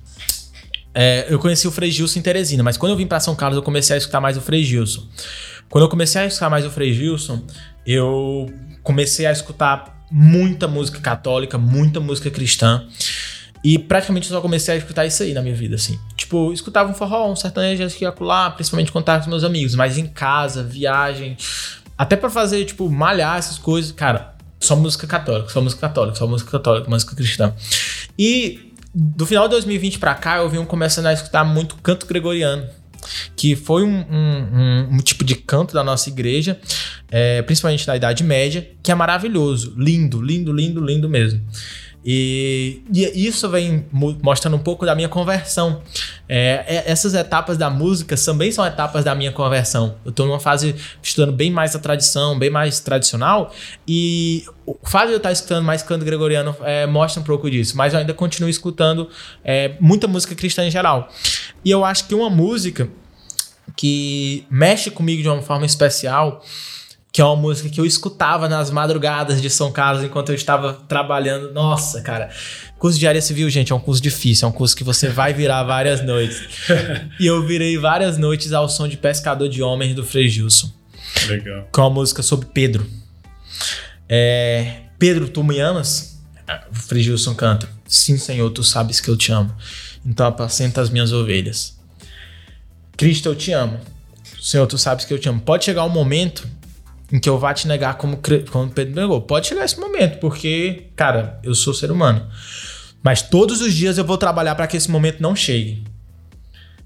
é, 0.93 1.25
eu 1.29 1.39
conheci 1.39 1.67
o 1.67 1.71
Frei 1.71 1.89
Gilson 1.91 2.19
em 2.19 2.21
Teresina, 2.21 2.63
mas 2.63 2.77
quando 2.77 2.91
eu 2.91 2.97
vim 2.97 3.07
pra 3.07 3.19
São 3.19 3.35
Carlos, 3.35 3.57
eu 3.57 3.63
comecei 3.63 3.95
a 3.95 3.97
escutar 3.97 4.21
mais 4.21 4.37
o 4.37 4.41
Frei 4.41 4.63
Gilson. 4.63 5.03
Quando 5.69 5.83
eu 5.85 5.89
comecei 5.89 6.21
a 6.21 6.25
escutar 6.25 6.49
mais 6.49 6.65
o 6.65 6.69
Frei 6.69 6.93
Gilson, 6.93 7.41
eu 7.85 8.51
comecei 8.83 9.25
a 9.25 9.31
escutar 9.31 10.03
muita 10.11 10.67
música 10.67 10.99
católica, 10.99 11.57
muita 11.57 11.99
música 11.99 12.29
cristã. 12.29 12.85
E 13.63 13.79
praticamente 13.79 14.29
eu 14.29 14.35
só 14.35 14.41
comecei 14.41 14.73
a 14.73 14.77
escutar 14.77 15.05
isso 15.05 15.23
aí 15.23 15.33
na 15.33 15.41
minha 15.41 15.55
vida, 15.55 15.75
assim. 15.75 15.97
Tipo, 16.33 16.51
escutava 16.51 16.89
um 16.89 16.95
forró, 16.95 17.31
um 17.31 17.35
sertanejo 17.35 17.83
aqui 17.83 18.03
e 18.03 18.07
acolá, 18.07 18.49
principalmente 18.49 18.91
tava 19.03 19.23
com 19.23 19.29
meus 19.29 19.43
amigos, 19.43 19.75
mas 19.75 19.99
em 19.99 20.07
casa, 20.07 20.63
viagem, 20.63 21.37
até 21.95 22.15
pra 22.15 22.27
fazer, 22.27 22.65
tipo, 22.65 22.89
malhar 22.89 23.37
essas 23.37 23.59
coisas, 23.59 23.91
cara, 23.91 24.33
só 24.59 24.75
música 24.75 25.05
católica, 25.05 25.49
só 25.49 25.61
música 25.61 25.81
católica, 25.87 26.17
só 26.17 26.25
música 26.25 26.49
católica, 26.49 26.89
música 26.89 27.15
cristã. 27.15 27.53
E 28.17 28.73
do 28.95 29.27
final 29.27 29.43
de 29.47 29.51
2020 29.51 29.99
pra 29.99 30.15
cá, 30.15 30.37
eu 30.37 30.49
vim 30.49 30.65
começando 30.65 31.05
a 31.05 31.13
escutar 31.13 31.43
muito 31.43 31.75
canto 31.75 32.07
gregoriano. 32.07 32.65
Que 33.35 33.53
foi 33.55 33.83
um, 33.83 33.89
um- 34.09 34.47
um- 34.53 34.87
um 34.93 34.97
tipo 34.99 35.23
de 35.25 35.35
canto 35.35 35.73
da 35.73 35.83
nossa 35.83 36.09
igreja, 36.09 36.57
é, 37.11 37.41
principalmente 37.41 37.85
da 37.85 37.95
Idade 37.97 38.23
Média, 38.23 38.67
que 38.81 38.91
é 38.91 38.95
maravilhoso, 38.95 39.73
lindo, 39.77 40.21
lindo, 40.21 40.51
lindo, 40.53 40.83
lindo 40.83 41.09
mesmo. 41.09 41.41
E, 42.05 42.81
e 42.93 43.25
isso 43.27 43.47
vem 43.49 43.85
mo- 43.91 44.17
mostrando 44.21 44.55
um 44.55 44.59
pouco 44.59 44.85
da 44.85 44.93
minha 44.93 45.07
conversão. 45.07 45.81
É, 46.27 46.63
é- 46.67 46.83
essas 46.91 47.13
etapas 47.13 47.57
da 47.57 47.69
música 47.69 48.15
também 48.17 48.51
são 48.51 48.65
etapas 48.65 49.03
da 49.05 49.15
minha 49.15 49.31
conversão. 49.31 49.95
Eu 50.03 50.11
tô 50.11 50.25
numa 50.25 50.39
fase 50.39 50.75
estudando 51.01 51.31
bem 51.33 51.49
mais 51.49 51.75
a 51.75 51.79
tradição, 51.79 52.37
bem 52.37 52.49
mais 52.49 52.79
tradicional, 52.79 53.53
e 53.87 54.43
o 54.65 54.77
fato 54.83 55.07
de 55.07 55.13
eu 55.13 55.17
estar 55.17 55.31
escutando 55.31 55.63
mais 55.63 55.81
canto 55.81 56.03
gregoriano 56.03 56.55
é, 56.63 56.85
mostra 56.85 57.21
um 57.21 57.23
pouco 57.23 57.49
disso, 57.49 57.77
mas 57.77 57.93
eu 57.93 57.99
ainda 57.99 58.13
continuo 58.13 58.49
escutando 58.49 59.09
é, 59.43 59.75
muita 59.79 60.07
música 60.07 60.35
cristã 60.35 60.65
em 60.65 60.71
geral. 60.71 61.09
E 61.63 61.71
eu 61.71 61.85
acho 61.85 62.05
que 62.07 62.13
uma 62.15 62.29
música 62.29 62.89
que 63.75 64.45
mexe 64.49 64.91
comigo 64.91 65.21
de 65.21 65.29
uma 65.29 65.41
forma 65.41 65.65
especial 65.65 66.43
que 67.13 67.21
é 67.21 67.25
uma 67.25 67.35
música 67.35 67.69
que 67.69 67.79
eu 67.79 67.85
escutava 67.85 68.49
nas 68.49 68.71
madrugadas 68.71 69.39
de 69.39 69.47
São 69.47 69.71
Carlos 69.71 70.03
enquanto 70.03 70.29
eu 70.29 70.35
estava 70.35 70.73
trabalhando. 70.73 71.53
Nossa, 71.53 72.01
cara. 72.01 72.31
Curso 72.79 72.97
de 72.97 73.07
área 73.07 73.21
civil, 73.21 73.47
gente, 73.51 73.71
é 73.71 73.75
um 73.75 73.79
curso 73.79 74.01
difícil, 74.01 74.47
é 74.47 74.49
um 74.49 74.51
curso 74.51 74.75
que 74.75 74.83
você 74.83 75.07
vai 75.09 75.31
virar 75.31 75.63
várias 75.63 76.03
noites. 76.03 76.41
e 77.19 77.27
eu 77.27 77.45
virei 77.45 77.77
várias 77.77 78.17
noites 78.17 78.51
ao 78.51 78.67
som 78.67 78.87
de 78.87 78.97
Pescador 78.97 79.47
de 79.47 79.61
Homens 79.61 79.93
do 79.93 80.03
Frei 80.03 80.27
Gilson, 80.27 80.71
Legal. 81.27 81.69
que 81.71 81.79
é 81.79 81.83
uma 81.83 81.91
música 81.91 82.23
sobre 82.23 82.47
Pedro. 82.47 82.83
É, 84.09 84.77
Pedro, 84.97 85.29
tu 85.29 85.43
me 85.43 85.59
amas? 85.59 86.19
O 86.71 86.75
Frei 86.75 87.03
Gilson 87.03 87.35
canta. 87.35 87.69
Sim, 87.87 88.17
Senhor, 88.17 88.49
tu 88.49 88.63
sabes 88.63 88.99
que 88.99 89.07
eu 89.07 89.15
te 89.15 89.31
amo. 89.31 89.55
Então 90.03 90.25
apacenta 90.25 90.81
as 90.81 90.89
minhas 90.89 91.11
ovelhas. 91.11 91.77
Cristo, 92.97 93.29
eu 93.29 93.35
te 93.35 93.51
amo. 93.51 93.79
Senhor, 94.41 94.65
tu 94.65 94.79
sabes 94.79 95.05
que 95.05 95.13
eu 95.13 95.19
te 95.19 95.29
amo. 95.29 95.41
Pode 95.41 95.63
chegar 95.63 95.83
um 95.83 95.89
momento 95.89 96.47
em 97.13 97.19
que 97.19 97.29
eu 97.29 97.37
vá 97.37 97.53
te 97.53 97.67
negar 97.67 97.93
como, 97.93 98.19
como 98.49 98.71
Pedro 98.71 98.95
negou. 98.95 99.21
Pode 99.21 99.45
chegar 99.45 99.63
esse 99.63 99.79
momento, 99.79 100.17
porque, 100.17 100.87
cara, 100.95 101.39
eu 101.43 101.53
sou 101.53 101.71
ser 101.71 101.91
humano. 101.91 102.27
Mas 103.03 103.21
todos 103.21 103.61
os 103.61 103.71
dias 103.71 103.99
eu 103.99 104.03
vou 104.03 104.17
trabalhar 104.17 104.55
para 104.55 104.65
que 104.65 104.75
esse 104.75 104.89
momento 104.89 105.21
não 105.21 105.35
chegue. 105.35 105.83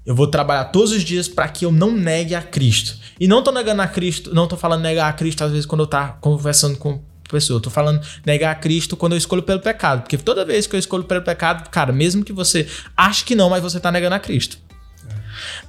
Eu 0.04 0.14
vou 0.14 0.26
trabalhar 0.26 0.66
todos 0.66 0.92
os 0.92 1.02
dias 1.02 1.28
para 1.28 1.48
que 1.48 1.64
eu 1.64 1.72
não 1.72 1.92
negue 1.92 2.34
a 2.34 2.42
Cristo. 2.42 2.98
E 3.18 3.26
não 3.26 3.42
tô 3.42 3.50
negando 3.50 3.80
a 3.80 3.86
Cristo, 3.86 4.34
não 4.34 4.46
tô 4.46 4.54
falando 4.54 4.82
negar 4.82 5.08
a 5.08 5.12
Cristo 5.14 5.44
às 5.44 5.50
vezes 5.50 5.64
quando 5.64 5.82
eu 5.82 5.86
tá 5.86 6.18
conversando 6.20 6.76
com 6.76 7.00
pessoa. 7.30 7.56
Eu 7.56 7.62
tô 7.62 7.70
falando 7.70 8.04
negar 8.26 8.50
a 8.50 8.54
Cristo 8.54 8.98
quando 8.98 9.12
eu 9.12 9.18
escolho 9.18 9.42
pelo 9.42 9.60
pecado. 9.60 10.02
Porque 10.02 10.18
toda 10.18 10.44
vez 10.44 10.66
que 10.66 10.76
eu 10.76 10.78
escolho 10.78 11.04
pelo 11.04 11.22
pecado, 11.22 11.70
cara, 11.70 11.90
mesmo 11.90 12.22
que 12.22 12.34
você 12.34 12.68
ache 12.94 13.24
que 13.24 13.34
não, 13.34 13.48
mas 13.48 13.62
você 13.62 13.80
tá 13.80 13.90
negando 13.90 14.14
a 14.14 14.20
Cristo. 14.20 14.58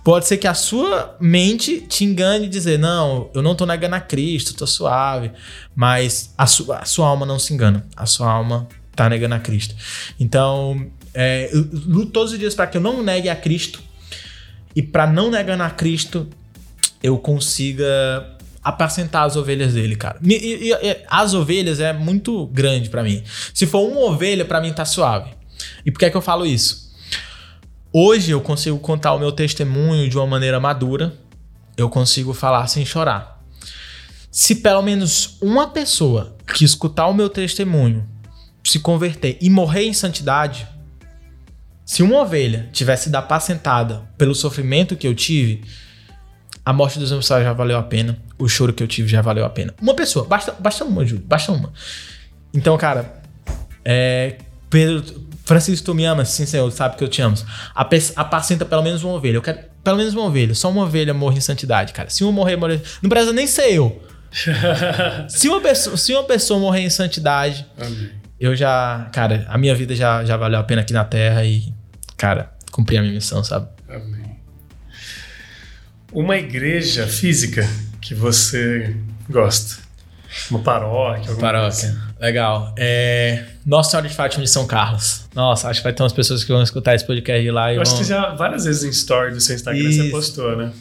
Pode 0.04 0.26
ser 0.28 0.38
que 0.38 0.48
a 0.48 0.54
sua 0.54 1.16
mente 1.20 1.82
te 1.82 2.04
engane 2.06 2.46
e 2.46 2.50
dizer, 2.50 2.80
não, 2.80 3.30
eu 3.34 3.42
não 3.42 3.54
tô 3.54 3.66
negando 3.66 3.96
a 3.96 4.00
Cristo, 4.00 4.54
tô 4.54 4.66
suave. 4.66 5.32
Mas 5.76 6.34
a 6.38 6.48
sua, 6.48 6.78
a 6.80 6.86
sua 6.86 7.08
alma 7.08 7.26
não 7.26 7.38
se 7.38 7.54
engana. 7.54 7.86
A 7.96 8.06
sua 8.06 8.32
alma 8.32 8.68
tá 8.96 9.10
negando 9.10 9.36
a 9.36 9.40
Cristo. 9.40 9.76
Então, 10.20 10.88
é, 11.14 11.50
eu 11.54 11.68
luto 11.86 12.12
todos 12.12 12.32
os 12.34 12.40
dias 12.40 12.56
para 12.56 12.68
que 12.68 12.78
eu 12.78 12.82
não 12.82 13.04
negue 13.04 13.30
a 13.30 13.36
Cristo. 13.36 13.82
E 14.76 14.82
para 14.82 15.06
não 15.06 15.30
negar 15.30 15.60
a 15.60 15.70
Cristo, 15.70 16.28
eu 17.04 17.18
consiga 17.18 18.36
apacentar 18.64 19.26
as 19.26 19.36
ovelhas 19.36 19.74
dele, 19.74 19.96
cara. 19.96 20.18
E, 20.24 20.34
e- 20.34 20.72
e- 20.74 20.98
as 21.10 21.34
ovelhas 21.34 21.80
é 21.80 21.92
muito 21.94 22.46
grande 22.48 22.90
para 22.90 23.04
mim. 23.04 23.24
Se 23.54 23.66
for 23.66 23.82
uma 23.90 24.02
ovelha, 24.02 24.46
para 24.46 24.62
mim 24.62 24.72
tá 24.74 24.86
suave. 24.86 25.32
E 25.86 25.92
por 25.92 26.00
que 26.00 26.06
é 26.06 26.10
que 26.10 26.18
eu 26.18 26.22
falo 26.22 26.46
isso? 26.46 26.89
Hoje 27.92 28.32
eu 28.32 28.40
consigo 28.40 28.78
contar 28.78 29.14
o 29.14 29.20
meu 29.20 29.32
testemunho 29.32 30.08
de 30.08 30.16
uma 30.16 30.28
maneira 30.28 30.60
madura. 30.60 31.14
Eu 31.76 31.90
consigo 31.90 32.34
falar 32.34 32.68
sem 32.68 32.86
chorar. 32.86 33.44
Se 34.30 34.56
pelo 34.56 34.84
menos 34.84 35.38
uma 35.42 35.70
pessoa 35.70 36.38
que 36.54 36.64
escutar 36.64 37.08
o 37.08 37.14
meu 37.14 37.30
testemunho 37.30 38.08
se 38.64 38.80
converter 38.80 39.38
e 39.42 39.50
morrer 39.50 39.86
em 39.86 39.94
santidade, 39.94 40.68
se 41.84 42.04
uma 42.04 42.22
ovelha 42.22 42.70
tivesse 42.72 43.06
sido 43.06 43.16
apacentada 43.16 44.08
pelo 44.16 44.36
sofrimento 44.36 44.96
que 44.96 45.08
eu 45.08 45.16
tive, 45.16 45.64
a 46.64 46.72
morte 46.72 47.00
dos 47.00 47.12
meus 47.12 47.28
pais 47.28 47.44
já 47.44 47.54
valeu 47.54 47.78
a 47.78 47.82
pena. 47.82 48.20
O 48.38 48.48
choro 48.48 48.72
que 48.72 48.84
eu 48.84 48.88
tive 48.88 49.08
já 49.08 49.24
valeu 49.24 49.44
a 49.44 49.50
pena. 49.50 49.74
Uma 49.82 49.96
pessoa, 49.96 50.26
basta, 50.26 50.56
basta 50.60 50.86
uma, 50.86 51.04
Júlio, 51.04 51.26
basta 51.26 51.52
uma. 51.52 51.74
Então, 52.54 52.78
cara, 52.78 53.24
é, 53.84 54.38
Pedro, 54.70 55.29
Francisco, 55.50 55.84
tu 55.84 55.96
me 55.96 56.06
amas? 56.06 56.30
Sim, 56.30 56.46
Senhor, 56.46 56.72
sabe 56.72 56.96
que 56.96 57.04
eu 57.04 57.08
te 57.08 57.24
amo. 57.24 57.36
Apacenta 58.16 58.66
pelo 58.66 58.84
menos 58.84 59.04
uma 59.04 59.14
ovelha. 59.14 59.38
Eu 59.38 59.42
quero 59.42 59.58
pelo 59.84 59.98
menos 59.98 60.14
uma 60.14 60.26
ovelha. 60.26 60.54
Só 60.54 60.70
uma 60.70 60.84
ovelha 60.84 61.12
morre 61.12 61.40
em 61.40 61.42
santidade, 61.42 61.92
cara. 61.92 62.08
Se 62.08 62.24
uma 62.24 62.32
morrer, 62.32 62.56
morrer. 62.56 62.80
Não 63.02 63.10
precisa 63.10 63.34
nem 63.34 63.48
ser 63.48 63.74
eu. 63.74 64.00
se, 65.28 65.50
uma 65.50 65.60
pessoa, 65.60 65.98
se 65.98 66.14
uma 66.14 66.24
pessoa 66.24 66.60
morrer 66.60 66.82
em 66.82 66.90
santidade, 66.92 67.66
Amém. 67.80 68.12
eu 68.40 68.56
já. 68.56 69.10
Cara, 69.12 69.48
a 69.50 69.58
minha 69.58 69.74
vida 69.74 69.96
já, 69.96 70.24
já 70.24 70.38
valeu 70.38 70.60
a 70.60 70.64
pena 70.64 70.82
aqui 70.82 70.94
na 70.94 71.04
Terra 71.04 71.44
e, 71.44 71.74
cara, 72.16 72.54
cumpri 72.72 73.00
a 73.00 73.02
minha 73.02 73.16
missão, 73.16 73.44
sabe? 73.44 73.68
Amém. 73.90 74.38
Uma 76.14 76.38
igreja 76.38 77.08
física 77.08 77.68
que 78.00 78.14
você 78.14 78.96
gosta. 79.28 79.89
Uma 80.50 80.60
paróquia, 80.60 81.32
alguma 81.32 81.52
coisa 81.62 81.88
Paróquia. 81.88 81.98
Legal. 82.20 82.74
É... 82.78 83.46
Nossa 83.66 83.92
Senhora 83.92 84.08
de 84.08 84.14
Fátima 84.14 84.44
de 84.44 84.50
São 84.50 84.68
Carlos. 84.68 85.28
Nossa, 85.34 85.70
acho 85.70 85.80
que 85.80 85.84
vai 85.84 85.94
ter 85.94 86.04
umas 86.04 86.14
pessoas 86.14 86.44
que 86.44 86.52
vão 86.52 86.62
escutar 86.62 86.96
esse 86.96 87.06
podcast 87.06 87.42
de 87.42 87.52
lá 87.52 87.72
e 87.72 87.78
Eu 87.78 87.82
acho 87.82 87.92
vão... 87.92 88.02
que 88.02 88.08
já 88.08 88.36
várias 88.36 88.66
vezes 88.66 88.84
em 88.84 88.90
story 88.90 89.34
do 89.34 89.42
seu 89.42 89.56
Instagram 89.56 89.84
você 89.84 90.04
Isso. 90.04 90.12
postou, 90.12 90.56
né? 90.56 90.72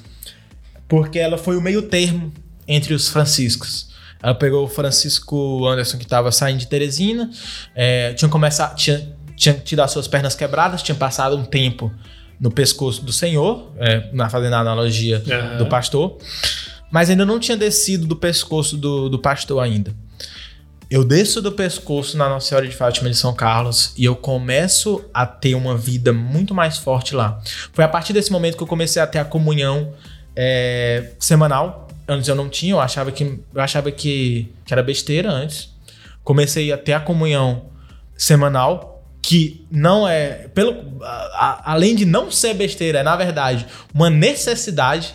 Porque 0.87 1.19
ela 1.19 1.39
foi 1.39 1.57
o 1.57 1.61
meio 1.61 1.83
termo 1.83 2.33
entre 2.67 2.95
os 2.95 3.09
franciscos. 3.09 3.89
Ela 4.23 4.35
pegou 4.35 4.65
o 4.65 4.69
Francisco 4.69 5.67
Anderson, 5.67 5.97
que 5.97 6.05
estava 6.05 6.33
saindo 6.33 6.59
de 6.59 6.67
Teresina, 6.67 7.31
é, 7.75 8.13
tinha 8.15 8.29
começado, 8.29 8.75
tinha, 8.75 9.13
tinha 9.37 9.55
tido 9.55 9.81
as 9.81 9.91
suas 9.91 10.09
pernas 10.09 10.35
quebradas, 10.35 10.83
tinha 10.83 10.95
passado 10.95 11.37
um 11.37 11.45
tempo 11.45 11.93
no 12.41 12.51
pescoço 12.51 13.05
do 13.05 13.13
Senhor, 13.13 13.73
é, 13.79 14.09
na 14.13 14.29
fazendo 14.29 14.55
a 14.55 14.61
analogia 14.61 15.23
Aham. 15.27 15.59
do 15.59 15.67
pastor, 15.67 16.19
mas 16.91 17.11
ainda 17.11 17.25
não 17.25 17.39
tinha 17.39 17.57
descido 17.57 18.07
do 18.07 18.17
pescoço 18.17 18.77
do, 18.77 19.09
do 19.09 19.19
pastor 19.19 19.63
ainda. 19.63 19.95
eu 20.91 21.05
desço 21.05 21.43
do 21.43 21.53
pescoço 21.53 22.17
na 22.17 22.29
Nossa 22.29 22.49
Senhora 22.49 22.67
de 22.67 22.75
Fátima 22.75 23.11
de 23.11 23.17
São 23.17 23.35
Carlos 23.35 23.93
e 23.97 24.05
eu 24.05 24.17
começo 24.17 25.05
a 25.13 25.27
ter 25.27 25.55
uma 25.55 25.77
vida 25.77 26.13
muito 26.13 26.55
mais 26.55 26.79
forte 26.79 27.15
lá. 27.15 27.41
Foi 27.73 27.85
a 27.85 27.89
partir 27.89 28.13
desse 28.13 28.33
momento 28.33 28.57
que 28.57 28.63
eu 28.63 28.67
comecei 28.67 29.01
a 29.03 29.07
ter 29.07 29.19
a 29.19 29.25
comunhão 29.25 29.93
é, 30.35 31.13
semanal. 31.19 31.89
Antes 32.07 32.27
eu 32.27 32.35
não 32.35 32.49
tinha, 32.49 32.73
eu 32.73 32.81
achava 32.81 33.13
que, 33.13 33.23
eu 33.25 33.61
achava 33.61 33.91
que, 33.91 34.51
que 34.65 34.73
era 34.73 34.83
besteira 34.83 35.31
antes. 35.31 35.75
Comecei 36.25 36.73
a 36.73 36.79
ter 36.79 36.95
a 36.95 37.01
comunhão 37.01 37.67
semanal, 38.17 39.05
que 39.21 39.67
não 39.71 40.09
é. 40.09 40.49
pelo 40.55 41.03
a, 41.03 41.07
a, 41.07 41.73
Além 41.73 41.95
de 41.95 42.07
não 42.07 42.31
ser 42.31 42.55
besteira, 42.55 43.01
é 43.01 43.03
na 43.03 43.15
verdade 43.15 43.67
uma 43.93 44.09
necessidade 44.09 45.15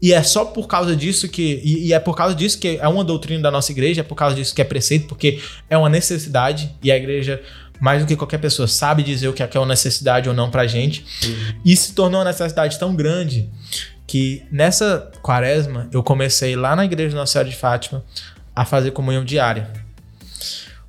e 0.00 0.12
é 0.12 0.22
só 0.22 0.44
por 0.44 0.66
causa 0.66 0.94
disso 0.94 1.28
que. 1.28 1.60
E, 1.64 1.88
e, 1.88 1.92
é 1.92 1.98
por 1.98 2.16
causa 2.16 2.34
disso 2.34 2.58
que 2.58 2.78
é 2.80 2.88
uma 2.88 3.04
doutrina 3.04 3.42
da 3.42 3.50
nossa 3.50 3.72
igreja, 3.72 4.00
é 4.00 4.04
por 4.04 4.14
causa 4.14 4.36
disso 4.36 4.54
que 4.54 4.60
é 4.60 4.64
preceito, 4.64 5.06
porque 5.06 5.40
é 5.68 5.76
uma 5.76 5.88
necessidade 5.88 6.74
e 6.82 6.92
a 6.92 6.96
igreja, 6.96 7.42
mais 7.80 8.02
do 8.02 8.06
que 8.06 8.16
qualquer 8.16 8.38
pessoa, 8.38 8.68
sabe 8.68 9.02
dizer 9.02 9.28
o 9.28 9.32
que 9.32 9.42
é, 9.42 9.48
é 9.52 9.58
uma 9.58 9.66
necessidade 9.66 10.28
ou 10.28 10.34
não 10.34 10.50
pra 10.50 10.66
gente. 10.66 11.04
Uhum. 11.24 11.60
E 11.64 11.76
se 11.76 11.94
tornou 11.94 12.20
uma 12.20 12.26
necessidade 12.26 12.78
tão 12.78 12.94
grande 12.94 13.48
que 14.06 14.42
nessa 14.50 15.10
quaresma 15.22 15.88
eu 15.90 16.02
comecei 16.02 16.54
lá 16.54 16.76
na 16.76 16.84
igreja 16.84 17.16
Nossa 17.16 17.32
Senhora 17.32 17.48
de 17.48 17.56
Fátima 17.56 18.04
a 18.54 18.64
fazer 18.64 18.90
comunhão 18.90 19.24
diária. 19.24 19.70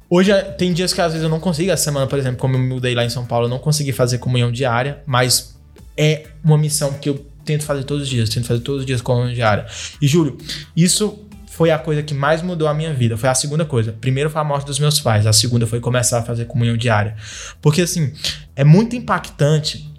Hoje 0.10 0.32
tem 0.58 0.72
dias 0.72 0.94
que 0.94 1.02
às 1.02 1.14
vezes 1.14 1.24
eu 1.24 1.30
não 1.30 1.40
consigo, 1.40 1.72
essa 1.72 1.84
semana, 1.84 2.06
por 2.06 2.20
exemplo, 2.20 2.38
como 2.38 2.56
eu 2.56 2.60
mudei 2.60 2.94
lá 2.94 3.04
em 3.04 3.10
São 3.10 3.26
Paulo, 3.26 3.46
eu 3.46 3.50
não 3.50 3.60
consegui 3.60 3.92
fazer 3.92 4.20
comunhão 4.20 4.52
diária, 4.52 5.02
mas 5.06 5.56
é 5.98 6.28
uma 6.44 6.58
missão 6.58 6.94
que 6.94 7.10
eu 7.10 7.26
tento 7.46 7.64
fazer 7.64 7.84
todos 7.84 8.04
os 8.04 8.10
dias, 8.10 8.28
tento 8.28 8.48
fazer 8.48 8.62
todos 8.62 8.82
os 8.82 8.86
dias 8.86 9.02
comunhão 9.02 9.34
diária. 9.34 9.66
E 10.02 10.08
Júlio, 10.08 10.38
isso 10.76 11.26
foi 11.56 11.72
a 11.72 11.80
coisa 11.80 12.04
que 12.04 12.14
mais 12.14 12.42
mudou 12.42 12.68
a 12.68 12.74
minha 12.74 12.94
vida. 12.94 13.16
Foi 13.16 13.30
a 13.30 13.34
segunda 13.34 13.64
coisa. 13.64 13.94
Primeiro 13.94 14.30
foi 14.30 14.42
a 14.42 14.44
morte 14.44 14.66
dos 14.66 14.78
meus 14.78 15.00
pais. 15.00 15.26
A 15.26 15.32
segunda 15.32 15.66
foi 15.66 15.80
começar 15.80 16.20
a 16.20 16.22
fazer 16.22 16.46
comunhão 16.46 16.76
diária. 16.76 17.16
Porque, 17.62 17.82
assim, 17.84 18.12
é 18.58 18.66
muito 18.66 18.94
impactante 18.94 19.90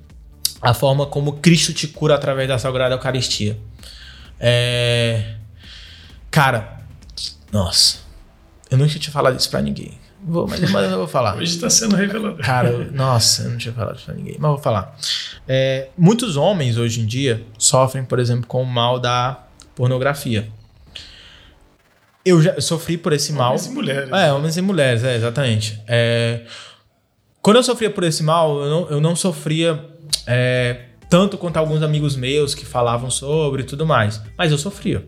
a 0.61 0.75
forma 0.75 1.07
como 1.07 1.35
Cristo 1.35 1.73
te 1.73 1.89
cura 1.89 2.15
através 2.15 2.47
da 2.47 2.59
Sagrada 2.59 2.95
Eucaristia. 2.95 3.59
É... 4.39 5.37
Cara, 6.31 6.81
nossa, 7.51 8.01
eu 8.71 8.77
nunca 8.77 8.99
tinha 8.99 9.13
falado 9.13 9.39
isso 9.39 9.49
pra 9.49 9.63
ninguém. 9.63 9.99
Vou, 10.29 10.49
mas, 10.49 10.61
eu 10.61 10.99
vou 10.99 11.07
falar. 11.07 11.37
Hoje 11.37 11.55
está 11.55 11.71
sendo 11.71 11.95
revelador. 11.95 12.45
Cara, 12.45 12.91
nossa, 12.93 13.45
eu 13.45 13.51
não 13.51 13.59
tinha 13.59 13.73
falado 13.73 13.95
isso 13.95 14.07
pra 14.07 14.15
ninguém, 14.15 14.35
mas 14.41 14.51
vou 14.51 14.59
falar. 14.59 14.97
É, 15.47 15.89
muitos 15.97 16.37
homens 16.37 16.77
hoje 16.77 17.01
em 17.01 17.07
dia 17.07 17.47
sofrem, 17.57 18.05
por 18.05 18.19
exemplo, 18.19 18.45
com 18.45 18.61
o 18.61 18.67
mal 18.67 18.99
da 18.99 19.45
pornografia. 19.77 20.49
Eu 22.25 22.43
já 22.43 22.61
sofri 22.61 22.99
por 22.99 23.13
esse 23.13 23.33
mal. 23.33 23.51
Homens 23.51 23.67
e 23.67 23.71
mulheres. 23.71 24.11
É, 24.11 24.33
homens 24.33 24.57
e 24.57 24.63
mulheres, 24.63 25.05
é, 25.05 25.15
exatamente. 25.15 25.81
É, 25.87 26.41
quando 27.41 27.59
eu 27.59 27.63
sofria 27.63 27.89
por 27.89 28.03
esse 28.03 28.25
mal, 28.25 28.61
eu 28.61 28.69
não, 28.69 28.91
eu 28.91 29.01
não 29.01 29.15
sofria 29.15 29.81
é, 30.27 30.87
tanto 31.09 31.39
quanto 31.39 31.57
alguns 31.59 31.83
amigos 31.83 32.17
meus 32.17 32.53
que 32.53 32.67
falavam 32.67 33.11
sobre 33.11 33.63
e 33.63 33.65
tudo 33.65 33.87
mais. 33.87 34.21
Mas 34.37 34.51
eu 34.51 34.59
sofria. 34.59 35.07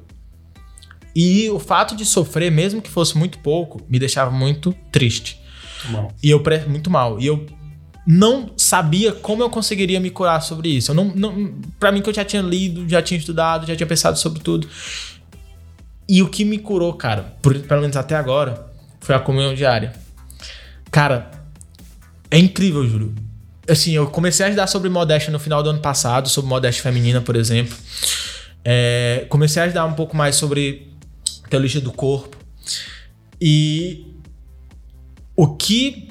E 1.21 1.51
o 1.51 1.59
fato 1.59 1.97
de 1.97 2.05
sofrer, 2.05 2.49
mesmo 2.49 2.81
que 2.81 2.89
fosse 2.89 3.19
muito 3.19 3.41
pouco, 3.41 3.85
me 3.89 3.99
deixava 3.99 4.31
muito 4.31 4.73
triste. 4.93 5.37
Muito 5.83 5.93
mal. 5.93 6.15
E 6.23 6.31
eu 6.31 6.43
muito 6.69 6.91
mal. 6.91 7.21
E 7.21 7.27
eu 7.27 7.45
não 8.07 8.53
sabia 8.57 9.11
como 9.11 9.43
eu 9.43 9.51
conseguiria 9.51 9.99
me 9.99 10.11
curar 10.11 10.41
sobre 10.41 10.69
isso. 10.69 10.93
Eu 10.93 10.95
não, 10.95 11.07
não 11.07 11.55
para 11.81 11.91
mim 11.91 12.03
que 12.03 12.09
eu 12.09 12.15
já 12.15 12.25
tinha 12.25 12.41
lido, 12.41 12.89
já 12.89 13.03
tinha 13.03 13.19
estudado, 13.19 13.67
já 13.67 13.75
tinha 13.75 13.87
pensado 13.89 14.17
sobre 14.17 14.39
tudo. 14.39 14.69
E 16.09 16.23
o 16.23 16.29
que 16.29 16.45
me 16.45 16.57
curou, 16.57 16.95
cara, 16.95 17.35
por, 17.43 17.59
pelo 17.59 17.81
menos 17.81 17.97
até 17.97 18.15
agora, 18.15 18.71
foi 19.01 19.17
a 19.17 19.19
comunhão 19.19 19.57
diária. 19.57 19.95
Cara, 20.89 21.33
é 22.31 22.39
incrível, 22.39 22.87
Júlio. 22.87 23.13
Assim, 23.69 23.91
eu 23.91 24.07
comecei 24.07 24.47
a 24.47 24.51
estudar 24.51 24.69
sobre 24.69 24.89
modéstia 24.89 25.33
no 25.33 25.41
final 25.41 25.65
do 25.65 25.71
ano 25.71 25.81
passado, 25.81 26.29
sobre 26.29 26.49
modéstia 26.49 26.81
feminina, 26.81 27.21
por 27.21 27.35
exemplo. 27.35 27.77
É, 28.65 29.27
comecei 29.29 29.61
a 29.61 29.67
estudar 29.67 29.85
um 29.85 29.95
pouco 29.95 30.17
mais 30.17 30.37
sobre 30.37 30.97
teologia 31.49 31.81
do 31.81 31.93
corpo. 31.93 32.37
E 33.41 34.07
o 35.37 35.55
que, 35.55 36.09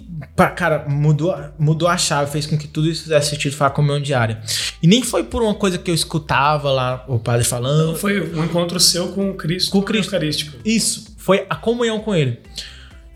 cara, 0.56 0.86
mudou, 0.88 1.36
mudou 1.60 1.88
a 1.88 1.98
chave, 1.98 2.32
fez 2.32 2.46
com 2.46 2.58
que 2.58 2.68
tudo 2.68 2.90
isso 2.90 3.04
fizesse 3.04 3.32
sentido 3.32 3.56
a 3.60 3.70
comunhão 3.70 4.02
diária. 4.02 4.42
E 4.82 4.88
nem 4.88 5.04
foi 5.04 5.24
por 5.24 5.42
uma 5.42 5.54
coisa 5.54 5.78
que 5.78 5.92
eu 5.92 5.96
escutava 5.96 6.72
lá 6.72 7.04
o 7.08 7.20
padre 7.20 7.46
falando. 7.46 7.88
Não, 7.88 7.96
foi 7.96 8.22
um 8.34 8.46
encontro 8.46 8.80
seu 8.80 9.10
com 9.10 9.34
Cristo, 9.34 9.72
com 9.72 9.82
Cristo. 9.82 10.14
Eucarístico. 10.14 10.58
Isso, 10.64 11.14
foi 11.18 11.46
a 11.50 11.56
comunhão 11.56 12.00
com 12.00 12.16
ele. 12.16 12.40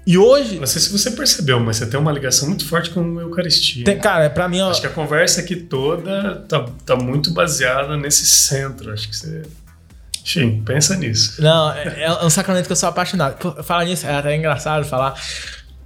E 0.05 0.17
hoje. 0.17 0.59
Não 0.59 0.67
sei 0.67 0.81
se 0.81 0.91
você 0.91 1.11
percebeu, 1.11 1.59
mas 1.59 1.77
você 1.77 1.85
tem 1.85 1.99
uma 1.99 2.11
ligação 2.11 2.47
muito 2.47 2.65
forte 2.67 2.89
com 2.89 3.19
a 3.19 3.21
Eucaristia. 3.21 3.85
Tem, 3.85 3.97
cara, 3.99 4.25
é 4.25 4.29
pra 4.29 4.49
mim. 4.49 4.59
Acho 4.61 4.81
que 4.81 4.87
a 4.87 4.91
conversa 4.91 5.41
aqui 5.41 5.55
toda 5.55 6.43
tá, 6.47 6.65
tá 6.85 6.95
muito 6.95 7.31
baseada 7.31 7.95
nesse 7.95 8.25
centro. 8.25 8.91
Acho 8.91 9.07
que 9.07 9.15
você. 9.15 9.43
Sim, 10.23 10.61
pensa 10.65 10.95
nisso. 10.95 11.41
Não, 11.41 11.71
é, 11.71 12.03
é 12.03 12.25
um 12.25 12.29
sacramento 12.29 12.65
que 12.65 12.71
eu 12.71 12.75
sou 12.75 12.89
apaixonado. 12.89 13.63
Falar 13.63 13.85
nisso, 13.85 14.05
é 14.05 14.15
até 14.15 14.35
engraçado 14.35 14.85
falar. 14.85 15.19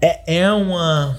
É, 0.02 0.38
é 0.38 0.52
uma, 0.52 1.18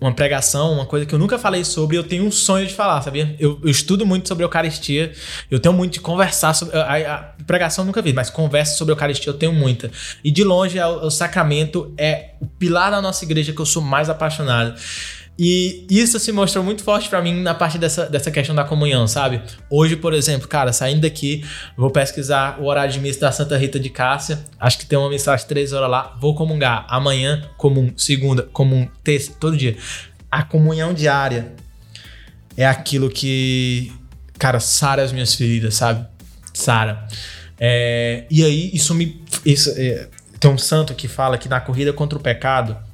uma 0.00 0.12
pregação, 0.12 0.72
uma 0.72 0.84
coisa 0.84 1.06
que 1.06 1.14
eu 1.14 1.18
nunca 1.18 1.38
falei 1.38 1.64
sobre, 1.64 1.96
eu 1.96 2.04
tenho 2.04 2.24
um 2.24 2.30
sonho 2.30 2.66
de 2.66 2.74
falar, 2.74 3.00
sabia? 3.02 3.34
Eu, 3.38 3.58
eu 3.62 3.70
estudo 3.70 4.04
muito 4.04 4.28
sobre 4.28 4.44
Eucaristia, 4.44 5.12
eu 5.50 5.58
tenho 5.58 5.74
muito 5.74 5.94
de 5.94 6.00
conversar 6.00 6.52
sobre. 6.54 6.76
A, 6.76 7.14
a 7.14 7.44
pregação 7.44 7.84
nunca 7.84 8.02
vi, 8.02 8.12
mas 8.12 8.28
conversa 8.28 8.76
sobre 8.76 8.92
Eucaristia 8.92 9.30
eu 9.30 9.38
tenho 9.38 9.52
muita. 9.52 9.90
E 10.22 10.30
de 10.30 10.44
longe, 10.44 10.78
é 10.78 10.86
o, 10.86 11.06
o 11.06 11.10
sacramento 11.10 11.94
é 11.96 12.30
o 12.40 12.46
pilar 12.46 12.90
da 12.90 13.00
nossa 13.00 13.24
igreja 13.24 13.52
que 13.52 13.60
eu 13.60 13.66
sou 13.66 13.80
mais 13.80 14.10
apaixonado. 14.10 14.74
E 15.38 15.86
isso 15.90 16.18
se 16.18 16.32
mostrou 16.32 16.64
muito 16.64 16.82
forte 16.82 17.10
para 17.10 17.20
mim 17.20 17.42
na 17.42 17.54
parte 17.54 17.76
dessa, 17.76 18.06
dessa 18.06 18.30
questão 18.30 18.54
da 18.54 18.64
comunhão, 18.64 19.06
sabe? 19.06 19.42
Hoje, 19.68 19.94
por 19.94 20.14
exemplo, 20.14 20.48
cara, 20.48 20.72
saindo 20.72 21.02
daqui, 21.02 21.44
vou 21.76 21.90
pesquisar 21.90 22.58
o 22.58 22.64
horário 22.64 22.92
de 22.92 23.00
missa 23.00 23.20
da 23.20 23.32
Santa 23.32 23.56
Rita 23.56 23.78
de 23.78 23.90
Cássia. 23.90 24.42
Acho 24.58 24.78
que 24.78 24.86
tem 24.86 24.98
uma 24.98 25.10
missa 25.10 25.34
às 25.34 25.44
três 25.44 25.74
horas 25.74 25.90
lá. 25.90 26.16
Vou 26.20 26.34
comungar. 26.34 26.86
Amanhã, 26.88 27.42
comum. 27.58 27.92
Segunda, 27.96 28.44
comum. 28.44 28.88
Terça, 29.04 29.32
todo 29.38 29.56
dia. 29.56 29.76
A 30.30 30.42
comunhão 30.42 30.94
diária 30.94 31.52
é 32.56 32.66
aquilo 32.66 33.10
que, 33.10 33.92
cara, 34.38 34.58
sara 34.58 35.02
as 35.02 35.12
minhas 35.12 35.34
feridas, 35.34 35.74
sabe? 35.74 36.06
Sara. 36.54 37.06
É, 37.60 38.24
e 38.30 38.42
aí, 38.42 38.70
isso 38.72 38.94
me. 38.94 39.22
Isso, 39.44 39.70
é, 39.76 40.08
tem 40.40 40.50
um 40.50 40.56
santo 40.56 40.94
que 40.94 41.08
fala 41.08 41.36
que 41.36 41.48
na 41.48 41.60
corrida 41.60 41.92
contra 41.92 42.18
o 42.18 42.22
pecado 42.22 42.85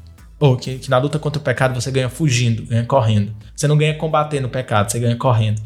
ou 0.42 0.56
que, 0.56 0.76
que, 0.78 0.90
na 0.90 0.98
luta 0.98 1.20
contra 1.20 1.38
o 1.38 1.42
pecado 1.42 1.72
você 1.72 1.88
ganha 1.88 2.08
fugindo, 2.08 2.64
ganha 2.64 2.84
correndo. 2.84 3.32
Você 3.54 3.68
não 3.68 3.78
ganha 3.78 3.94
combatendo 3.94 4.48
o 4.48 4.50
pecado, 4.50 4.90
você 4.90 4.98
ganha 4.98 5.14
correndo. 5.14 5.62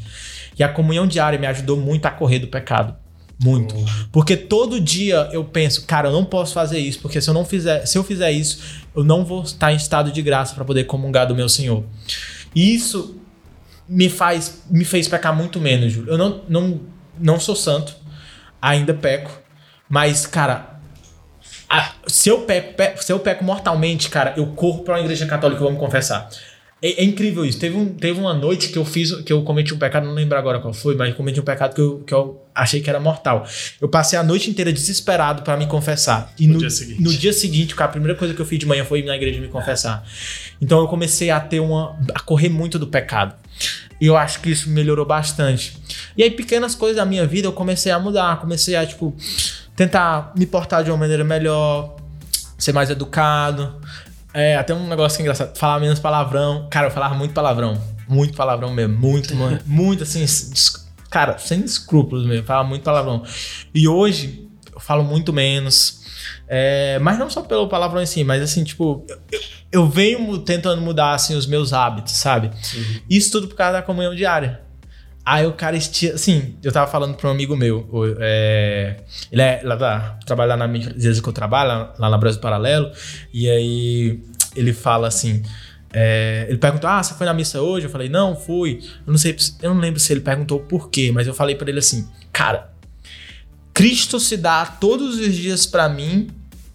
E 0.59 0.63
a 0.63 0.69
comunhão 0.69 1.07
diária 1.07 1.39
me 1.39 1.47
ajudou 1.47 1.79
muito 1.79 2.05
a 2.05 2.11
correr 2.11 2.41
do 2.41 2.49
pecado. 2.49 2.95
Muito. 3.43 3.75
Porque 4.13 4.37
todo 4.37 4.79
dia 4.79 5.31
eu 5.33 5.43
penso, 5.45 5.87
cara, 5.87 6.09
eu 6.09 6.13
não 6.13 6.27
posso 6.27 6.53
fazer 6.53 6.79
isso, 6.79 7.01
porque 7.01 7.23
se 7.23 7.31
eu 7.31 7.33
não 7.33 7.43
fizer, 7.43 7.87
se 7.87 7.97
eu 7.97 8.05
fizer 8.05 8.31
isso, 8.33 8.83
eu 8.95 9.03
não 9.03 9.25
vou 9.25 9.45
estar 9.45 9.73
em 9.73 9.77
estado 9.77 10.13
de 10.13 10.21
graça 10.21 10.55
para 10.55 10.65
poder 10.65 10.85
comungar 10.85 11.27
do 11.27 11.35
meu 11.35 11.49
Senhor. 11.49 11.83
E 12.55 12.75
isso 12.75 13.19
me 13.89 14.11
faz 14.11 14.63
me 14.71 14.85
fez 14.85 15.09
pecar 15.09 15.35
muito 15.35 15.59
menos, 15.59 15.91
Júlio. 15.91 16.13
Eu 16.13 16.19
não, 16.19 16.43
não, 16.47 16.81
não 17.19 17.41
sou 17.41 17.57
santo, 17.57 17.97
ainda 18.61 18.93
peco, 18.93 19.31
mas 19.89 20.27
cara, 20.27 20.76
ah, 21.69 21.93
se, 22.07 22.29
eu 22.29 22.43
peco, 22.43 22.75
pe, 22.75 23.03
se 23.03 23.13
eu 23.13 23.19
peco 23.19 23.45
mortalmente, 23.45 24.09
cara, 24.09 24.35
eu 24.37 24.47
corro 24.49 24.83
pra 24.83 24.95
uma 24.95 25.01
igreja 25.01 25.27
católica 25.27 25.61
e 25.61 25.63
vou 25.63 25.73
me 25.73 25.79
confessar. 25.79 26.29
É, 26.81 27.03
é, 27.03 27.05
incrível 27.05 27.45
isso. 27.45 27.59
Teve, 27.59 27.77
um, 27.77 27.95
teve 27.95 28.21
uma 28.21 28.35
noite 28.35 28.69
que 28.69 28.79
eu 28.79 28.85
fiz, 28.85 29.11
que 29.23 29.33
eu 29.33 29.43
cometi 29.43 29.73
um 29.73 29.79
pecado, 29.79 30.07
não 30.07 30.13
lembro 30.13 30.37
agora 30.37 30.61
qual 30.61 30.75
foi, 30.75 30.95
mas 30.95 31.15
cometi 31.15 31.41
um 31.41 31.45
pecado 31.45 31.75
que 31.75 31.81
eu, 31.81 32.01
que 32.07 32.13
eu 32.13 32.41
achei 32.55 32.81
que 32.81 32.91
era 32.91 33.01
mortal. 33.01 33.47
Eu 33.81 33.89
passei 33.89 34.19
a 34.19 34.23
noite 34.23 34.51
inteira 34.51 34.73
desesperado 34.73 35.43
para 35.43 35.57
me 35.57 35.67
confessar. 35.67 36.33
E 36.39 36.47
no, 36.47 36.55
no, 36.55 36.59
dia 36.61 36.71
seguinte. 36.71 37.03
no 37.03 37.11
dia 37.13 37.33
seguinte, 37.33 37.75
cara, 37.75 37.89
a 37.89 37.93
primeira 37.93 38.17
coisa 38.17 38.35
que 38.35 38.41
eu 38.41 38.47
fiz 38.47 38.59
de 38.59 38.67
manhã 38.67 38.85
foi 38.85 39.01
ir 39.01 39.07
na 39.07 39.17
igreja 39.17 39.41
me 39.41 39.49
confessar. 39.49 40.07
Então 40.61 40.79
eu 40.79 40.87
comecei 40.87 41.31
a 41.31 41.41
ter 41.41 41.61
uma. 41.61 41.99
a 42.15 42.21
correr 42.21 42.51
muito 42.51 42.79
do 42.79 42.87
pecado. 42.87 43.35
E 43.99 44.07
eu 44.07 44.17
acho 44.17 44.41
que 44.41 44.51
isso 44.51 44.69
melhorou 44.69 45.07
bastante. 45.07 45.75
E 46.17 46.23
aí, 46.23 46.31
pequenas 46.31 46.75
coisas 46.75 46.97
da 46.99 47.07
minha 47.07 47.27
vida 47.27 47.49
eu 47.49 47.53
comecei 47.53 47.91
a 47.91 47.99
mudar. 47.99 48.39
Comecei 48.39 48.77
a, 48.77 48.85
tipo 48.85 49.17
tentar 49.77 50.33
me 50.35 50.47
portar 50.47 50.83
de 50.83 50.91
uma 50.91 50.97
maneira 50.97 51.23
melhor, 51.23 51.97
ser 52.59 52.73
mais 52.73 52.91
educado. 52.91 53.77
É, 54.33 54.57
até 54.57 54.75
um 54.75 54.89
negócio 54.89 55.21
engraçado, 55.21 55.57
falar 55.57 55.79
menos 55.79 56.01
palavrão. 56.01 56.67
Cara, 56.71 56.89
eu 56.89 56.91
falava 56.91 57.15
muito 57.15 57.33
palavrão. 57.33 57.81
Muito 58.09 58.35
palavrão 58.35 58.73
mesmo. 58.73 58.99
Muito, 58.99 59.35
muito 59.67 60.03
assim. 60.03 60.25
Cara, 61.11 61.39
sem 61.39 61.61
escrúpulos 61.61 62.27
mesmo. 62.27 62.47
Falava 62.47 62.69
muito 62.69 62.83
palavrão. 62.83 63.23
E 63.75 63.87
hoje 63.87 64.49
eu 64.73 64.81
falo 64.81 65.05
muito 65.05 65.33
menos. 65.33 66.05
É, 66.49 66.99
mas 67.01 67.19
não 67.19 67.29
só 67.29 67.43
pelo 67.43 67.69
palavrão 67.69 68.03
em 68.03 68.07
si, 68.07 68.23
mas 68.25 68.43
assim, 68.43 68.63
tipo, 68.63 69.05
eu, 69.09 69.41
eu 69.73 69.89
venho 69.89 70.39
tentando 70.39 70.81
mudar 70.81 71.15
assim, 71.15 71.35
os 71.35 71.47
meus 71.47 71.73
hábitos, 71.73 72.15
sabe? 72.15 72.49
Uhum. 72.49 73.01
Isso 73.11 73.33
tudo 73.33 73.49
por 73.49 73.57
causa 73.57 73.75
da 73.75 73.83
comunhão 73.83 74.15
diária. 74.15 74.61
A 75.27 75.43
Eucaristia, 75.43 76.15
assim, 76.15 76.55
eu 76.63 76.71
tava 76.71 76.89
falando 76.89 77.17
para 77.17 77.29
um 77.29 77.33
amigo 77.33 77.57
meu, 77.57 77.85
é, 78.21 78.99
ele 79.33 79.43
é 79.43 79.61
lá 79.65 79.75
da, 79.75 80.19
trabalha 80.25 80.55
lá 80.55 80.69
na 80.69 80.77
igreja 80.77 81.21
que 81.21 81.29
eu 81.29 81.33
trabalho, 81.33 81.91
lá 81.99 82.09
na 82.09 82.17
Brasil 82.17 82.41
Paralelo, 82.41 82.93
e 83.35 83.51
aí 83.51 84.23
ele 84.55 84.73
fala 84.73 85.09
assim, 85.09 85.43
é, 85.93 86.45
ele 86.49 86.59
perguntou: 86.59 86.91
Ah, 86.91 87.03
você 87.03 87.15
foi 87.15 87.27
na 87.27 87.33
missa 87.33 87.61
hoje? 87.61 87.87
Eu 87.87 87.91
falei: 87.91 88.09
Não, 88.09 88.37
fui. 88.37 88.83
Eu 89.07 89.11
não 89.11 89.19
sei, 89.19 89.35
eu 89.63 89.73
não 89.73 89.81
lembro 89.81 89.99
se 89.99 90.13
ele 90.13 90.21
perguntou 90.21 90.61
por 90.61 90.91
quê, 90.91 91.11
mas 91.11 91.27
eu 91.27 91.33
falei 91.33 91.55
para 91.55 91.71
ele 91.71 91.79
assim: 91.79 92.07
Cara, 92.31 92.71
Cristo 93.73 94.21
se 94.21 94.37
dá 94.37 94.67
todos 94.67 95.19
os 95.19 95.35
dias 95.35 95.65
para 95.65 95.89
mim 95.89 96.29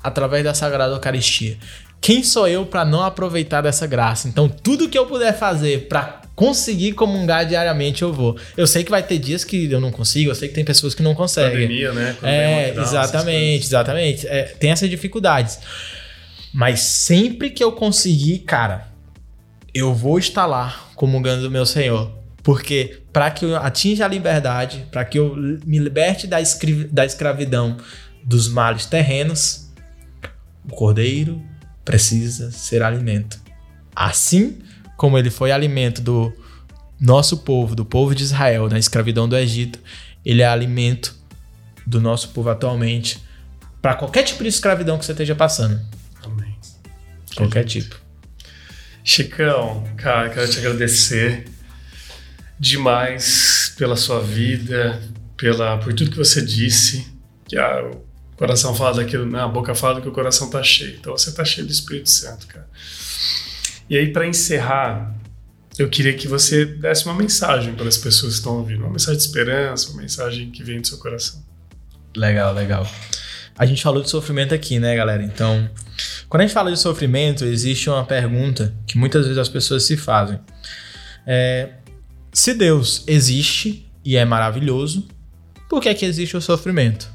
através 0.03 0.43
da 0.43 0.53
Sagrada 0.53 0.93
Eucaristia. 0.95 1.57
Quem 2.01 2.23
sou 2.23 2.47
eu 2.47 2.65
para 2.65 2.83
não 2.83 3.03
aproveitar 3.03 3.61
dessa 3.61 3.85
graça? 3.85 4.27
Então, 4.27 4.49
tudo 4.49 4.89
que 4.89 4.97
eu 4.97 5.05
puder 5.05 5.37
fazer 5.37 5.87
para 5.87 6.21
conseguir 6.35 6.93
comungar 6.93 7.45
diariamente, 7.45 8.01
eu 8.01 8.11
vou. 8.11 8.35
Eu 8.57 8.65
sei 8.65 8.83
que 8.83 8.89
vai 8.89 9.03
ter 9.03 9.19
dias 9.19 9.43
que 9.43 9.71
eu 9.71 9.79
não 9.79 9.91
consigo, 9.91 10.31
eu 10.31 10.35
sei 10.35 10.47
que 10.47 10.55
tem 10.55 10.65
pessoas 10.65 10.95
que 10.95 11.03
não 11.03 11.13
conseguem. 11.13 11.67
Pandemia, 11.67 11.93
né? 11.93 12.15
Quando 12.19 12.31
é, 12.31 12.69
exatamente, 12.75 13.65
exatamente. 13.67 14.27
É, 14.27 14.43
tem 14.43 14.71
essas 14.71 14.89
dificuldades. 14.89 15.59
Mas 16.51 16.79
sempre 16.79 17.51
que 17.51 17.63
eu 17.63 17.71
conseguir, 17.71 18.39
cara, 18.39 18.87
eu 19.71 19.93
vou 19.93 20.17
estar 20.17 20.47
lá 20.47 20.89
comungando 20.95 21.43
do 21.43 21.51
meu 21.51 21.67
Senhor. 21.67 22.11
Porque 22.41 22.97
para 23.13 23.29
que 23.29 23.45
eu 23.45 23.55
atinja 23.55 24.05
a 24.05 24.07
liberdade, 24.07 24.87
para 24.91 25.05
que 25.05 25.19
eu 25.19 25.35
me 25.63 25.77
liberte 25.77 26.25
da, 26.25 26.37
da 26.89 27.05
escravidão 27.05 27.77
dos 28.23 28.47
males 28.47 28.87
terrenos, 28.87 29.71
o 30.67 30.75
cordeiro 30.75 31.50
precisa 31.91 32.51
ser 32.51 32.81
alimento. 32.81 33.39
Assim 33.95 34.59
como 34.97 35.17
ele 35.17 35.29
foi 35.29 35.51
alimento 35.51 36.01
do 36.01 36.33
nosso 36.99 37.37
povo, 37.39 37.75
do 37.75 37.83
povo 37.83 38.13
de 38.15 38.23
Israel 38.23 38.69
na 38.69 38.79
escravidão 38.79 39.27
do 39.27 39.35
Egito, 39.35 39.79
ele 40.23 40.41
é 40.41 40.47
alimento 40.47 41.15
do 41.85 41.99
nosso 41.99 42.29
povo 42.29 42.49
atualmente 42.49 43.19
para 43.81 43.95
qualquer 43.95 44.23
tipo 44.23 44.43
de 44.43 44.49
escravidão 44.49 44.97
que 44.97 45.05
você 45.05 45.11
esteja 45.11 45.35
passando. 45.35 45.81
Amém. 46.23 46.55
Qualquer 47.35 47.65
tipo. 47.65 47.99
Chicão, 49.03 49.83
cara, 49.97 50.29
quero 50.29 50.49
te 50.49 50.59
agradecer 50.59 51.45
demais 52.59 53.73
pela 53.75 53.95
sua 53.95 54.21
vida, 54.21 55.01
pela 55.35 55.77
por 55.79 55.93
tudo 55.93 56.11
que 56.11 56.17
você 56.17 56.45
disse. 56.45 57.07
Que 57.47 57.57
a, 57.57 57.83
o 57.83 58.05
coração 58.41 58.73
fala 58.73 58.95
daquilo, 58.95 59.23
né? 59.23 59.39
a 59.39 59.47
boca 59.47 59.75
fala 59.75 60.01
que 60.01 60.07
o 60.07 60.11
coração 60.11 60.49
tá 60.49 60.63
cheio. 60.63 60.95
Então 60.99 61.15
você 61.15 61.31
tá 61.31 61.45
cheio 61.45 61.67
do 61.67 61.71
Espírito 61.71 62.09
Santo, 62.09 62.47
cara. 62.47 62.67
E 63.87 63.95
aí, 63.95 64.11
para 64.11 64.25
encerrar, 64.25 65.15
eu 65.77 65.87
queria 65.87 66.11
que 66.15 66.27
você 66.27 66.65
desse 66.65 67.05
uma 67.05 67.13
mensagem 67.13 67.75
para 67.75 67.87
as 67.87 67.97
pessoas 67.97 68.33
que 68.33 68.39
estão 68.39 68.57
ouvindo, 68.57 68.79
uma 68.79 68.89
mensagem 68.89 69.17
de 69.17 69.23
esperança, 69.23 69.91
uma 69.91 70.01
mensagem 70.01 70.49
que 70.49 70.63
vem 70.63 70.81
do 70.81 70.87
seu 70.87 70.97
coração. 70.97 71.39
Legal, 72.17 72.51
legal. 72.51 72.89
A 73.55 73.63
gente 73.67 73.83
falou 73.83 74.01
de 74.01 74.09
sofrimento 74.09 74.55
aqui, 74.55 74.79
né, 74.79 74.95
galera? 74.95 75.21
Então, 75.21 75.69
quando 76.27 76.41
a 76.41 76.45
gente 76.47 76.53
fala 76.55 76.71
de 76.71 76.79
sofrimento, 76.79 77.45
existe 77.45 77.91
uma 77.91 78.03
pergunta 78.03 78.73
que 78.87 78.97
muitas 78.97 79.25
vezes 79.25 79.37
as 79.37 79.49
pessoas 79.49 79.83
se 79.83 79.95
fazem. 79.95 80.39
É, 81.27 81.73
se 82.33 82.55
Deus 82.55 83.03
existe 83.05 83.87
e 84.03 84.17
é 84.17 84.25
maravilhoso, 84.25 85.07
por 85.69 85.79
que 85.79 85.89
é 85.89 85.93
que 85.93 86.05
existe 86.05 86.35
o 86.35 86.41
sofrimento? 86.41 87.10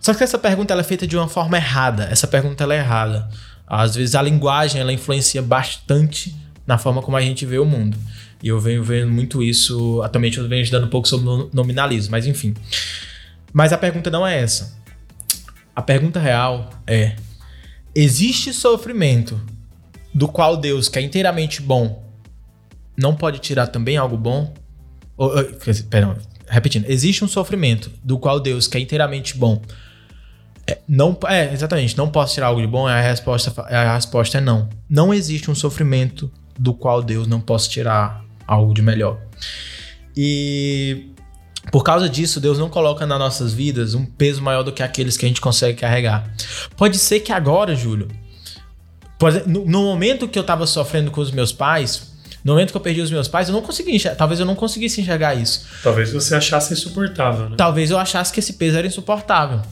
Só 0.00 0.12
que 0.14 0.22
essa 0.22 0.38
pergunta 0.38 0.72
ela 0.72 0.80
é 0.82 0.84
feita 0.84 1.06
de 1.06 1.16
uma 1.16 1.28
forma 1.28 1.56
errada. 1.56 2.04
Essa 2.10 2.26
pergunta 2.26 2.64
ela 2.64 2.74
é 2.74 2.78
errada. 2.78 3.28
Às 3.66 3.94
vezes 3.94 4.14
a 4.14 4.22
linguagem 4.22 4.80
ela 4.80 4.92
influencia 4.92 5.40
bastante 5.42 6.34
na 6.66 6.78
forma 6.78 7.02
como 7.02 7.16
a 7.16 7.20
gente 7.20 7.46
vê 7.46 7.58
o 7.58 7.64
mundo. 7.64 7.96
E 8.42 8.48
eu 8.48 8.60
venho 8.60 8.84
vendo 8.84 9.10
muito 9.10 9.42
isso. 9.42 10.02
Atualmente 10.02 10.38
eu 10.38 10.48
venho 10.48 10.62
estudando 10.62 10.86
um 10.86 10.90
pouco 10.90 11.08
sobre 11.08 11.48
nominalismo, 11.52 12.10
mas 12.10 12.26
enfim. 12.26 12.54
Mas 13.52 13.72
a 13.72 13.78
pergunta 13.78 14.10
não 14.10 14.26
é 14.26 14.40
essa. 14.40 14.76
A 15.74 15.80
pergunta 15.80 16.20
real 16.20 16.70
é: 16.86 17.16
Existe 17.94 18.52
sofrimento 18.52 19.40
do 20.12 20.28
qual 20.28 20.56
Deus, 20.56 20.88
que 20.88 20.98
é 20.98 21.02
inteiramente 21.02 21.62
bom, 21.62 22.04
não 22.96 23.14
pode 23.14 23.38
tirar 23.38 23.66
também 23.68 23.96
algo 23.96 24.16
bom? 24.16 24.52
Ou, 25.16 25.32
perdão, 25.88 26.16
repetindo. 26.48 26.88
Existe 26.88 27.24
um 27.24 27.28
sofrimento 27.28 27.90
do 28.02 28.18
qual 28.18 28.40
Deus, 28.40 28.66
que 28.66 28.76
é 28.76 28.80
inteiramente 28.80 29.36
bom, 29.36 29.60
é, 30.66 30.78
não, 30.88 31.16
é, 31.28 31.52
exatamente, 31.52 31.96
não 31.96 32.08
posso 32.08 32.34
tirar 32.34 32.46
algo 32.46 32.60
de 32.60 32.66
bom, 32.66 32.86
a 32.86 33.00
resposta, 33.00 33.62
a 33.62 33.94
resposta 33.94 34.38
é 34.38 34.40
não. 34.40 34.68
Não 34.88 35.12
existe 35.12 35.50
um 35.50 35.54
sofrimento 35.54 36.30
do 36.58 36.72
qual 36.72 37.02
Deus 37.02 37.26
não 37.26 37.40
possa 37.40 37.68
tirar 37.68 38.24
algo 38.46 38.72
de 38.72 38.80
melhor. 38.80 39.18
E 40.16 41.10
por 41.70 41.82
causa 41.82 42.08
disso, 42.08 42.40
Deus 42.40 42.58
não 42.58 42.68
coloca 42.68 43.06
nas 43.06 43.18
nossas 43.18 43.52
vidas 43.52 43.94
um 43.94 44.04
peso 44.04 44.42
maior 44.42 44.62
do 44.62 44.72
que 44.72 44.82
aqueles 44.82 45.16
que 45.16 45.26
a 45.26 45.28
gente 45.28 45.40
consegue 45.40 45.78
carregar. 45.78 46.32
Pode 46.76 46.98
ser 46.98 47.20
que 47.20 47.32
agora, 47.32 47.74
Júlio, 47.74 48.08
no 49.46 49.82
momento 49.82 50.28
que 50.28 50.38
eu 50.38 50.42
estava 50.42 50.66
sofrendo 50.66 51.10
com 51.10 51.20
os 51.20 51.30
meus 51.30 51.52
pais, 51.52 52.13
no 52.44 52.52
momento 52.52 52.72
que 52.72 52.76
eu 52.76 52.80
perdi 52.80 53.00
os 53.00 53.10
meus 53.10 53.26
pais, 53.26 53.48
eu 53.48 53.54
não 53.54 53.62
consegui 53.62 53.92
enxergar. 53.96 54.16
Talvez 54.16 54.38
eu 54.38 54.44
não 54.44 54.54
conseguisse 54.54 55.00
enxergar 55.00 55.34
isso. 55.34 55.66
Talvez 55.82 56.12
você 56.12 56.34
achasse 56.34 56.74
insuportável, 56.74 57.48
né? 57.48 57.56
Talvez 57.56 57.90
eu 57.90 57.98
achasse 57.98 58.30
que 58.32 58.38
esse 58.38 58.52
peso 58.52 58.76
era 58.76 58.86
insuportável. 58.86 59.62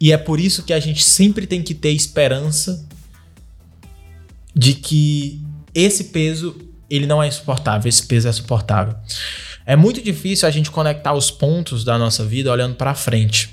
E 0.00 0.10
é 0.10 0.18
por 0.18 0.40
isso 0.40 0.64
que 0.64 0.72
a 0.72 0.80
gente 0.80 1.04
sempre 1.04 1.46
tem 1.46 1.62
que 1.62 1.74
ter 1.74 1.90
esperança 1.90 2.84
de 4.52 4.74
que 4.74 5.40
esse 5.72 6.04
peso 6.04 6.56
ele 6.90 7.06
não 7.06 7.22
é 7.22 7.28
insuportável, 7.28 7.88
esse 7.88 8.04
peso 8.04 8.28
é 8.28 8.32
suportável. 8.32 8.96
É 9.64 9.76
muito 9.76 10.02
difícil 10.02 10.46
a 10.48 10.50
gente 10.50 10.72
conectar 10.72 11.14
os 11.14 11.30
pontos 11.30 11.84
da 11.84 11.96
nossa 11.96 12.24
vida 12.24 12.50
olhando 12.50 12.74
para 12.74 12.94
frente. 12.96 13.50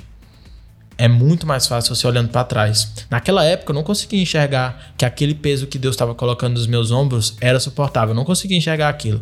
É 0.99 1.07
muito 1.07 1.47
mais 1.47 1.65
fácil 1.65 1.95
você 1.95 2.05
olhando 2.05 2.27
para 2.27 2.43
trás. 2.43 2.91
Naquela 3.09 3.45
época 3.45 3.71
eu 3.71 3.73
não 3.73 3.83
conseguia 3.83 4.21
enxergar 4.21 4.91
que 4.97 5.05
aquele 5.05 5.33
peso 5.33 5.65
que 5.65 5.79
Deus 5.79 5.95
estava 5.95 6.13
colocando 6.13 6.55
nos 6.55 6.67
meus 6.67 6.91
ombros 6.91 7.37
era 7.39 7.57
suportável. 7.57 8.09
Eu 8.09 8.15
não 8.15 8.25
conseguia 8.25 8.57
enxergar 8.57 8.89
aquilo. 8.89 9.21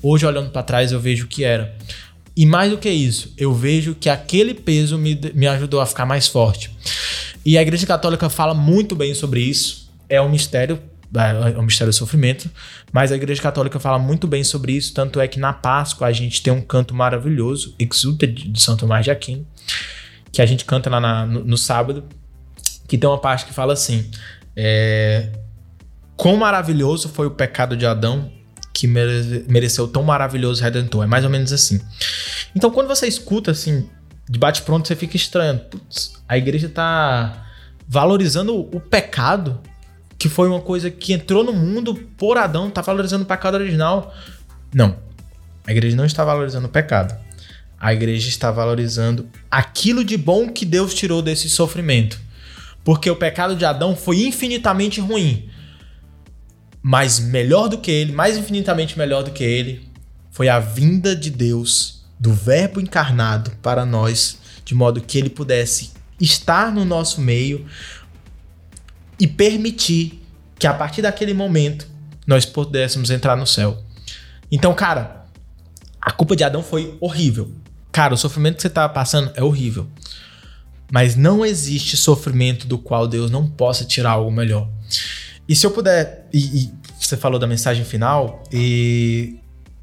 Hoje 0.00 0.24
olhando 0.24 0.50
para 0.50 0.62
trás 0.62 0.92
eu 0.92 1.00
vejo 1.00 1.26
que 1.26 1.42
era. 1.42 1.76
E 2.36 2.46
mais 2.46 2.70
do 2.70 2.78
que 2.78 2.88
isso, 2.88 3.32
eu 3.36 3.52
vejo 3.52 3.96
que 3.96 4.08
aquele 4.08 4.54
peso 4.54 4.96
me, 4.96 5.18
me 5.34 5.48
ajudou 5.48 5.80
a 5.80 5.86
ficar 5.86 6.06
mais 6.06 6.28
forte. 6.28 6.70
E 7.44 7.58
a 7.58 7.62
Igreja 7.62 7.88
Católica 7.88 8.30
fala 8.30 8.54
muito 8.54 8.94
bem 8.94 9.12
sobre 9.12 9.40
isso. 9.40 9.90
É 10.08 10.22
um 10.22 10.28
mistério 10.28 10.80
é 11.12 11.58
o 11.58 11.62
mistério 11.62 11.92
do 11.92 11.96
sofrimento, 11.96 12.48
mas 12.92 13.10
a 13.10 13.16
Igreja 13.16 13.42
Católica 13.42 13.80
fala 13.80 13.98
muito 13.98 14.28
bem 14.28 14.44
sobre 14.44 14.72
isso, 14.72 14.92
tanto 14.92 15.18
é 15.20 15.26
que 15.26 15.38
na 15.38 15.52
Páscoa 15.52 16.06
a 16.08 16.12
gente 16.12 16.42
tem 16.42 16.52
um 16.52 16.60
canto 16.60 16.94
maravilhoso, 16.94 17.74
Exulta 17.78 18.26
de 18.26 18.60
São 18.60 18.76
Tomás 18.76 19.04
de 19.04 19.10
Aquino, 19.10 19.46
que 20.36 20.42
a 20.42 20.46
gente 20.46 20.66
canta 20.66 20.90
lá 20.90 21.00
na, 21.00 21.24
no, 21.24 21.42
no, 21.42 21.56
sábado, 21.56 22.04
que 22.86 22.98
tem 22.98 23.08
uma 23.08 23.16
parte 23.16 23.46
que 23.46 23.54
fala 23.54 23.72
assim: 23.72 24.10
é, 24.54 25.30
Quão 26.14 26.36
maravilhoso 26.36 27.08
foi 27.08 27.26
o 27.26 27.30
pecado 27.30 27.74
de 27.74 27.86
Adão 27.86 28.30
que 28.70 28.86
mereceu 28.86 29.88
tão 29.88 30.02
maravilhoso 30.02 30.62
redentor. 30.62 31.04
É 31.04 31.06
mais 31.06 31.24
ou 31.24 31.30
menos 31.30 31.54
assim. 31.54 31.80
Então, 32.54 32.70
quando 32.70 32.86
você 32.86 33.06
escuta 33.06 33.52
assim, 33.52 33.88
de 34.28 34.38
bate-pronto, 34.38 34.86
você 34.86 34.94
fica 34.94 35.16
estranho. 35.16 35.58
Putz, 35.58 36.12
a 36.28 36.36
igreja 36.36 36.68
tá 36.68 37.46
valorizando 37.88 38.54
o 38.54 38.78
pecado 38.78 39.58
que 40.18 40.28
foi 40.28 40.50
uma 40.50 40.60
coisa 40.60 40.90
que 40.90 41.14
entrou 41.14 41.44
no 41.44 41.54
mundo 41.54 41.94
por 41.94 42.36
Adão, 42.36 42.70
tá 42.70 42.82
valorizando 42.82 43.24
o 43.24 43.26
pecado 43.26 43.54
original. 43.54 44.14
Não. 44.74 44.98
A 45.66 45.72
igreja 45.72 45.96
não 45.96 46.04
está 46.04 46.22
valorizando 46.26 46.66
o 46.66 46.70
pecado. 46.70 47.25
A 47.78 47.92
igreja 47.92 48.28
está 48.28 48.50
valorizando 48.50 49.28
aquilo 49.50 50.02
de 50.04 50.16
bom 50.16 50.48
que 50.48 50.64
Deus 50.64 50.94
tirou 50.94 51.20
desse 51.20 51.48
sofrimento. 51.50 52.20
Porque 52.82 53.10
o 53.10 53.16
pecado 53.16 53.56
de 53.56 53.64
Adão 53.64 53.96
foi 53.96 54.24
infinitamente 54.24 55.00
ruim. 55.00 55.48
Mas 56.82 57.18
melhor 57.18 57.68
do 57.68 57.78
que 57.78 57.90
ele, 57.90 58.12
mais 58.12 58.36
infinitamente 58.36 58.96
melhor 58.96 59.22
do 59.22 59.32
que 59.32 59.42
ele, 59.42 59.88
foi 60.30 60.48
a 60.48 60.58
vinda 60.58 61.16
de 61.16 61.30
Deus, 61.30 62.04
do 62.18 62.32
Verbo 62.32 62.80
encarnado 62.80 63.50
para 63.60 63.84
nós, 63.84 64.38
de 64.64 64.74
modo 64.74 65.00
que 65.00 65.18
ele 65.18 65.28
pudesse 65.28 65.92
estar 66.20 66.72
no 66.72 66.84
nosso 66.84 67.20
meio, 67.20 67.66
e 69.18 69.26
permitir 69.26 70.22
que 70.58 70.66
a 70.66 70.74
partir 70.74 71.02
daquele 71.02 71.34
momento 71.34 71.88
nós 72.26 72.44
pudéssemos 72.44 73.10
entrar 73.10 73.36
no 73.36 73.46
céu. 73.46 73.82
Então, 74.50 74.74
cara, 74.74 75.26
a 76.00 76.10
culpa 76.12 76.36
de 76.36 76.44
Adão 76.44 76.62
foi 76.62 76.96
horrível. 77.00 77.50
Cara, 77.96 78.12
o 78.12 78.16
sofrimento 78.18 78.56
que 78.56 78.60
você 78.60 78.68
estava 78.68 78.92
passando 78.92 79.32
é 79.34 79.42
horrível. 79.42 79.86
Mas 80.92 81.16
não 81.16 81.46
existe 81.46 81.96
sofrimento 81.96 82.66
do 82.66 82.76
qual 82.76 83.08
Deus 83.08 83.30
não 83.30 83.46
possa 83.46 83.86
tirar 83.86 84.10
algo 84.10 84.30
melhor. 84.30 84.68
E 85.48 85.56
se 85.56 85.64
eu 85.64 85.70
puder, 85.70 86.28
e, 86.30 86.40
e 86.64 86.70
você 87.00 87.16
falou 87.16 87.38
da 87.38 87.46
mensagem 87.46 87.86
final, 87.86 88.44
e 88.52 89.38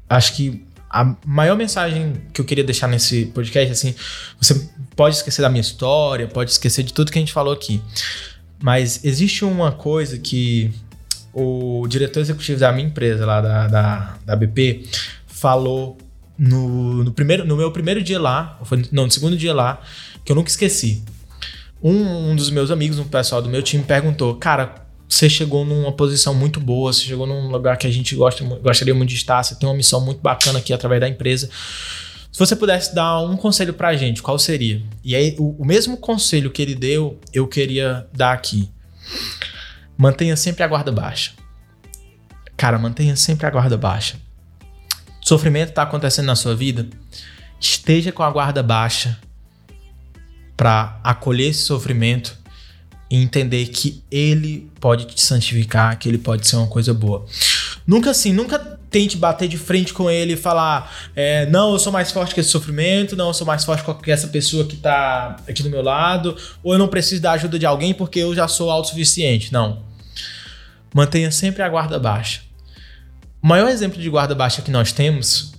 acho 0.08 0.34
que 0.34 0.64
a 0.88 1.16
maior 1.26 1.56
mensagem 1.56 2.12
que 2.32 2.40
eu 2.40 2.44
queria 2.44 2.62
deixar 2.62 2.86
nesse 2.86 3.26
podcast, 3.34 3.72
assim, 3.72 3.96
você 4.40 4.64
pode 4.94 5.16
esquecer 5.16 5.42
da 5.42 5.48
minha 5.48 5.60
história, 5.60 6.28
pode 6.28 6.52
esquecer 6.52 6.84
de 6.84 6.92
tudo 6.92 7.10
que 7.10 7.18
a 7.18 7.20
gente 7.20 7.32
falou 7.32 7.52
aqui. 7.52 7.82
Mas 8.62 9.04
existe 9.04 9.44
uma 9.44 9.72
coisa 9.72 10.20
que 10.20 10.72
o 11.32 11.84
diretor 11.88 12.20
executivo 12.20 12.60
da 12.60 12.70
minha 12.70 12.86
empresa, 12.86 13.26
lá 13.26 13.40
da, 13.40 13.66
da, 13.66 14.18
da 14.24 14.36
BP, 14.36 14.84
falou 15.26 15.98
no, 16.38 17.04
no, 17.04 17.12
primeiro, 17.12 17.46
no 17.46 17.56
meu 17.56 17.70
primeiro 17.70 18.02
dia 18.02 18.20
lá, 18.20 18.60
não, 18.90 19.04
no 19.04 19.10
segundo 19.10 19.36
dia 19.36 19.54
lá, 19.54 19.80
que 20.24 20.32
eu 20.32 20.36
nunca 20.36 20.50
esqueci. 20.50 21.02
Um, 21.82 22.30
um 22.30 22.36
dos 22.36 22.50
meus 22.50 22.70
amigos, 22.70 22.98
um 22.98 23.04
pessoal 23.04 23.42
do 23.42 23.48
meu 23.48 23.62
time, 23.62 23.82
perguntou: 23.84 24.34
Cara, 24.36 24.86
você 25.08 25.28
chegou 25.28 25.64
numa 25.64 25.92
posição 25.92 26.34
muito 26.34 26.58
boa, 26.58 26.92
você 26.92 27.04
chegou 27.04 27.26
num 27.26 27.48
lugar 27.48 27.76
que 27.76 27.86
a 27.86 27.90
gente 27.90 28.14
gosta, 28.16 28.42
gostaria 28.44 28.94
muito 28.94 29.10
de 29.10 29.16
estar, 29.16 29.42
você 29.42 29.54
tem 29.54 29.68
uma 29.68 29.74
missão 29.74 30.00
muito 30.00 30.20
bacana 30.20 30.58
aqui 30.58 30.72
através 30.72 31.00
da 31.00 31.08
empresa. 31.08 31.48
Se 32.32 32.38
você 32.38 32.56
pudesse 32.56 32.92
dar 32.94 33.20
um 33.20 33.36
conselho 33.36 33.72
pra 33.74 33.94
gente, 33.94 34.20
qual 34.20 34.38
seria? 34.38 34.82
E 35.04 35.14
aí, 35.14 35.36
o, 35.38 35.62
o 35.62 35.64
mesmo 35.64 35.96
conselho 35.96 36.50
que 36.50 36.60
ele 36.60 36.74
deu, 36.74 37.20
eu 37.32 37.46
queria 37.46 38.08
dar 38.12 38.32
aqui. 38.32 38.68
Mantenha 39.96 40.34
sempre 40.34 40.64
a 40.64 40.66
guarda 40.66 40.90
baixa. 40.90 41.32
Cara, 42.56 42.76
mantenha 42.76 43.14
sempre 43.14 43.46
a 43.46 43.50
guarda 43.50 43.76
baixa. 43.76 44.16
Sofrimento 45.24 45.70
está 45.70 45.82
acontecendo 45.82 46.26
na 46.26 46.36
sua 46.36 46.54
vida? 46.54 46.86
Esteja 47.58 48.12
com 48.12 48.22
a 48.22 48.30
guarda 48.30 48.62
baixa 48.62 49.18
para 50.54 51.00
acolher 51.02 51.48
esse 51.48 51.62
sofrimento 51.62 52.36
e 53.10 53.16
entender 53.16 53.68
que 53.68 54.02
ele 54.10 54.70
pode 54.78 55.06
te 55.06 55.22
santificar, 55.22 55.98
que 55.98 56.10
ele 56.10 56.18
pode 56.18 56.46
ser 56.46 56.56
uma 56.56 56.66
coisa 56.66 56.92
boa. 56.92 57.24
Nunca 57.86 58.10
assim, 58.10 58.34
nunca 58.34 58.58
tente 58.90 59.16
bater 59.16 59.48
de 59.48 59.56
frente 59.56 59.94
com 59.94 60.10
ele 60.10 60.34
e 60.34 60.36
falar: 60.36 60.94
é, 61.16 61.46
não, 61.46 61.72
eu 61.72 61.78
sou 61.78 61.90
mais 61.90 62.12
forte 62.12 62.34
que 62.34 62.40
esse 62.40 62.50
sofrimento, 62.50 63.16
não, 63.16 63.28
eu 63.28 63.34
sou 63.34 63.46
mais 63.46 63.64
forte 63.64 63.82
que 64.02 64.10
essa 64.10 64.28
pessoa 64.28 64.66
que 64.66 64.76
tá 64.76 65.36
aqui 65.48 65.62
do 65.62 65.70
meu 65.70 65.80
lado, 65.82 66.36
ou 66.62 66.74
eu 66.74 66.78
não 66.78 66.86
preciso 66.86 67.22
da 67.22 67.32
ajuda 67.32 67.58
de 67.58 67.64
alguém 67.64 67.94
porque 67.94 68.18
eu 68.18 68.34
já 68.34 68.46
sou 68.46 68.70
autossuficiente. 68.70 69.50
Não. 69.50 69.82
Mantenha 70.92 71.30
sempre 71.30 71.62
a 71.62 71.68
guarda 71.68 71.98
baixa. 71.98 72.42
O 73.44 73.46
maior 73.46 73.68
exemplo 73.68 74.00
de 74.00 74.08
guarda 74.08 74.34
baixa 74.34 74.62
que 74.62 74.70
nós 74.70 74.90
temos 74.90 75.52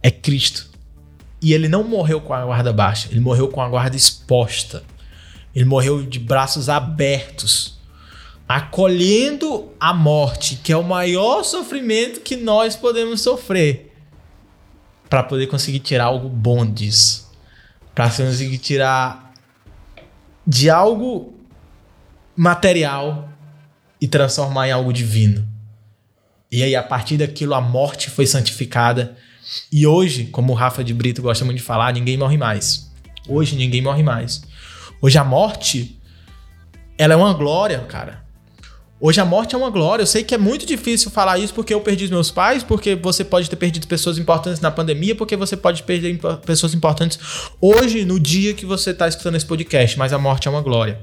é 0.00 0.12
Cristo. 0.12 0.70
E 1.42 1.52
ele 1.52 1.66
não 1.66 1.82
morreu 1.82 2.20
com 2.20 2.32
a 2.32 2.44
guarda 2.44 2.72
baixa, 2.72 3.08
ele 3.10 3.18
morreu 3.18 3.48
com 3.48 3.60
a 3.60 3.68
guarda 3.68 3.96
exposta. 3.96 4.84
Ele 5.52 5.64
morreu 5.64 6.06
de 6.06 6.20
braços 6.20 6.68
abertos, 6.68 7.80
acolhendo 8.48 9.72
a 9.80 9.92
morte, 9.92 10.54
que 10.62 10.72
é 10.72 10.76
o 10.76 10.84
maior 10.84 11.42
sofrimento 11.42 12.20
que 12.20 12.36
nós 12.36 12.76
podemos 12.76 13.22
sofrer, 13.22 13.92
para 15.10 15.24
poder 15.24 15.48
conseguir 15.48 15.80
tirar 15.80 16.04
algo 16.04 16.28
bom 16.28 16.64
disso, 16.64 17.28
para 17.92 18.08
conseguir 18.08 18.58
tirar 18.58 19.32
de 20.46 20.70
algo 20.70 21.34
material 22.36 23.28
e 24.00 24.06
transformar 24.06 24.68
em 24.68 24.70
algo 24.70 24.92
divino. 24.92 25.55
E 26.50 26.62
aí, 26.62 26.76
a 26.76 26.82
partir 26.82 27.16
daquilo, 27.16 27.54
a 27.54 27.60
morte 27.60 28.10
foi 28.10 28.26
santificada. 28.26 29.16
E 29.70 29.86
hoje, 29.86 30.26
como 30.26 30.52
o 30.52 30.56
Rafa 30.56 30.82
de 30.82 30.94
Brito 30.94 31.22
gosta 31.22 31.44
muito 31.44 31.58
de 31.58 31.64
falar, 31.64 31.92
ninguém 31.92 32.16
morre 32.16 32.36
mais. 32.36 32.90
Hoje, 33.28 33.56
ninguém 33.56 33.82
morre 33.82 34.02
mais. 34.02 34.42
Hoje, 35.00 35.18
a 35.18 35.24
morte, 35.24 36.00
ela 36.96 37.14
é 37.14 37.16
uma 37.16 37.32
glória, 37.32 37.80
cara. 37.80 38.24
Hoje, 38.98 39.20
a 39.20 39.24
morte 39.24 39.54
é 39.54 39.58
uma 39.58 39.68
glória. 39.70 40.02
Eu 40.02 40.06
sei 40.06 40.24
que 40.24 40.34
é 40.34 40.38
muito 40.38 40.64
difícil 40.64 41.10
falar 41.10 41.38
isso 41.38 41.52
porque 41.52 41.74
eu 41.74 41.80
perdi 41.80 42.04
os 42.04 42.10
meus 42.10 42.30
pais, 42.30 42.62
porque 42.62 42.94
você 42.94 43.24
pode 43.24 43.50
ter 43.50 43.56
perdido 43.56 43.86
pessoas 43.86 44.16
importantes 44.16 44.60
na 44.60 44.70
pandemia, 44.70 45.14
porque 45.14 45.36
você 45.36 45.56
pode 45.56 45.82
perder 45.82 46.18
pessoas 46.46 46.72
importantes 46.72 47.18
hoje, 47.60 48.04
no 48.04 48.18
dia 48.18 48.54
que 48.54 48.64
você 48.64 48.90
está 48.90 49.06
escutando 49.06 49.34
esse 49.34 49.44
podcast. 49.44 49.98
Mas 49.98 50.12
a 50.12 50.18
morte 50.18 50.48
é 50.48 50.50
uma 50.50 50.62
glória. 50.62 50.98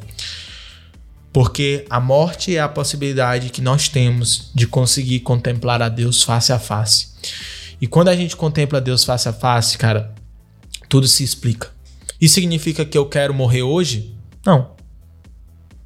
Porque 1.34 1.84
a 1.90 2.00
morte 2.00 2.56
é 2.56 2.62
a 2.62 2.70
possibilidade 2.70 3.50
que 3.50 3.60
nós 3.60 3.90
temos 3.90 4.52
de 4.54 4.68
conseguir 4.68 5.22
contemplar 5.22 5.82
a 5.82 5.90
Deus 5.90 6.22
face 6.22 6.54
a 6.54 6.60
face. 6.60 7.08
E 7.82 7.88
quando 7.88 8.10
a 8.10 8.16
gente 8.16 8.38
contempla 8.38 8.80
Deus 8.80 9.04
face 9.04 9.28
a 9.28 9.34
face, 9.34 9.78
cara, 9.78 10.14
tudo 10.88 11.08
se 11.08 11.24
explica. 11.24 11.72
Isso 12.22 12.36
significa 12.36 12.86
que 12.86 12.96
eu 12.96 13.08
quero 13.08 13.34
morrer 13.34 13.64
hoje? 13.64 14.16
Não. 14.46 14.76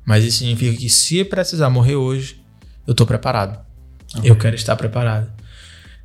Mas 0.06 0.26
isso 0.26 0.40
significa 0.40 0.78
que 0.78 0.90
se 0.90 1.24
precisar 1.24 1.70
morrer 1.70 1.96
hoje, 1.96 2.42
eu 2.86 2.92
estou 2.92 3.08
preparado. 3.08 3.66
Eu 4.24 4.36
quero 4.36 4.56
estar 4.56 4.76
preparado. 4.76 5.32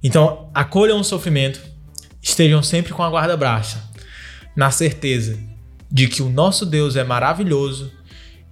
Então, 0.03 0.51
acolham 0.55 1.01
o 1.01 1.05
sofrimento, 1.05 1.61
estejam 2.21 2.63
sempre 2.63 2.93
com 2.93 3.03
a 3.03 3.11
guarda 3.11 3.37
baixa, 3.37 3.83
na 4.57 4.71
certeza 4.71 5.39
de 5.91 6.09
que 6.09 6.23
o 6.23 6.29
nosso 6.29 6.65
Deus 6.65 6.97
é 6.97 7.05
maravilhoso 7.05 7.93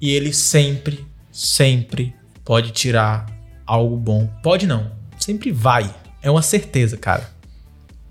e 0.00 0.10
ele 0.10 0.32
sempre, 0.32 1.06
sempre 1.30 2.14
pode 2.44 2.70
tirar 2.70 3.26
algo 3.66 3.96
bom. 3.96 4.26
Pode 4.42 4.66
não, 4.66 4.90
sempre 5.18 5.52
vai. 5.52 5.94
É 6.22 6.30
uma 6.30 6.42
certeza, 6.42 6.96
cara. 6.96 7.28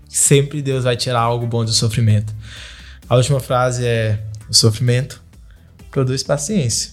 Sempre 0.08 0.62
Deus 0.62 0.84
vai 0.84 0.96
tirar 0.96 1.20
algo 1.20 1.46
bom 1.46 1.64
do 1.64 1.72
sofrimento. 1.72 2.34
A 3.08 3.16
última 3.16 3.40
frase 3.40 3.86
é: 3.86 4.24
o 4.48 4.54
sofrimento 4.54 5.22
produz 5.90 6.22
paciência, 6.22 6.92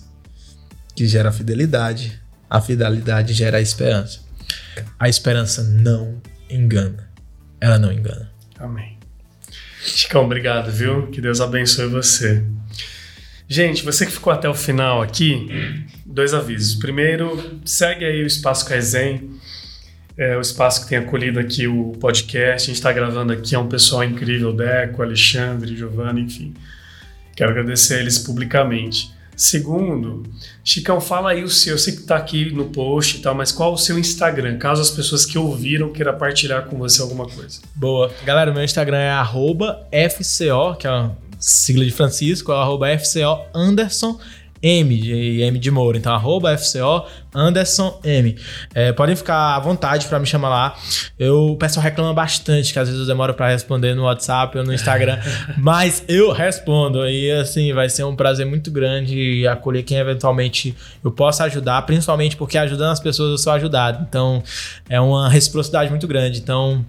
que 0.96 1.08
gera 1.08 1.32
fidelidade. 1.32 2.22
A 2.50 2.62
fidelidade 2.62 3.34
gera 3.34 3.58
a 3.58 3.62
esperança. 3.62 4.22
A 5.00 5.10
esperança 5.10 5.64
não 5.64 6.22
engana. 6.50 7.10
Ela 7.60 7.78
não 7.78 7.92
engana. 7.92 8.32
Amém. 8.58 8.98
Chicão, 9.84 10.26
obrigado, 10.26 10.72
viu? 10.72 11.08
Que 11.08 11.22
Deus 11.22 11.42
abençoe 11.42 11.88
você. 11.88 12.44
Gente, 13.50 13.84
você 13.84 14.06
que 14.06 14.12
ficou 14.12 14.34
até 14.34 14.50
o 14.50 14.54
final 14.54 15.02
aqui, 15.02 15.50
dois 16.06 16.34
avisos. 16.34 16.76
Primeiro, 16.76 17.62
segue 17.64 18.04
aí 18.04 18.22
o 18.22 18.28
Espaço 18.28 18.68
Kaizen, 18.68 19.30
é 20.18 20.36
o 20.36 20.42
espaço 20.42 20.84
que 20.84 20.90
tem 20.90 20.98
acolhido 20.98 21.40
aqui 21.40 21.68
o 21.68 21.94
podcast. 22.00 22.64
A 22.64 22.74
gente 22.74 22.76
está 22.76 22.92
gravando 22.92 23.32
aqui, 23.32 23.56
é 23.56 23.60
um 23.60 23.68
pessoal 23.68 24.04
incrível, 24.04 24.52
Deco, 24.52 25.02
Alexandre, 25.02 25.78
Giovanni, 25.78 26.22
enfim. 26.22 26.54
Quero 27.36 27.52
agradecer 27.52 27.96
a 27.96 28.00
eles 28.00 28.18
publicamente. 28.18 29.16
Segundo, 29.36 30.24
Chicão, 30.64 31.00
fala 31.00 31.30
aí 31.30 31.44
o 31.44 31.50
seu. 31.50 31.76
Eu 31.76 31.78
sei 31.78 31.94
que 31.94 32.02
está 32.02 32.18
aqui 32.18 32.52
no 32.52 32.66
post 32.66 33.18
e 33.18 33.22
tal, 33.22 33.36
mas 33.36 33.52
qual 33.52 33.72
o 33.72 33.78
seu 33.78 34.00
Instagram? 34.00 34.58
Caso 34.58 34.82
as 34.82 34.90
pessoas 34.90 35.24
que 35.24 35.38
ouviram 35.38 35.94
queiram 35.94 36.18
partilhar 36.18 36.66
com 36.66 36.78
você 36.80 37.00
alguma 37.02 37.28
coisa. 37.28 37.62
Boa. 37.76 38.12
Galera, 38.26 38.52
meu 38.52 38.64
Instagram 38.64 38.98
é 38.98 40.10
FCO, 40.10 40.76
que 40.80 40.88
é 40.88 41.12
sigla 41.40 41.86
de 41.86 41.92
Francisco, 41.92 42.52
é 42.52 42.56
o 42.56 42.58
arroba 42.58 42.88
FCO 42.98 43.46
Anderson 43.54 44.20
M, 44.62 44.98
de 44.98 45.42
M 45.42 45.60
de 45.60 45.72
Moura. 45.72 45.98
Então, 45.98 46.14
arroba 46.14 46.58
FCO 46.58 47.06
Anderson 47.34 48.00
M. 48.04 48.36
É, 48.74 48.92
podem 48.92 49.16
ficar 49.16 49.56
à 49.56 49.60
vontade 49.60 50.08
para 50.08 50.20
me 50.20 50.26
chamar 50.26 50.50
lá. 50.50 50.76
Eu, 51.18 51.52
o 51.52 51.56
pessoal 51.56 51.84
reclama 51.84 52.14
bastante 52.14 52.74
que 52.74 52.80
às 52.80 52.88
vezes 52.88 53.02
eu 53.02 53.08
demoro 53.08 53.34
para 53.34 53.50
responder 53.50 53.94
no 53.94 54.04
WhatsApp 54.04 54.58
ou 54.58 54.64
no 54.64 54.74
Instagram, 54.74 55.20
mas 55.58 56.04
eu 56.08 56.32
respondo. 56.32 57.08
E 57.08 57.32
assim, 57.32 57.72
vai 57.74 57.90
ser 57.90 58.04
um 58.04 58.16
prazer 58.16 58.46
muito 58.46 58.72
grande 58.72 59.48
acolher 59.48 59.84
quem 59.84 59.98
eventualmente 59.98 60.76
eu 61.04 61.12
possa 61.12 61.44
ajudar, 61.46 61.82
principalmente 61.84 62.36
porque 62.36 62.58
ajudando 62.58 62.92
as 62.92 63.00
pessoas 63.00 63.32
eu 63.32 63.38
sou 63.38 63.54
ajudado. 63.54 64.06
Então, 64.08 64.44
é 64.90 65.00
uma 65.00 65.30
reciprocidade 65.30 65.90
muito 65.90 66.08
grande. 66.08 66.40
Então, 66.40 66.84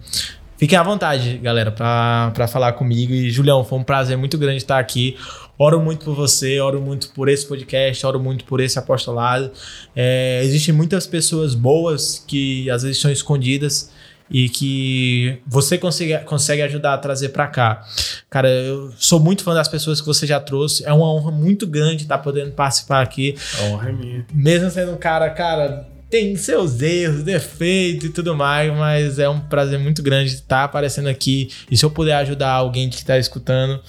Fiquem 0.59 0.77
à 0.77 0.83
vontade, 0.83 1.37
galera, 1.37 1.71
para 1.71 2.45
falar 2.49 2.73
comigo. 2.73 3.13
E, 3.13 3.31
Julião, 3.31 3.63
foi 3.63 3.79
um 3.79 3.83
prazer 3.83 4.17
muito 4.17 4.37
grande 4.37 4.57
estar 4.57 4.77
aqui. 4.77 5.15
Oro 5.57 5.79
muito 5.79 6.03
por 6.03 6.13
você, 6.13 6.59
oro 6.59 6.81
muito 6.81 7.11
por 7.11 7.29
esse 7.29 7.47
podcast, 7.47 8.05
oro 8.05 8.19
muito 8.19 8.43
por 8.43 8.59
esse 8.59 8.77
apostolado. 8.77 9.51
É, 9.95 10.41
existem 10.43 10.75
muitas 10.75 11.07
pessoas 11.07 11.55
boas 11.55 12.21
que 12.27 12.69
às 12.69 12.83
vezes 12.83 12.97
estão 12.97 13.09
escondidas 13.09 13.89
e 14.29 14.49
que 14.49 15.39
você 15.47 15.77
consegue, 15.77 16.17
consegue 16.25 16.61
ajudar 16.63 16.95
a 16.95 16.97
trazer 16.97 17.29
para 17.29 17.47
cá. 17.47 17.81
Cara, 18.29 18.49
eu 18.49 18.91
sou 18.97 19.17
muito 19.17 19.45
fã 19.45 19.53
das 19.53 19.69
pessoas 19.69 20.01
que 20.01 20.07
você 20.07 20.27
já 20.27 20.41
trouxe. 20.41 20.85
É 20.85 20.91
uma 20.91 21.09
honra 21.09 21.31
muito 21.31 21.65
grande 21.65 22.03
estar 22.03 22.17
podendo 22.17 22.51
participar 22.51 23.01
aqui. 23.01 23.33
A 23.61 23.63
honra 23.63 23.89
é 23.89 23.91
minha. 23.93 24.25
Mesmo 24.33 24.69
sendo 24.69 24.91
um 24.91 24.97
cara, 24.97 25.29
cara 25.29 25.87
tem 26.09 26.35
seus 26.35 26.81
erros, 26.81 27.23
defeitos 27.23 28.05
e 28.05 28.09
tudo 28.09 28.35
mais, 28.35 28.73
mas 28.75 29.19
é 29.19 29.29
um 29.29 29.39
prazer 29.39 29.77
muito 29.77 30.01
grande 30.01 30.33
estar 30.33 30.63
aparecendo 30.63 31.07
aqui. 31.07 31.49
E 31.69 31.77
se 31.77 31.85
eu 31.85 31.91
puder 31.91 32.15
ajudar 32.15 32.49
alguém 32.49 32.89
que 32.89 32.97
está 32.97 33.17
escutando, 33.17 33.79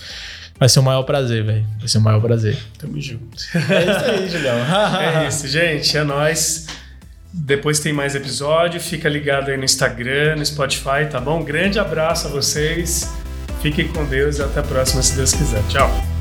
vai 0.58 0.68
ser 0.68 0.80
o 0.80 0.82
maior 0.82 1.02
prazer, 1.04 1.42
velho. 1.42 1.66
Vai 1.78 1.88
ser 1.88 1.98
o 1.98 2.02
maior 2.02 2.20
prazer. 2.20 2.58
Tamo 2.78 3.00
junto. 3.00 3.24
É 3.54 3.90
isso 3.90 4.04
aí, 4.04 4.28
Julião. 4.28 4.56
é 5.00 5.28
isso, 5.28 5.48
gente. 5.48 5.96
É 5.96 6.04
nóis. 6.04 6.66
Depois 7.32 7.80
tem 7.80 7.92
mais 7.92 8.14
episódio. 8.14 8.80
Fica 8.80 9.08
ligado 9.08 9.50
aí 9.50 9.56
no 9.56 9.64
Instagram, 9.64 10.36
no 10.36 10.44
Spotify, 10.44 11.08
tá 11.10 11.20
bom? 11.20 11.42
grande 11.42 11.78
abraço 11.78 12.26
a 12.26 12.30
vocês. 12.30 13.10
Fiquem 13.62 13.88
com 13.88 14.04
Deus 14.04 14.38
e 14.38 14.42
até 14.42 14.60
a 14.60 14.62
próxima, 14.62 15.02
se 15.02 15.16
Deus 15.16 15.32
quiser. 15.32 15.62
Tchau. 15.68 16.19